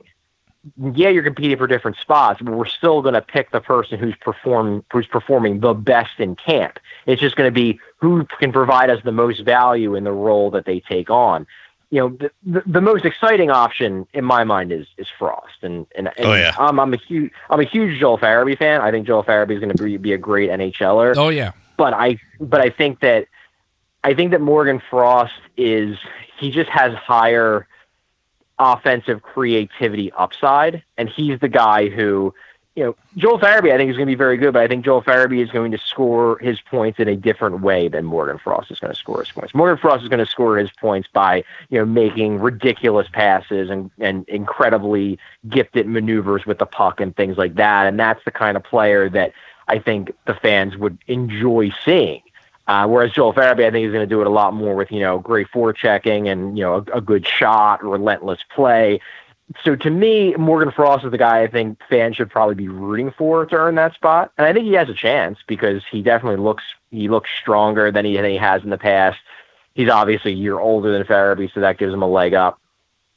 Yeah, 0.94 1.10
you're 1.10 1.24
competing 1.24 1.58
for 1.58 1.68
different 1.68 1.98
spots, 1.98 2.42
but 2.42 2.54
we're 2.54 2.66
still 2.66 3.02
going 3.02 3.14
to 3.14 3.22
pick 3.22 3.52
the 3.52 3.62
person 3.62 4.00
who's 4.00 4.16
perform 4.16 4.84
who's 4.92 5.06
performing 5.06 5.60
the 5.60 5.74
best 5.74 6.20
in 6.20 6.36
camp. 6.36 6.80
It's 7.06 7.22
just 7.22 7.36
going 7.36 7.48
to 7.48 7.52
be 7.54 7.80
who 7.98 8.26
can 8.40 8.52
provide 8.52 8.90
us 8.90 9.00
the 9.04 9.12
most 9.12 9.42
value 9.42 9.96
in 9.96 10.04
the 10.04 10.12
role 10.12 10.50
that 10.52 10.66
they 10.66 10.80
take 10.80 11.10
on. 11.10 11.46
You 11.92 12.00
know, 12.02 12.10
the, 12.10 12.32
the, 12.44 12.64
the 12.66 12.82
most 12.82 13.06
exciting 13.06 13.52
option 13.52 14.08
in 14.14 14.26
my 14.26 14.44
mind 14.44 14.72
is 14.72 14.88
is 14.98 15.08
Frost, 15.20 15.62
and 15.62 15.86
and, 15.96 16.08
and 16.18 16.26
Oh, 16.26 16.34
yeah. 16.34 16.56
I'm, 16.58 16.80
I'm 16.80 16.94
a 16.94 16.98
huge 16.98 17.32
I'm 17.50 17.60
a 17.60 17.64
huge 17.66 18.00
Joel 18.00 18.18
Farabee 18.18 18.58
fan. 18.58 18.82
I 18.82 18.90
think 18.90 19.06
Joel 19.06 19.24
Farabee 19.24 19.54
is 19.54 19.60
going 19.60 19.76
to 19.76 19.84
be, 19.84 19.98
be 19.98 20.14
a 20.14 20.18
great 20.18 20.50
NHLer. 20.50 21.16
Oh 21.16 21.30
yeah. 21.30 21.52
But 21.78 21.94
I 21.94 22.18
but 22.40 22.60
I 22.62 22.72
think 22.72 23.02
that 23.02 23.28
I 24.04 24.16
think 24.16 24.32
that 24.32 24.42
Morgan 24.42 24.82
Frost 24.90 25.34
is 25.58 25.98
he 26.40 26.50
just 26.50 26.70
has 26.70 26.94
higher 26.96 27.68
offensive 28.60 29.22
creativity 29.22 30.12
upside, 30.14 30.84
and 30.98 31.10
he's 31.10 31.40
the 31.40 31.50
guy 31.50 31.90
who, 31.90 32.34
you 32.76 32.84
know, 32.84 32.96
Joel 33.18 33.40
Farabee 33.40 33.74
I 33.74 33.78
think 33.78 33.90
is 33.90 33.98
going 33.98 34.08
to 34.08 34.12
be 34.12 34.16
very 34.16 34.38
good, 34.38 34.54
but 34.54 34.62
I 34.62 34.68
think 34.68 34.84
Joel 34.84 35.02
Farabee 35.02 35.44
is 35.44 35.50
going 35.50 35.72
to 35.72 35.78
score 35.78 36.38
his 36.40 36.60
points 36.62 37.00
in 37.00 37.08
a 37.08 37.16
different 37.16 37.62
way 37.62 37.88
than 37.88 38.06
Morgan 38.06 38.38
Frost 38.38 38.72
is 38.72 38.80
going 38.80 38.94
to 38.94 39.00
score 39.00 39.22
his 39.22 39.32
points. 39.32 39.54
Morgan 39.54 39.78
Frost 39.78 40.04
is 40.04 40.10
going 40.10 40.24
to 40.24 40.30
score 40.30 40.58
his 40.58 40.72
points 40.72 41.08
by 41.12 41.44
you 41.70 41.78
know 41.78 41.86
making 41.86 42.40
ridiculous 42.40 43.08
passes 43.12 43.70
and 43.70 43.92
and 44.00 44.28
incredibly 44.28 45.20
gifted 45.50 45.88
maneuvers 45.88 46.46
with 46.46 46.60
the 46.60 46.66
puck 46.66 47.00
and 47.00 47.16
things 47.16 47.38
like 47.38 47.56
that, 47.56 47.88
and 47.88 48.00
that's 48.00 48.24
the 48.26 48.32
kind 48.32 48.58
of 48.58 48.64
player 48.64 49.10
that 49.10 49.34
I 49.68 49.80
think 49.80 50.12
the 50.26 50.36
fans 50.36 50.78
would 50.78 50.98
enjoy 51.08 51.72
seeing. 51.84 52.22
Uh, 52.68 52.88
whereas 52.88 53.12
Joel 53.12 53.34
Farabee, 53.34 53.66
I 53.66 53.72
think, 53.72 53.86
is 53.86 53.92
going 53.92 54.08
to 54.08 54.08
do 54.08 54.22
it 54.22 54.28
a 54.28 54.32
lot 54.32 54.54
more 54.54 54.76
with 54.76 54.92
you 54.92 55.00
know 55.00 55.20
great 55.20 55.48
forechecking 55.54 56.32
and 56.32 56.58
you 56.58 56.64
know 56.64 56.76
a, 56.76 56.98
a 56.98 57.02
good 57.02 57.28
shot, 57.28 57.84
relentless 57.84 58.40
play. 58.54 59.00
So 59.64 59.76
to 59.76 59.92
me, 59.92 60.34
Morgan 60.36 60.72
Frost 60.72 61.06
is 61.06 61.12
the 61.12 61.20
guy 61.20 61.44
I 61.44 61.48
think 61.48 61.80
fans 61.88 62.16
should 62.16 62.32
probably 62.32 62.56
be 62.56 62.68
rooting 62.68 63.12
for 63.12 63.46
to 63.46 63.56
earn 63.56 63.76
that 63.76 63.94
spot, 63.94 64.32
and 64.38 64.48
I 64.48 64.54
think 64.54 64.66
he 64.66 64.74
has 64.74 64.90
a 64.90 64.96
chance 64.96 65.38
because 65.46 65.84
he 65.90 66.02
definitely 66.02 66.44
looks 66.44 66.64
he 66.90 67.08
looks 67.08 67.30
stronger 67.40 67.92
than 67.92 68.06
he, 68.06 68.16
than 68.16 68.26
he 68.26 68.38
has 68.38 68.64
in 68.64 68.72
the 68.72 68.78
past. 68.78 69.20
He's 69.76 69.90
obviously 69.90 70.32
a 70.32 70.36
year 70.36 70.60
older 70.60 70.92
than 70.92 71.06
Farabee, 71.06 71.54
so 71.54 71.60
that 71.60 71.78
gives 71.78 71.94
him 71.94 72.02
a 72.02 72.08
leg 72.08 72.34
up. 72.34 72.60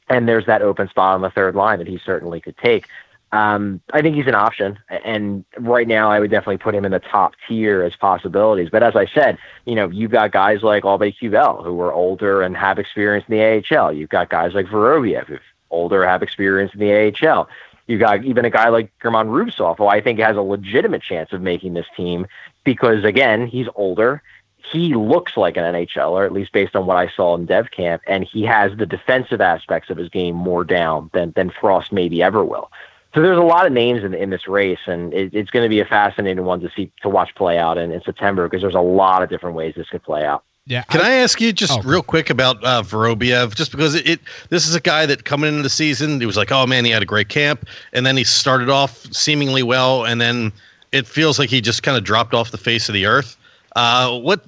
And 0.09 0.27
there's 0.27 0.45
that 0.47 0.61
open 0.61 0.89
spot 0.89 1.15
on 1.15 1.21
the 1.21 1.29
third 1.29 1.55
line 1.55 1.79
that 1.79 1.87
he 1.87 1.99
certainly 2.03 2.41
could 2.41 2.57
take. 2.57 2.87
Um, 3.31 3.79
I 3.93 4.01
think 4.01 4.15
he's 4.15 4.25
an 4.25 4.35
option, 4.35 4.79
and 4.89 5.45
right 5.59 5.87
now 5.87 6.09
I 6.09 6.19
would 6.19 6.31
definitely 6.31 6.57
put 6.57 6.73
him 6.73 6.83
in 6.83 6.91
the 6.91 6.99
top 6.99 7.33
tier 7.47 7.83
as 7.83 7.95
possibilities. 7.95 8.69
But 8.71 8.81
as 8.81 8.95
I 8.95 9.05
said, 9.05 9.37
you 9.65 9.75
know, 9.75 9.89
you've 9.89 10.11
got 10.11 10.31
guys 10.31 10.63
like 10.63 10.83
Aube-Kubel 10.83 11.63
who 11.63 11.79
are 11.81 11.93
older 11.93 12.41
and 12.41 12.57
have 12.57 12.79
experience 12.79 13.25
in 13.27 13.37
the 13.37 13.63
AHL. 13.77 13.93
You've 13.93 14.09
got 14.09 14.29
guys 14.29 14.53
like 14.55 14.65
Vorobiev 14.65 15.27
who's 15.27 15.39
older, 15.69 16.05
have 16.05 16.23
experience 16.23 16.73
in 16.73 16.79
the 16.79 17.13
AHL. 17.27 17.47
You've 17.87 17.99
got 17.99 18.23
even 18.23 18.45
a 18.45 18.49
guy 18.49 18.69
like 18.69 18.91
German 19.01 19.27
Rubtsov, 19.27 19.77
who 19.77 19.87
I 19.87 20.01
think 20.01 20.19
has 20.19 20.37
a 20.37 20.41
legitimate 20.41 21.01
chance 21.01 21.33
of 21.33 21.41
making 21.41 21.73
this 21.73 21.87
team 21.95 22.27
because, 22.63 23.03
again, 23.03 23.47
he's 23.47 23.67
older. 23.75 24.21
He 24.57 24.93
looks 24.93 25.37
like 25.37 25.57
an 25.57 25.63
NHLer, 25.63 26.25
at 26.25 26.31
least 26.31 26.51
based 26.51 26.75
on 26.75 26.85
what 26.85 26.97
I 26.97 27.09
saw 27.09 27.35
in 27.35 27.45
Dev 27.45 27.71
Camp, 27.71 28.03
and 28.05 28.23
he 28.23 28.43
has 28.43 28.75
the 28.77 28.85
defensive 28.85 29.41
aspects 29.41 29.89
of 29.89 29.97
his 29.97 30.09
game 30.09 30.35
more 30.35 30.63
down 30.63 31.09
than, 31.13 31.31
than 31.35 31.49
Frost 31.49 31.91
maybe 31.91 32.21
ever 32.21 32.43
will. 32.43 32.71
So 33.13 33.21
there's 33.23 33.37
a 33.37 33.41
lot 33.41 33.65
of 33.65 33.71
names 33.71 34.03
in, 34.03 34.13
in 34.13 34.29
this 34.29 34.47
race, 34.47 34.79
and 34.85 35.13
it, 35.13 35.33
it's 35.33 35.49
going 35.49 35.63
to 35.63 35.69
be 35.69 35.79
a 35.79 35.85
fascinating 35.85 36.45
one 36.45 36.59
to 36.61 36.69
see 36.75 36.91
to 37.01 37.09
watch 37.09 37.33
play 37.35 37.57
out 37.57 37.77
in, 37.77 37.91
in 37.91 38.01
September 38.03 38.47
because 38.47 38.61
there's 38.61 38.75
a 38.75 38.81
lot 38.81 39.23
of 39.23 39.29
different 39.29 39.55
ways 39.55 39.73
this 39.75 39.89
could 39.89 40.03
play 40.03 40.23
out. 40.23 40.43
Yeah. 40.67 40.83
Can 40.83 41.01
I, 41.01 41.15
ask 41.15 41.41
you 41.41 41.51
just 41.51 41.79
Oh. 41.79 41.81
real 41.81 42.03
quick 42.03 42.29
about 42.29 42.63
uh, 42.63 42.83
Vorobiev? 42.83 43.55
Just 43.55 43.71
because 43.71 43.95
it, 43.95 44.07
it, 44.07 44.19
this 44.49 44.67
is 44.67 44.75
a 44.75 44.79
guy 44.79 45.07
that 45.07 45.25
coming 45.25 45.49
into 45.49 45.63
the 45.63 45.69
season, 45.69 46.21
it 46.21 46.27
was 46.27 46.37
like, 46.37 46.51
oh 46.51 46.67
man, 46.67 46.85
he 46.85 46.91
had 46.91 47.01
a 47.01 47.07
great 47.07 47.29
camp, 47.29 47.67
and 47.93 48.05
then 48.05 48.15
he 48.15 48.23
started 48.23 48.69
off 48.69 48.97
seemingly 49.11 49.63
well, 49.63 50.05
and 50.05 50.21
then 50.21 50.51
it 50.91 51.07
feels 51.07 51.39
like 51.39 51.49
he 51.49 51.61
just 51.61 51.81
kind 51.81 51.97
of 51.97 52.03
dropped 52.03 52.35
off 52.35 52.51
the 52.51 52.57
face 52.59 52.87
of 52.87 52.93
the 52.93 53.07
earth. 53.07 53.35
Uh, 53.75 54.19
what, 54.19 54.45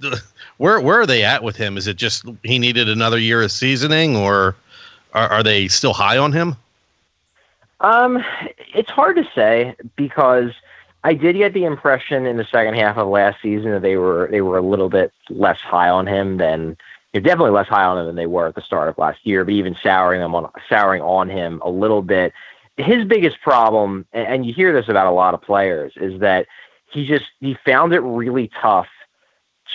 where, 0.57 0.79
where 0.79 1.01
are 1.01 1.07
they 1.07 1.23
at 1.23 1.41
with 1.41 1.55
him? 1.55 1.75
Is 1.75 1.87
it 1.87 1.97
just 1.97 2.23
he 2.43 2.59
needed 2.59 2.87
another 2.87 3.17
year 3.17 3.41
of 3.41 3.51
seasoning, 3.51 4.15
or 4.15 4.55
are, 5.13 5.27
are 5.29 5.43
they 5.43 5.67
still 5.67 5.93
high 5.93 6.19
on 6.19 6.31
him? 6.31 6.55
Um, 7.81 8.23
it's 8.75 8.91
hard 8.91 9.15
to 9.17 9.27
say 9.35 9.75
because 9.95 10.51
I 11.03 11.15
did 11.15 11.35
get 11.35 11.53
the 11.53 11.65
impression 11.65 12.27
in 12.27 12.37
the 12.37 12.45
second 12.45 12.75
half 12.75 12.97
of 12.97 13.07
last 13.07 13.41
season 13.41 13.71
that 13.71 13.81
they 13.81 13.97
were 13.97 14.27
they 14.31 14.41
were 14.41 14.57
a 14.57 14.61
little 14.61 14.89
bit 14.89 15.11
less 15.29 15.59
high 15.59 15.89
on 15.89 16.05
him 16.05 16.37
than 16.37 16.77
you're 17.11 17.21
definitely 17.21 17.51
less 17.51 17.67
high 17.67 17.83
on 17.83 17.97
him 17.97 18.05
than 18.05 18.15
they 18.15 18.27
were 18.27 18.47
at 18.47 18.55
the 18.55 18.61
start 18.61 18.87
of 18.87 18.97
last 18.97 19.25
year, 19.25 19.43
but 19.43 19.53
even 19.53 19.75
souring 19.81 20.21
them 20.21 20.35
on 20.35 20.49
souring 20.69 21.01
on 21.01 21.27
him 21.27 21.59
a 21.65 21.69
little 21.69 22.03
bit. 22.03 22.33
His 22.77 23.03
biggest 23.05 23.41
problem, 23.41 24.05
and 24.13 24.45
you 24.45 24.53
hear 24.53 24.73
this 24.73 24.87
about 24.87 25.07
a 25.07 25.11
lot 25.11 25.33
of 25.33 25.41
players, 25.41 25.93
is 25.95 26.19
that 26.21 26.45
he 26.91 27.05
just 27.05 27.25
he 27.39 27.57
found 27.65 27.93
it 27.93 27.99
really 28.01 28.51
tough 28.61 28.87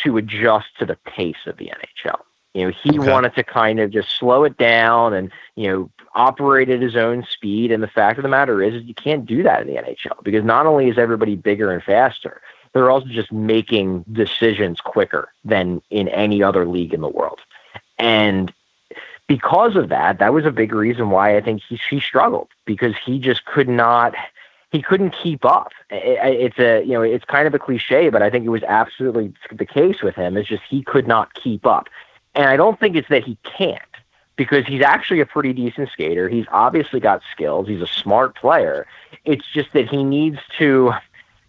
to 0.04 0.16
adjust 0.16 0.66
to 0.78 0.86
the 0.86 0.96
pace 1.06 1.46
of 1.46 1.56
the 1.56 1.72
NHL. 2.04 2.20
You 2.56 2.64
know, 2.64 2.72
he 2.72 2.98
okay. 2.98 3.12
wanted 3.12 3.34
to 3.34 3.44
kind 3.44 3.80
of 3.80 3.90
just 3.90 4.16
slow 4.18 4.44
it 4.44 4.56
down 4.56 5.12
and, 5.12 5.30
you 5.56 5.68
know, 5.68 5.90
operate 6.14 6.70
at 6.70 6.80
his 6.80 6.96
own 6.96 7.22
speed. 7.28 7.70
And 7.70 7.82
the 7.82 7.88
fact 7.88 8.18
of 8.18 8.22
the 8.22 8.30
matter 8.30 8.62
is, 8.62 8.76
is 8.76 8.84
you 8.84 8.94
can't 8.94 9.26
do 9.26 9.42
that 9.42 9.60
in 9.60 9.66
the 9.66 9.74
NHL 9.74 10.24
because 10.24 10.42
not 10.42 10.64
only 10.64 10.88
is 10.88 10.96
everybody 10.96 11.36
bigger 11.36 11.70
and 11.70 11.82
faster, 11.82 12.40
they're 12.72 12.90
also 12.90 13.08
just 13.08 13.30
making 13.30 14.06
decisions 14.10 14.80
quicker 14.80 15.28
than 15.44 15.82
in 15.90 16.08
any 16.08 16.42
other 16.42 16.64
league 16.64 16.94
in 16.94 17.02
the 17.02 17.08
world. 17.08 17.40
And 17.98 18.50
because 19.26 19.76
of 19.76 19.90
that, 19.90 20.18
that 20.18 20.32
was 20.32 20.46
a 20.46 20.50
big 20.50 20.72
reason 20.72 21.10
why 21.10 21.36
I 21.36 21.42
think 21.42 21.60
he, 21.62 21.78
he 21.90 22.00
struggled 22.00 22.48
because 22.64 22.94
he 23.04 23.18
just 23.18 23.44
could 23.44 23.68
not 23.68 24.14
he 24.72 24.82
couldn't 24.82 25.10
keep 25.10 25.44
up. 25.44 25.72
It's 25.90 26.58
a 26.58 26.82
you 26.84 26.92
know 26.92 27.02
it's 27.02 27.24
kind 27.24 27.46
of 27.46 27.54
a 27.54 27.58
cliche, 27.58 28.08
but 28.08 28.22
I 28.22 28.30
think 28.30 28.44
it 28.44 28.50
was 28.50 28.62
absolutely 28.64 29.32
the 29.52 29.66
case 29.66 30.02
with 30.02 30.14
him. 30.14 30.36
It's 30.36 30.48
just 30.48 30.62
he 30.68 30.82
could 30.82 31.06
not 31.06 31.34
keep 31.34 31.66
up, 31.66 31.88
and 32.36 32.48
I 32.48 32.56
don't 32.56 32.78
think 32.78 32.94
it's 32.96 33.08
that 33.08 33.24
he 33.24 33.38
can't 33.42 33.80
because 34.36 34.66
he's 34.66 34.82
actually 34.82 35.20
a 35.20 35.26
pretty 35.26 35.52
decent 35.52 35.88
skater. 35.90 36.28
He's 36.28 36.44
obviously 36.50 37.00
got 37.00 37.22
skills. 37.32 37.66
He's 37.66 37.80
a 37.80 37.86
smart 37.86 38.36
player. 38.36 38.86
It's 39.24 39.46
just 39.52 39.72
that 39.72 39.88
he 39.88 40.04
needs 40.04 40.38
to 40.58 40.92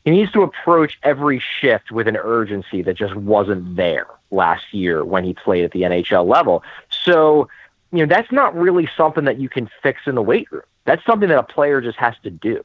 he 0.06 0.12
needs 0.12 0.32
to 0.32 0.42
approach 0.42 0.98
every 1.04 1.40
shift 1.60 1.92
with 1.92 2.08
an 2.08 2.16
urgency 2.16 2.82
that 2.84 2.94
just 2.94 3.14
wasn't 3.14 3.76
there 3.76 4.08
last 4.32 4.74
year 4.74 5.04
when 5.04 5.26
he 5.26 5.34
played 5.34 5.66
at 5.66 5.72
the 5.72 5.82
NHL 5.82 6.26
level. 6.26 6.64
So, 6.90 7.50
you 7.92 8.00
know, 8.00 8.06
that's 8.06 8.32
not 8.32 8.56
really 8.56 8.88
something 8.96 9.26
that 9.26 9.38
you 9.38 9.50
can 9.50 9.70
fix 9.84 10.02
in 10.06 10.16
the 10.16 10.22
weight 10.22 10.50
room. 10.50 10.64
That's 10.86 11.06
something 11.06 11.28
that 11.28 11.38
a 11.38 11.44
player 11.44 11.82
just 11.82 11.98
has 11.98 12.16
to 12.24 12.30
do. 12.30 12.64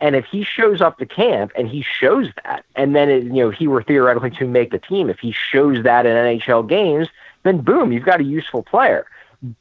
And 0.00 0.16
if 0.16 0.24
he 0.24 0.42
shows 0.42 0.80
up 0.80 0.98
to 0.98 1.06
camp 1.06 1.52
and 1.54 1.68
he 1.68 1.82
shows 1.82 2.28
that, 2.44 2.64
and 2.74 2.96
then 2.96 3.08
it, 3.08 3.22
you 3.24 3.34
know 3.34 3.50
he 3.50 3.68
were 3.68 3.84
theoretically 3.84 4.30
to 4.32 4.48
make 4.48 4.72
the 4.72 4.78
team, 4.78 5.10
if 5.10 5.20
he 5.20 5.30
shows 5.30 5.84
that 5.84 6.06
in 6.06 6.16
NHL 6.16 6.68
games, 6.68 7.08
then 7.42 7.60
boom, 7.60 7.92
you've 7.92 8.04
got 8.04 8.20
a 8.20 8.24
useful 8.24 8.62
player. 8.62 9.06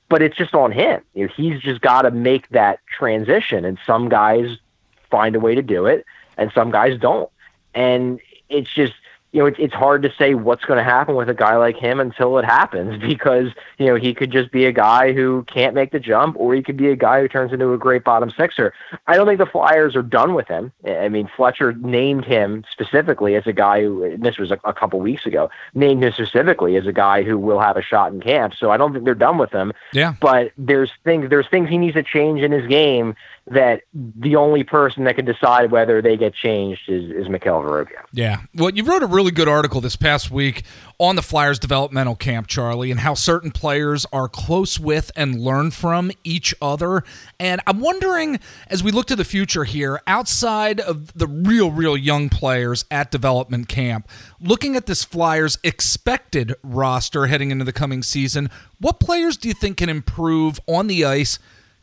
But 0.09 0.21
it's 0.21 0.35
just 0.35 0.53
on 0.53 0.73
him. 0.73 1.01
You 1.13 1.27
know, 1.27 1.33
he's 1.33 1.61
just 1.61 1.79
got 1.79 2.01
to 2.01 2.11
make 2.11 2.49
that 2.49 2.79
transition, 2.87 3.63
and 3.63 3.77
some 3.85 4.09
guys 4.09 4.57
find 5.09 5.35
a 5.35 5.39
way 5.39 5.55
to 5.55 5.61
do 5.61 5.85
it, 5.85 6.05
and 6.37 6.51
some 6.53 6.69
guys 6.69 6.99
don't. 6.99 7.29
And 7.73 8.19
it's 8.49 8.69
just 8.73 8.93
you 9.31 9.39
know, 9.39 9.45
it's 9.45 9.57
it's 9.59 9.73
hard 9.73 10.01
to 10.03 10.13
say 10.17 10.33
what's 10.33 10.65
going 10.65 10.77
to 10.77 10.83
happen 10.83 11.15
with 11.15 11.29
a 11.29 11.33
guy 11.33 11.55
like 11.55 11.77
him 11.77 11.99
until 11.99 12.37
it 12.39 12.45
happens 12.45 12.99
because, 13.07 13.49
you 13.77 13.85
know, 13.85 13.95
he 13.95 14.13
could 14.13 14.31
just 14.31 14.51
be 14.51 14.65
a 14.65 14.71
guy 14.71 15.13
who 15.13 15.43
can't 15.43 15.75
make 15.75 15.91
the 15.91 15.99
jump 15.99 16.35
or 16.37 16.55
he 16.55 16.63
could 16.63 16.77
be 16.77 16.89
a 16.89 16.95
guy 16.95 17.21
who 17.21 17.27
turns 17.27 17.53
into 17.53 17.71
a 17.73 17.77
great 17.77 18.03
bottom 18.03 18.29
sixer. 18.31 18.73
I 19.07 19.15
don't 19.15 19.27
think 19.27 19.39
the 19.39 19.45
Flyers 19.45 19.95
are 19.95 20.01
done 20.01 20.33
with 20.33 20.47
him. 20.47 20.71
I 20.85 21.09
mean, 21.09 21.29
Fletcher 21.35 21.73
named 21.73 22.25
him 22.25 22.63
specifically 22.71 23.35
as 23.35 23.45
a 23.45 23.53
guy 23.53 23.81
who, 23.81 24.17
this 24.17 24.37
was 24.37 24.51
a, 24.51 24.59
a 24.63 24.73
couple 24.73 24.99
weeks 24.99 25.25
ago, 25.25 25.49
named 25.75 26.03
him 26.03 26.11
specifically 26.13 26.75
as 26.75 26.87
a 26.87 26.93
guy 26.93 27.23
who 27.23 27.37
will 27.37 27.59
have 27.59 27.77
a 27.77 27.81
shot 27.81 28.11
in 28.11 28.21
camp. 28.21 28.55
So 28.55 28.71
I 28.71 28.77
don't 28.77 28.93
think 28.93 29.05
they're 29.05 29.15
done 29.15 29.37
with 29.37 29.51
him. 29.51 29.73
Yeah. 29.93 30.15
But 30.19 30.51
there's 30.57 30.91
things, 31.03 31.29
there's 31.29 31.47
things 31.49 31.69
he 31.69 31.77
needs 31.77 31.93
to 31.93 32.03
change 32.03 32.41
in 32.41 32.51
his 32.51 32.67
game 32.67 33.15
that 33.49 33.81
the 33.93 34.35
only 34.35 34.63
person 34.63 35.05
that 35.05 35.15
can 35.15 35.25
decide 35.25 35.71
whether 35.71 36.01
they 36.01 36.15
get 36.15 36.33
changed 36.33 36.87
is, 36.87 37.09
is 37.11 37.27
Vorobyev. 37.27 38.03
Yeah. 38.11 38.41
Well, 38.53 38.69
you 38.69 38.83
wrote 38.83 39.01
a 39.01 39.07
really 39.07 39.31
good 39.31 39.47
article 39.47 39.81
this 39.81 39.95
past 39.95 40.29
week 40.29 40.63
on 40.99 41.15
the 41.15 41.21
Flyers 41.21 41.57
developmental 41.57 42.15
camp, 42.15 42.47
Charlie, 42.47 42.91
and 42.91 42.99
how 42.99 43.13
certain 43.13 43.51
players 43.51 44.05
are 44.13 44.27
close 44.27 44.79
with 44.79 45.11
and 45.15 45.39
learn 45.39 45.71
from 45.71 46.11
each 46.23 46.53
other. 46.61 47.03
And 47.39 47.61
I'm 47.65 47.79
wondering, 47.79 48.39
as 48.67 48.83
we 48.83 48.91
look 48.91 49.07
to 49.07 49.15
the 49.15 49.25
future 49.25 49.63
here, 49.63 50.01
outside 50.05 50.79
of 50.79 51.13
the 51.13 51.27
real, 51.27 51.71
real 51.71 51.97
young 51.97 52.29
players 52.29 52.85
at 52.91 53.11
development 53.11 53.67
camp, 53.67 54.07
looking 54.39 54.75
at 54.75 54.85
this 54.85 55.03
Flyers 55.03 55.57
expected 55.63 56.53
roster 56.61 57.27
heading 57.27 57.49
into 57.49 57.65
the 57.65 57.73
coming 57.73 58.03
season, 58.03 58.49
what 58.79 58.99
players 58.99 59.37
do 59.37 59.47
you 59.47 59.53
think 59.53 59.77
can 59.77 59.89
improve 59.89 60.59
on 60.67 60.87
the 60.87 61.03
ice? 61.03 61.39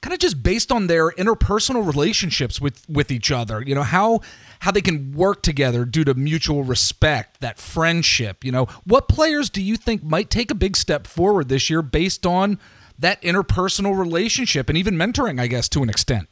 Kind 0.06 0.14
of 0.14 0.20
just 0.20 0.40
based 0.40 0.70
on 0.70 0.86
their 0.86 1.10
interpersonal 1.10 1.84
relationships 1.84 2.60
with 2.60 2.88
with 2.88 3.10
each 3.10 3.32
other 3.32 3.60
you 3.60 3.74
know 3.74 3.82
how 3.82 4.20
how 4.60 4.70
they 4.70 4.80
can 4.80 5.10
work 5.10 5.42
together 5.42 5.84
due 5.84 6.04
to 6.04 6.14
mutual 6.14 6.62
respect 6.62 7.40
that 7.40 7.58
friendship 7.58 8.44
you 8.44 8.52
know 8.52 8.66
what 8.84 9.08
players 9.08 9.50
do 9.50 9.60
you 9.60 9.76
think 9.76 10.04
might 10.04 10.30
take 10.30 10.48
a 10.52 10.54
big 10.54 10.76
step 10.76 11.08
forward 11.08 11.48
this 11.48 11.68
year 11.68 11.82
based 11.82 12.24
on 12.24 12.56
that 12.96 13.20
interpersonal 13.22 13.98
relationship 13.98 14.68
and 14.68 14.78
even 14.78 14.94
mentoring 14.94 15.40
i 15.40 15.48
guess 15.48 15.68
to 15.68 15.82
an 15.82 15.90
extent 15.90 16.28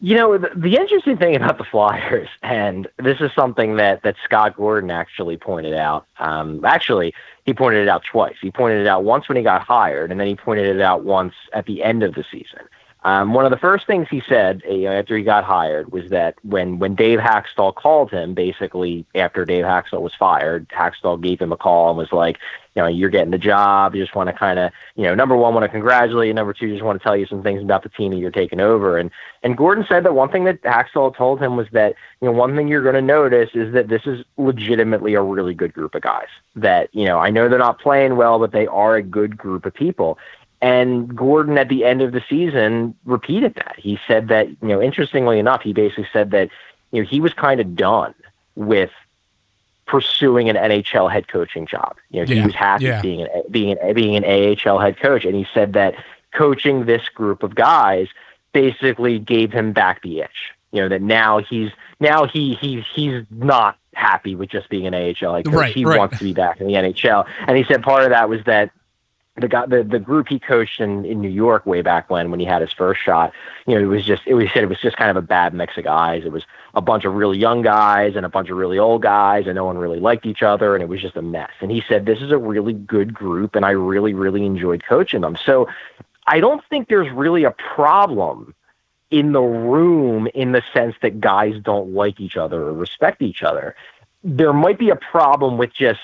you 0.00 0.14
know, 0.14 0.36
the, 0.36 0.50
the, 0.54 0.76
interesting 0.76 1.16
thing 1.16 1.34
about 1.34 1.56
the 1.56 1.64
Flyers, 1.64 2.28
and 2.42 2.86
this 2.98 3.20
is 3.20 3.30
something 3.34 3.76
that, 3.76 4.02
that 4.02 4.16
Scott 4.22 4.54
Gordon 4.54 4.90
actually 4.90 5.38
pointed 5.38 5.72
out. 5.72 6.04
Um, 6.18 6.62
actually, 6.62 7.14
he 7.44 7.54
pointed 7.54 7.82
it 7.82 7.88
out 7.88 8.04
twice. 8.10 8.36
He 8.40 8.50
pointed 8.50 8.80
it 8.80 8.86
out 8.86 9.04
once 9.04 9.28
when 9.28 9.36
he 9.36 9.42
got 9.42 9.62
hired, 9.62 10.10
and 10.10 10.18
then 10.18 10.26
he 10.26 10.34
pointed 10.34 10.66
it 10.74 10.80
out 10.80 11.04
once 11.04 11.34
at 11.52 11.66
the 11.66 11.82
end 11.82 12.02
of 12.02 12.14
the 12.14 12.24
season. 12.30 12.60
Um, 13.04 13.34
one 13.34 13.44
of 13.44 13.50
the 13.50 13.58
first 13.58 13.86
things 13.86 14.08
he 14.10 14.22
said 14.26 14.62
you 14.66 14.84
know, 14.84 14.92
after 14.92 15.14
he 15.14 15.22
got 15.22 15.44
hired 15.44 15.92
was 15.92 16.08
that 16.08 16.36
when, 16.42 16.78
when 16.78 16.94
Dave 16.94 17.18
Hakstol 17.18 17.74
called 17.74 18.10
him, 18.10 18.32
basically 18.32 19.04
after 19.14 19.44
Dave 19.44 19.66
Hakstol 19.66 20.00
was 20.00 20.14
fired, 20.14 20.66
Hakstol 20.70 21.20
gave 21.20 21.38
him 21.38 21.52
a 21.52 21.56
call 21.56 21.90
and 21.90 21.98
was 21.98 22.12
like, 22.12 22.38
you 22.74 22.82
know, 22.82 22.88
you're 22.88 23.10
getting 23.10 23.30
the 23.30 23.38
job. 23.38 23.94
You 23.94 24.02
just 24.02 24.14
want 24.14 24.28
to 24.28 24.32
kind 24.32 24.58
of, 24.58 24.72
you 24.96 25.04
know, 25.04 25.14
number 25.14 25.36
one, 25.36 25.54
want 25.54 25.64
to 25.64 25.68
congratulate 25.68 26.28
you. 26.28 26.34
Number 26.34 26.52
two, 26.52 26.70
just 26.70 26.82
want 26.82 27.00
to 27.00 27.02
tell 27.02 27.16
you 27.16 27.26
some 27.26 27.42
things 27.42 27.62
about 27.62 27.82
the 27.82 27.88
team 27.88 28.10
that 28.10 28.18
you're 28.18 28.30
taking 28.30 28.60
over. 28.60 28.98
And 28.98 29.10
and 29.42 29.56
Gordon 29.56 29.84
said 29.88 30.04
that 30.04 30.14
one 30.14 30.30
thing 30.30 30.44
that 30.44 30.62
Hakstol 30.62 31.16
told 31.16 31.40
him 31.40 31.56
was 31.56 31.68
that, 31.72 31.94
you 32.20 32.26
know, 32.26 32.32
one 32.32 32.56
thing 32.56 32.68
you're 32.68 32.82
going 32.82 32.94
to 32.94 33.02
notice 33.02 33.50
is 33.54 33.72
that 33.74 33.88
this 33.88 34.02
is 34.06 34.24
legitimately 34.36 35.14
a 35.14 35.22
really 35.22 35.54
good 35.54 35.72
group 35.72 35.94
of 35.94 36.02
guys. 36.02 36.28
That 36.56 36.88
you 36.92 37.04
know, 37.04 37.18
I 37.18 37.30
know 37.30 37.48
they're 37.48 37.58
not 37.58 37.78
playing 37.78 38.16
well, 38.16 38.38
but 38.38 38.52
they 38.52 38.66
are 38.66 38.96
a 38.96 39.02
good 39.02 39.36
group 39.36 39.66
of 39.66 39.74
people. 39.74 40.18
And 40.60 41.14
Gordon, 41.14 41.58
at 41.58 41.68
the 41.68 41.84
end 41.84 42.00
of 42.00 42.12
the 42.12 42.22
season, 42.28 42.94
repeated 43.04 43.54
that. 43.56 43.74
He 43.76 43.98
said 44.08 44.28
that, 44.28 44.48
you 44.48 44.68
know, 44.68 44.80
interestingly 44.80 45.38
enough, 45.38 45.60
he 45.60 45.74
basically 45.74 46.08
said 46.10 46.30
that, 46.30 46.48
you 46.90 47.02
know, 47.02 47.08
he 47.08 47.20
was 47.20 47.34
kind 47.34 47.60
of 47.60 47.76
done 47.76 48.14
with 48.56 48.90
pursuing 49.86 50.48
an 50.48 50.56
NHL 50.56 51.10
head 51.10 51.28
coaching 51.28 51.66
job. 51.66 51.96
You 52.10 52.24
know, 52.24 52.32
yeah. 52.32 52.40
he 52.40 52.46
was 52.46 52.54
happy 52.54 52.84
yeah. 52.84 53.02
being 53.02 53.22
an 53.22 53.28
being 53.50 53.78
an 53.78 53.94
being 53.94 54.16
an 54.16 54.24
AHL 54.24 54.78
head 54.78 54.98
coach, 54.98 55.24
and 55.24 55.34
he 55.34 55.46
said 55.52 55.72
that 55.74 55.94
coaching 56.32 56.86
this 56.86 57.08
group 57.08 57.42
of 57.42 57.54
guys 57.54 58.08
basically 58.52 59.18
gave 59.18 59.52
him 59.52 59.72
back 59.72 60.02
the 60.02 60.20
itch. 60.20 60.52
You 60.72 60.82
know, 60.82 60.88
that 60.88 61.02
now 61.02 61.38
he's 61.38 61.70
now 62.00 62.26
he 62.26 62.54
he 62.54 62.80
he's 62.94 63.24
not 63.30 63.78
happy 63.94 64.34
with 64.34 64.50
just 64.50 64.68
being 64.68 64.86
an 64.86 64.94
AHL 64.94 65.34
head 65.34 65.44
coach. 65.44 65.54
Right, 65.54 65.74
he 65.74 65.84
right. 65.84 65.98
wants 65.98 66.18
to 66.18 66.24
be 66.24 66.32
back 66.32 66.60
in 66.60 66.66
the 66.66 66.74
NHL, 66.74 67.26
and 67.46 67.56
he 67.56 67.64
said 67.64 67.82
part 67.82 68.04
of 68.04 68.10
that 68.10 68.28
was 68.28 68.40
that 68.46 68.70
the 69.36 69.48
guy, 69.48 69.66
the, 69.66 69.82
the 69.82 69.98
group 69.98 70.28
he 70.28 70.38
coached 70.38 70.80
in, 70.80 71.04
in 71.04 71.20
New 71.20 71.28
York 71.28 71.66
way 71.66 71.82
back 71.82 72.08
when, 72.08 72.30
when 72.30 72.38
he 72.38 72.46
had 72.46 72.60
his 72.60 72.72
first 72.72 73.00
shot, 73.00 73.32
you 73.66 73.74
know, 73.74 73.80
it 73.80 73.86
was 73.86 74.04
just, 74.04 74.22
it 74.26 74.34
was, 74.34 74.48
said 74.52 74.62
it 74.62 74.68
was 74.68 74.80
just 74.80 74.96
kind 74.96 75.10
of 75.10 75.16
a 75.16 75.26
bad 75.26 75.52
mix 75.52 75.76
of 75.76 75.84
guys. 75.84 76.24
It 76.24 76.30
was 76.30 76.44
a 76.74 76.80
bunch 76.80 77.04
of 77.04 77.14
really 77.14 77.36
young 77.36 77.62
guys 77.62 78.14
and 78.14 78.24
a 78.24 78.28
bunch 78.28 78.48
of 78.48 78.56
really 78.56 78.78
old 78.78 79.02
guys 79.02 79.46
and 79.46 79.56
no 79.56 79.64
one 79.64 79.76
really 79.76 79.98
liked 79.98 80.24
each 80.24 80.42
other. 80.42 80.74
And 80.74 80.82
it 80.82 80.88
was 80.88 81.00
just 81.00 81.16
a 81.16 81.22
mess. 81.22 81.50
And 81.60 81.72
he 81.72 81.82
said, 81.88 82.06
this 82.06 82.20
is 82.20 82.30
a 82.30 82.38
really 82.38 82.74
good 82.74 83.12
group. 83.12 83.56
And 83.56 83.64
I 83.64 83.70
really, 83.70 84.14
really 84.14 84.46
enjoyed 84.46 84.84
coaching 84.84 85.22
them. 85.22 85.36
So 85.44 85.68
I 86.28 86.38
don't 86.38 86.62
think 86.70 86.88
there's 86.88 87.10
really 87.10 87.42
a 87.42 87.50
problem 87.50 88.54
in 89.10 89.32
the 89.32 89.40
room 89.40 90.28
in 90.34 90.52
the 90.52 90.62
sense 90.72 90.94
that 91.02 91.20
guys 91.20 91.54
don't 91.62 91.92
like 91.92 92.20
each 92.20 92.36
other 92.36 92.62
or 92.62 92.72
respect 92.72 93.20
each 93.20 93.42
other 93.42 93.74
there 94.24 94.54
might 94.54 94.78
be 94.78 94.88
a 94.88 94.96
problem 94.96 95.58
with 95.58 95.72
just 95.72 96.00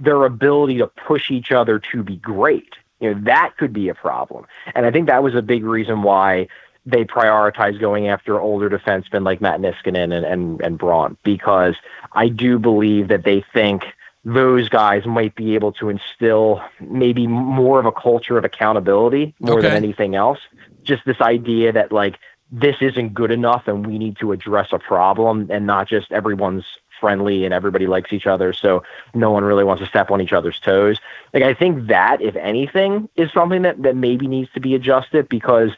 their 0.00 0.24
ability 0.24 0.78
to 0.78 0.86
push 0.86 1.30
each 1.30 1.52
other 1.52 1.78
to 1.78 2.02
be 2.02 2.16
great. 2.16 2.72
You 2.98 3.14
know, 3.14 3.20
that 3.24 3.58
could 3.58 3.74
be 3.74 3.90
a 3.90 3.94
problem. 3.94 4.46
And 4.74 4.86
I 4.86 4.90
think 4.90 5.06
that 5.06 5.22
was 5.22 5.34
a 5.34 5.42
big 5.42 5.64
reason 5.64 6.02
why 6.02 6.48
they 6.86 7.04
prioritize 7.04 7.78
going 7.78 8.08
after 8.08 8.40
older 8.40 8.70
defensemen 8.70 9.24
like 9.24 9.40
Matt 9.42 9.60
Niskanen 9.60 10.16
and, 10.16 10.24
and, 10.24 10.60
and 10.62 10.78
Braun, 10.78 11.18
because 11.24 11.74
I 12.12 12.28
do 12.28 12.58
believe 12.58 13.08
that 13.08 13.24
they 13.24 13.44
think 13.52 13.84
those 14.24 14.68
guys 14.68 15.04
might 15.04 15.34
be 15.34 15.54
able 15.54 15.72
to 15.72 15.90
instill 15.90 16.62
maybe 16.80 17.26
more 17.26 17.78
of 17.78 17.86
a 17.86 17.92
culture 17.92 18.38
of 18.38 18.44
accountability 18.44 19.34
more 19.40 19.58
okay. 19.58 19.68
than 19.68 19.76
anything 19.76 20.14
else. 20.14 20.38
Just 20.84 21.04
this 21.04 21.20
idea 21.20 21.72
that 21.72 21.92
like 21.92 22.18
this 22.50 22.76
isn't 22.80 23.14
good 23.14 23.30
enough 23.30 23.68
and 23.68 23.86
we 23.86 23.98
need 23.98 24.16
to 24.18 24.32
address 24.32 24.68
a 24.72 24.78
problem 24.78 25.48
and 25.50 25.66
not 25.66 25.88
just 25.88 26.10
everyone's 26.12 26.64
friendly 27.00 27.44
and 27.44 27.52
everybody 27.52 27.86
likes 27.86 28.12
each 28.12 28.26
other, 28.26 28.52
so 28.52 28.82
no 29.14 29.30
one 29.30 29.44
really 29.44 29.64
wants 29.64 29.82
to 29.82 29.88
step 29.88 30.10
on 30.10 30.20
each 30.20 30.32
other's 30.32 30.58
toes. 30.60 30.98
Like 31.32 31.42
I 31.42 31.54
think 31.54 31.88
that, 31.88 32.20
if 32.20 32.36
anything, 32.36 33.08
is 33.16 33.32
something 33.32 33.62
that 33.62 33.82
that 33.82 33.96
maybe 33.96 34.26
needs 34.26 34.50
to 34.52 34.60
be 34.60 34.74
adjusted 34.74 35.28
because 35.28 35.70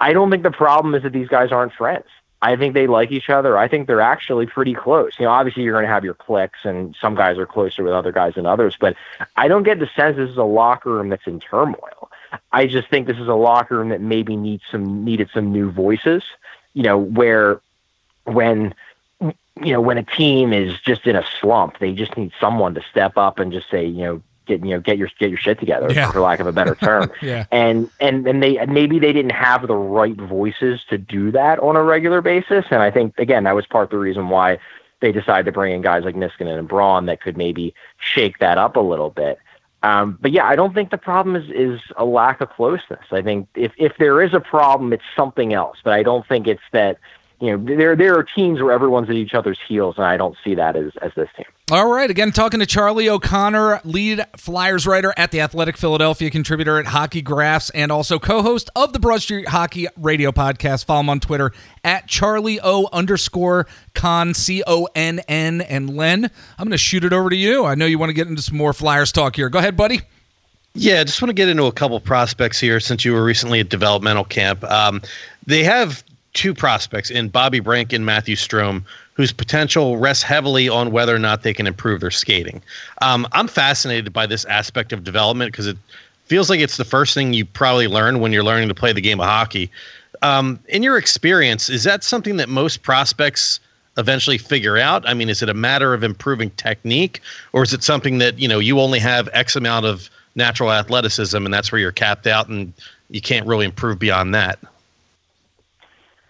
I 0.00 0.12
don't 0.12 0.30
think 0.30 0.42
the 0.42 0.50
problem 0.50 0.94
is 0.94 1.02
that 1.02 1.12
these 1.12 1.28
guys 1.28 1.52
aren't 1.52 1.72
friends. 1.72 2.06
I 2.40 2.54
think 2.54 2.74
they 2.74 2.86
like 2.86 3.10
each 3.10 3.30
other. 3.30 3.58
I 3.58 3.66
think 3.66 3.86
they're 3.88 4.00
actually 4.00 4.46
pretty 4.46 4.72
close. 4.74 5.18
You 5.18 5.24
know, 5.24 5.32
obviously 5.32 5.64
you're 5.64 5.72
going 5.72 5.86
to 5.86 5.92
have 5.92 6.04
your 6.04 6.14
cliques, 6.14 6.60
and 6.64 6.94
some 7.00 7.16
guys 7.16 7.36
are 7.36 7.46
closer 7.46 7.82
with 7.82 7.92
other 7.92 8.12
guys 8.12 8.34
than 8.34 8.46
others. 8.46 8.76
But 8.78 8.94
I 9.36 9.48
don't 9.48 9.64
get 9.64 9.80
the 9.80 9.88
sense 9.96 10.16
this 10.16 10.30
is 10.30 10.36
a 10.36 10.44
locker 10.44 10.90
room 10.90 11.08
that's 11.08 11.26
in 11.26 11.40
turmoil. 11.40 12.10
I 12.52 12.66
just 12.66 12.88
think 12.88 13.06
this 13.06 13.18
is 13.18 13.26
a 13.26 13.34
locker 13.34 13.78
room 13.78 13.88
that 13.88 14.00
maybe 14.00 14.36
needs 14.36 14.62
some 14.70 15.04
needed 15.04 15.30
some 15.34 15.52
new 15.52 15.70
voices. 15.70 16.22
You 16.74 16.84
know, 16.84 16.98
where 16.98 17.60
when 18.24 18.74
you 19.20 19.72
know 19.72 19.80
when 19.80 19.98
a 19.98 20.02
team 20.04 20.52
is 20.52 20.78
just 20.80 21.06
in 21.06 21.16
a 21.16 21.24
slump, 21.40 21.78
they 21.78 21.92
just 21.92 22.16
need 22.16 22.32
someone 22.40 22.74
to 22.74 22.82
step 22.90 23.16
up 23.16 23.38
and 23.38 23.52
just 23.52 23.68
say, 23.70 23.84
you 23.84 24.04
know, 24.04 24.22
get 24.46 24.64
you 24.64 24.70
know 24.70 24.80
get 24.80 24.96
your 24.98 25.08
get 25.18 25.28
your 25.30 25.38
shit 25.38 25.58
together 25.58 25.92
Yeah. 25.92 26.10
for 26.10 26.20
lack 26.20 26.40
of 26.40 26.46
a 26.46 26.52
better 26.52 26.74
term. 26.82 27.10
Yeah. 27.20 27.46
and 27.50 27.90
and 28.00 28.26
and 28.26 28.42
they 28.42 28.64
maybe 28.66 28.98
they 28.98 29.12
didn't 29.12 29.32
have 29.32 29.66
the 29.66 29.74
right 29.76 30.16
voices 30.16 30.80
to 30.90 30.96
do 30.98 31.30
that 31.32 31.58
on 31.58 31.76
a 31.76 31.82
regular 31.82 32.22
basis. 32.22 32.64
And 32.70 32.80
i 32.82 32.90
think 32.90 33.18
again 33.18 33.44
that 33.44 33.54
was 33.54 33.66
part 33.66 33.84
of 33.84 33.90
the 33.90 33.98
reason 33.98 34.28
why 34.28 34.58
they 35.00 35.12
decided 35.12 35.44
to 35.46 35.52
bring 35.52 35.74
in 35.74 35.82
guys 35.82 36.02
like 36.04 36.14
niskanen 36.16 36.58
and 36.58 36.66
braun 36.66 37.06
that 37.06 37.20
could 37.20 37.36
maybe 37.36 37.74
shake 37.98 38.38
that 38.38 38.58
up 38.58 38.76
a 38.76 38.80
little 38.80 39.10
bit. 39.10 39.38
Um, 39.82 40.16
but 40.20 40.32
yeah 40.32 40.46
i 40.46 40.56
don't 40.56 40.72
think 40.72 40.90
the 40.90 40.98
problem 40.98 41.36
is 41.36 41.50
is 41.50 41.80
a 41.96 42.04
lack 42.06 42.40
of 42.40 42.48
closeness. 42.50 43.04
I 43.12 43.20
think 43.22 43.48
if 43.54 43.72
if 43.76 43.96
there 43.98 44.22
is 44.22 44.32
a 44.34 44.40
problem 44.40 44.92
it's 44.94 45.04
something 45.14 45.52
else. 45.52 45.76
But 45.84 45.92
i 45.92 46.02
don't 46.02 46.26
think 46.26 46.46
it's 46.46 46.62
that 46.72 46.96
you 47.40 47.56
know 47.56 47.76
there 47.76 47.94
there 47.94 48.16
are 48.16 48.22
teams 48.22 48.60
where 48.60 48.72
everyone's 48.72 49.08
at 49.08 49.14
each 49.16 49.34
other's 49.34 49.58
heels 49.68 49.94
and 49.96 50.04
i 50.04 50.16
don't 50.16 50.36
see 50.42 50.54
that 50.54 50.76
as 50.76 50.92
as 51.02 51.12
this 51.14 51.28
team 51.36 51.46
All 51.70 51.92
right. 51.92 52.10
Again, 52.10 52.32
talking 52.32 52.60
to 52.60 52.66
Charlie 52.66 53.10
O'Connor, 53.10 53.82
lead 53.84 54.24
Flyers 54.38 54.86
writer 54.86 55.12
at 55.18 55.32
the 55.32 55.42
Athletic 55.42 55.76
Philadelphia, 55.76 56.30
contributor 56.30 56.78
at 56.78 56.86
Hockey 56.86 57.20
Graphs, 57.20 57.68
and 57.70 57.92
also 57.92 58.18
co 58.18 58.40
host 58.40 58.70
of 58.74 58.94
the 58.94 58.98
Broad 58.98 59.20
Street 59.20 59.48
Hockey 59.48 59.86
Radio 59.98 60.32
Podcast. 60.32 60.86
Follow 60.86 61.00
him 61.00 61.10
on 61.10 61.20
Twitter 61.20 61.52
at 61.84 62.06
Charlie 62.06 62.58
O 62.64 62.88
underscore 62.90 63.66
con, 63.92 64.32
C 64.32 64.62
O 64.66 64.88
N 64.94 65.20
N. 65.28 65.60
And 65.60 65.94
Len, 65.94 66.24
I'm 66.58 66.64
going 66.64 66.70
to 66.70 66.78
shoot 66.78 67.04
it 67.04 67.12
over 67.12 67.28
to 67.28 67.36
you. 67.36 67.66
I 67.66 67.74
know 67.74 67.84
you 67.84 67.98
want 67.98 68.08
to 68.08 68.14
get 68.14 68.28
into 68.28 68.40
some 68.40 68.56
more 68.56 68.72
Flyers 68.72 69.12
talk 69.12 69.36
here. 69.36 69.50
Go 69.50 69.58
ahead, 69.58 69.76
buddy. 69.76 70.00
Yeah, 70.72 71.00
I 71.00 71.04
just 71.04 71.20
want 71.20 71.28
to 71.28 71.34
get 71.34 71.50
into 71.50 71.64
a 71.64 71.72
couple 71.72 72.00
prospects 72.00 72.58
here 72.58 72.80
since 72.80 73.04
you 73.04 73.12
were 73.12 73.22
recently 73.22 73.60
at 73.60 73.68
developmental 73.68 74.24
camp. 74.24 74.64
Um, 74.64 75.02
they 75.46 75.64
have 75.64 76.02
two 76.38 76.54
prospects 76.54 77.10
in 77.10 77.28
Bobby 77.28 77.58
Brink 77.58 77.92
and 77.92 78.06
Matthew 78.06 78.36
Strome, 78.36 78.84
whose 79.14 79.32
potential 79.32 79.96
rests 79.96 80.22
heavily 80.22 80.68
on 80.68 80.92
whether 80.92 81.12
or 81.12 81.18
not 81.18 81.42
they 81.42 81.52
can 81.52 81.66
improve 81.66 82.00
their 82.00 82.12
skating. 82.12 82.62
Um, 83.02 83.26
I'm 83.32 83.48
fascinated 83.48 84.12
by 84.12 84.24
this 84.24 84.44
aspect 84.44 84.92
of 84.92 85.02
development 85.02 85.50
because 85.50 85.66
it 85.66 85.76
feels 86.26 86.48
like 86.48 86.60
it's 86.60 86.76
the 86.76 86.84
first 86.84 87.12
thing 87.12 87.32
you 87.32 87.44
probably 87.44 87.88
learn 87.88 88.20
when 88.20 88.32
you're 88.32 88.44
learning 88.44 88.68
to 88.68 88.74
play 88.74 88.92
the 88.92 89.00
game 89.00 89.18
of 89.18 89.26
hockey. 89.26 89.68
Um, 90.22 90.60
in 90.68 90.84
your 90.84 90.96
experience, 90.96 91.68
is 91.68 91.82
that 91.82 92.04
something 92.04 92.36
that 92.36 92.48
most 92.48 92.84
prospects 92.84 93.58
eventually 93.96 94.38
figure 94.38 94.78
out? 94.78 95.08
I 95.08 95.14
mean, 95.14 95.28
is 95.28 95.42
it 95.42 95.48
a 95.48 95.54
matter 95.54 95.92
of 95.92 96.04
improving 96.04 96.50
technique, 96.50 97.20
or 97.52 97.64
is 97.64 97.72
it 97.72 97.82
something 97.82 98.18
that 98.18 98.38
you 98.38 98.46
know 98.46 98.60
you 98.60 98.78
only 98.78 99.00
have 99.00 99.28
X 99.32 99.56
amount 99.56 99.86
of 99.86 100.08
natural 100.36 100.70
athleticism, 100.70 101.44
and 101.44 101.52
that's 101.52 101.72
where 101.72 101.80
you're 101.80 101.90
capped 101.90 102.28
out, 102.28 102.48
and 102.48 102.72
you 103.10 103.20
can't 103.20 103.44
really 103.44 103.64
improve 103.64 103.98
beyond 103.98 104.36
that? 104.36 104.60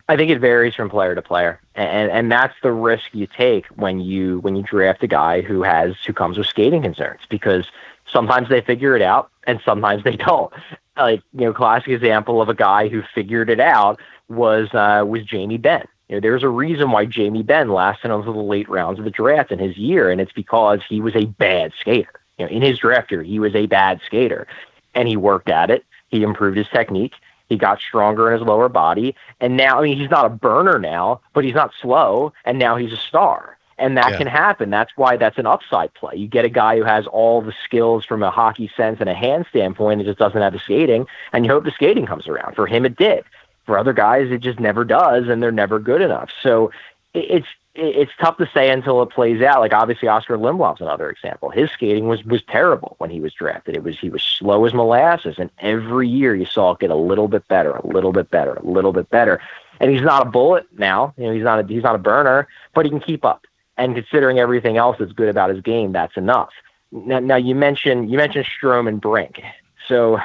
I 0.08 0.16
think 0.16 0.30
it 0.30 0.38
varies 0.38 0.74
from 0.74 0.88
player 0.88 1.14
to 1.14 1.20
player, 1.22 1.60
and 1.74 2.10
and 2.10 2.32
that's 2.32 2.54
the 2.62 2.72
risk 2.72 3.12
you 3.12 3.26
take 3.26 3.66
when 3.68 4.00
you 4.00 4.40
when 4.40 4.56
you 4.56 4.62
draft 4.62 5.02
a 5.02 5.06
guy 5.06 5.42
who 5.42 5.62
has 5.62 5.96
who 6.06 6.14
comes 6.14 6.38
with 6.38 6.46
skating 6.46 6.82
concerns 6.82 7.20
because 7.28 7.66
sometimes 8.10 8.48
they 8.48 8.62
figure 8.62 8.96
it 8.96 9.02
out 9.02 9.30
and 9.46 9.60
sometimes 9.64 10.04
they 10.04 10.16
don't. 10.16 10.52
Like 10.96 11.22
you 11.34 11.46
know, 11.46 11.52
classic 11.52 11.88
example 11.88 12.40
of 12.40 12.48
a 12.48 12.54
guy 12.54 12.88
who 12.88 13.02
figured 13.14 13.50
it 13.50 13.60
out 13.60 14.00
was 14.28 14.72
uh, 14.72 15.04
was 15.06 15.24
Jamie 15.24 15.58
Benn. 15.58 15.86
You 16.08 16.16
know, 16.16 16.20
there's 16.20 16.42
a 16.42 16.48
reason 16.48 16.90
why 16.90 17.04
Jamie 17.04 17.42
Benn 17.42 17.68
lasted 17.68 18.10
until 18.10 18.32
the 18.32 18.38
late 18.38 18.68
rounds 18.68 18.98
of 18.98 19.04
the 19.04 19.10
draft 19.10 19.52
in 19.52 19.58
his 19.58 19.76
year, 19.76 20.10
and 20.10 20.22
it's 20.22 20.32
because 20.32 20.80
he 20.88 21.02
was 21.02 21.14
a 21.14 21.26
bad 21.26 21.72
skater. 21.78 22.20
You 22.38 22.46
know, 22.46 22.50
in 22.50 22.62
his 22.62 22.78
draft 22.78 23.10
year, 23.10 23.22
he 23.22 23.38
was 23.38 23.54
a 23.54 23.66
bad 23.66 24.00
skater, 24.06 24.46
and 24.94 25.06
he 25.06 25.18
worked 25.18 25.50
at 25.50 25.70
it. 25.70 25.84
He 26.08 26.22
improved 26.22 26.56
his 26.56 26.68
technique. 26.68 27.12
He 27.48 27.56
got 27.56 27.80
stronger 27.80 28.30
in 28.30 28.38
his 28.38 28.46
lower 28.46 28.68
body, 28.68 29.14
and 29.40 29.56
now 29.56 29.78
I 29.78 29.82
mean 29.82 29.96
he's 29.96 30.10
not 30.10 30.26
a 30.26 30.30
burner 30.30 30.78
now, 30.78 31.20
but 31.32 31.44
he's 31.44 31.54
not 31.54 31.72
slow, 31.80 32.32
and 32.44 32.58
now 32.58 32.76
he's 32.76 32.92
a 32.92 32.96
star. 32.96 33.56
And 33.78 33.96
that 33.96 34.10
Yeah. 34.10 34.18
can 34.18 34.26
happen. 34.26 34.70
That's 34.70 34.90
why 34.96 35.16
that's 35.16 35.38
an 35.38 35.46
upside 35.46 35.94
play. 35.94 36.16
You 36.16 36.26
get 36.26 36.44
a 36.44 36.48
guy 36.48 36.76
who 36.76 36.82
has 36.82 37.06
all 37.06 37.40
the 37.40 37.54
skills 37.64 38.04
from 38.04 38.22
a 38.22 38.30
hockey 38.30 38.70
sense 38.76 39.00
and 39.00 39.08
a 39.08 39.14
hand 39.14 39.46
standpoint, 39.50 40.00
and 40.00 40.06
just 40.06 40.18
doesn't 40.18 40.40
have 40.42 40.52
the 40.52 40.58
skating, 40.58 41.06
and 41.32 41.46
you 41.46 41.52
hope 41.52 41.64
the 41.64 41.70
skating 41.70 42.04
comes 42.04 42.26
around. 42.26 42.54
For 42.54 42.66
him, 42.66 42.84
it 42.84 42.96
did. 42.96 43.24
For 43.66 43.78
other 43.78 43.92
guys, 43.92 44.30
it 44.30 44.38
just 44.38 44.58
never 44.58 44.84
does, 44.84 45.28
and 45.28 45.42
they're 45.42 45.52
never 45.52 45.78
good 45.78 46.02
enough. 46.02 46.30
So 46.42 46.70
it's 47.14 47.46
it- 47.46 47.57
it's 47.78 48.12
tough 48.20 48.36
to 48.38 48.50
say 48.52 48.70
until 48.70 49.02
it 49.02 49.10
plays 49.10 49.40
out. 49.40 49.60
Like 49.60 49.72
obviously, 49.72 50.08
Oskar 50.08 50.36
Lindblom's 50.36 50.80
another 50.80 51.08
example. 51.08 51.50
His 51.50 51.70
skating 51.70 52.08
was 52.08 52.24
was 52.24 52.42
terrible 52.42 52.96
when 52.98 53.08
he 53.08 53.20
was 53.20 53.32
drafted. 53.32 53.76
It 53.76 53.84
was 53.84 53.98
he 53.98 54.10
was 54.10 54.22
slow 54.22 54.64
as 54.64 54.74
molasses, 54.74 55.36
and 55.38 55.50
every 55.60 56.08
year 56.08 56.34
you 56.34 56.44
saw 56.44 56.72
it 56.72 56.80
get 56.80 56.90
a 56.90 56.96
little 56.96 57.28
bit 57.28 57.46
better, 57.48 57.72
a 57.72 57.86
little 57.86 58.12
bit 58.12 58.30
better, 58.30 58.54
a 58.54 58.64
little 58.64 58.92
bit 58.92 59.08
better. 59.10 59.40
And 59.80 59.90
he's 59.90 60.02
not 60.02 60.26
a 60.26 60.30
bullet 60.30 60.66
now. 60.76 61.14
You 61.16 61.26
know, 61.26 61.32
he's 61.32 61.44
not 61.44 61.64
a, 61.64 61.66
he's 61.66 61.84
not 61.84 61.94
a 61.94 61.98
burner, 61.98 62.48
but 62.74 62.84
he 62.84 62.90
can 62.90 63.00
keep 63.00 63.24
up. 63.24 63.46
And 63.76 63.94
considering 63.94 64.40
everything 64.40 64.76
else 64.76 64.96
that's 64.98 65.12
good 65.12 65.28
about 65.28 65.50
his 65.50 65.60
game, 65.60 65.92
that's 65.92 66.16
enough. 66.16 66.50
Now, 66.90 67.20
now 67.20 67.36
you 67.36 67.54
mentioned 67.54 68.10
you 68.10 68.18
mentioned 68.18 68.46
Strome 68.46 68.88
and 68.88 69.00
Brink. 69.00 69.40
So 69.86 70.18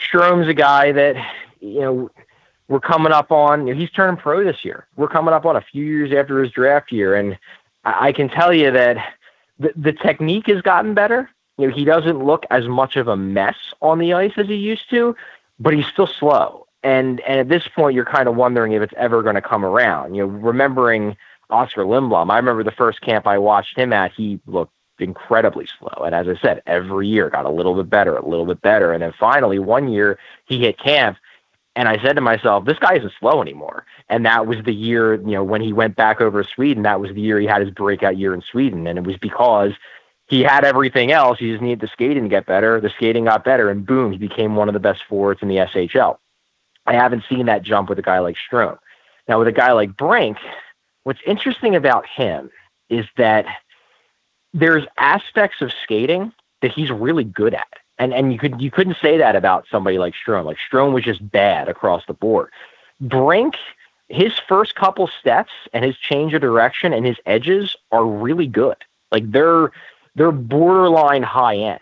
Strome's 0.00 0.48
a 0.48 0.54
guy 0.54 0.92
that 0.92 1.16
you 1.60 1.80
know 1.80 2.10
we're 2.68 2.80
coming 2.80 3.12
up 3.12 3.30
on. 3.30 3.66
You 3.66 3.74
know, 3.74 3.80
he's 3.80 3.90
turning 3.90 4.16
pro 4.16 4.44
this 4.44 4.64
year. 4.64 4.86
We're 4.96 5.08
coming 5.08 5.34
up 5.34 5.44
on 5.46 5.56
a 5.56 5.60
few 5.60 5.84
years 5.84 6.12
after 6.12 6.42
his 6.42 6.52
draft 6.52 6.92
year, 6.92 7.14
and 7.14 7.38
I, 7.84 8.08
I 8.08 8.12
can 8.12 8.28
tell 8.28 8.52
you 8.52 8.70
that 8.70 9.14
the, 9.58 9.72
the 9.76 9.92
technique 9.92 10.46
has 10.48 10.62
gotten 10.62 10.94
better. 10.94 11.30
You 11.58 11.68
know, 11.68 11.74
he 11.74 11.84
doesn't 11.84 12.24
look 12.24 12.44
as 12.50 12.68
much 12.68 12.96
of 12.96 13.08
a 13.08 13.16
mess 13.16 13.56
on 13.80 13.98
the 13.98 14.12
ice 14.12 14.32
as 14.36 14.46
he 14.46 14.56
used 14.56 14.90
to, 14.90 15.16
but 15.58 15.72
he's 15.74 15.86
still 15.86 16.06
slow. 16.06 16.66
And 16.82 17.20
and 17.20 17.40
at 17.40 17.48
this 17.48 17.66
point, 17.68 17.94
you're 17.94 18.04
kind 18.04 18.28
of 18.28 18.36
wondering 18.36 18.72
if 18.72 18.82
it's 18.82 18.94
ever 18.96 19.22
going 19.22 19.34
to 19.34 19.42
come 19.42 19.64
around. 19.64 20.14
You 20.14 20.26
know, 20.26 20.32
remembering 20.32 21.16
Oskar 21.50 21.84
Lindblom, 21.84 22.30
I 22.30 22.36
remember 22.36 22.62
the 22.62 22.70
first 22.70 23.00
camp 23.00 23.26
I 23.26 23.38
watched 23.38 23.78
him 23.78 23.92
at. 23.92 24.12
He 24.12 24.40
looked 24.46 24.72
incredibly 24.98 25.66
slow, 25.78 26.04
and 26.04 26.14
as 26.14 26.28
I 26.28 26.40
said, 26.40 26.62
every 26.66 27.08
year 27.08 27.28
got 27.30 27.44
a 27.44 27.50
little 27.50 27.74
bit 27.74 27.90
better, 27.90 28.16
a 28.16 28.26
little 28.26 28.46
bit 28.46 28.60
better, 28.62 28.92
and 28.92 29.02
then 29.02 29.12
finally 29.18 29.58
one 29.58 29.88
year 29.88 30.18
he 30.46 30.60
hit 30.60 30.78
camp, 30.78 31.18
and 31.76 31.88
I 31.88 32.02
said 32.02 32.14
to 32.14 32.22
myself, 32.22 32.64
this 32.64 32.78
guy 32.78 32.96
isn't 32.96 33.12
slow 33.20 33.42
anymore. 33.42 33.84
And 34.08 34.24
that 34.24 34.46
was 34.46 34.56
the 34.64 34.72
year, 34.72 35.14
you 35.14 35.32
know, 35.32 35.44
when 35.44 35.60
he 35.60 35.74
went 35.74 35.94
back 35.94 36.22
over 36.22 36.42
to 36.42 36.48
Sweden, 36.48 36.82
that 36.84 37.00
was 37.00 37.12
the 37.12 37.20
year 37.20 37.38
he 37.38 37.46
had 37.46 37.60
his 37.60 37.70
breakout 37.70 38.16
year 38.16 38.32
in 38.32 38.40
Sweden. 38.40 38.86
And 38.86 38.98
it 38.98 39.04
was 39.04 39.18
because 39.18 39.72
he 40.26 40.42
had 40.42 40.64
everything 40.64 41.12
else. 41.12 41.38
He 41.38 41.50
just 41.50 41.62
needed 41.62 41.80
the 41.80 41.88
skating 41.88 42.24
to 42.24 42.28
get 42.30 42.46
better. 42.46 42.80
The 42.80 42.88
skating 42.88 43.26
got 43.26 43.44
better, 43.44 43.70
and 43.70 43.84
boom, 43.86 44.10
he 44.10 44.18
became 44.18 44.56
one 44.56 44.68
of 44.68 44.72
the 44.72 44.80
best 44.80 45.02
forwards 45.08 45.42
in 45.42 45.48
the 45.48 45.56
SHL. 45.56 46.16
I 46.86 46.94
haven't 46.94 47.24
seen 47.28 47.46
that 47.46 47.62
jump 47.62 47.90
with 47.90 47.98
a 47.98 48.02
guy 48.02 48.20
like 48.20 48.36
Strome. 48.36 48.78
Now, 49.28 49.38
with 49.38 49.48
a 49.48 49.52
guy 49.52 49.72
like 49.72 49.96
Brink, 49.96 50.38
what's 51.04 51.20
interesting 51.26 51.76
about 51.76 52.06
him 52.06 52.50
is 52.88 53.04
that 53.18 53.44
there's 54.54 54.84
aspects 54.96 55.60
of 55.60 55.72
skating 55.82 56.32
that 56.62 56.72
he's 56.72 56.90
really 56.90 57.24
good 57.24 57.52
at. 57.52 57.68
And 57.98 58.12
and 58.12 58.32
you 58.32 58.38
could 58.38 58.60
you 58.60 58.70
couldn't 58.70 58.96
say 59.00 59.16
that 59.16 59.36
about 59.36 59.66
somebody 59.70 59.98
like 59.98 60.14
Strome. 60.14 60.44
Like 60.44 60.58
Strome 60.58 60.92
was 60.92 61.04
just 61.04 61.30
bad 61.30 61.68
across 61.68 62.04
the 62.06 62.12
board. 62.12 62.50
Brink, 63.00 63.56
his 64.08 64.38
first 64.38 64.74
couple 64.74 65.06
steps 65.08 65.52
and 65.72 65.84
his 65.84 65.96
change 65.96 66.34
of 66.34 66.40
direction 66.40 66.92
and 66.92 67.06
his 67.06 67.16
edges 67.26 67.76
are 67.92 68.06
really 68.06 68.46
good. 68.46 68.76
Like 69.10 69.30
they're 69.30 69.70
they're 70.14 70.32
borderline 70.32 71.22
high 71.22 71.56
end. 71.56 71.80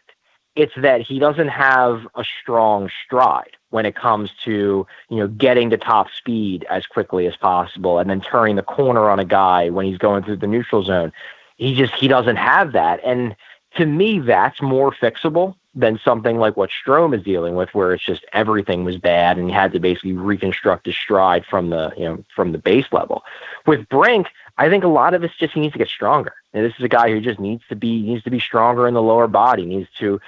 It's 0.57 0.74
that 0.77 1.01
he 1.01 1.19
doesn't 1.19 1.49
have 1.49 2.07
a 2.15 2.24
strong 2.43 2.89
stride 3.05 3.57
when 3.70 3.86
it 3.86 3.97
comes 3.97 4.31
to, 4.45 4.86
you 5.11 5.16
know, 5.16 5.27
getting 5.27 5.69
to 5.70 5.77
top 5.77 6.09
speed 6.12 6.65
as 6.70 6.86
quickly 6.86 7.27
as 7.27 7.35
possible 7.35 7.99
and 7.99 8.09
then 8.09 8.20
turning 8.20 8.55
the 8.55 8.62
corner 8.62 9.11
on 9.11 9.19
a 9.19 9.24
guy 9.24 9.69
when 9.69 9.85
he's 9.85 9.99
going 9.99 10.23
through 10.23 10.36
the 10.36 10.47
neutral 10.47 10.85
zone. 10.85 11.12
He 11.57 11.74
just 11.74 11.93
he 11.95 12.07
doesn't 12.07 12.36
have 12.36 12.70
that. 12.73 13.01
And 13.05 13.35
to 13.77 13.85
me, 13.85 14.20
that's 14.20 14.62
more 14.62 14.93
fixable 14.93 15.57
than 15.74 15.98
something 16.05 16.38
like 16.38 16.56
what 16.56 16.70
Strome 16.70 17.16
is 17.16 17.22
dealing 17.22 17.56
with, 17.56 17.74
where 17.74 17.92
it's 17.92 18.05
just 18.05 18.24
everything 18.32 18.84
was 18.84 18.96
bad 18.96 19.38
and 19.38 19.48
he 19.48 19.55
had 19.55 19.72
to 19.72 19.80
basically 19.80 20.12
reconstruct 20.12 20.86
his 20.86 20.94
stride 20.94 21.44
from 21.44 21.70
the 21.70 21.92
you 21.96 22.05
know 22.05 22.24
from 22.34 22.52
the 22.52 22.59
base 22.59 22.86
level. 22.92 23.24
With 23.66 23.88
Brink, 23.88 24.28
I 24.56 24.68
think 24.68 24.84
a 24.84 24.88
lot 24.88 25.14
of 25.14 25.24
it's 25.24 25.36
just 25.36 25.55
he 25.55 25.60
needs 25.60 25.72
to 25.72 25.78
get 25.78 25.88
stronger. 25.88 26.34
And 26.52 26.64
this 26.64 26.74
is 26.78 26.84
a 26.84 26.88
guy 26.88 27.10
who 27.10 27.20
just 27.20 27.40
needs 27.40 27.62
to 27.68 27.76
be 27.76 28.02
needs 28.02 28.22
to 28.24 28.30
be 28.30 28.40
stronger 28.40 28.86
in 28.86 28.94
the 28.94 29.02
lower 29.02 29.26
body. 29.26 29.66
Needs 29.66 29.88
to. 29.98 30.20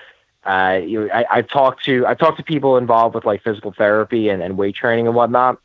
Uh, 0.44 0.80
you 0.84 1.00
know, 1.00 1.12
I, 1.12 1.24
I've 1.28 1.48
talked 1.48 1.84
to 1.86 2.06
I've 2.06 2.18
talked 2.18 2.36
to 2.38 2.44
people 2.44 2.76
involved 2.76 3.16
with 3.16 3.24
like 3.24 3.42
physical 3.42 3.72
therapy 3.72 4.28
and, 4.28 4.40
and 4.40 4.56
weight 4.56 4.76
training 4.76 5.08
and 5.08 5.16
whatnot, 5.16 5.58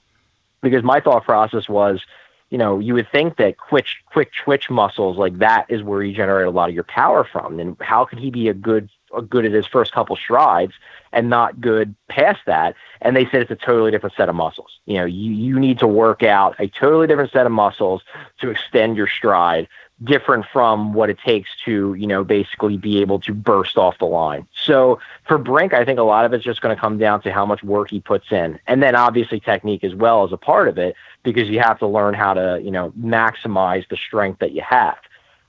because 0.63 0.83
my 0.83 0.99
thought 0.99 1.23
process 1.23 1.69
was, 1.69 2.01
you 2.49 2.57
know, 2.57 2.79
you 2.79 2.95
would 2.95 3.07
think 3.11 3.37
that 3.37 3.57
quick 3.57 3.85
quick 4.07 4.31
twitch 4.33 4.71
muscles 4.71 5.17
like 5.17 5.37
that 5.37 5.67
is 5.69 5.83
where 5.83 6.01
you 6.01 6.15
generate 6.15 6.47
a 6.47 6.51
lot 6.51 6.69
of 6.69 6.73
your 6.73 6.83
power 6.83 7.23
from. 7.23 7.59
And 7.59 7.77
how 7.79 8.05
could 8.05 8.17
he 8.17 8.31
be 8.31 8.49
a 8.49 8.55
good 8.55 8.89
good 9.29 9.45
at 9.45 9.51
his 9.51 9.65
first 9.65 9.91
couple 9.91 10.15
strides 10.15 10.73
and 11.11 11.29
not 11.29 11.59
good 11.59 11.93
past 12.07 12.39
that. 12.45 12.75
And 13.01 13.15
they 13.15 13.25
said 13.25 13.41
it's 13.41 13.51
a 13.51 13.55
totally 13.55 13.91
different 13.91 14.15
set 14.15 14.29
of 14.29 14.35
muscles. 14.35 14.79
You 14.85 14.97
know, 14.97 15.05
you, 15.05 15.31
you 15.31 15.59
need 15.59 15.79
to 15.79 15.88
work 15.88 16.23
out 16.23 16.55
a 16.59 16.67
totally 16.67 17.07
different 17.07 17.31
set 17.31 17.45
of 17.45 17.51
muscles 17.51 18.01
to 18.39 18.49
extend 18.49 18.95
your 18.95 19.07
stride, 19.07 19.67
different 20.03 20.45
from 20.51 20.93
what 20.93 21.09
it 21.09 21.19
takes 21.19 21.49
to, 21.65 21.93
you 21.93 22.07
know, 22.07 22.23
basically 22.23 22.77
be 22.77 23.01
able 23.01 23.19
to 23.19 23.33
burst 23.33 23.77
off 23.77 23.97
the 23.99 24.05
line. 24.05 24.47
So 24.55 24.99
for 25.27 25.38
Brink, 25.38 25.73
I 25.73 25.85
think 25.85 25.99
a 25.99 26.03
lot 26.03 26.25
of 26.25 26.33
it's 26.33 26.43
just 26.43 26.61
going 26.61 26.75
to 26.75 26.79
come 26.79 26.97
down 26.97 27.21
to 27.23 27.31
how 27.31 27.45
much 27.45 27.63
work 27.63 27.89
he 27.89 27.99
puts 27.99 28.31
in. 28.31 28.59
And 28.65 28.81
then 28.81 28.95
obviously 28.95 29.39
technique 29.39 29.83
as 29.83 29.93
well 29.93 30.23
as 30.23 30.31
a 30.31 30.38
part 30.38 30.67
of 30.67 30.77
it, 30.77 30.95
because 31.23 31.49
you 31.49 31.59
have 31.59 31.77
to 31.79 31.88
learn 31.88 32.13
how 32.13 32.33
to, 32.33 32.59
you 32.63 32.71
know, 32.71 32.91
maximize 32.99 33.88
the 33.89 33.97
strength 33.97 34.39
that 34.39 34.53
you 34.53 34.61
have. 34.61 34.97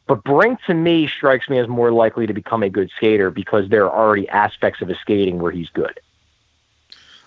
But 0.06 0.24
Brink 0.24 0.58
to 0.66 0.74
me 0.74 1.06
strikes 1.06 1.48
me 1.48 1.58
as 1.58 1.68
more 1.68 1.92
likely 1.92 2.26
to 2.26 2.32
become 2.32 2.62
a 2.62 2.68
good 2.68 2.90
skater 2.96 3.30
because 3.30 3.68
there 3.68 3.86
are 3.86 4.06
already 4.06 4.28
aspects 4.28 4.82
of 4.82 4.88
his 4.88 4.98
skating 4.98 5.38
where 5.40 5.52
he's 5.52 5.68
good. 5.70 5.98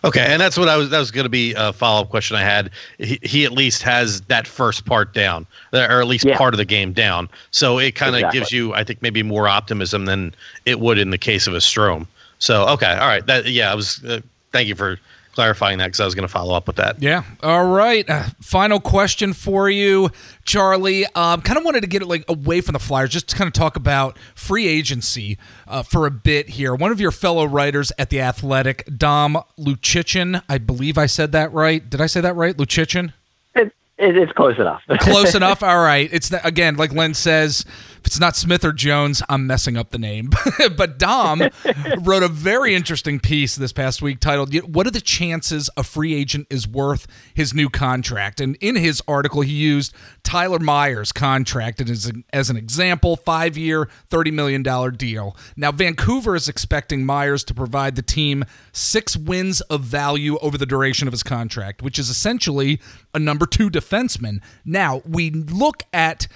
Okay, 0.04 0.24
and 0.24 0.40
that's 0.40 0.56
what 0.56 0.70
I 0.70 0.78
was. 0.78 0.92
That 0.92 1.00
was 1.00 1.10
going 1.10 1.24
to 1.24 1.30
be 1.30 1.56
a 1.58 1.74
follow 1.74 2.02
up 2.02 2.10
question 2.10 2.38
I 2.38 2.44
had. 2.44 2.70
He, 3.00 3.18
he 3.24 3.44
at 3.44 3.52
least 3.54 3.82
has 3.82 4.22
that 4.22 4.46
first 4.46 4.86
part 4.86 5.16
down, 5.16 5.48
or 5.74 6.00
at 6.00 6.06
least 6.06 6.26
Yeah. 6.26 6.38
part 6.38 6.54
of 6.54 6.60
the 6.60 6.66
game 6.66 6.94
down. 6.94 7.28
So 7.50 7.80
it 7.80 7.96
kind 7.96 8.14
of 8.14 8.20
Exactly. 8.20 8.40
gives 8.40 8.52
you, 8.52 8.74
I 8.76 8.84
think, 8.84 9.02
maybe 9.02 9.24
more 9.24 9.48
optimism 9.48 10.06
than 10.06 10.36
it 10.66 10.80
would 10.80 11.00
in 11.00 11.10
the 11.10 11.18
case 11.18 11.48
of 11.48 11.56
a 11.56 11.58
Strome. 11.58 12.06
So 12.38 12.68
okay, 12.68 12.94
all 12.94 13.08
right. 13.08 13.26
That 13.26 13.48
yeah, 13.48 13.72
I 13.72 13.76
was. 13.76 14.04
Uh, 14.04 14.20
thank 14.52 14.68
you 14.68 14.76
for 14.76 15.00
clarifying 15.36 15.78
that 15.80 15.88
because 15.88 16.00
I 16.00 16.06
was 16.06 16.16
going 16.16 16.28
to 16.28 16.32
follow 16.32 16.56
up 16.56 16.66
with 16.66 16.78
that. 16.78 17.02
Yeah. 17.02 17.24
All 17.44 17.68
right. 17.68 18.10
Uh, 18.10 18.24
final 18.42 18.80
question 18.80 19.34
for 19.34 19.70
you, 19.70 20.10
Charlie. 20.46 21.06
Um, 21.08 21.42
kind 21.42 21.58
of 21.58 21.66
wanted 21.66 21.82
to 21.82 21.88
get 21.88 22.02
it 22.02 22.08
like 22.08 22.24
away 22.28 22.62
from 22.62 22.74
the 22.74 22.80
Flyers, 22.80 23.12
just 23.12 23.30
to 23.30 23.36
kind 23.36 23.48
of 23.48 23.54
talk 23.54 23.76
about 23.76 24.18
free 24.34 24.68
agency 24.68 25.38
uh, 25.68 25.84
for 25.84 26.08
a 26.08 26.12
bit 26.12 26.50
here. 26.50 26.74
One 26.74 26.92
of 26.92 27.00
your 27.00 27.12
fellow 27.12 27.46
writers 27.46 27.92
at 28.00 28.10
the 28.10 28.22
Athletic, 28.22 28.88
Dom 28.98 29.38
Luszczyszyn, 29.60 30.42
I 30.50 30.58
believe 30.58 30.98
I 30.98 31.06
said 31.06 31.32
that 31.34 31.52
right. 31.54 31.88
Did 31.88 32.02
I 32.02 32.08
say 32.08 32.22
that 32.22 32.36
right, 32.36 32.56
Luszczyszyn? 32.56 33.14
It, 33.56 33.74
it, 33.98 34.18
it's 34.18 34.32
close 34.32 34.58
enough. 34.58 34.82
Close 35.00 35.36
enough. 35.36 35.62
All 35.62 35.84
right. 35.84 36.10
It's 36.12 36.32
not, 36.32 36.46
again 36.46 36.78
like 36.78 36.94
Len 36.94 37.14
says. 37.14 37.66
If 38.06 38.10
it's 38.10 38.20
not 38.20 38.36
Smith 38.36 38.64
or 38.64 38.72
Jones, 38.72 39.24
I'm 39.30 39.48
messing 39.48 39.78
up 39.78 39.90
the 39.90 39.98
name. 39.98 40.30
but 40.78 41.00
Dom 41.00 41.42
wrote 42.02 42.22
a 42.22 42.28
very 42.28 42.76
interesting 42.76 43.20
piece 43.20 43.56
this 43.56 43.74
past 43.74 44.00
week 44.00 44.20
titled 44.20 44.54
"What 44.72 44.86
are 44.86 44.92
the 44.92 45.02
chances 45.02 45.72
a 45.76 45.82
free 45.82 46.14
agent 46.14 46.46
is 46.52 46.68
worth 46.68 47.08
his 47.34 47.56
new 47.56 47.68
contract?" 47.68 48.40
And 48.40 48.58
in 48.62 48.76
his 48.76 49.02
article, 49.08 49.42
he 49.42 49.54
used 49.54 49.92
Tyler 50.22 50.60
Myers' 50.60 51.12
contract 51.12 51.82
as, 51.82 52.12
as 52.32 52.52
an 52.52 52.58
example, 52.58 53.16
five-year, 53.16 53.90
thirty 54.12 54.30
million 54.30 54.62
dollar 54.62 54.92
deal. 54.92 55.36
Now, 55.58 55.72
Vancouver 55.72 56.36
is 56.36 56.48
expecting 56.48 57.08
Myers 57.08 57.44
to 57.46 57.56
provide 57.56 57.96
the 57.96 58.04
team 58.04 58.46
six 58.72 59.18
wins 59.18 59.62
of 59.62 59.82
value 59.82 60.38
over 60.44 60.60
the 60.60 60.68
duration 60.68 61.08
of 61.08 61.12
his 61.12 61.24
contract, 61.24 61.82
which 61.82 61.98
is 61.98 62.12
essentially 62.12 62.80
a 63.16 63.20
number 63.20 63.48
two 63.48 63.72
defenseman. 63.72 64.44
Now, 64.64 65.02
we 65.08 65.32
look 65.32 65.82
at 65.92 66.28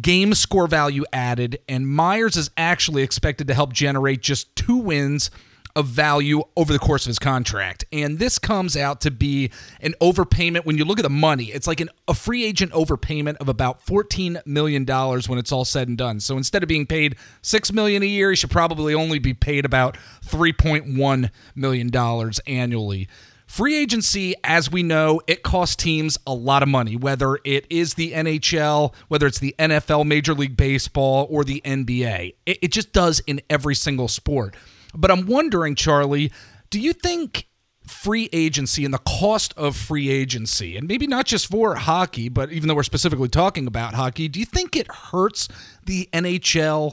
game 0.00 0.34
score 0.34 0.66
value 0.66 1.04
added, 1.12 1.58
and 1.68 1.88
Myers 1.88 2.36
is 2.36 2.50
actually 2.56 3.02
expected 3.02 3.46
to 3.48 3.54
help 3.54 3.72
generate 3.72 4.22
just 4.22 4.54
two 4.56 4.76
wins 4.76 5.30
of 5.78 5.86
value 5.86 6.42
over 6.56 6.72
the 6.72 6.78
course 6.78 7.06
of 7.06 7.10
his 7.10 7.20
contract. 7.20 7.84
And 7.92 8.18
this 8.18 8.38
comes 8.38 8.76
out 8.76 9.00
to 9.02 9.12
be 9.12 9.52
an 9.80 9.94
overpayment 10.00 10.64
when 10.64 10.76
you 10.76 10.84
look 10.84 10.98
at 10.98 11.02
the 11.02 11.10
money. 11.10 11.46
It's 11.46 11.68
like 11.68 11.80
an, 11.80 11.88
a 12.08 12.14
free 12.14 12.42
agent 12.44 12.72
overpayment 12.72 13.36
of 13.36 13.48
about 13.48 13.86
$14 13.86 14.44
million 14.44 14.84
when 14.84 15.38
it's 15.38 15.52
all 15.52 15.64
said 15.64 15.86
and 15.86 15.96
done. 15.96 16.18
So 16.18 16.36
instead 16.36 16.64
of 16.64 16.68
being 16.68 16.84
paid 16.84 17.16
6 17.42 17.72
million 17.72 18.02
a 18.02 18.06
year, 18.06 18.30
he 18.30 18.36
should 18.36 18.50
probably 18.50 18.92
only 18.92 19.20
be 19.20 19.34
paid 19.34 19.64
about 19.64 19.96
$3.1 20.26 21.30
million 21.54 22.32
annually. 22.46 23.08
Free 23.48 23.78
agency, 23.78 24.34
as 24.44 24.70
we 24.70 24.82
know, 24.82 25.22
it 25.26 25.42
costs 25.42 25.74
teams 25.74 26.18
a 26.26 26.34
lot 26.34 26.62
of 26.62 26.68
money, 26.68 26.96
whether 26.96 27.38
it 27.44 27.66
is 27.70 27.94
the 27.94 28.12
NHL, 28.12 28.94
whether 29.08 29.26
it's 29.26 29.38
the 29.38 29.54
NFL, 29.58 30.06
Major 30.06 30.34
League 30.34 30.54
Baseball, 30.54 31.26
or 31.30 31.44
the 31.44 31.62
NBA. 31.64 32.34
It, 32.44 32.58
it 32.60 32.72
just 32.72 32.92
does 32.92 33.20
in 33.20 33.40
every 33.48 33.74
single 33.74 34.06
sport. 34.06 34.54
But 34.94 35.10
I'm 35.10 35.24
wondering, 35.24 35.76
Charlie, 35.76 36.30
do 36.68 36.78
you 36.78 36.92
think 36.92 37.48
free 37.86 38.28
agency 38.34 38.84
and 38.84 38.92
the 38.92 38.98
cost 38.98 39.54
of 39.56 39.74
free 39.76 40.10
agency, 40.10 40.76
and 40.76 40.86
maybe 40.86 41.06
not 41.06 41.24
just 41.24 41.46
for 41.46 41.74
hockey, 41.74 42.28
but 42.28 42.52
even 42.52 42.68
though 42.68 42.74
we're 42.74 42.82
specifically 42.82 43.30
talking 43.30 43.66
about 43.66 43.94
hockey, 43.94 44.28
do 44.28 44.38
you 44.38 44.46
think 44.46 44.76
it 44.76 44.92
hurts 44.92 45.48
the 45.82 46.06
NHL? 46.12 46.92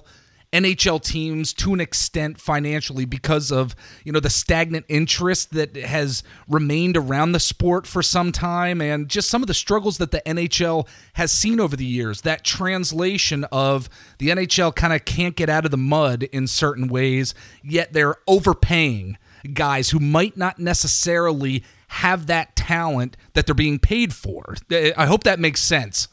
NHL 0.63 1.01
teams 1.03 1.53
to 1.53 1.73
an 1.73 1.79
extent 1.79 2.39
financially 2.39 3.05
because 3.05 3.51
of 3.51 3.75
you 4.03 4.11
know 4.11 4.19
the 4.19 4.29
stagnant 4.29 4.85
interest 4.89 5.51
that 5.51 5.75
has 5.75 6.23
remained 6.47 6.97
around 6.97 7.31
the 7.31 7.39
sport 7.39 7.85
for 7.87 8.01
some 8.01 8.31
time 8.31 8.81
and 8.81 9.09
just 9.09 9.29
some 9.29 9.43
of 9.43 9.47
the 9.47 9.53
struggles 9.53 9.97
that 9.97 10.11
the 10.11 10.21
NHL 10.25 10.87
has 11.13 11.31
seen 11.31 11.59
over 11.59 11.75
the 11.75 11.85
years. 11.85 12.21
That 12.21 12.43
translation 12.43 13.43
of 13.51 13.89
the 14.17 14.29
NHL 14.29 14.75
kind 14.75 14.93
of 14.93 15.05
can't 15.05 15.35
get 15.35 15.49
out 15.49 15.65
of 15.65 15.71
the 15.71 15.77
mud 15.77 16.23
in 16.23 16.47
certain 16.47 16.87
ways 16.87 17.33
yet 17.63 17.93
they're 17.93 18.15
overpaying 18.27 19.17
guys 19.53 19.89
who 19.89 19.99
might 19.99 20.37
not 20.37 20.59
necessarily 20.59 21.63
have 21.87 22.27
that 22.27 22.55
talent 22.55 23.15
that 23.33 23.45
they're 23.45 23.55
being 23.55 23.79
paid 23.79 24.13
for. 24.13 24.55
I 24.71 25.05
hope 25.05 25.23
that 25.23 25.39
makes 25.39 25.61
sense. 25.61 26.07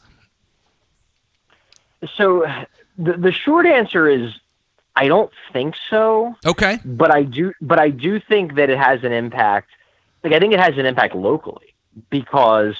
So 2.17 2.45
the 2.97 3.13
the 3.13 3.31
short 3.31 3.65
answer 3.65 4.07
is 4.07 4.31
I 4.95 5.07
don't 5.07 5.31
think 5.51 5.75
so. 5.89 6.35
Okay. 6.45 6.79
But 6.85 7.11
I 7.11 7.23
do 7.23 7.53
but 7.61 7.79
I 7.79 7.89
do 7.89 8.19
think 8.19 8.55
that 8.55 8.69
it 8.69 8.77
has 8.77 9.03
an 9.03 9.11
impact. 9.11 9.69
Like 10.23 10.33
I 10.33 10.39
think 10.39 10.53
it 10.53 10.59
has 10.59 10.77
an 10.77 10.85
impact 10.85 11.15
locally 11.15 11.73
because 12.09 12.75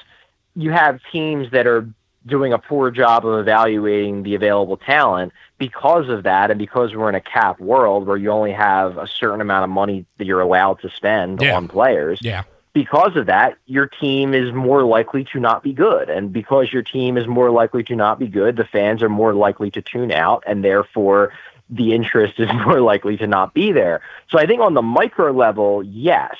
you 0.56 0.70
have 0.70 1.00
teams 1.12 1.50
that 1.50 1.66
are 1.66 1.88
doing 2.26 2.52
a 2.52 2.58
poor 2.58 2.90
job 2.90 3.26
of 3.26 3.38
evaluating 3.38 4.22
the 4.22 4.34
available 4.34 4.76
talent 4.78 5.32
because 5.58 6.08
of 6.08 6.22
that 6.22 6.50
and 6.50 6.58
because 6.58 6.94
we're 6.94 7.08
in 7.08 7.14
a 7.14 7.20
cap 7.20 7.60
world 7.60 8.06
where 8.06 8.16
you 8.16 8.30
only 8.30 8.52
have 8.52 8.96
a 8.96 9.06
certain 9.06 9.40
amount 9.42 9.62
of 9.64 9.68
money 9.70 10.06
that 10.16 10.24
you're 10.24 10.40
allowed 10.40 10.80
to 10.80 10.88
spend 10.90 11.42
Yeah. 11.42 11.54
on 11.56 11.68
players 11.68 12.18
yeah 12.22 12.44
because 12.74 13.16
of 13.16 13.26
that, 13.26 13.56
your 13.66 13.86
team 13.86 14.34
is 14.34 14.52
more 14.52 14.82
likely 14.82 15.24
to 15.32 15.40
not 15.40 15.62
be 15.62 15.72
good. 15.72 16.10
And 16.10 16.32
because 16.32 16.72
your 16.72 16.82
team 16.82 17.16
is 17.16 17.26
more 17.26 17.50
likely 17.50 17.84
to 17.84 17.96
not 17.96 18.18
be 18.18 18.26
good, 18.26 18.56
the 18.56 18.64
fans 18.64 19.02
are 19.02 19.08
more 19.08 19.32
likely 19.32 19.70
to 19.70 19.80
tune 19.80 20.10
out, 20.10 20.42
and 20.46 20.62
therefore 20.62 21.32
the 21.70 21.94
interest 21.94 22.34
is 22.38 22.52
more 22.52 22.80
likely 22.80 23.16
to 23.16 23.26
not 23.26 23.54
be 23.54 23.72
there. 23.72 24.02
So 24.28 24.38
I 24.38 24.46
think 24.46 24.60
on 24.60 24.74
the 24.74 24.82
micro 24.82 25.32
level, 25.32 25.84
yes, 25.84 26.34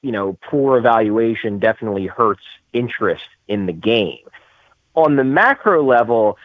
you 0.00 0.10
know, 0.10 0.38
poor 0.40 0.78
evaluation 0.78 1.58
definitely 1.58 2.06
hurts 2.06 2.44
interest 2.72 3.28
in 3.46 3.66
the 3.66 3.72
game. 3.72 4.26
On 4.94 5.16
the 5.16 5.24
macro 5.24 5.82
level, 5.84 6.38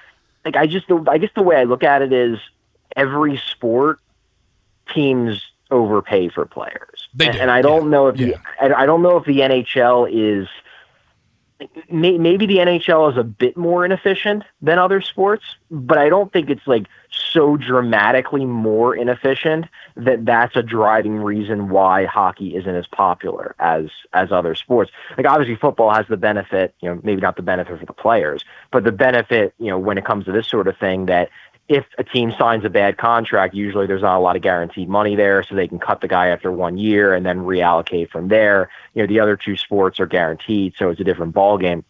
like 0.44 0.57
I 0.57 0.68
just, 0.68 0.88
I 1.07 1.18
guess 1.18 1.30
the 1.34 1.44
way 1.44 1.56
I 1.56 1.64
look 1.64 1.84
at 1.84 2.02
it 2.02 2.11
is 2.11 2.40
every 2.94 3.38
sport 3.38 3.99
teams 4.94 5.49
overpay 5.72 6.28
for 6.30 6.45
players. 6.45 6.99
They 7.14 7.26
and, 7.26 7.34
do, 7.34 7.40
and 7.41 7.52
I 7.52 7.61
don't 7.61 7.90
know 7.90 8.07
if 8.07 8.18
the 8.18 8.36
I, 8.61 8.73
I 8.73 8.86
don't 8.86 9.02
know 9.02 9.18
if 9.18 9.26
the 9.26 9.40
NHL 9.40 10.10
is 10.11 10.48
may, 11.90 12.18
maybe 12.18 12.45
the 12.45 12.57
NHL 12.57 13.11
is 13.11 13.18
a 13.18 13.23
bit 13.23 13.57
more 13.57 13.86
inefficient 13.86 14.44
than 14.61 14.80
other 14.80 15.02
sports, 15.02 15.44
but 15.69 15.98
I 15.98 16.10
don't 16.10 16.31
think 16.31 16.49
it's 16.49 16.65
like 16.68 16.88
so 17.11 17.57
dramatically 17.57 18.45
more 18.45 18.95
inefficient 18.95 19.65
that 19.95 20.26
that's 20.26 20.56
a 20.56 20.64
driving 20.64 21.18
reason 21.18 21.69
why 21.69 22.06
hockey 22.06 22.56
isn't 22.56 22.76
as 22.76 22.88
popular 22.88 23.56
as 23.60 23.90
as 24.14 24.31
other 24.31 24.56
sports. 24.56 24.91
Like 25.18 25.27
obviously 25.27 25.56
football 25.56 25.94
has 25.94 26.07
the 26.07 26.18
benefit, 26.18 26.73
you 26.81 26.90
know, 26.90 26.99
maybe 27.03 27.22
not 27.22 27.36
the 27.36 27.41
benefit 27.41 27.80
for 27.80 27.86
the 27.86 27.94
players, 27.94 28.45
but 28.72 28.84
the 28.84 28.91
benefit, 28.91 29.53
you 29.60 29.68
know, 29.68 29.77
when 29.77 29.98
it 29.98 30.06
comes 30.06 30.26
to 30.26 30.31
this 30.31 30.48
sort 30.48 30.68
of 30.68 30.77
thing 30.77 31.07
that 31.07 31.30
if 31.70 31.86
a 32.00 32.04
team 32.04 32.34
signs 32.38 32.66
a 32.66 32.70
bad 32.70 32.98
contract, 32.98 33.54
usually 33.54 33.86
there's 33.86 34.02
not 34.02 34.18
a 34.18 34.20
lot 34.20 34.36
of 34.36 34.41
guaranteed 34.41 34.90
money 34.90 35.16
there, 35.16 35.44
so 35.44 35.54
they 35.54 35.68
can 35.68 35.78
cut 35.78 36.02
the 36.02 36.08
guy 36.08 36.30
after 36.30 36.52
one 36.52 36.80
year 36.80 37.14
and 37.14 37.24
then 37.24 37.41
reallocate 37.41 38.10
from 38.10 38.28
there. 38.28 38.70
You 38.96 39.04
know, 39.04 39.08
the 39.08 39.20
other 39.20 39.38
two 39.38 39.56
sports 39.56 40.00
are 40.00 40.08
guaranteed, 40.08 40.74
so 40.78 40.90
it's 40.90 41.00
a 41.00 41.04
different 41.04 41.36
ballgame. 41.36 41.84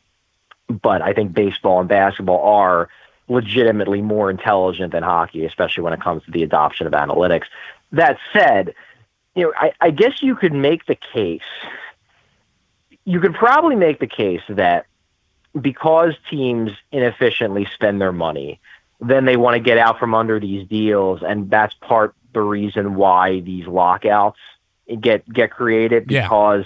But 0.68 1.02
I 1.02 1.14
think 1.14 1.34
baseball 1.34 1.80
and 1.80 1.88
basketball 1.88 2.44
are 2.44 2.90
legitimately 3.30 4.02
more 4.02 4.30
intelligent 4.30 4.92
than 4.92 5.02
hockey, 5.02 5.46
especially 5.46 5.84
when 5.84 5.94
it 5.94 6.02
comes 6.02 6.26
to 6.26 6.32
the 6.32 6.44
adoption 6.44 6.86
of 6.86 6.92
analytics. 6.92 7.46
That 7.94 8.18
said, 8.34 8.76
you 9.34 9.44
know, 9.46 9.54
I, 9.56 9.72
I 9.80 9.92
guess 9.92 10.22
you 10.22 10.36
could 10.36 10.54
make 10.54 10.88
the 10.88 10.96
case. 10.96 11.42
You 13.06 13.22
could 13.22 13.34
probably 13.34 13.78
make 13.78 14.00
the 14.00 14.08
case 14.08 14.42
that 14.50 14.88
because 15.60 16.16
teams 16.30 16.72
inefficiently 16.92 17.66
spend 17.74 18.02
their 18.02 18.12
money, 18.12 18.60
then 19.00 19.26
they 19.26 19.38
want 19.38 19.56
to 19.56 19.60
get 19.60 19.78
out 19.78 20.00
from 20.00 20.14
under 20.14 20.40
these 20.40 20.68
deals, 20.68 21.22
and 21.26 21.50
that's 21.50 21.74
part 21.76 22.14
the 22.34 22.42
reason 22.42 22.96
why 22.96 23.40
these 23.40 23.66
lockouts 23.68 24.38
get 25.02 25.28
get 25.32 25.52
created 25.52 26.10
Yeah. 26.12 26.24
because 26.24 26.66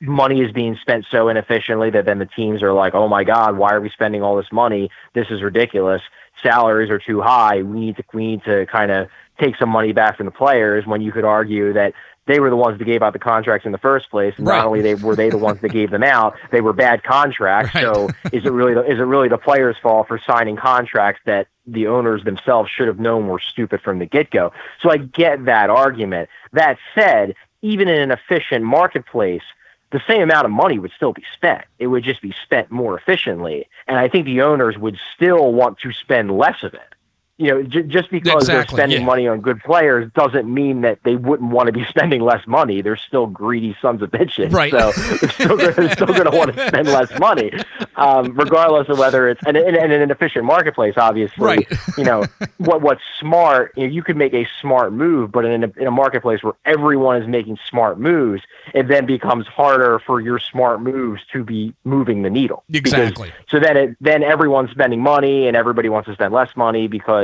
money 0.00 0.40
is 0.42 0.52
being 0.52 0.76
spent 0.80 1.06
so 1.10 1.28
inefficiently 1.28 1.90
that 1.90 2.04
then 2.04 2.18
the 2.18 2.26
teams 2.26 2.62
are 2.62 2.72
like, 2.72 2.94
"Oh 2.94 3.08
my 3.08 3.24
God, 3.24 3.56
why 3.56 3.72
are 3.72 3.80
we 3.80 3.90
spending 3.90 4.22
all 4.22 4.36
this 4.36 4.50
money? 4.52 4.90
This 5.14 5.26
is 5.30 5.42
ridiculous." 5.42 6.02
salaries 6.42 6.90
are 6.90 6.98
too 6.98 7.22
high. 7.22 7.62
We 7.62 7.78
need 7.80 7.96
to 7.96 8.02
we 8.12 8.26
need 8.26 8.44
to 8.44 8.66
kind 8.66 8.90
of 8.90 9.08
take 9.40 9.56
some 9.56 9.68
money 9.68 9.92
back 9.92 10.16
from 10.16 10.26
the 10.26 10.32
players. 10.32 10.84
When 10.84 11.00
you 11.00 11.12
could 11.12 11.24
argue 11.24 11.72
that 11.74 11.94
they 12.26 12.40
were 12.40 12.50
the 12.50 12.56
ones 12.56 12.76
that 12.78 12.84
gave 12.84 13.02
out 13.02 13.12
the 13.12 13.18
contracts 13.20 13.64
in 13.64 13.72
the 13.72 13.78
first 13.78 14.10
place. 14.10 14.34
And 14.36 14.46
Right. 14.46 14.56
Not 14.58 14.66
only 14.66 14.82
they 14.82 14.94
were 14.96 15.14
they 15.14 15.30
the 15.30 15.38
ones 15.38 15.60
that 15.60 15.70
gave 15.70 15.90
them 15.90 16.02
out, 16.02 16.34
they 16.50 16.60
were 16.60 16.72
bad 16.72 17.04
contracts. 17.04 17.72
Right. 17.74 17.82
So 17.84 18.08
is 18.32 18.44
it 18.44 18.52
really 18.52 18.74
the, 18.74 18.82
is 18.84 18.98
it 18.98 19.04
really 19.04 19.28
the 19.28 19.38
players' 19.38 19.76
fault 19.80 20.08
for 20.08 20.18
signing 20.26 20.56
contracts 20.56 21.20
that 21.24 21.46
the 21.66 21.86
owners 21.86 22.24
themselves 22.24 22.70
should 22.70 22.88
have 22.88 22.98
known 22.98 23.26
were 23.26 23.40
stupid 23.40 23.80
from 23.80 23.98
the 23.98 24.06
get 24.06 24.30
go? 24.30 24.52
So 24.80 24.90
I 24.90 24.98
get 24.98 25.44
that 25.46 25.70
argument. 25.70 26.28
That 26.52 26.78
said, 26.94 27.34
even 27.62 27.88
in 27.88 28.00
an 28.00 28.10
efficient 28.10 28.64
marketplace, 28.64 29.42
the 29.90 30.02
same 30.06 30.22
amount 30.22 30.44
of 30.44 30.50
money 30.50 30.78
would 30.78 30.90
still 30.90 31.12
be 31.12 31.24
spent. 31.32 31.64
It 31.78 31.86
would 31.86 32.02
just 32.02 32.20
be 32.20 32.34
spent 32.42 32.70
more 32.70 32.98
efficiently, 32.98 33.68
and 33.86 33.96
I 33.96 34.08
think 34.08 34.24
the 34.24 34.42
owners 34.42 34.76
would 34.76 34.98
still 35.14 35.52
want 35.52 35.78
to 35.78 35.92
spend 35.92 36.36
less 36.36 36.62
of 36.62 36.74
it. 36.74 36.94
You 37.36 37.48
know, 37.50 37.62
j- 37.64 37.82
just 37.82 38.10
because 38.12 38.44
Exactly, 38.44 38.54
they're 38.54 38.66
spending 38.78 39.00
yeah. 39.00 39.06
money 39.06 39.26
on 39.26 39.40
good 39.40 39.58
players 39.64 40.08
doesn't 40.14 40.52
mean 40.52 40.82
that 40.82 41.00
they 41.02 41.16
wouldn't 41.16 41.50
want 41.50 41.66
to 41.66 41.72
be 41.72 41.84
spending 41.88 42.20
less 42.20 42.46
money. 42.46 42.80
They're 42.80 42.96
still 42.96 43.26
greedy 43.26 43.76
sons 43.82 44.02
of 44.02 44.12
bitches. 44.12 44.52
Right. 44.52 44.70
So 44.70 44.92
they're 44.92 45.30
still, 45.30 45.56
gonna- 45.56 45.72
they're 45.72 45.92
still 45.92 46.06
going 46.06 46.30
to 46.30 46.36
want 46.36 46.54
to 46.54 46.68
spend 46.68 46.86
less 46.86 47.18
money, 47.18 47.50
um, 47.96 48.36
regardless 48.38 48.88
of 48.88 48.98
whether 49.00 49.28
it's 49.28 49.40
and, 49.46 49.56
and, 49.56 49.76
and 49.76 49.92
in 49.92 50.00
an 50.00 50.12
efficient 50.12 50.44
marketplace. 50.44 50.94
Obviously, 50.96 51.44
Right. 51.44 51.66
you 51.98 52.04
know 52.04 52.24
what 52.58 52.82
what's 52.82 53.02
smart. 53.18 53.72
You, 53.76 53.88
know, 53.88 53.92
you 53.92 54.02
could 54.04 54.16
make 54.16 54.32
a 54.32 54.46
smart 54.60 54.92
move, 54.92 55.32
but 55.32 55.44
in 55.44 55.64
a, 55.64 55.72
in 55.76 55.88
a 55.88 55.90
marketplace 55.90 56.40
where 56.44 56.54
everyone 56.64 57.20
is 57.20 57.26
making 57.26 57.58
smart 57.68 57.98
moves, 57.98 58.42
it 58.74 58.86
then 58.86 59.06
becomes 59.06 59.46
harder 59.48 59.98
for 60.06 60.20
your 60.20 60.38
smart 60.38 60.80
moves 60.82 61.20
to 61.32 61.42
be 61.42 61.74
moving 61.82 62.22
the 62.22 62.30
needle. 62.30 62.62
Because- 62.70 62.92
Exactly. 62.92 63.32
so 63.48 63.58
then 63.58 63.76
it 63.76 63.96
then 64.00 64.22
everyone's 64.22 64.70
spending 64.70 65.00
money 65.02 65.48
and 65.48 65.56
everybody 65.56 65.88
wants 65.88 66.06
to 66.06 66.14
spend 66.14 66.32
less 66.32 66.50
money 66.54 66.86
because 66.86 67.23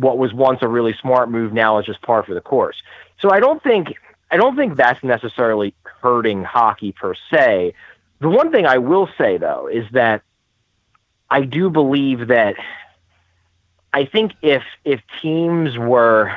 what 0.00 0.16
was 0.16 0.32
once 0.32 0.60
a 0.62 0.68
really 0.68 0.94
smart 0.94 1.30
move 1.30 1.52
now 1.52 1.78
is 1.78 1.84
just 1.84 2.00
par 2.00 2.22
for 2.22 2.32
the 2.32 2.40
course. 2.40 2.82
So 3.20 3.30
I 3.30 3.38
don't 3.38 3.62
think 3.62 3.94
I 4.30 4.36
don't 4.36 4.56
think 4.56 4.76
that's 4.76 5.02
necessarily 5.04 5.74
hurting 5.82 6.42
hockey 6.42 6.92
per 6.92 7.14
se. 7.30 7.74
The 8.20 8.28
one 8.28 8.50
thing 8.50 8.66
I 8.66 8.78
will 8.78 9.08
say 9.18 9.36
though 9.36 9.66
is 9.66 9.84
that 9.92 10.22
I 11.30 11.42
do 11.42 11.68
believe 11.68 12.28
that 12.28 12.56
I 13.92 14.06
think 14.06 14.32
if 14.42 14.62
if 14.84 15.00
teams 15.20 15.76
were 15.76 16.34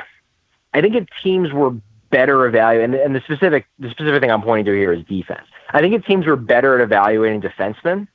I 0.74 0.80
think 0.82 0.94
if 0.94 1.06
teams 1.22 1.52
were 1.52 1.70
better 2.10 2.46
evaluating 2.46 2.94
and, 2.94 3.02
and 3.02 3.14
the 3.14 3.20
specific 3.20 3.66
the 3.78 3.90
specific 3.90 4.20
thing 4.20 4.30
I'm 4.30 4.42
pointing 4.42 4.66
to 4.66 4.72
here 4.72 4.92
is 4.92 5.04
defense. 5.04 5.46
I 5.70 5.80
think 5.80 5.94
if 5.94 6.04
teams 6.04 6.26
were 6.26 6.36
better 6.36 6.74
at 6.74 6.80
evaluating 6.82 7.40
defensemen 7.40 8.08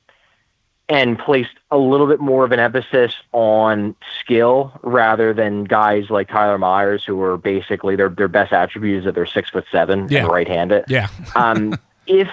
and 0.90 1.18
placed 1.18 1.52
a 1.70 1.78
little 1.78 2.06
bit 2.08 2.20
more 2.20 2.44
of 2.44 2.52
an 2.52 2.58
emphasis 2.60 3.14
on 3.32 3.94
skill 4.18 4.72
rather 4.82 5.32
than 5.32 5.64
guys 5.64 6.10
like 6.10 6.28
Tyler 6.28 6.58
Myers 6.58 7.04
who 7.04 7.22
are 7.22 7.36
basically 7.38 7.96
their 7.96 8.08
their 8.10 8.28
best 8.28 8.52
attributes 8.52 9.06
that 9.06 9.14
they're 9.14 9.24
six 9.24 9.48
foot 9.50 9.64
seven 9.72 10.08
Yeah. 10.10 10.20
and 10.20 10.28
right 10.28 10.48
handed 10.48 10.84
Yeah. 10.88 11.08
um, 11.36 11.78
if 12.06 12.28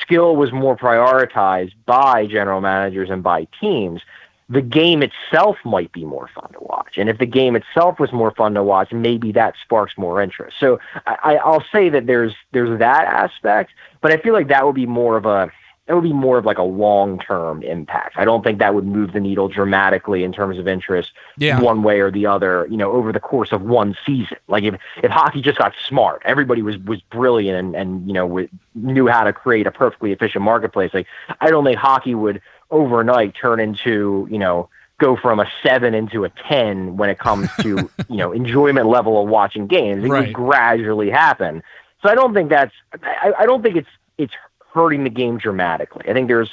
skill 0.00 0.36
was 0.36 0.52
more 0.52 0.76
prioritized 0.76 1.72
by 1.86 2.26
general 2.26 2.60
managers 2.60 3.10
and 3.10 3.22
by 3.22 3.48
teams, 3.60 4.02
the 4.48 4.60
game 4.60 5.02
itself 5.02 5.56
might 5.64 5.90
be 5.92 6.04
more 6.04 6.28
fun 6.34 6.52
to 6.52 6.58
watch. 6.60 6.98
And 6.98 7.08
if 7.08 7.16
the 7.18 7.26
game 7.26 7.56
itself 7.56 7.98
was 7.98 8.12
more 8.12 8.30
fun 8.32 8.52
to 8.54 8.62
watch, 8.62 8.92
maybe 8.92 9.32
that 9.32 9.54
sparks 9.62 9.96
more 9.96 10.20
interest. 10.20 10.58
So 10.60 10.78
I- 11.06 11.36
I'll 11.42 11.64
say 11.72 11.88
that 11.88 12.06
there's 12.06 12.34
there's 12.52 12.78
that 12.78 13.06
aspect, 13.06 13.70
but 14.02 14.12
I 14.12 14.18
feel 14.18 14.34
like 14.34 14.48
that 14.48 14.66
would 14.66 14.74
be 14.74 14.86
more 14.86 15.16
of 15.16 15.24
a 15.24 15.50
that 15.92 15.96
would 15.96 16.04
be 16.04 16.12
more 16.14 16.38
of 16.38 16.46
like 16.46 16.56
a 16.56 16.62
long 16.62 17.18
term 17.18 17.62
impact. 17.62 18.16
I 18.16 18.24
don't 18.24 18.42
think 18.42 18.58
that 18.60 18.74
would 18.74 18.86
move 18.86 19.12
the 19.12 19.20
needle 19.20 19.46
dramatically 19.46 20.24
in 20.24 20.32
terms 20.32 20.58
of 20.58 20.66
interest 20.66 21.12
Yeah. 21.36 21.60
one 21.60 21.82
way 21.82 22.00
or 22.00 22.10
the 22.10 22.24
other, 22.24 22.66
you 22.70 22.78
know, 22.78 22.90
over 22.92 23.12
the 23.12 23.20
course 23.20 23.52
of 23.52 23.60
one 23.60 23.94
season. 24.06 24.38
Like 24.48 24.64
if, 24.64 24.74
if 25.02 25.10
hockey 25.10 25.42
just 25.42 25.58
got 25.58 25.74
smart, 25.86 26.22
everybody 26.24 26.62
was, 26.62 26.78
was 26.78 27.02
brilliant 27.02 27.58
and, 27.58 27.76
and, 27.76 28.06
you 28.06 28.14
know, 28.14 28.26
w- 28.26 28.48
knew 28.74 29.06
how 29.06 29.24
to 29.24 29.34
create 29.34 29.66
a 29.66 29.70
perfectly 29.70 30.12
efficient 30.12 30.42
marketplace. 30.42 30.92
Like 30.94 31.06
I 31.42 31.50
don't 31.50 31.62
think 31.62 31.76
hockey 31.76 32.14
would 32.14 32.40
overnight 32.70 33.34
turn 33.34 33.60
into, 33.60 34.26
you 34.30 34.38
know, 34.38 34.70
go 34.98 35.14
from 35.14 35.40
a 35.40 35.46
seven 35.62 35.92
into 35.92 36.24
a 36.24 36.30
10 36.30 36.96
when 36.96 37.10
it 37.10 37.18
comes 37.18 37.50
to, 37.60 37.90
you 38.08 38.16
know, 38.16 38.32
enjoyment 38.32 38.86
level 38.86 39.22
of 39.22 39.28
watching 39.28 39.66
games. 39.66 40.04
It 40.04 40.08
Right. 40.08 40.26
would 40.28 40.32
gradually 40.32 41.10
happen. 41.10 41.62
So 42.02 42.08
I 42.08 42.14
don't 42.14 42.32
think 42.32 42.48
that's, 42.48 42.72
I, 43.02 43.34
I 43.40 43.44
don't 43.44 43.62
think 43.62 43.76
it's, 43.76 43.88
it's 44.18 44.32
hurting 44.72 45.04
the 45.04 45.10
game 45.10 45.38
dramatically. 45.38 46.04
I 46.08 46.12
think 46.12 46.28
there's, 46.28 46.50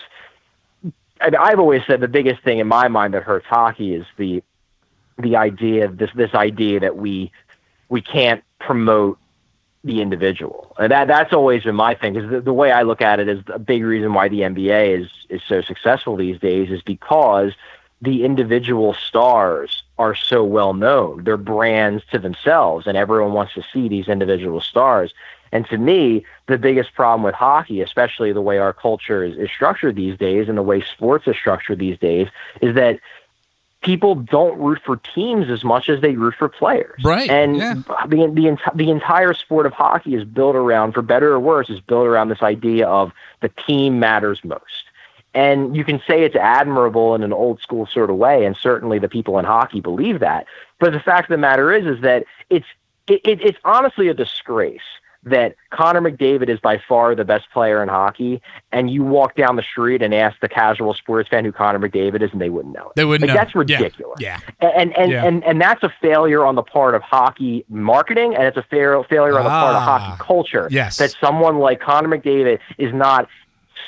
I- 1.22 1.32
I've 1.40 1.60
always 1.60 1.82
said 1.86 2.02
the 2.02 2.08
biggest 2.08 2.42
thing 2.44 2.60
in 2.60 2.68
my 2.68 2.88
mind 2.88 3.14
that 3.14 3.24
hurts 3.24 3.46
hockey 3.48 3.94
is 3.96 4.06
the 4.18 4.44
the 5.18 5.36
idea 5.36 5.86
of 5.86 5.98
this 5.98 6.10
this 6.16 6.34
idea 6.34 6.80
that 6.80 6.96
we 6.96 7.32
we 7.90 8.02
can't 8.02 8.44
promote 8.60 9.18
the 9.84 10.02
individual. 10.02 10.76
And 10.80 10.92
that 10.92 11.08
that's 11.08 11.34
always 11.34 11.64
been 11.64 11.76
my 11.76 11.96
thing. 11.96 12.14
Because 12.14 12.30
the, 12.30 12.42
the 12.42 12.54
way 12.54 12.72
I 12.72 12.84
look 12.84 13.02
at 13.02 13.20
it 13.20 13.28
is 13.28 13.42
a 13.48 13.60
big 13.60 13.84
reason 13.84 14.14
why 14.14 14.30
the 14.30 14.42
NBA 14.42 15.02
is 15.02 15.10
is 15.30 15.42
so 15.48 15.62
successful 15.62 16.16
these 16.16 16.40
days 16.40 16.70
is 16.70 16.82
because 16.82 17.54
the 18.02 18.24
individual 18.24 18.94
stars 18.94 19.84
are 19.98 20.16
so 20.16 20.44
well 20.44 20.74
known. 20.74 21.24
They're 21.26 21.38
brands 21.38 22.04
to 22.12 22.20
themselves, 22.20 22.88
and 22.88 22.98
everyone 22.98 23.34
wants 23.34 23.54
to 23.56 23.64
see 23.74 23.90
these 23.90 24.08
individual 24.08 24.62
stars. 24.62 25.14
And 25.52 25.68
to 25.68 25.78
me, 25.78 26.26
the 26.48 26.58
biggest 26.58 26.94
problem 26.94 27.24
with 27.24 27.36
hockey, 27.36 27.82
especially 27.82 28.34
the 28.34 28.42
way 28.42 28.58
our 28.58 28.74
culture 28.74 29.24
is, 29.24 29.38
is 29.38 29.50
structured 29.50 29.96
these 29.96 30.18
days 30.18 30.48
and 30.48 30.58
the 30.58 30.64
way 30.64 30.82
sports 30.82 31.28
is 31.28 31.36
structured 31.36 31.80
these 31.80 31.98
days, 31.98 32.28
is 32.62 32.76
that 32.76 33.00
people 33.82 34.16
don't 34.16 34.60
root 34.60 34.80
for 34.86 34.98
teams 34.98 35.50
as 35.50 35.64
much 35.64 35.90
as 35.90 36.02
they 36.02 36.16
root 36.16 36.36
for 36.38 36.50
players. 36.50 37.02
Right, 37.04 37.30
And 37.30 37.58
yeah. 37.58 37.74
the 38.08 38.18
the 38.34 38.46
enti- 38.46 38.76
the 38.76 38.90
entire 38.90 39.34
sport 39.34 39.66
of 39.66 39.74
hockey 39.74 40.16
is 40.16 40.26
built 40.26 40.56
around, 40.56 40.94
for 40.94 41.02
better 41.02 41.32
or 41.32 41.40
worse, 41.40 41.70
is 41.70 41.80
built 41.80 42.06
around 42.06 42.30
this 42.30 42.42
idea 42.42 42.88
of 42.88 43.12
the 43.42 43.50
team 43.50 44.00
matters 44.00 44.44
most. 44.44 44.86
And 45.34 45.76
you 45.76 45.84
can 45.84 46.02
say 46.08 46.24
it's 46.24 46.36
admirable 46.36 47.14
in 47.14 47.22
an 47.22 47.32
old 47.32 47.62
school 47.62 47.86
sort 47.86 48.10
of 48.10 48.16
way, 48.16 48.46
and 48.46 48.58
certainly 48.58 48.98
the 48.98 49.08
people 49.08 49.38
in 49.38 49.46
hockey 49.46 49.80
believe 49.80 50.20
that. 50.20 50.48
But 50.80 50.92
the 50.92 51.00
fact 51.00 51.30
of 51.30 51.34
the 51.34 51.38
matter 51.38 51.72
is, 51.72 51.86
is 51.86 52.02
that 52.02 52.26
it's 52.50 52.66
it, 53.08 53.22
it, 53.24 53.42
it's 53.42 53.58
honestly 53.64 54.08
a 54.08 54.14
disgrace 54.14 54.82
that 55.24 55.56
Connor 55.72 56.02
McDavid 56.02 56.48
is 56.50 56.60
by 56.60 56.78
far 56.88 57.14
the 57.14 57.26
best 57.26 57.50
player 57.52 57.84
in 57.84 57.90
hockey, 57.90 58.42
and 58.72 58.90
you 58.90 59.04
walk 59.04 59.36
down 59.36 59.58
the 59.58 59.64
street 59.64 60.02
and 60.02 60.14
ask 60.14 60.40
the 60.40 60.48
casual 60.48 60.94
sports 60.94 61.28
fan 61.30 61.44
who 61.44 61.52
Connor 61.52 61.80
McDavid 61.80 62.22
is, 62.22 62.32
and 62.32 62.40
they 62.40 62.50
wouldn't 62.50 62.74
know. 62.74 62.88
It. 62.88 62.96
They 62.96 63.06
wouldn't 63.06 63.28
like, 63.30 63.36
know. 63.36 63.42
That's 63.44 63.56
ridiculous. 63.56 64.20
Yeah. 64.20 64.40
And 64.62 64.96
and, 64.98 65.12
Yeah. 65.12 65.26
and 65.26 65.44
and 65.44 65.62
that's 65.62 65.84
a 65.84 65.94
failure 66.02 66.46
on 66.46 66.56
the 66.56 66.64
part 66.64 66.96
of 66.96 67.02
hockey 67.02 67.66
marketing, 67.70 68.34
and 68.36 68.44
it's 68.44 68.58
a 68.58 68.64
fair, 68.64 69.02
failure 69.04 69.38
on 69.38 69.44
the 69.44 69.50
part 69.50 69.76
of 69.76 69.82
Ah. 69.82 70.00
hockey 70.00 70.24
culture. 70.24 70.68
Yes. 70.72 70.98
That 70.98 71.12
someone 71.20 71.60
like 71.60 71.82
Connor 71.82 72.08
McDavid 72.18 72.60
is 72.78 72.94
not 72.94 73.28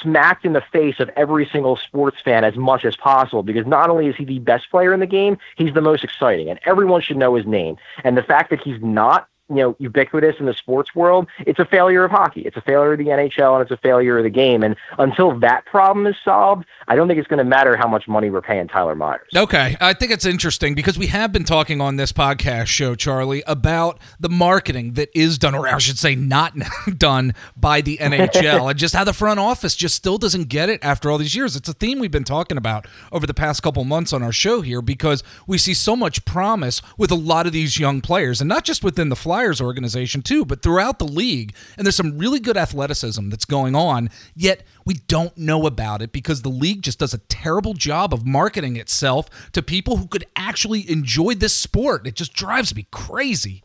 smacked 0.01 0.45
in 0.45 0.53
the 0.53 0.61
face 0.71 0.99
of 0.99 1.09
every 1.15 1.45
single 1.51 1.75
sports 1.75 2.17
fan 2.23 2.43
as 2.43 2.55
much 2.55 2.85
as 2.85 2.95
possible 2.95 3.43
because 3.43 3.67
not 3.67 3.89
only 3.89 4.07
is 4.07 4.15
he 4.15 4.25
the 4.25 4.39
best 4.39 4.69
player 4.71 4.93
in 4.93 4.99
the 4.99 5.05
game, 5.05 5.37
he's 5.57 5.73
the 5.73 5.81
most 5.81 6.03
exciting, 6.03 6.49
and 6.49 6.59
everyone 6.65 7.01
should 7.01 7.17
know 7.17 7.35
his 7.35 7.45
name. 7.45 7.77
And 8.03 8.17
the 8.17 8.23
fact 8.23 8.49
that 8.49 8.61
he's 8.61 8.81
not 8.81 9.27
you 9.51 9.57
know 9.57 9.75
ubiquitous 9.79 10.35
in 10.39 10.45
the 10.45 10.53
sports 10.53 10.95
world 10.95 11.27
it's 11.45 11.59
a 11.59 11.65
failure 11.65 12.03
of 12.03 12.11
hockey. 12.11 12.41
It's 12.41 12.57
a 12.57 12.61
failure 12.61 12.93
of 12.93 12.99
the 12.99 13.05
nhl 13.05 13.53
and 13.53 13.61
it's 13.61 13.71
a 13.71 13.77
failure 13.77 14.17
of 14.17 14.23
the 14.23 14.29
game. 14.29 14.63
And 14.63 14.75
until 14.97 15.37
that 15.39 15.65
problem 15.65 16.07
is 16.07 16.15
solved 16.23 16.65
i 16.87 16.95
don't 16.95 17.07
think 17.07 17.19
it's 17.19 17.27
going 17.27 17.39
to 17.39 17.43
matter 17.43 17.75
how 17.75 17.87
much 17.87 18.07
money 18.07 18.29
we're 18.29 18.41
paying 18.41 18.67
tyler 18.67 18.95
myers. 18.95 19.29
Okay, 19.35 19.77
I 19.79 19.93
think 19.93 20.11
it's 20.11 20.25
interesting 20.25 20.75
because 20.75 20.97
we 20.97 21.07
have 21.07 21.31
been 21.31 21.43
talking 21.43 21.81
on 21.81 21.95
this 21.95 22.11
podcast 22.11 22.67
show, 22.67 22.95
Charlie, 22.95 23.43
about 23.47 23.99
the 24.19 24.29
marketing 24.29 24.93
that 24.93 25.09
is 25.13 25.37
done, 25.37 25.55
or 25.55 25.67
I 25.67 25.77
should 25.79 25.97
say, 25.97 26.15
not 26.15 26.53
done 26.97 27.33
by 27.57 27.81
the 27.81 27.97
NHL, 28.01 28.69
and 28.69 28.79
just 28.79 28.95
how 28.95 29.03
the 29.03 29.13
front 29.13 29.39
office 29.39 29.75
just 29.75 29.95
still 29.95 30.17
doesn't 30.17 30.49
get 30.49 30.69
it 30.69 30.79
after 30.83 31.09
all 31.09 31.17
these 31.17 31.35
years. 31.35 31.55
It's 31.55 31.69
a 31.69 31.73
theme 31.73 31.99
we've 31.99 32.11
been 32.11 32.23
talking 32.23 32.57
about 32.57 32.87
over 33.11 33.25
the 33.25 33.33
past 33.33 33.63
couple 33.63 33.83
months 33.83 34.13
on 34.13 34.23
our 34.23 34.31
show 34.31 34.61
here 34.61 34.81
because 34.81 35.23
we 35.47 35.57
see 35.57 35.73
so 35.73 35.95
much 35.95 36.23
promise 36.25 36.81
with 36.97 37.11
a 37.11 37.15
lot 37.15 37.47
of 37.47 37.53
these 37.53 37.79
young 37.79 38.01
players, 38.01 38.41
and 38.41 38.47
not 38.47 38.63
just 38.63 38.83
within 38.83 39.09
the 39.09 39.15
Flyers 39.15 39.40
organization 39.61 40.21
too, 40.21 40.45
but 40.45 40.61
throughout 40.61 40.99
the 40.99 41.05
league. 41.05 41.55
And 41.77 41.85
there's 41.85 41.95
some 41.95 42.17
really 42.17 42.39
good 42.39 42.57
athleticism 42.57 43.29
that's 43.29 43.45
going 43.45 43.75
on, 43.75 44.09
yet 44.35 44.63
we 44.85 44.95
don't 45.07 45.35
know 45.37 45.65
about 45.65 46.01
it 46.01 46.11
because 46.11 46.41
the 46.41 46.49
league 46.49 46.83
just 46.83 46.99
does 46.99 47.13
a 47.13 47.19
terrible 47.29 47.73
job 47.73 48.13
of 48.13 48.25
marketing 48.25 48.75
itself 48.75 49.29
to 49.53 49.61
people 49.61 49.97
who 49.97 50.07
could 50.07 50.25
actually 50.35 50.89
enjoy 50.89 51.33
this 51.33 51.55
sport. 51.55 52.05
It 52.05 52.15
just 52.15 52.33
drives 52.33 52.75
me 52.75 52.87
crazy. 52.91 53.63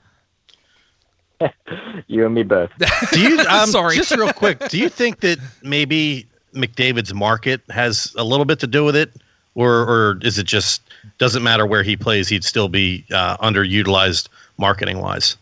you 2.07 2.25
and 2.25 2.35
me 2.35 2.43
both 2.43 2.71
Do 3.13 3.21
you? 3.21 3.41
Um, 3.49 3.69
Sorry. 3.69 3.97
Just 3.97 4.11
real 4.17 4.33
quick. 4.33 4.69
Do 4.69 4.79
you 4.79 4.89
think 4.89 5.21
that 5.21 5.39
maybe 5.63 6.27
McDavid's 6.55 7.13
market 7.13 7.61
has 7.71 8.15
a 8.17 8.25
little 8.25 8.45
bit 8.45 8.59
to 8.61 8.67
do 8.67 8.85
with 8.85 8.97
it, 8.97 9.13
or 9.55 9.71
or 9.71 10.19
is 10.23 10.39
it 10.39 10.47
just 10.47 10.83
doesn't 11.19 11.43
matter 11.43 11.67
where 11.67 11.83
he 11.83 11.97
plays, 11.97 12.29
he'd 12.29 12.45
still 12.45 12.69
be 12.69 13.05
uh, 13.13 13.37
underutilized 13.39 14.29
marketing 14.59 15.01
wise? 15.01 15.37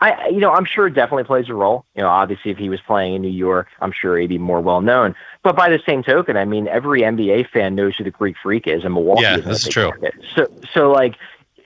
I, 0.00 0.28
you 0.28 0.38
know, 0.38 0.52
I'm 0.52 0.64
sure 0.64 0.86
it 0.86 0.94
definitely 0.94 1.24
plays 1.24 1.48
a 1.48 1.54
role. 1.54 1.84
You 1.94 2.02
know, 2.02 2.08
obviously, 2.08 2.50
if 2.50 2.58
he 2.58 2.68
was 2.68 2.80
playing 2.80 3.14
in 3.14 3.22
New 3.22 3.28
York, 3.28 3.68
I'm 3.80 3.92
sure 3.92 4.16
he'd 4.18 4.28
be 4.28 4.38
more 4.38 4.60
well 4.60 4.80
known. 4.80 5.14
But 5.42 5.56
by 5.56 5.68
the 5.68 5.78
same 5.84 6.02
token, 6.02 6.36
I 6.36 6.44
mean, 6.46 6.68
every 6.68 7.02
NBA 7.02 7.50
fan 7.50 7.74
knows 7.74 7.96
who 7.96 8.04
the 8.04 8.10
Greek 8.10 8.36
Freak 8.42 8.66
is, 8.66 8.84
and 8.84 8.94
Milwaukee 8.94 9.22
Yeah, 9.22 9.36
that's 9.38 9.68
true. 9.68 9.88
market. 9.88 10.14
So, 10.34 10.46
so 10.72 10.90
like, 10.90 11.16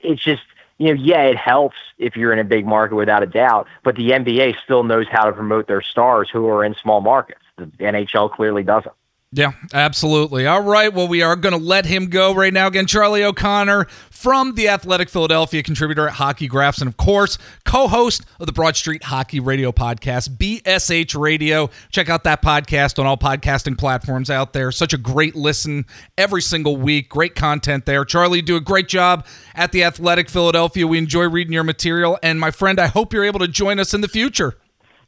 it's 0.03 0.21
just 0.21 0.43
you 0.77 0.93
know, 0.93 1.01
yeah, 1.01 1.23
it 1.23 1.37
helps 1.37 1.77
if 1.97 2.17
you're 2.17 2.33
in 2.33 2.39
a 2.39 2.43
big 2.43 2.65
market 2.65 2.95
without 2.95 3.23
a 3.23 3.27
doubt. 3.27 3.67
But 3.83 3.95
the 3.95 4.09
NBA 4.09 4.55
still 4.63 4.83
knows 4.83 5.07
how 5.09 5.25
to 5.25 5.31
promote 5.31 5.67
their 5.67 5.81
stars 5.81 6.29
who 6.29 6.47
are 6.47 6.63
in 6.63 6.75
small 6.75 7.01
markets. 7.01 7.41
The 7.57 7.65
NHL 7.65 8.31
clearly 8.33 8.63
doesn't. 8.63 8.93
Yeah, 9.31 9.51
absolutely. 9.73 10.47
All 10.47 10.61
right. 10.61 10.93
Well, 10.93 11.07
we 11.07 11.21
are 11.21 11.35
going 11.35 11.57
to 11.57 11.63
let 11.63 11.85
him 11.85 12.07
go 12.07 12.33
right 12.33 12.53
now. 12.53 12.67
Again, 12.67 12.85
Charlie 12.85 13.23
O'Connor 13.23 13.87
from 14.15 14.55
the 14.55 14.69
Athletic 14.69 15.09
Philadelphia, 15.09 15.61
contributor 15.61 16.07
at 16.07 16.13
Hockey 16.13 16.47
Graphs, 16.47 16.79
and 16.79 16.87
of 16.87 16.97
course, 16.97 17.37
co 17.65 17.87
host 17.87 18.25
of 18.39 18.45
the 18.45 18.53
Broad 18.53 18.75
Street 18.75 19.03
Hockey 19.03 19.39
Radio 19.39 19.71
podcast, 19.71 20.37
BSH 20.37 21.19
Radio. 21.19 21.69
Check 21.91 22.09
out 22.09 22.23
that 22.23 22.41
podcast 22.41 22.97
on 22.97 23.05
all 23.05 23.17
podcasting 23.17 23.77
platforms 23.77 24.29
out 24.29 24.53
there. 24.53 24.71
Such 24.71 24.93
a 24.93 24.97
great 24.97 25.35
listen 25.35 25.85
every 26.17 26.41
single 26.41 26.77
week. 26.77 27.09
Great 27.09 27.35
content 27.35 27.85
there. 27.85 28.05
Charlie, 28.05 28.39
you 28.39 28.41
do 28.41 28.55
a 28.55 28.61
great 28.61 28.87
job 28.87 29.25
at 29.53 29.71
the 29.71 29.83
Athletic 29.83 30.29
Philadelphia. 30.29 30.87
We 30.87 30.97
enjoy 30.97 31.27
reading 31.29 31.53
your 31.53 31.63
material. 31.63 32.17
And 32.23 32.39
my 32.39 32.51
friend, 32.51 32.79
I 32.79 32.87
hope 32.87 33.13
you're 33.13 33.25
able 33.25 33.39
to 33.39 33.47
join 33.47 33.79
us 33.79 33.93
in 33.93 34.01
the 34.01 34.07
future. 34.07 34.55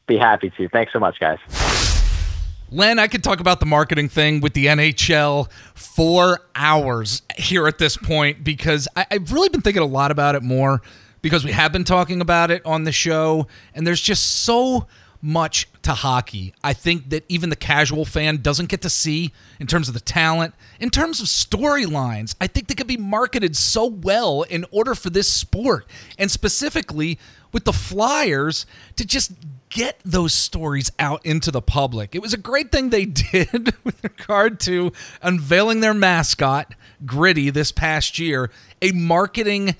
Be 0.06 0.16
happy 0.16 0.50
to. 0.56 0.68
Thanks 0.68 0.92
so 0.92 0.98
much, 0.98 1.18
guys. 1.18 1.97
Len, 2.70 2.98
I 2.98 3.06
could 3.08 3.24
talk 3.24 3.40
about 3.40 3.60
the 3.60 3.66
marketing 3.66 4.10
thing 4.10 4.40
with 4.40 4.52
the 4.52 4.66
NHL 4.66 5.50
for 5.74 6.40
hours 6.54 7.22
here 7.36 7.66
at 7.66 7.78
this 7.78 7.96
point 7.96 8.44
because 8.44 8.86
I, 8.94 9.06
I've 9.10 9.32
really 9.32 9.48
been 9.48 9.62
thinking 9.62 9.82
a 9.82 9.86
lot 9.86 10.10
about 10.10 10.34
it 10.34 10.42
more 10.42 10.82
because 11.22 11.44
we 11.44 11.52
have 11.52 11.72
been 11.72 11.84
talking 11.84 12.20
about 12.20 12.50
it 12.50 12.64
on 12.66 12.84
the 12.84 12.92
show, 12.92 13.46
and 13.74 13.86
there's 13.86 14.02
just 14.02 14.42
so 14.44 14.86
much 15.20 15.66
to 15.82 15.94
hockey. 15.94 16.54
I 16.62 16.74
think 16.74 17.08
that 17.10 17.24
even 17.28 17.48
the 17.48 17.56
casual 17.56 18.04
fan 18.04 18.36
doesn't 18.36 18.68
get 18.68 18.82
to 18.82 18.90
see 18.90 19.32
in 19.58 19.66
terms 19.66 19.88
of 19.88 19.94
the 19.94 20.00
talent, 20.00 20.54
in 20.78 20.90
terms 20.90 21.20
of 21.20 21.26
storylines. 21.26 22.34
I 22.40 22.46
think 22.46 22.68
they 22.68 22.74
could 22.74 22.86
be 22.86 22.98
marketed 22.98 23.56
so 23.56 23.86
well 23.86 24.42
in 24.42 24.64
order 24.70 24.94
for 24.94 25.10
this 25.10 25.26
sport, 25.28 25.86
and 26.18 26.30
specifically 26.30 27.18
with 27.50 27.64
the 27.64 27.72
Flyers 27.72 28.66
to 28.96 29.06
just 29.06 29.32
get 29.68 30.00
those 30.04 30.32
stories 30.32 30.90
out 30.98 31.24
into 31.24 31.50
the 31.50 31.62
public. 31.62 32.14
It 32.14 32.22
was 32.22 32.32
a 32.32 32.38
great 32.38 32.72
thing 32.72 32.90
they 32.90 33.04
did 33.32 33.74
with 33.84 34.02
regard 34.02 34.60
to 34.60 34.92
unveiling 35.22 35.80
their 35.80 35.94
mascot, 35.94 36.74
Gritty, 37.04 37.50
this 37.50 37.72
past 37.72 38.18
year. 38.18 38.50
A 38.82 38.92
marketing 38.92 39.76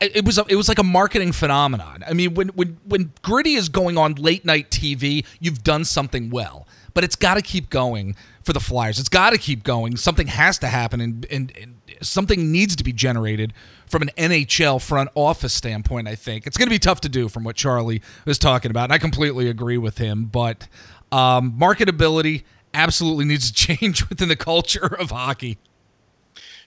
it 0.00 0.24
was 0.24 0.38
a, 0.38 0.44
it 0.48 0.56
was 0.56 0.68
like 0.68 0.78
a 0.78 0.84
marketing 0.84 1.32
phenomenon. 1.32 2.04
I 2.06 2.12
mean, 2.12 2.34
when 2.34 2.48
when 2.48 2.78
when 2.84 3.12
Gritty 3.22 3.54
is 3.54 3.68
going 3.68 3.96
on 3.96 4.14
late 4.14 4.44
night 4.44 4.70
TV, 4.70 5.24
you've 5.40 5.64
done 5.64 5.84
something 5.84 6.30
well. 6.30 6.66
But 6.92 7.04
it's 7.04 7.16
got 7.16 7.34
to 7.34 7.42
keep 7.42 7.70
going 7.70 8.16
for 8.42 8.52
the 8.52 8.60
Flyers. 8.60 8.98
It's 8.98 9.08
got 9.08 9.30
to 9.30 9.38
keep 9.38 9.62
going. 9.62 9.96
Something 9.96 10.26
has 10.26 10.58
to 10.58 10.66
happen, 10.66 11.00
and, 11.00 11.26
and, 11.30 11.52
and 11.60 11.79
something 12.00 12.52
needs 12.52 12.76
to 12.76 12.84
be 12.84 12.92
generated 12.92 13.52
from 13.86 14.02
an 14.02 14.10
NHL 14.16 14.80
front 14.80 15.10
office 15.14 15.52
standpoint. 15.52 16.08
I 16.08 16.14
think 16.14 16.46
it's 16.46 16.56
going 16.56 16.66
to 16.66 16.74
be 16.74 16.78
tough 16.78 17.00
to 17.02 17.08
do 17.08 17.28
from 17.28 17.44
what 17.44 17.56
Charlie 17.56 18.02
was 18.24 18.38
talking 18.38 18.70
about, 18.70 18.84
and 18.84 18.92
I 18.92 18.98
completely 18.98 19.48
agree 19.48 19.78
with 19.78 19.98
him. 19.98 20.24
But 20.26 20.68
um, 21.12 21.52
marketability 21.58 22.44
absolutely 22.74 23.24
needs 23.24 23.50
to 23.50 23.54
change 23.76 24.08
within 24.08 24.28
the 24.28 24.36
culture 24.36 24.96
of 24.98 25.10
hockey. 25.10 25.58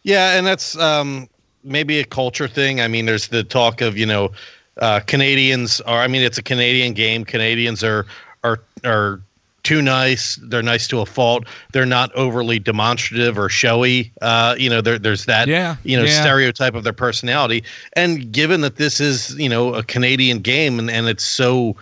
Yeah, 0.03 0.37
and 0.37 0.45
that's 0.45 0.77
um, 0.77 1.29
maybe 1.63 1.99
a 1.99 2.05
culture 2.05 2.47
thing. 2.47 2.81
I 2.81 2.87
mean, 2.87 3.05
there's 3.05 3.27
the 3.27 3.43
talk 3.43 3.81
of 3.81 3.97
you 3.97 4.05
know 4.05 4.31
uh, 4.77 4.99
Canadians 5.01 5.81
are. 5.81 5.99
I 5.99 6.07
mean, 6.07 6.21
it's 6.21 6.37
a 6.37 6.43
Canadian 6.43 6.93
game. 6.93 7.23
Canadians 7.23 7.83
are 7.83 8.05
are 8.43 8.59
are 8.83 9.21
too 9.63 9.81
nice. 9.81 10.35
They're 10.41 10.61
nice 10.61 10.87
to 10.89 10.99
a 10.99 11.05
fault. 11.05 11.45
They're 11.71 11.85
not 11.85 12.13
overly 12.15 12.59
demonstrative 12.59 13.37
or 13.37 13.49
showy. 13.49 14.11
Uh, 14.21 14.55
you 14.57 14.69
know, 14.69 14.81
there, 14.81 14.99
there's 14.99 15.25
that 15.25 15.47
Yeah, 15.47 15.77
you 15.83 15.97
know 15.97 16.03
yeah. 16.03 16.21
stereotype 16.21 16.75
of 16.75 16.83
their 16.83 16.93
personality. 16.93 17.63
And 17.93 18.31
given 18.31 18.61
that 18.61 18.75
this 18.75 18.99
is 18.99 19.37
you 19.37 19.49
know 19.49 19.73
a 19.73 19.83
Canadian 19.83 20.39
game 20.39 20.79
and, 20.79 20.91
and 20.91 21.07
it's 21.07 21.23
so 21.23 21.75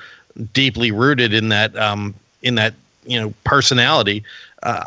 deeply 0.54 0.92
rooted 0.92 1.34
in 1.34 1.50
that 1.50 1.76
um, 1.76 2.14
in 2.44 2.56
that 2.56 2.74
you 3.06 3.20
know 3.20 3.34
personality, 3.44 4.24
uh, 4.64 4.86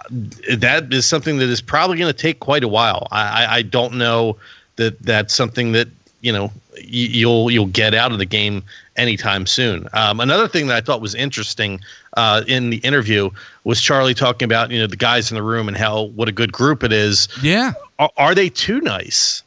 that 0.57 0.93
is 0.93 1.05
something 1.05 1.39
that 1.39 1.49
is 1.49 1.61
probably 1.61 1.99
going 1.99 2.13
to 2.13 2.19
take 2.19 2.41
quite 2.41 2.63
a 2.63 2.69
while. 2.69 3.09
I, 3.11 3.45
I, 3.45 3.55
I 3.57 3.63
don't 3.63 3.95
know 3.95 4.37
that 4.77 4.99
that's 5.03 5.35
something 5.35 5.73
that 5.73 5.89
you 6.21 6.33
know 6.33 6.53
you'll 6.81 7.51
you'll 7.51 7.67
get 7.67 7.95
out 7.95 8.13
of 8.13 8.19
the 8.19 8.25
game 8.25 8.63
anytime 8.97 9.47
soon. 9.47 9.89
Um, 9.93 10.21
another 10.21 10.49
thing 10.49 10.67
that 10.69 10.77
I 10.77 10.81
thought 10.81 11.01
was 11.01 11.15
interesting 11.15 11.81
uh, 12.17 12.43
in 12.47 12.71
the 12.71 12.79
interview 12.79 13.31
was 13.65 13.81
Charlie 13.81 14.15
talking 14.15 14.47
about 14.47 14.71
you 14.71 14.79
know 14.79 14.87
the 14.87 14.97
guys 14.97 15.31
in 15.31 15.35
the 15.35 15.43
room 15.43 15.69
and 15.69 15.77
how 15.77 16.03
what 16.03 16.29
a 16.29 16.33
good 16.33 16.53
group 16.53 16.83
it 16.85 16.93
is. 16.93 17.29
Yeah, 17.43 17.73
are, 17.99 18.11
are 18.17 18.35
they 18.35 18.49
too 18.49 18.81
nice? 18.81 19.43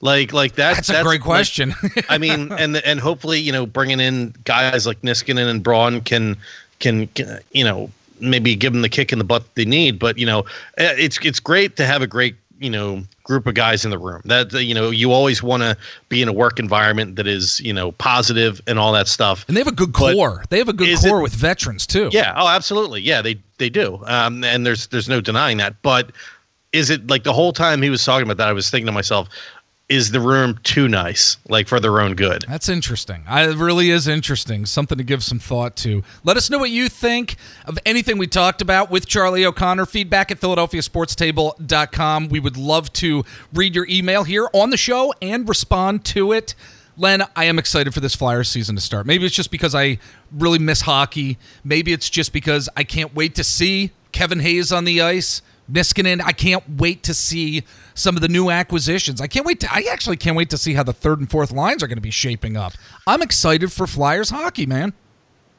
Like 0.00 0.32
like 0.32 0.54
that, 0.56 0.76
That's 0.76 0.90
a 0.90 1.02
great 1.02 1.20
like- 1.20 1.22
question. 1.22 1.74
I 2.08 2.18
mean, 2.18 2.50
and 2.58 2.76
and 2.78 3.00
hopefully 3.00 3.38
you 3.40 3.52
know 3.52 3.66
bringing 3.66 4.00
in 4.00 4.34
guys 4.44 4.86
like 4.86 5.00
Niskanen 5.02 5.48
and 5.48 5.62
Braun 5.62 6.00
can 6.00 6.36
can, 6.80 7.06
can 7.08 7.38
you 7.52 7.64
know 7.64 7.90
maybe 8.20 8.54
give 8.54 8.72
them 8.72 8.82
the 8.82 8.88
kick 8.88 9.12
in 9.12 9.18
the 9.18 9.24
butt 9.24 9.42
they 9.54 9.64
need. 9.64 9.98
But 9.98 10.18
you 10.18 10.26
know, 10.26 10.40
eh, 10.78 10.94
it's 10.98 11.18
it's 11.24 11.40
great 11.40 11.76
to 11.76 11.86
have 11.86 12.02
a 12.02 12.06
great 12.06 12.34
you 12.62 12.70
know 12.70 13.02
group 13.24 13.46
of 13.46 13.54
guys 13.54 13.84
in 13.84 13.90
the 13.90 13.98
room. 13.98 14.22
That 14.24 14.52
you 14.52 14.74
know 14.74 14.90
you 14.90 15.12
always 15.12 15.42
want 15.42 15.62
to 15.62 15.76
be 16.08 16.22
in 16.22 16.28
a 16.28 16.32
work 16.32 16.58
environment 16.58 17.16
that 17.16 17.26
is 17.26 17.60
you 17.60 17.72
know 17.72 17.92
positive 17.92 18.60
and 18.66 18.78
all 18.78 18.92
that 18.92 19.08
stuff. 19.08 19.44
And 19.48 19.56
they 19.56 19.60
have 19.60 19.68
a 19.68 19.72
good 19.72 19.92
But 19.92 20.14
core. 20.14 20.44
They 20.50 20.58
have 20.58 20.68
a 20.68 20.72
good 20.72 20.96
core 20.98 21.20
it- 21.20 21.22
with 21.22 21.34
veterans 21.34 21.86
too. 21.86 22.08
Yeah. 22.12 22.34
Oh, 22.36 22.48
absolutely. 22.48 23.00
Yeah, 23.02 23.22
they 23.22 23.38
they 23.58 23.68
do. 23.68 24.00
Um, 24.06 24.44
and 24.44 24.64
there's 24.66 24.86
there's 24.88 25.08
no 25.08 25.20
denying 25.20 25.56
that. 25.58 25.80
But 25.82 26.12
is 26.72 26.88
it 26.90 27.08
like 27.10 27.24
the 27.24 27.32
whole 27.32 27.52
time 27.52 27.82
he 27.82 27.90
was 27.90 28.04
talking 28.04 28.22
about 28.26 28.38
that, 28.38 28.48
I 28.48 28.52
was 28.52 28.70
thinking 28.70 28.86
to 28.86 28.92
myself, 28.92 29.28
is 29.92 30.10
the 30.10 30.20
room 30.20 30.58
too 30.62 30.88
nice, 30.88 31.36
like 31.48 31.68
for 31.68 31.78
their 31.78 32.00
own 32.00 32.14
good? 32.14 32.46
That's 32.48 32.70
interesting. 32.70 33.22
I, 33.28 33.46
it 33.48 33.56
really 33.56 33.90
is 33.90 34.08
interesting. 34.08 34.64
Something 34.64 34.96
to 34.96 35.04
give 35.04 35.22
some 35.22 35.38
thought 35.38 35.76
to. 35.76 36.02
Let 36.24 36.38
us 36.38 36.48
know 36.48 36.56
what 36.58 36.70
you 36.70 36.88
think 36.88 37.36
of 37.66 37.78
anything 37.84 38.16
we 38.16 38.26
talked 38.26 38.62
about 38.62 38.90
with 38.90 39.06
Charlie 39.06 39.44
O'Connor. 39.44 39.84
Feedback 39.84 40.30
at 40.30 40.40
PhiladelphiaSportsTable.com. 40.40 42.28
We 42.30 42.40
would 42.40 42.56
love 42.56 42.90
to 42.94 43.24
read 43.52 43.74
your 43.74 43.86
email 43.86 44.24
here 44.24 44.48
on 44.54 44.70
the 44.70 44.78
show 44.78 45.12
and 45.20 45.46
respond 45.46 46.06
to 46.06 46.32
it. 46.32 46.54
Len, 46.96 47.22
I 47.36 47.44
am 47.44 47.58
excited 47.58 47.92
for 47.92 48.00
this 48.00 48.14
Flyers 48.14 48.48
season 48.48 48.74
to 48.76 48.80
start. 48.80 49.04
Maybe 49.06 49.26
it's 49.26 49.34
just 49.34 49.50
because 49.50 49.74
I 49.74 49.98
really 50.30 50.58
miss 50.58 50.82
hockey. 50.82 51.36
Maybe 51.64 51.92
it's 51.92 52.08
just 52.08 52.32
because 52.32 52.68
I 52.76 52.84
can't 52.84 53.14
wait 53.14 53.34
to 53.34 53.44
see 53.44 53.92
Kevin 54.12 54.40
Hayes 54.40 54.72
on 54.72 54.84
the 54.84 55.02
ice. 55.02 55.42
Niskanen, 55.70 56.20
I 56.24 56.32
can't 56.32 56.62
wait 56.78 57.02
to 57.04 57.14
see 57.14 57.62
some 57.94 58.16
of 58.16 58.22
the 58.22 58.28
new 58.28 58.50
acquisitions. 58.50 59.20
I 59.20 59.26
can't 59.26 59.46
wait 59.46 59.60
to 59.60 59.68
I 59.72 59.86
actually 59.90 60.16
can't 60.16 60.36
wait 60.36 60.50
to 60.50 60.58
see 60.58 60.74
how 60.74 60.82
the 60.82 60.92
third 60.92 61.18
and 61.20 61.30
fourth 61.30 61.52
lines 61.52 61.82
are 61.82 61.86
going 61.86 61.98
to 61.98 62.02
be 62.02 62.10
shaping 62.10 62.56
up. 62.56 62.72
I'm 63.06 63.22
excited 63.22 63.72
for 63.72 63.86
Flyers 63.86 64.30
hockey, 64.30 64.66
man. 64.66 64.92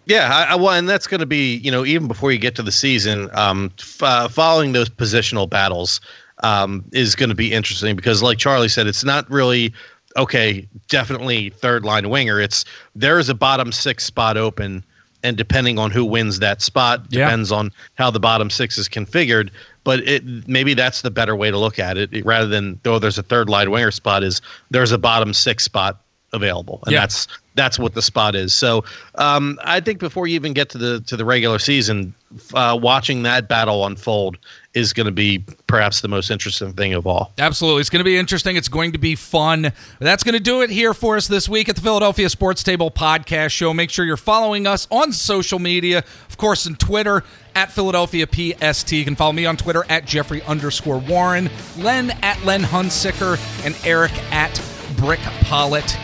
Yeah, 0.05 0.29
I, 0.35 0.53
I, 0.53 0.55
well, 0.55 0.71
and 0.73 0.89
that's 0.89 1.07
going 1.07 1.21
to 1.21 1.25
be 1.25 1.55
you 1.57 1.71
know 1.71 1.85
even 1.85 2.07
before 2.07 2.31
you 2.31 2.37
get 2.37 2.55
to 2.55 2.63
the 2.63 2.71
season, 2.73 3.29
um, 3.33 3.71
f- 3.79 4.03
uh, 4.03 4.27
following 4.27 4.73
those 4.73 4.89
positional 4.89 5.49
battles 5.49 6.01
um, 6.43 6.83
is 6.91 7.15
going 7.15 7.29
to 7.29 7.35
be 7.35 7.53
interesting 7.53 7.95
because, 7.95 8.21
like 8.21 8.37
Charlie 8.37 8.67
said, 8.67 8.85
it's 8.85 9.05
not 9.05 9.29
really 9.31 9.73
okay. 10.17 10.67
Definitely 10.89 11.51
third 11.51 11.85
line 11.85 12.09
winger. 12.09 12.41
It's 12.41 12.65
there 12.95 13.17
is 13.17 13.29
a 13.29 13.33
bottom 13.33 13.71
six 13.71 14.03
spot 14.03 14.35
open, 14.35 14.83
and 15.23 15.37
depending 15.37 15.79
on 15.79 15.89
who 15.89 16.03
wins 16.03 16.39
that 16.39 16.61
spot 16.61 17.05
Yeah. 17.09 17.23
depends 17.23 17.49
on 17.53 17.71
how 17.95 18.11
the 18.11 18.19
bottom 18.19 18.49
six 18.49 18.77
is 18.77 18.89
configured. 18.89 19.51
But 19.83 19.99
it 20.07 20.23
maybe 20.47 20.73
that's 20.73 21.01
the 21.01 21.11
better 21.11 21.35
way 21.35 21.51
to 21.51 21.57
look 21.57 21.77
at 21.79 21.97
it, 21.97 22.09
It- 22.13 22.25
rather 22.25 22.47
than 22.47 22.79
though 22.83 22.99
there's 22.99 23.17
a 23.17 23.23
third 23.23 23.49
line 23.49 23.69
winger 23.71 23.91
spot. 23.91 24.23
Is 24.23 24.41
there's 24.71 24.91
a 24.91 24.97
bottom 24.97 25.33
six 25.33 25.63
spot 25.63 25.99
available, 26.31 26.79
and 26.85 26.93
Yeah. 26.93 27.01
that's 27.01 27.27
that's 27.55 27.77
what 27.77 27.93
the 27.93 28.01
spot 28.01 28.33
is. 28.35 28.55
So 28.55 28.83
um, 29.15 29.59
I 29.63 29.79
think 29.79 29.99
before 29.99 30.25
you 30.25 30.33
even 30.35 30.53
get 30.53 30.69
to 30.69 30.77
the 30.79 30.99
to 31.01 31.15
the 31.17 31.25
regular 31.25 31.59
season, 31.59 32.15
uh, 32.55 32.77
watching 32.81 33.21
that 33.23 33.47
battle 33.47 33.85
unfold 33.85 34.37
is 34.73 34.91
going 34.91 35.05
to 35.05 35.11
be 35.11 35.43
perhaps 35.67 36.01
the 36.01 36.07
most 36.07 36.31
interesting 36.31 36.73
thing 36.73 36.95
of 36.95 37.05
all. 37.05 37.31
Absolutely. 37.37 37.81
It's 37.81 37.91
going 37.91 37.99
to 37.99 38.03
be 38.03 38.17
interesting. 38.17 38.55
It's 38.55 38.67
going 38.69 38.91
to 38.93 38.97
be 38.97 39.13
fun. 39.13 39.71
That's 39.99 40.23
going 40.23 40.33
to 40.33 40.39
do 40.39 40.61
it 40.63 40.71
here 40.71 40.95
for 40.95 41.15
us 41.15 41.27
this 41.27 41.47
week 41.47 41.69
at 41.69 41.75
the 41.75 41.81
Philadelphia 41.83 42.27
Sports 42.27 42.63
Table 42.63 42.89
Podcast 42.89 43.51
Show. 43.51 43.71
Make 43.71 43.91
sure 43.91 44.03
you're 44.03 44.17
following 44.17 44.65
us 44.65 44.87
on 44.89 45.11
social 45.13 45.59
media, 45.59 46.03
of 46.27 46.37
course, 46.37 46.65
on 46.65 46.75
Twitter 46.77 47.23
at 47.55 47.71
Philadelphia 47.71 48.27
PST. 48.27 48.91
You 48.91 49.05
can 49.05 49.15
follow 49.15 49.33
me 49.33 49.45
on 49.45 49.57
Twitter 49.57 49.85
at 49.89 50.05
Jeffrey 50.05 50.41
underscore 50.43 50.99
Warren, 50.99 51.49
Len 51.77 52.11
at 52.21 52.43
Len 52.43 52.61
Hunsicker, 52.61 53.37
and 53.65 53.77
Eric 53.85 54.13
at 54.31 54.61
Brick 54.97 55.19
Pollitt. 55.19 55.97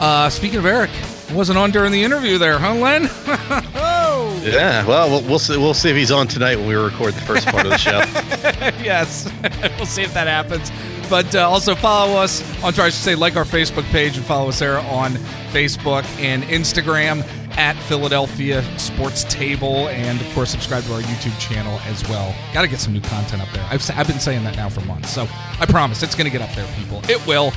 Uh, 0.00 0.30
speaking 0.30 0.58
of 0.58 0.66
Eric, 0.66 0.90
wasn't 1.32 1.58
on 1.58 1.70
during 1.70 1.92
the 1.92 2.02
interview 2.02 2.38
there, 2.38 2.58
huh, 2.58 2.74
Len? 2.74 3.08
oh, 3.74 4.40
Yeah, 4.44 4.86
well, 4.86 5.08
we'll 5.08 5.22
we'll 5.22 5.38
see, 5.38 5.56
we'll 5.56 5.74
see 5.74 5.90
if 5.90 5.96
he's 5.96 6.10
on 6.10 6.26
tonight 6.26 6.56
when 6.56 6.66
we 6.68 6.74
record 6.74 7.14
the 7.14 7.20
first 7.22 7.46
part 7.48 7.66
of 7.66 7.72
the 7.72 7.78
show. 7.78 7.98
yes. 8.82 9.30
we'll 9.76 9.86
see 9.86 10.02
if 10.02 10.14
that 10.14 10.26
happens. 10.26 10.70
but 11.10 11.34
uh, 11.34 11.48
also 11.48 11.74
follow 11.74 12.16
us 12.16 12.42
on, 12.62 12.72
try 12.72 12.86
to 12.86 12.92
say, 12.92 13.14
like 13.14 13.36
our 13.36 13.44
Facebook 13.44 13.84
page 13.90 14.16
and 14.16 14.24
follow 14.24 14.48
us 14.48 14.58
there 14.58 14.78
on 14.78 15.12
Facebook 15.52 16.04
and 16.18 16.42
Instagram 16.44 17.26
at 17.52 17.74
Philadelphia 17.84 18.62
Sports 18.78 19.24
Table. 19.24 19.88
And 19.88 20.20
of 20.20 20.34
course, 20.34 20.50
subscribe 20.50 20.84
to 20.84 20.94
our 20.94 21.00
YouTube 21.00 21.38
channel 21.38 21.78
as 21.86 22.06
well. 22.08 22.34
Got 22.52 22.62
to 22.62 22.68
get 22.68 22.80
some 22.80 22.92
new 22.92 23.00
content 23.00 23.42
up 23.42 23.48
there. 23.52 23.66
I've, 23.70 23.88
I've 23.96 24.06
been 24.06 24.20
saying 24.20 24.44
that 24.44 24.56
now 24.56 24.68
for 24.68 24.80
months. 24.82 25.10
So 25.10 25.28
I 25.60 25.66
promise 25.66 26.02
it's 26.02 26.14
going 26.14 26.30
to 26.30 26.36
get 26.36 26.42
up 26.42 26.54
there, 26.54 26.66
people. 26.76 27.02
It 27.08 27.24
will. 27.26 27.52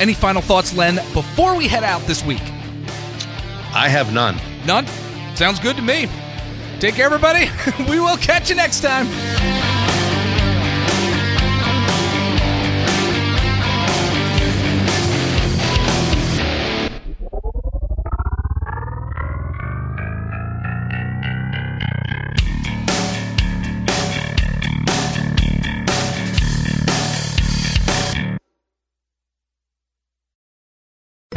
Any 0.00 0.14
final 0.14 0.42
thoughts, 0.42 0.74
Len, 0.74 0.96
before 1.12 1.56
we 1.56 1.68
head 1.68 1.84
out 1.84 2.02
this 2.02 2.24
week? 2.24 2.42
I 3.74 3.88
have 3.88 4.12
none. 4.12 4.36
None? 4.66 4.86
Sounds 5.34 5.58
good 5.58 5.76
to 5.76 5.82
me. 5.82 6.08
Take 6.80 6.94
care, 6.96 7.06
everybody. 7.06 7.48
we 7.88 8.00
will 8.00 8.16
catch 8.16 8.50
you 8.50 8.56
next 8.56 8.80
time. 8.80 9.71